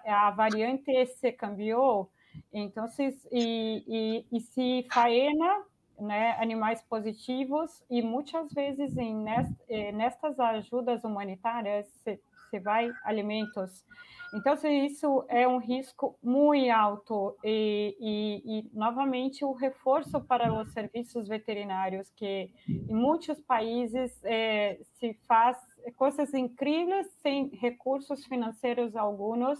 a 0.06 0.30
variante 0.30 1.06
se 1.06 1.32
cambiou, 1.32 2.10
então, 2.52 2.86
e, 3.32 4.24
e, 4.32 4.36
e 4.36 4.40
se 4.40 4.86
faena 4.90 5.64
né, 6.00 6.36
animais 6.38 6.82
positivos 6.82 7.82
e 7.90 8.00
muitas 8.02 8.52
vezes 8.52 8.96
em 8.96 9.14
nest, 9.14 9.52
eh, 9.68 9.92
nestas 9.92 10.38
ajudas 10.40 11.04
humanitárias 11.04 11.86
se, 12.02 12.20
se 12.50 12.58
vai 12.58 12.92
alimentos. 13.04 13.84
Então, 14.32 14.54
isso 14.54 15.24
é 15.28 15.46
um 15.46 15.58
risco 15.58 16.16
muito 16.22 16.70
alto 16.70 17.36
e, 17.42 17.96
e, 17.98 18.58
e, 18.58 18.70
novamente, 18.72 19.44
o 19.44 19.52
reforço 19.52 20.20
para 20.20 20.52
os 20.52 20.72
serviços 20.72 21.26
veterinários, 21.26 22.10
que 22.10 22.48
em 22.68 22.94
muitos 22.94 23.40
países 23.40 24.20
é, 24.22 24.78
se 24.98 25.14
faz 25.26 25.56
coisas 25.96 26.32
incríveis 26.32 27.08
sem 27.22 27.48
recursos 27.56 28.24
financeiros 28.26 28.94
alguns, 28.94 29.58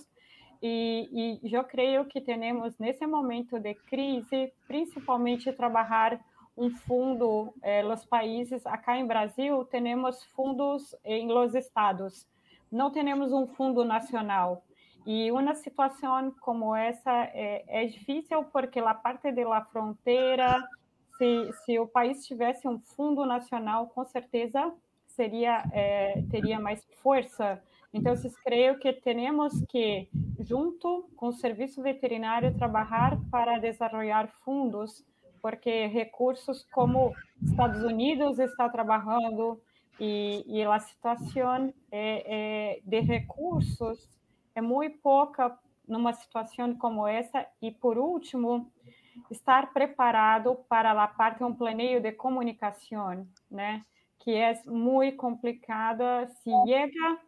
e, 0.62 1.40
e 1.42 1.54
eu 1.54 1.64
creio 1.64 2.04
que 2.04 2.20
temos, 2.20 2.78
nesse 2.78 3.06
momento 3.06 3.58
de 3.58 3.74
crise, 3.74 4.52
principalmente 4.68 5.50
trabalhar 5.52 6.20
um 6.56 6.70
fundo, 6.70 7.54
eh, 7.62 7.82
países, 8.10 8.66
acá 8.66 8.98
em 8.98 9.06
Brasil, 9.06 9.64
temos 9.64 10.22
fundos 10.34 10.94
em 11.02 11.28
los 11.28 11.54
estados, 11.54 12.26
não 12.70 12.90
temos 12.90 13.32
um 13.32 13.46
fundo 13.46 13.84
nacional. 13.84 14.64
E 15.06 15.30
uma 15.32 15.54
situação 15.54 16.32
como 16.40 16.74
essa 16.74 17.10
é, 17.32 17.64
é 17.66 17.86
difícil 17.86 18.44
porque 18.52 18.78
a 18.78 18.94
parte 18.94 19.32
da 19.32 19.64
fronteira, 19.64 20.62
se, 21.16 21.52
se 21.64 21.78
o 21.78 21.86
país 21.86 22.26
tivesse 22.26 22.68
um 22.68 22.78
fundo 22.78 23.24
nacional, 23.24 23.86
com 23.88 24.04
certeza 24.04 24.72
seria 25.06 25.64
é, 25.72 26.22
teria 26.30 26.60
mais 26.60 26.86
força 27.02 27.60
então, 27.92 28.14
creio 28.44 28.78
que 28.78 28.92
temos 28.92 29.52
que, 29.68 30.08
junto 30.38 31.08
com 31.16 31.28
o 31.28 31.32
serviço 31.32 31.82
veterinário, 31.82 32.56
trabalhar 32.56 33.18
para 33.30 33.58
desenvolver 33.58 34.28
fundos, 34.44 35.04
porque 35.42 35.86
recursos 35.86 36.64
como 36.72 37.12
Estados 37.42 37.82
Unidos 37.82 38.38
está 38.38 38.68
trabalhando 38.68 39.60
e, 40.00 40.42
e 40.46 40.64
a 40.64 40.78
situação 40.80 41.72
é, 41.92 42.78
é, 42.78 42.80
de 42.82 43.00
recursos 43.00 44.08
é 44.54 44.60
muito 44.62 44.98
pouca 44.98 45.58
numa 45.86 46.12
situação 46.14 46.74
como 46.76 47.06
essa. 47.06 47.46
E, 47.60 47.70
por 47.70 47.98
último, 47.98 48.72
estar 49.30 49.72
preparado 49.72 50.56
para 50.68 50.92
a 50.92 51.06
parte 51.06 51.44
um 51.44 51.54
planeio 51.54 52.00
de 52.00 52.12
comunicação, 52.12 53.26
né? 53.50 53.84
Que 54.18 54.34
é 54.34 54.60
muito 54.66 55.18
complicada. 55.18 56.26
Se 56.28 56.50
chega 56.66 57.20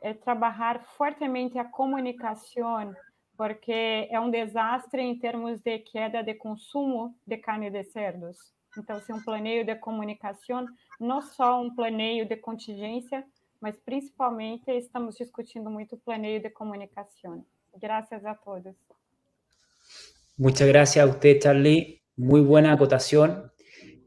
é 0.00 0.14
trabalhar 0.14 0.84
fortemente 0.96 1.58
a 1.58 1.64
comunicação, 1.64 2.94
porque 3.36 4.08
é 4.10 4.20
um 4.20 4.30
desastre 4.30 5.02
em 5.02 5.18
termos 5.18 5.60
de 5.60 5.78
queda 5.80 6.22
de 6.22 6.34
consumo 6.34 7.14
de 7.26 7.36
carne 7.38 7.70
de 7.70 7.84
cerdos. 7.84 8.55
Então, 8.76 9.00
se 9.00 9.12
um 9.12 9.22
planeio 9.22 9.64
de 9.64 9.74
comunicação, 9.76 10.66
não 11.00 11.20
só 11.22 11.60
um 11.60 11.74
planeio 11.74 12.26
de 12.26 12.36
contingência, 12.36 13.24
mas 13.60 13.76
principalmente 13.78 14.70
estamos 14.70 15.16
discutindo 15.16 15.70
muito 15.70 15.94
o 15.94 15.98
planeio 15.98 16.40
de 16.40 16.50
comunicação. 16.50 17.44
Graças 17.78 18.24
a 18.24 18.34
todos. 18.34 18.74
Muchas 20.38 20.68
gracias 20.68 21.04
a 21.04 21.08
usted, 21.08 21.40
Charlie. 21.40 22.02
Muy 22.16 22.40
buena 22.42 22.72
acotación. 22.72 23.50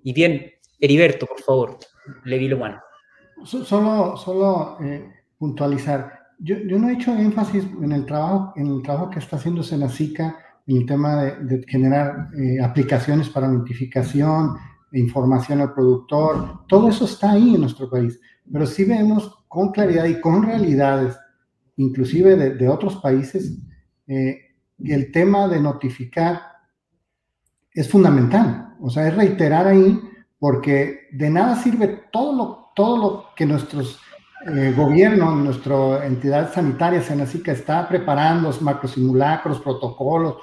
Y 0.03 0.13
bien, 0.13 0.51
Heriberto, 0.79 1.25
por 1.25 1.41
favor, 1.41 1.77
le 2.23 2.39
lo 2.47 2.57
mano. 2.57 2.81
Solo, 3.43 4.17
solo 4.17 4.77
eh, 4.81 5.11
puntualizar. 5.37 6.19
Yo, 6.39 6.57
yo, 6.57 6.77
no 6.79 6.89
he 6.89 6.93
hecho 6.93 7.13
énfasis 7.13 7.65
en 7.81 7.91
el 7.91 8.05
trabajo, 8.05 8.53
en 8.55 8.67
el 8.67 8.81
trabajo 8.81 9.09
que 9.09 9.19
está 9.19 9.35
haciendo 9.35 9.61
Senacica 9.61 10.25
en 10.25 10.48
el 10.77 10.85
tema 10.85 11.23
de, 11.23 11.63
generar 11.67 12.29
eh, 12.37 12.61
aplicaciones 12.61 13.29
para 13.29 13.47
notificación, 13.47 14.55
información 14.93 15.61
al 15.61 15.73
productor. 15.73 16.65
Todo 16.67 16.89
eso 16.89 17.05
está 17.05 17.31
ahí 17.31 17.55
en 17.55 17.61
nuestro 17.61 17.89
país, 17.89 18.19
pero 18.51 18.65
sí 18.65 18.85
vemos 18.85 19.45
con 19.47 19.71
claridad 19.71 20.05
y 20.05 20.19
con 20.21 20.43
realidades, 20.43 21.17
inclusive 21.77 22.35
de, 22.35 22.55
de 22.55 22.69
otros 22.69 22.97
países, 22.97 23.57
eh, 24.07 24.37
el 24.83 25.11
tema 25.11 25.47
de 25.47 25.59
notificar 25.59 26.41
es 27.73 27.89
fundamental. 27.89 28.75
O 28.81 28.89
sea, 28.89 29.07
es 29.07 29.15
reiterar 29.15 29.67
ahí, 29.67 29.99
porque 30.39 31.07
de 31.11 31.29
nada 31.29 31.55
sirve 31.55 32.05
todo 32.11 32.35
lo, 32.35 32.71
todo 32.75 32.97
lo 32.97 33.25
que 33.35 33.45
nuestros 33.45 33.99
eh, 34.47 34.73
gobierno, 34.75 35.35
nuestra 35.35 36.05
entidad 36.05 36.53
sanitaria, 36.53 37.01
Senacica, 37.01 37.51
está 37.51 37.87
preparando 37.89 38.51
macrosimulacros, 38.61 39.59
protocolos. 39.59 40.35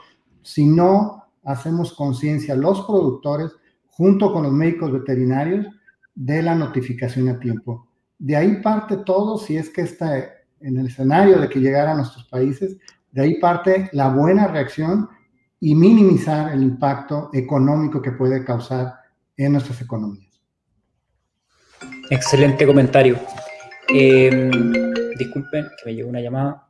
Si 0.46 0.64
no 0.64 1.24
hacemos 1.42 1.92
conciencia 1.92 2.54
los 2.54 2.82
productores, 2.82 3.50
junto 3.88 4.32
con 4.32 4.44
los 4.44 4.52
médicos 4.52 4.92
veterinarios, 4.92 5.66
de 6.14 6.40
la 6.40 6.54
notificación 6.54 7.28
a 7.28 7.40
tiempo. 7.40 7.88
De 8.16 8.36
ahí 8.36 8.62
parte 8.62 8.98
todo, 8.98 9.38
si 9.38 9.56
es 9.56 9.68
que 9.70 9.82
está 9.82 10.16
en 10.60 10.78
el 10.78 10.86
escenario 10.86 11.40
de 11.40 11.48
que 11.48 11.58
llegara 11.58 11.92
a 11.92 11.96
nuestros 11.96 12.26
países, 12.28 12.78
de 13.10 13.22
ahí 13.22 13.40
parte 13.40 13.90
la 13.92 14.08
buena 14.08 14.46
reacción 14.46 15.08
y 15.58 15.74
minimizar 15.74 16.52
el 16.52 16.62
impacto 16.62 17.28
económico 17.32 18.00
que 18.00 18.12
puede 18.12 18.44
causar 18.44 18.94
en 19.36 19.52
nuestras 19.52 19.80
economías. 19.80 20.40
Excelente 22.08 22.64
comentario. 22.64 23.18
Eh, 23.88 24.50
disculpen, 25.18 25.64
que 25.64 25.86
me 25.86 25.94
llegó 25.96 26.08
una 26.08 26.20
llamada. 26.20 26.65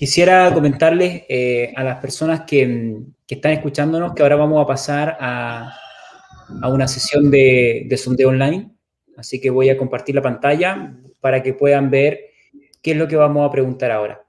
Quisiera 0.00 0.50
comentarles 0.54 1.24
eh, 1.28 1.74
a 1.76 1.84
las 1.84 1.98
personas 1.98 2.44
que, 2.46 3.02
están 3.28 3.52
escuchándonos 3.52 4.14
que 4.14 4.22
ahora 4.22 4.36
vamos 4.36 4.64
a 4.64 4.66
pasar 4.66 5.18
a, 5.20 5.76
a 6.62 6.68
una 6.70 6.88
sesión 6.88 7.30
de, 7.30 7.84
de, 7.86 7.96
sondeo 7.98 8.30
online. 8.30 8.70
Así 9.18 9.42
que 9.42 9.50
voy 9.50 9.68
a 9.68 9.76
compartir 9.76 10.14
la 10.14 10.22
pantalla 10.22 10.96
para 11.20 11.42
que 11.42 11.52
puedan 11.52 11.90
ver 11.90 12.30
qué 12.80 12.92
es 12.92 12.96
lo 12.96 13.06
que 13.08 13.16
vamos 13.16 13.46
a 13.46 13.52
preguntar 13.52 13.90
ahora. 13.90 14.24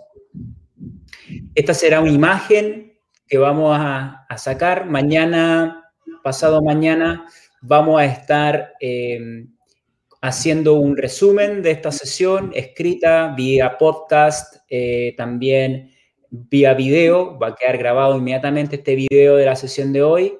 Esta 1.56 1.74
será 1.74 2.00
una 2.00 2.12
imagen 2.12 2.96
que 3.26 3.38
vamos 3.38 3.76
a, 3.76 4.24
sacar. 4.36 4.86
Mañana, 4.86 5.90
pasado 6.22 6.62
mañana, 6.62 7.26
vamos 7.60 8.00
a 8.00 8.04
estar 8.04 8.74
eh, 8.78 9.48
haciendo 10.22 10.74
un 10.74 10.96
resumen 10.96 11.60
de 11.60 11.72
esta 11.72 11.90
sesión 11.90 12.52
escrita 12.54 13.34
vía 13.36 13.78
podcast, 13.78 14.58
eh, 14.68 15.12
también 15.16 15.90
vía 16.30 16.72
video. 16.74 17.36
Va 17.36 17.48
a 17.48 17.56
quedar 17.56 17.78
grabado 17.78 18.16
inmediatamente 18.16 18.76
este 18.76 18.94
video 18.94 19.34
de 19.34 19.46
la 19.46 19.56
sesión 19.56 19.92
de 19.92 20.04
hoy. 20.04 20.38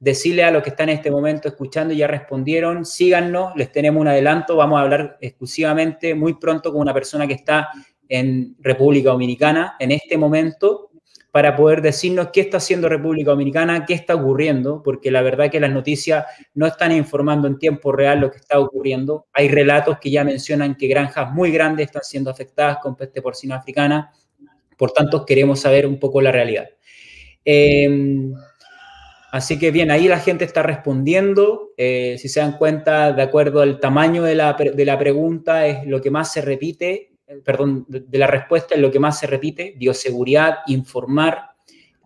Decirle 0.00 0.42
a 0.42 0.50
los 0.50 0.62
que 0.62 0.70
están 0.70 0.88
en 0.88 0.96
este 0.96 1.10
momento 1.10 1.46
escuchando 1.46 1.94
y 1.94 1.98
ya 1.98 2.06
respondieron, 2.06 2.84
síganos, 2.84 3.54
les 3.54 3.70
tenemos 3.70 4.00
un 4.00 4.08
adelanto. 4.08 4.56
Vamos 4.56 4.78
a 4.78 4.82
hablar 4.82 5.18
exclusivamente 5.20 6.14
muy 6.14 6.34
pronto 6.34 6.72
con 6.72 6.80
una 6.80 6.94
persona 6.94 7.26
que 7.26 7.34
está 7.34 7.68
en 8.08 8.56
República 8.60 9.10
Dominicana 9.10 9.76
en 9.78 9.92
este 9.92 10.16
momento 10.16 10.90
para 11.30 11.54
poder 11.54 11.80
decirnos 11.80 12.30
qué 12.32 12.40
está 12.40 12.56
haciendo 12.56 12.88
República 12.88 13.30
Dominicana, 13.30 13.84
qué 13.86 13.94
está 13.94 14.16
ocurriendo, 14.16 14.82
porque 14.82 15.10
la 15.10 15.22
verdad 15.22 15.50
que 15.50 15.60
las 15.60 15.70
noticias 15.70 16.24
no 16.54 16.66
están 16.66 16.92
informando 16.92 17.46
en 17.46 17.58
tiempo 17.58 17.92
real 17.92 18.20
lo 18.20 18.30
que 18.30 18.38
está 18.38 18.58
ocurriendo. 18.58 19.26
Hay 19.32 19.48
relatos 19.48 19.98
que 20.00 20.10
ya 20.10 20.24
mencionan 20.24 20.74
que 20.74 20.88
granjas 20.88 21.32
muy 21.32 21.52
grandes 21.52 21.86
están 21.86 22.02
siendo 22.02 22.30
afectadas 22.30 22.78
con 22.78 22.96
peste 22.96 23.22
porcina 23.22 23.56
africana, 23.56 24.12
por 24.76 24.92
tanto 24.92 25.24
queremos 25.24 25.60
saber 25.60 25.86
un 25.86 26.00
poco 26.00 26.20
la 26.20 26.32
realidad. 26.32 26.68
Em, 27.44 28.34
Así 29.30 29.58
que 29.58 29.70
bien, 29.70 29.90
ahí 29.90 30.08
la 30.08 30.18
gente 30.18 30.44
está 30.44 30.62
respondiendo. 30.62 31.70
Eh, 31.76 32.16
si 32.18 32.28
se 32.28 32.40
dan 32.40 32.58
cuenta, 32.58 33.12
de 33.12 33.22
acuerdo 33.22 33.60
al 33.60 33.78
tamaño 33.78 34.24
de 34.24 34.34
la, 34.34 34.54
de 34.54 34.84
la 34.84 34.98
pregunta, 34.98 35.66
es 35.66 35.86
lo 35.86 36.00
que 36.00 36.10
más 36.10 36.32
se 36.32 36.40
repite, 36.40 37.12
eh, 37.26 37.36
perdón, 37.44 37.86
de, 37.88 38.00
de 38.00 38.18
la 38.18 38.26
respuesta 38.26 38.74
es 38.74 38.80
lo 38.80 38.90
que 38.90 38.98
más 38.98 39.20
se 39.20 39.28
repite, 39.28 39.74
bioseguridad, 39.76 40.58
informar. 40.66 41.50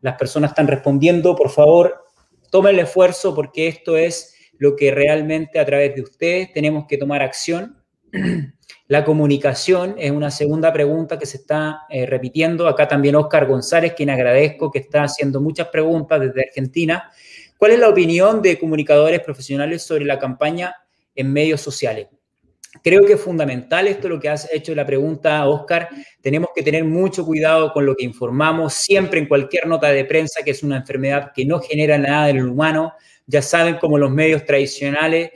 Las 0.03 0.17
personas 0.17 0.51
están 0.51 0.69
respondiendo, 0.69 1.35
por 1.35 1.51
favor, 1.51 2.05
tomen 2.51 2.75
el 2.75 2.81
esfuerzo 2.81 3.35
porque 3.35 3.69
esto 3.69 3.97
es 3.97 4.35
lo 4.59 4.77
que 4.77 4.91
realmente 4.91 5.59
a 5.59 5.65
través 5.65 5.95
de 5.95 6.03
ustedes 6.03 6.53
tenemos 6.53 6.87
que 6.87 6.99
tomar 6.99 7.23
acción. 7.23 7.83
La 8.87 9.03
comunicación 9.03 9.95
es 9.99 10.11
una 10.11 10.31
segunda 10.31 10.71
pregunta 10.71 11.19
que 11.19 11.25
se 11.25 11.39
está 11.39 11.85
eh, 11.89 12.05
repitiendo. 12.05 12.69
Acá 12.69 12.87
también 12.87 13.17
Oscar 13.17 13.47
González, 13.47 13.95
quien 13.95 14.11
agradezco 14.11 14.71
que 14.71 14.81
está 14.81 15.05
haciendo 15.05 15.41
muchas 15.41 15.69
preguntas 15.69 16.21
desde 16.21 16.43
Argentina. 16.43 17.11
¿Cuál 17.57 17.73
es 17.73 17.79
la 17.79 17.89
opinión 17.89 18.43
de 18.43 18.59
comunicadores 18.59 19.21
profesionales 19.21 19.83
sobre 19.83 20.05
la 20.05 20.19
campaña 20.19 20.77
en 21.15 21.33
medios 21.33 21.63
sociales? 21.63 22.09
Creo 22.83 23.03
que 23.07 23.15
es 23.15 23.21
fundamental 23.21 23.87
esto 23.87 24.07
lo 24.09 24.21
que 24.21 24.29
has 24.29 24.53
hecho 24.53 24.75
la 24.75 24.85
pregunta, 24.85 25.47
Oscar. 25.49 25.89
Tenemos 26.21 26.51
que 26.55 26.63
tener 26.63 26.85
mucho 26.85 27.25
cuidado 27.25 27.73
con 27.73 27.87
lo 27.87 27.95
que 27.95 28.05
informamos 28.05 28.75
siempre 28.75 29.19
en 29.19 29.27
cualquier 29.27 29.67
nota 29.67 29.89
de 29.89 30.05
prensa, 30.05 30.43
que 30.45 30.51
es 30.51 30.63
una 30.63 30.77
enfermedad 30.77 31.33
que 31.35 31.47
no 31.47 31.61
genera 31.61 31.97
nada 31.97 32.29
en 32.29 32.37
el 32.37 32.49
humano. 32.49 32.93
Ya 33.27 33.41
saben 33.41 33.77
cómo 33.81 33.97
los 33.97 34.11
medios 34.11 34.45
tradicionales 34.45 35.31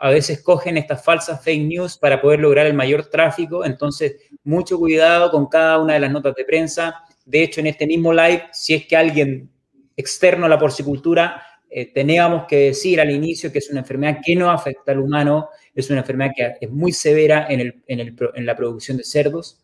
a 0.00 0.10
veces 0.10 0.42
cogen 0.42 0.78
estas 0.78 1.04
falsas 1.04 1.44
fake 1.44 1.62
news 1.62 1.98
para 1.98 2.22
poder 2.22 2.40
lograr 2.40 2.66
el 2.66 2.74
mayor 2.74 3.06
tráfico. 3.06 3.66
Entonces, 3.66 4.16
mucho 4.44 4.78
cuidado 4.78 5.30
con 5.30 5.46
cada 5.46 5.78
una 5.78 5.94
de 5.94 6.00
las 6.00 6.10
notas 6.10 6.34
de 6.34 6.44
prensa. 6.44 7.04
De 7.26 7.42
hecho, 7.42 7.60
en 7.60 7.66
este 7.66 7.86
mismo 7.86 8.12
live, 8.12 8.44
si 8.50 8.74
es 8.74 8.86
que 8.86 8.96
alguien 8.96 9.50
externo 9.96 10.46
a 10.46 10.48
la 10.48 10.58
porcicultura, 10.58 11.42
eh, 11.68 11.92
teníamos 11.92 12.46
que 12.46 12.56
decir 12.56 12.98
al 12.98 13.10
inicio 13.10 13.52
que 13.52 13.58
es 13.58 13.68
una 13.68 13.80
enfermedad 13.80 14.20
que 14.24 14.34
no 14.34 14.50
afecta 14.50 14.92
al 14.92 15.00
humano, 15.00 15.50
es 15.74 15.90
una 15.90 16.00
enfermedad 16.00 16.30
que 16.34 16.56
es 16.64 16.70
muy 16.70 16.92
severa 16.92 17.46
en, 17.50 18.46
la 18.46 18.56
producción 18.56 18.96
de 18.96 19.04
cerdos 19.04 19.60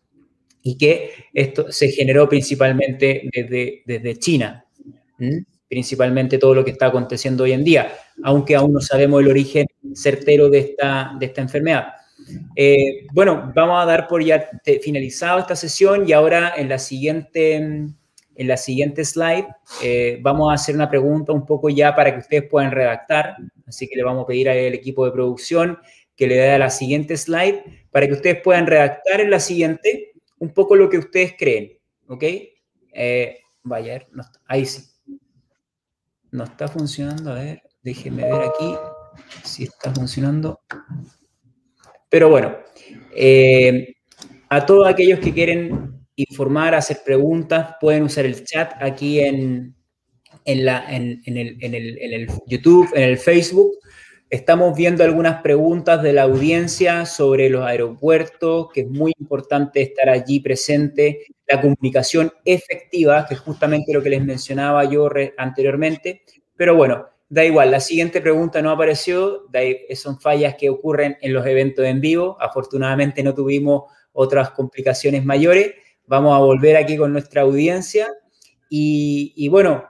y 0.62 0.76
que 0.76 1.12
esto 1.32 1.72
se 1.72 1.88
generó 1.88 2.28
principalmente 2.28 3.22
desde, 3.32 3.82
desde 3.86 4.18
China. 4.18 4.66
¿Mm? 5.16 5.55
Principalmente 5.68 6.38
todo 6.38 6.54
lo 6.54 6.64
que 6.64 6.70
está 6.70 6.86
aconteciendo 6.86 7.44
hoy 7.44 7.52
en 7.52 7.64
día, 7.64 7.92
aunque 8.22 8.54
aún 8.54 8.72
no 8.72 8.80
sabemos 8.80 9.20
el 9.22 9.28
origen 9.28 9.66
certero 9.94 10.48
de 10.48 10.58
esta, 10.58 11.12
de 11.18 11.26
esta 11.26 11.40
enfermedad. 11.40 11.88
Eh, 12.54 13.06
bueno, 13.12 13.52
vamos 13.54 13.82
a 13.82 13.86
dar 13.86 14.08
por 14.08 14.22
ya 14.22 14.48
finalizado 14.82 15.38
esta 15.38 15.56
sesión 15.56 16.08
y 16.08 16.12
ahora 16.12 16.54
en 16.56 16.68
la 16.68 16.78
siguiente, 16.78 17.54
en 17.54 18.48
la 18.48 18.56
siguiente 18.56 19.04
slide 19.04 19.46
eh, 19.82 20.18
vamos 20.22 20.50
a 20.50 20.54
hacer 20.54 20.74
una 20.74 20.88
pregunta 20.88 21.32
un 21.32 21.46
poco 21.46 21.68
ya 21.68 21.94
para 21.94 22.12
que 22.12 22.20
ustedes 22.20 22.44
puedan 22.44 22.70
redactar, 22.70 23.36
así 23.66 23.86
que 23.86 23.96
le 23.96 24.02
vamos 24.02 24.24
a 24.24 24.26
pedir 24.26 24.48
al 24.48 24.74
equipo 24.74 25.04
de 25.04 25.12
producción 25.12 25.78
que 26.16 26.26
le 26.26 26.36
dé 26.36 26.50
a 26.52 26.58
la 26.58 26.70
siguiente 26.70 27.16
slide 27.16 27.62
para 27.90 28.06
que 28.06 28.14
ustedes 28.14 28.40
puedan 28.42 28.66
redactar 28.66 29.20
en 29.20 29.30
la 29.30 29.40
siguiente 29.40 30.12
un 30.38 30.52
poco 30.52 30.74
lo 30.74 30.88
que 30.88 30.98
ustedes 30.98 31.34
creen, 31.38 31.78
¿ok? 32.08 32.24
Eh, 32.92 33.38
vaya, 33.62 34.06
ahí 34.46 34.64
sí. 34.64 34.95
No 36.36 36.44
está 36.44 36.68
funcionando. 36.68 37.30
A 37.30 37.36
ver, 37.36 37.62
déjenme 37.82 38.22
ver 38.24 38.42
aquí 38.42 38.74
si 39.42 39.62
está 39.62 39.90
funcionando. 39.90 40.60
Pero 42.10 42.28
bueno, 42.28 42.58
eh, 43.14 43.94
a 44.50 44.66
todos 44.66 44.86
aquellos 44.86 45.18
que 45.20 45.32
quieren 45.32 45.98
informar, 46.14 46.74
hacer 46.74 46.98
preguntas, 47.02 47.76
pueden 47.80 48.02
usar 48.02 48.26
el 48.26 48.44
chat 48.44 48.74
aquí 48.82 49.20
en, 49.20 49.74
en, 50.44 50.64
la, 50.66 50.84
en, 50.94 51.22
en, 51.24 51.38
el, 51.38 51.56
en 51.62 51.74
el 52.12 52.28
YouTube, 52.46 52.90
en 52.92 53.04
el 53.04 53.16
Facebook. 53.16 53.70
Estamos 54.28 54.76
viendo 54.76 55.04
algunas 55.04 55.40
preguntas 55.40 56.02
de 56.02 56.12
la 56.12 56.22
audiencia 56.22 57.06
sobre 57.06 57.48
los 57.48 57.64
aeropuertos, 57.64 58.72
que 58.72 58.80
es 58.80 58.88
muy 58.88 59.12
importante 59.20 59.80
estar 59.80 60.08
allí 60.08 60.40
presente, 60.40 61.26
la 61.46 61.60
comunicación 61.60 62.32
efectiva, 62.44 63.24
que 63.28 63.34
es 63.34 63.40
justamente 63.40 63.92
lo 63.92 64.02
que 64.02 64.10
les 64.10 64.24
mencionaba 64.24 64.84
yo 64.84 65.08
anteriormente. 65.36 66.22
Pero 66.56 66.74
bueno, 66.74 67.06
da 67.28 67.44
igual, 67.44 67.70
la 67.70 67.78
siguiente 67.78 68.20
pregunta 68.20 68.60
no 68.60 68.72
apareció, 68.72 69.46
son 69.94 70.18
fallas 70.18 70.56
que 70.56 70.70
ocurren 70.70 71.16
en 71.20 71.32
los 71.32 71.46
eventos 71.46 71.84
en 71.84 72.00
vivo. 72.00 72.36
Afortunadamente 72.40 73.22
no 73.22 73.32
tuvimos 73.32 73.84
otras 74.12 74.50
complicaciones 74.50 75.24
mayores. 75.24 75.72
Vamos 76.08 76.34
a 76.34 76.40
volver 76.40 76.76
aquí 76.76 76.96
con 76.96 77.12
nuestra 77.12 77.42
audiencia. 77.42 78.08
Y, 78.68 79.48
bueno, 79.50 79.84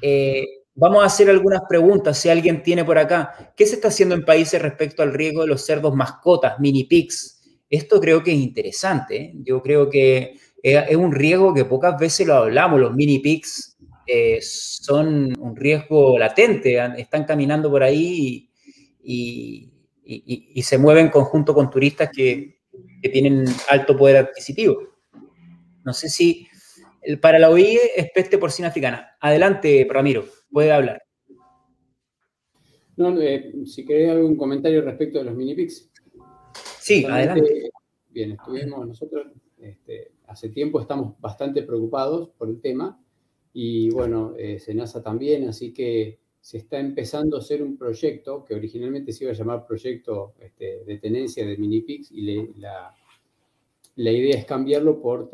eh, 0.00 0.61
Vamos 0.82 1.04
a 1.04 1.06
hacer 1.06 1.30
algunas 1.30 1.62
preguntas, 1.68 2.18
si 2.18 2.28
alguien 2.28 2.60
tiene 2.60 2.84
por 2.84 2.98
acá. 2.98 3.54
¿Qué 3.56 3.66
se 3.66 3.76
está 3.76 3.86
haciendo 3.86 4.16
en 4.16 4.24
países 4.24 4.60
respecto 4.60 5.04
al 5.04 5.14
riesgo 5.14 5.42
de 5.42 5.46
los 5.46 5.64
cerdos 5.64 5.94
mascotas, 5.94 6.58
mini 6.58 6.82
pigs? 6.82 7.40
Esto 7.70 8.00
creo 8.00 8.20
que 8.24 8.32
es 8.32 8.38
interesante. 8.38 9.16
¿eh? 9.16 9.32
Yo 9.44 9.62
creo 9.62 9.88
que 9.88 10.34
es 10.60 10.96
un 10.96 11.12
riesgo 11.12 11.54
que 11.54 11.66
pocas 11.66 11.96
veces 12.00 12.26
lo 12.26 12.34
hablamos. 12.34 12.80
Los 12.80 12.96
mini 12.96 13.20
pigs 13.20 13.76
eh, 14.08 14.40
son 14.42 15.32
un 15.38 15.54
riesgo 15.54 16.18
latente. 16.18 16.84
Están 16.96 17.26
caminando 17.26 17.70
por 17.70 17.84
ahí 17.84 18.50
y, 19.04 19.70
se 20.64 20.78
mueven 20.78 21.10
conjunto 21.10 21.54
con 21.54 21.70
turistas 21.70 22.10
que 22.12 22.58
tienen 23.02 23.44
alto 23.70 23.96
poder 23.96 24.16
adquisitivo. 24.16 24.78
No 25.84 25.92
sé 25.92 26.08
si 26.08 26.48
para 27.20 27.38
la 27.38 27.50
OIE 27.50 27.78
es 27.96 28.10
peste 28.12 28.38
porcina 28.38 28.68
africana. 28.68 29.16
Adelante, 29.20 29.86
Ramiro 29.88 30.24
puede 30.50 30.72
hablar. 30.72 31.02
No, 32.96 33.20
eh, 33.20 33.52
si 33.64 33.84
querés 33.84 34.10
algún 34.10 34.36
comentario 34.36 34.82
respecto 34.82 35.18
de 35.18 35.24
los 35.24 35.34
mini 35.34 35.54
pics. 35.54 35.90
Sí, 36.78 37.04
adelante. 37.04 37.70
Bien, 38.10 38.32
estuvimos 38.32 38.86
nosotros, 38.86 39.28
este, 39.58 40.12
hace 40.26 40.50
tiempo 40.50 40.80
estamos 40.80 41.18
bastante 41.18 41.62
preocupados 41.62 42.28
por 42.36 42.48
el 42.48 42.60
tema 42.60 43.02
y 43.54 43.90
bueno, 43.90 44.34
eh, 44.36 44.58
Senasa 44.58 45.02
también, 45.02 45.48
así 45.48 45.72
que 45.72 46.18
se 46.40 46.58
está 46.58 46.78
empezando 46.78 47.36
a 47.36 47.40
hacer 47.40 47.62
un 47.62 47.78
proyecto 47.78 48.44
que 48.44 48.54
originalmente 48.54 49.12
se 49.12 49.24
iba 49.24 49.32
a 49.32 49.36
llamar 49.36 49.66
proyecto 49.66 50.34
este, 50.40 50.84
de 50.84 50.98
tenencia 50.98 51.46
de 51.46 51.56
mini 51.56 51.82
pics 51.82 52.10
y 52.10 52.22
la, 52.58 52.94
la, 53.96 54.12
idea 54.12 54.38
es 54.38 54.44
cambiarlo 54.44 55.00
por, 55.00 55.30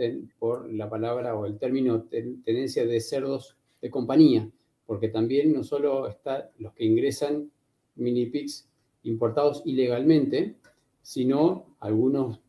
la 0.72 0.90
palabra 0.90 1.34
o 1.36 1.46
el 1.46 1.58
término 1.58 2.04
tenencia 2.04 2.86
de 2.86 3.00
cerdos 3.00 3.56
de 3.80 3.90
compañía 3.90 4.50
porque 4.88 5.08
también 5.10 5.52
no 5.52 5.62
solo 5.64 6.08
están 6.08 6.44
los 6.60 6.72
que 6.72 6.86
ingresan 6.86 7.50
mini 7.96 8.24
pigs 8.24 8.70
importados 9.02 9.60
ilegalmente, 9.66 10.56
sino 11.02 11.76
algunos 11.80 12.40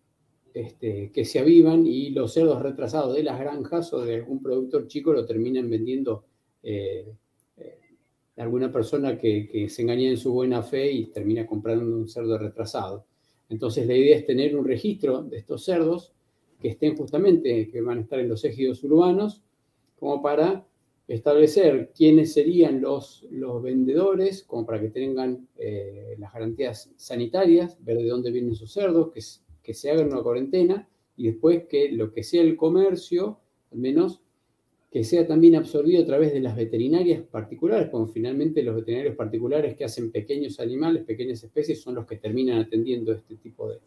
este, 0.53 1.11
que 1.11 1.26
se 1.26 1.40
avivan 1.40 1.86
y 1.86 2.11
los 2.11 2.34
cerdos 2.34 2.61
retrasados 2.61 3.14
de 3.14 3.23
las 3.23 3.41
granjas 3.41 3.91
o 3.91 4.06
de 4.06 4.15
algún 4.15 4.41
productor 4.41 4.88
chico 4.88 5.11
lo 5.11 5.26
terminan 5.26 5.69
vendiendo 5.69 6.23
eh, 6.64 7.14
eh, 7.57 7.80
alguna 8.38 8.72
persona 8.72 9.18
que, 9.18 9.45
que, 9.45 9.68
se 9.68 9.81
engaña 9.81 10.10
en 10.10 10.18
su 10.18 10.31
buena 10.31 10.64
fe 10.64 10.94
y 10.94 11.07
termina 11.07 11.45
comprando 11.45 11.94
un 11.94 12.07
cerdo 12.07 12.38
retrasado. 12.38 13.06
Entonces 13.49 13.88
la 13.88 13.95
idea 13.95 14.17
es 14.17 14.26
tener 14.26 14.55
un 14.55 14.65
registro 14.65 15.23
de 15.23 15.38
estos 15.38 15.63
cerdos 15.63 16.13
que 16.61 16.69
estén 16.69 16.95
justamente, 16.95 17.69
que 17.69 17.81
van 17.81 17.97
a 17.97 18.01
estar 18.01 18.19
en 18.19 18.30
los 18.30 18.45
ejidos 18.45 18.84
urbanos, 18.84 19.41
como 19.99 20.21
para 20.21 20.65
establecer 21.07 21.91
quiénes 21.95 22.34
serían 22.34 22.81
los, 22.81 23.26
los 23.31 23.63
vendedores, 23.63 24.43
como 24.43 24.65
para 24.65 24.80
que 24.80 24.89
tengan 24.89 25.47
eh, 25.57 26.15
las 26.19 26.31
garantías 26.34 26.91
sanitarias, 26.97 27.84
ver 27.84 27.97
de 27.97 28.07
dónde 28.07 28.31
vienen 28.31 28.55
sus 28.55 28.71
cerdos, 28.71 29.11
que, 29.11 29.21
que 29.63 29.73
se 29.73 29.89
hagan 29.89 30.11
una 30.11 30.21
cuarentena 30.21 30.88
y 31.17 31.27
después 31.27 31.65
que 31.67 31.91
lo 31.91 32.13
que 32.13 32.23
sea 32.23 32.41
el 32.43 32.55
comercio, 32.55 33.39
al 33.71 33.80
menos 33.80 34.21
que 34.91 35.03
sea 35.03 35.28
también 35.28 35.56
absorbido 35.56 36.02
a 36.02 36.06
través 36.06 36.34
de 36.34 36.40
las 36.40 36.56
veterinarias 36.56 37.22
particulares, 37.22 37.90
como 37.90 38.07
finalmente 38.07 38.64
los 38.64 38.76
veterinarios 38.76 39.16
particulares 39.16 39.76
que 39.76 39.86
hacen 39.86 40.11
pequeños 40.11 40.60
animales, 40.60 41.03
pequeñas 41.03 41.44
especies, 41.44 41.82
son 41.82 41.95
los 41.95 42.07
que 42.07 42.18
terminan 42.18 42.60
atendiendo 42.60 43.11
este 43.11 43.36
tipo 43.36 43.70
de, 43.70 43.78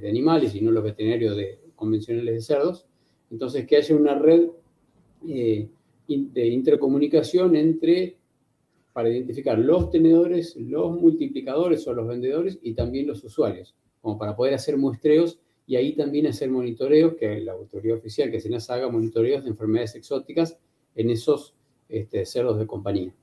de, 0.00 0.08
animales 0.08 0.54
y 0.54 0.62
no 0.62 0.70
los 0.70 0.84
veterinarios 0.84 1.36
de, 1.36 1.58
convencionales 1.76 2.34
de 2.34 2.40
cerdos. 2.40 2.86
Entonces, 3.30 3.66
que 3.66 3.76
haya 3.76 3.94
una 3.94 4.18
red 4.18 4.48
eh, 5.28 5.68
de 6.08 6.46
intercomunicación 6.48 7.54
entre, 7.54 8.16
para 8.94 9.10
identificar 9.10 9.58
los 9.58 9.90
tenedores, 9.90 10.56
los 10.56 10.98
multiplicadores 10.98 11.86
o 11.86 11.92
los 11.92 12.08
vendedores 12.08 12.58
y 12.62 12.72
también 12.72 13.06
los 13.06 13.22
usuarios, 13.22 13.74
como 14.00 14.18
para 14.18 14.34
poder 14.34 14.54
hacer 14.54 14.78
muestreos 14.78 15.40
y 15.66 15.76
ahí 15.76 15.94
también 15.94 16.26
hacer 16.26 16.50
monitoreos, 16.50 17.14
que 17.18 17.40
la 17.40 17.52
autoridad 17.52 17.96
oficial 17.96 18.30
que 18.30 18.40
se 18.40 18.50
nos 18.50 18.68
haga 18.70 18.88
monitoreos 18.88 19.44
de 19.44 19.50
enfermedades 19.50 19.94
exóticas 19.94 20.58
en 20.94 21.10
esos 21.10 21.54
este, 21.88 22.26
cerdos 22.26 22.58
de 22.58 22.66
compañía. 22.66 23.14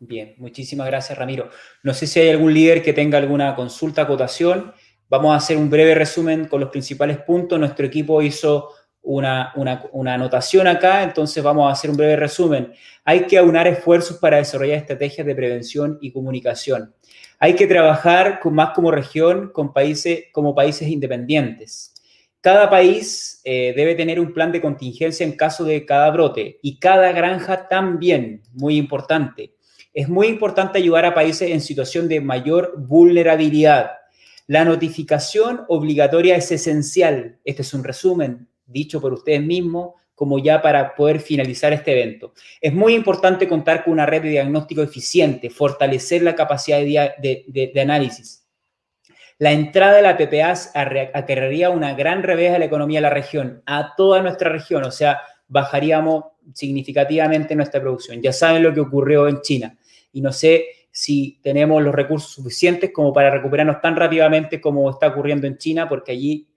Bien, 0.00 0.34
muchísimas 0.38 0.86
gracias 0.86 1.18
Ramiro. 1.18 1.50
No 1.82 1.92
sé 1.92 2.06
si 2.06 2.20
hay 2.20 2.28
algún 2.30 2.54
líder 2.54 2.82
que 2.82 2.92
tenga 2.92 3.18
alguna 3.18 3.54
consulta, 3.56 4.02
acotación. 4.02 4.72
Vamos 5.08 5.32
a 5.32 5.36
hacer 5.36 5.56
un 5.56 5.70
breve 5.70 5.94
resumen 5.94 6.46
con 6.46 6.60
los 6.60 6.70
principales 6.70 7.18
puntos. 7.18 7.58
Nuestro 7.58 7.86
equipo 7.86 8.22
hizo 8.22 8.70
una, 9.02 9.52
una, 9.56 10.14
anotación 10.14 10.66
acá, 10.66 11.02
entonces 11.02 11.42
vamos 11.42 11.68
a 11.68 11.72
hacer 11.72 11.90
un 11.90 11.96
breve 11.96 12.16
resumen. 12.16 12.72
Hay 13.04 13.26
que 13.26 13.38
aunar 13.38 13.66
esfuerzos 13.66 14.18
para 14.18 14.36
desarrollar 14.36 14.76
estrategias 14.78 15.26
de 15.26 15.34
prevención 15.34 15.98
y 16.00 16.12
comunicación. 16.12 16.94
Hay 17.40 17.54
que 17.54 17.66
trabajar 17.66 18.40
con, 18.40 18.54
más 18.54 18.70
como 18.74 18.90
región 18.90 19.50
con 19.52 19.72
países, 19.72 20.24
como 20.32 20.54
países 20.54 20.88
independientes. 20.88 21.94
Cada 22.40 22.70
país 22.70 23.40
eh, 23.44 23.72
debe 23.76 23.94
tener 23.94 24.18
un 24.18 24.32
plan 24.32 24.52
de 24.52 24.60
contingencia 24.60 25.24
en 25.24 25.36
caso 25.36 25.64
de 25.64 25.84
cada 25.84 26.10
brote 26.10 26.58
y 26.62 26.78
cada 26.78 27.12
granja 27.12 27.68
también, 27.68 28.42
muy 28.52 28.76
importante. 28.76 29.54
Es 29.92 30.08
muy 30.08 30.28
importante 30.28 30.78
ayudar 30.78 31.04
a 31.04 31.14
países 31.14 31.50
en 31.50 31.60
situación 31.60 32.08
de 32.08 32.20
mayor 32.20 32.74
vulnerabilidad. 32.76 33.90
La 34.46 34.64
notificación 34.64 35.62
obligatoria 35.68 36.36
es 36.36 36.50
esencial. 36.50 37.38
Este 37.44 37.62
es 37.62 37.74
un 37.74 37.84
resumen 37.84 38.48
dicho 38.66 39.00
por 39.00 39.12
ustedes 39.12 39.42
mismos, 39.42 39.94
como 40.18 40.40
ya 40.40 40.60
para 40.60 40.96
poder 40.96 41.20
finalizar 41.20 41.72
este 41.72 41.92
evento. 41.92 42.34
Es 42.60 42.74
muy 42.74 42.92
importante 42.94 43.46
contar 43.46 43.84
con 43.84 43.92
una 43.92 44.04
red 44.04 44.22
de 44.22 44.30
diagnóstico 44.30 44.82
eficiente, 44.82 45.48
fortalecer 45.48 46.22
la 46.22 46.34
capacidad 46.34 46.80
de, 46.80 47.80
análisis. 47.80 48.44
La 49.38 49.52
entrada 49.52 49.94
de 49.94 50.02
la 50.02 50.16
PPA 50.16 50.54
acarrearía 51.14 51.70
una 51.70 51.94
gran 51.94 52.24
revés 52.24 52.52
a 52.52 52.58
la 52.58 52.64
economía 52.64 52.98
de 52.98 53.02
la 53.02 53.10
región, 53.10 53.62
a 53.64 53.94
toda 53.96 54.20
nuestra 54.20 54.50
región, 54.50 54.82
o 54.82 54.90
sea, 54.90 55.20
bajaríamos 55.46 56.24
significativamente 56.52 57.54
nuestra 57.54 57.80
producción. 57.80 58.20
Ya 58.20 58.32
saben 58.32 58.64
lo 58.64 58.74
que 58.74 58.80
ocurrió 58.80 59.28
en 59.28 59.40
China 59.40 59.78
y 60.10 60.20
no 60.20 60.32
sé 60.32 60.66
si 60.90 61.38
tenemos 61.44 61.80
los 61.80 61.94
recursos 61.94 62.32
suficientes 62.32 62.90
como 62.92 63.12
para 63.12 63.30
recuperarnos 63.30 63.80
tan 63.80 63.94
rápidamente 63.94 64.60
como 64.60 64.90
está 64.90 65.06
ocurriendo 65.06 65.46
en 65.46 65.58
China, 65.58 65.88
porque 65.88 66.10
allí 66.10 66.48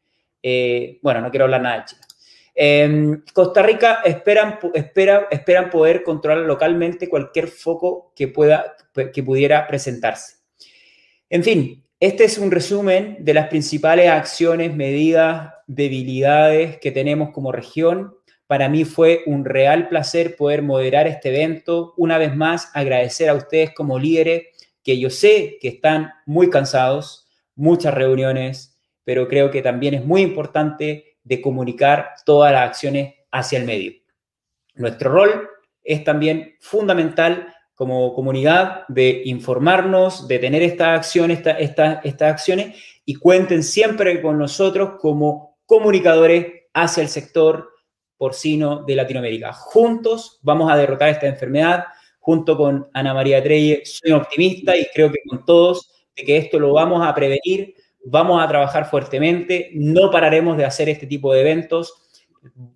eh, 0.42 0.98
bueno, 1.04 1.22
no 1.22 1.30
quiero 1.30 1.46
hablar 1.46 1.62
nada 1.62 1.78
de 1.78 1.86
China. 1.86 2.02
Em, 2.54 3.24
Costa 3.34 3.62
Rica 3.62 4.02
esperan, 4.04 4.60
espera, 4.74 5.28
esperan 5.32 5.70
poder 5.70 6.04
controlar 6.04 6.46
localmente 6.46 7.10
cualquier 7.10 7.48
foco 7.48 8.12
que, 8.16 8.28
pueda, 8.28 8.76
que 9.14 9.24
pudiera 9.24 9.68
presentarse. 9.68 10.38
En 11.30 11.44
fin, 11.44 11.84
este 12.00 12.26
es 12.26 12.38
un 12.38 12.52
resumen 12.52 13.18
de 13.20 13.34
las 13.34 13.48
principales 13.48 14.10
acciones, 14.10 14.76
medidas, 14.76 15.54
debilidades 15.68 16.78
que 16.80 16.92
tenemos 16.92 17.30
como 17.30 17.52
región. 17.52 18.16
Para 18.48 18.68
mí 18.68 18.84
fue 18.84 19.22
un 19.28 19.46
real 19.46 19.88
placer 19.88 20.36
poder 20.36 20.62
moderar 20.62 21.08
este 21.08 21.30
evento. 21.30 21.94
Una 21.96 22.18
vez 22.18 22.36
más, 22.36 22.70
agradecer 22.74 23.30
a 23.30 23.36
ustedes 23.36 23.72
como 23.74 23.98
líderes, 23.98 24.48
que 24.84 25.00
yo 25.00 25.10
sé 25.10 25.58
que 25.62 25.70
están 25.70 26.12
muy 26.26 26.50
cansados, 26.50 27.28
muchas 27.56 27.94
reuniones, 27.94 28.78
pero 29.04 29.28
creo 29.28 29.52
que 29.52 29.62
también 29.62 29.94
es 29.94 30.04
muy 30.04 30.22
importante 30.22 31.11
de 31.24 31.42
comunicar 31.42 32.12
todas 32.26 32.52
las 32.52 32.68
acciones 32.68 33.16
hacia 33.32 33.60
el 33.60 33.66
medio. 33.66 33.94
Nuestro 34.76 35.12
rol 35.12 35.50
es 35.84 36.04
también 36.04 36.56
fundamental 36.60 37.54
como 37.76 38.14
comunidad 38.14 38.88
de 38.90 39.24
informarnos, 39.26 40.28
de 40.28 40.40
tener 40.40 40.62
estas 40.62 41.00
acciones, 41.00 41.42
estas 41.58 42.22
acciones 42.22 42.76
y 43.06 43.16
cuenten 43.16 43.64
siempre 43.64 44.22
con 44.22 44.38
nosotros 44.38 45.00
como 45.00 45.58
comunicadores 45.66 46.68
hacia 46.74 47.02
el 47.02 47.10
sector 47.10 47.70
porcino 48.18 48.84
de 48.84 48.96
Latinoamérica. 48.96 49.52
Juntos 49.52 50.40
vamos 50.44 50.72
a 50.72 50.78
derrotar 50.78 51.10
esta 51.10 51.26
enfermedad. 51.28 51.86
Junto 52.20 52.56
con 52.56 52.88
Ana 52.94 53.16
María 53.16 53.42
Treye, 53.42 53.82
soy 53.84 54.12
optimista 54.12 54.78
y 54.78 54.86
creo 54.94 55.12
que 55.12 55.18
con 55.28 55.44
todos 55.44 55.92
de 56.16 56.24
que 56.24 56.38
esto 56.38 56.60
lo 56.60 56.74
vamos 56.74 57.04
a 57.04 57.16
prevenir 57.16 57.74
Vamos 58.04 58.44
a 58.44 58.48
trabajar 58.48 58.90
fuertemente, 58.90 59.70
no 59.74 60.10
pararemos 60.10 60.58
de 60.58 60.66
hacer 60.66 60.90
este 60.90 61.06
tipo 61.06 61.34
de 61.34 61.42
eventos. 61.42 61.94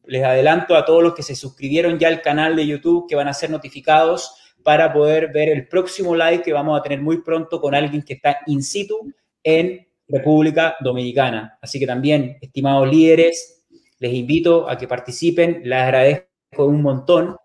Les 0.05 0.23
adelanto 0.23 0.75
a 0.75 0.85
todos 0.85 1.01
los 1.01 1.15
que 1.15 1.23
se 1.23 1.35
suscribieron 1.35 1.97
ya 1.97 2.07
al 2.07 2.21
canal 2.21 2.55
de 2.55 2.67
YouTube 2.67 3.07
que 3.09 3.15
van 3.15 3.27
a 3.27 3.33
ser 3.33 3.49
notificados 3.49 4.35
para 4.63 4.93
poder 4.93 5.31
ver 5.31 5.49
el 5.49 5.67
próximo 5.67 6.15
live 6.15 6.41
que 6.43 6.53
vamos 6.53 6.79
a 6.79 6.83
tener 6.83 7.01
muy 7.01 7.21
pronto 7.21 7.59
con 7.59 7.73
alguien 7.73 8.03
que 8.03 8.13
está 8.13 8.39
in 8.45 8.61
situ 8.61 9.11
en 9.43 9.87
República 10.07 10.75
Dominicana. 10.79 11.57
Así 11.61 11.79
que 11.79 11.87
también, 11.87 12.37
estimados 12.41 12.89
líderes, 12.89 13.63
les 13.99 14.13
invito 14.13 14.69
a 14.69 14.77
que 14.77 14.87
participen. 14.87 15.61
Les 15.63 15.79
agradezco 15.79 16.65
un 16.65 16.81
montón 16.81 17.35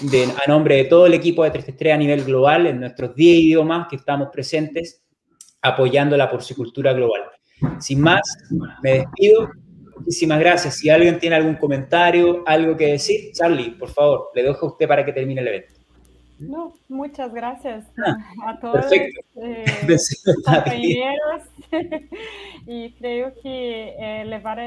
de, 0.00 0.24
a 0.24 0.48
nombre 0.48 0.76
de 0.76 0.84
todo 0.84 1.06
el 1.06 1.14
equipo 1.14 1.44
de 1.44 1.50
333 1.50 1.94
a 1.94 1.98
nivel 1.98 2.24
global 2.24 2.66
en 2.66 2.80
nuestros 2.80 3.14
10 3.14 3.38
idiomas 3.38 3.88
que 3.88 3.96
estamos 3.96 4.28
presentes 4.32 5.02
apoyando 5.66 6.16
la 6.16 6.30
porcicultura 6.30 6.92
global. 6.92 7.22
Sin 7.78 8.00
más, 8.00 8.20
me 8.82 8.98
despido. 8.98 9.50
Muchísimas 9.98 10.40
gracias. 10.40 10.76
Si 10.76 10.90
alguien 10.90 11.18
tiene 11.18 11.36
algún 11.36 11.56
comentario, 11.56 12.42
algo 12.46 12.76
que 12.76 12.92
decir, 12.92 13.32
Charlie, 13.32 13.70
por 13.70 13.88
favor, 13.88 14.30
le 14.34 14.42
dejo 14.42 14.66
a 14.66 14.68
usted 14.70 14.86
para 14.86 15.04
que 15.04 15.12
termine 15.12 15.40
el 15.40 15.48
evento. 15.48 15.75
No, 16.38 16.74
muchas 16.88 17.32
gracias 17.32 17.86
ah, 18.04 18.50
a 18.50 18.60
todos 18.60 18.92
eh, 18.92 19.10
compañeros 20.44 21.42
y 22.66 22.92
creo 22.92 23.32
que 23.42 23.94
eh, 23.98 24.24
levar 24.26 24.58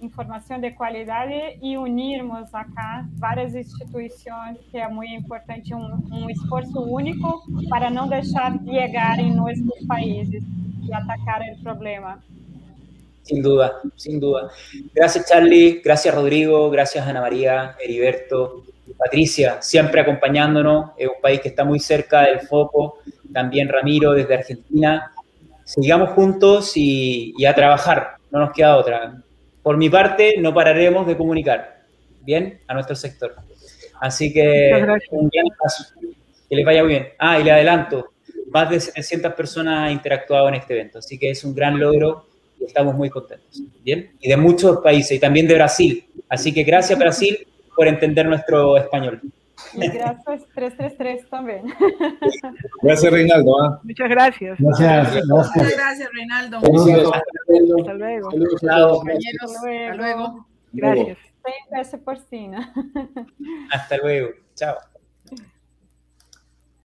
información 0.00 0.60
de 0.60 0.74
calidad 0.74 1.28
y 1.60 1.76
unirnos 1.76 2.52
acá 2.52 3.08
varias 3.18 3.54
instituciones 3.54 4.58
que 4.72 4.80
es 4.80 4.90
muy 4.90 5.14
importante, 5.14 5.72
un, 5.74 6.28
esfuerzo 6.28 6.80
único 6.80 7.44
para 7.70 7.88
no 7.88 8.08
dejar 8.08 8.60
llegar 8.62 9.20
en 9.20 9.36
nuestros 9.36 9.78
países 9.86 10.42
y 10.82 10.92
atacar 10.92 11.42
el 11.48 11.62
problema. 11.62 12.20
Sin 13.22 13.40
duda, 13.42 13.74
sin 13.94 14.18
duda. 14.18 14.50
Gracias 14.92 15.28
Charlie, 15.28 15.80
gracias 15.84 16.12
Rodrigo, 16.12 16.68
gracias 16.70 17.06
Ana 17.06 17.20
María, 17.20 17.76
Heriberto, 17.80 18.64
Patricia, 18.96 19.60
siempre 19.62 20.00
acompañándonos, 20.00 20.90
es 20.96 21.08
un 21.08 21.20
país 21.20 21.40
que 21.40 21.48
está 21.48 21.64
muy 21.64 21.78
cerca 21.78 22.22
del 22.22 22.40
foco, 22.40 22.98
también 23.32 23.68
Ramiro 23.68 24.12
desde 24.12 24.34
Argentina. 24.34 25.12
Sigamos 25.64 26.10
juntos 26.10 26.72
y, 26.76 27.44
a 27.44 27.54
trabajar, 27.54 28.16
no 28.30 28.40
nos 28.40 28.52
queda 28.52 28.76
otra. 28.76 29.22
Por 29.62 29.76
mi 29.76 29.88
parte, 29.88 30.34
no 30.38 30.52
pararemos 30.52 31.06
de 31.06 31.16
comunicar, 31.16 31.82
¿bien? 32.20 32.60
A 32.66 32.74
nuestro 32.74 32.96
sector. 32.96 33.34
Así 34.00 34.32
que 34.32 34.72
un 35.10 35.28
gran 35.28 35.46
paso. 35.58 35.94
Que 36.48 36.56
les 36.56 36.64
vaya 36.64 36.82
muy 36.82 36.90
bien. 36.90 37.08
Ah, 37.18 37.38
y 37.38 37.44
le 37.44 37.52
adelanto, 37.52 38.12
más 38.50 38.68
de 38.68 38.80
700 38.80 39.32
personas 39.34 39.86
han 39.86 39.92
interactuado 39.92 40.48
en 40.48 40.56
este 40.56 40.74
evento, 40.74 40.98
así 40.98 41.18
que 41.18 41.30
es 41.30 41.44
un 41.44 41.54
gran 41.54 41.78
logro 41.78 42.26
y 42.60 42.64
estamos 42.64 42.94
muy 42.94 43.08
contentos. 43.08 43.62
¿Bien? 43.82 44.10
Y 44.20 44.28
de 44.28 44.36
muchos 44.36 44.78
países, 44.78 45.12
y 45.12 45.20
también 45.20 45.46
de 45.46 45.54
Brasil. 45.54 46.04
Así 46.28 46.52
que 46.52 46.64
gracias 46.64 46.98
Brasil 46.98 47.46
por 47.76 47.88
entender 47.88 48.26
nuestro 48.26 48.76
español. 48.76 49.20
Y 49.74 49.88
gracias 49.88 50.44
333 50.54 51.28
también. 51.28 51.62
Gracias, 52.82 53.12
Reinaldo. 53.12 53.62
¿ah? 53.62 53.80
Muchas 53.82 54.08
gracias. 54.08 54.58
Gracias, 54.58 55.24
Muchas 55.26 55.76
gracias, 55.76 56.10
Reinaldo. 56.12 56.58
Hasta 56.58 57.94
luego. 57.94 58.30
Hasta 58.30 59.94
luego. 59.94 60.46
Gracias. 60.72 61.18
Porcina. 62.04 62.72
Hasta 63.70 63.96
luego. 63.98 64.30
Chao. 64.54 64.76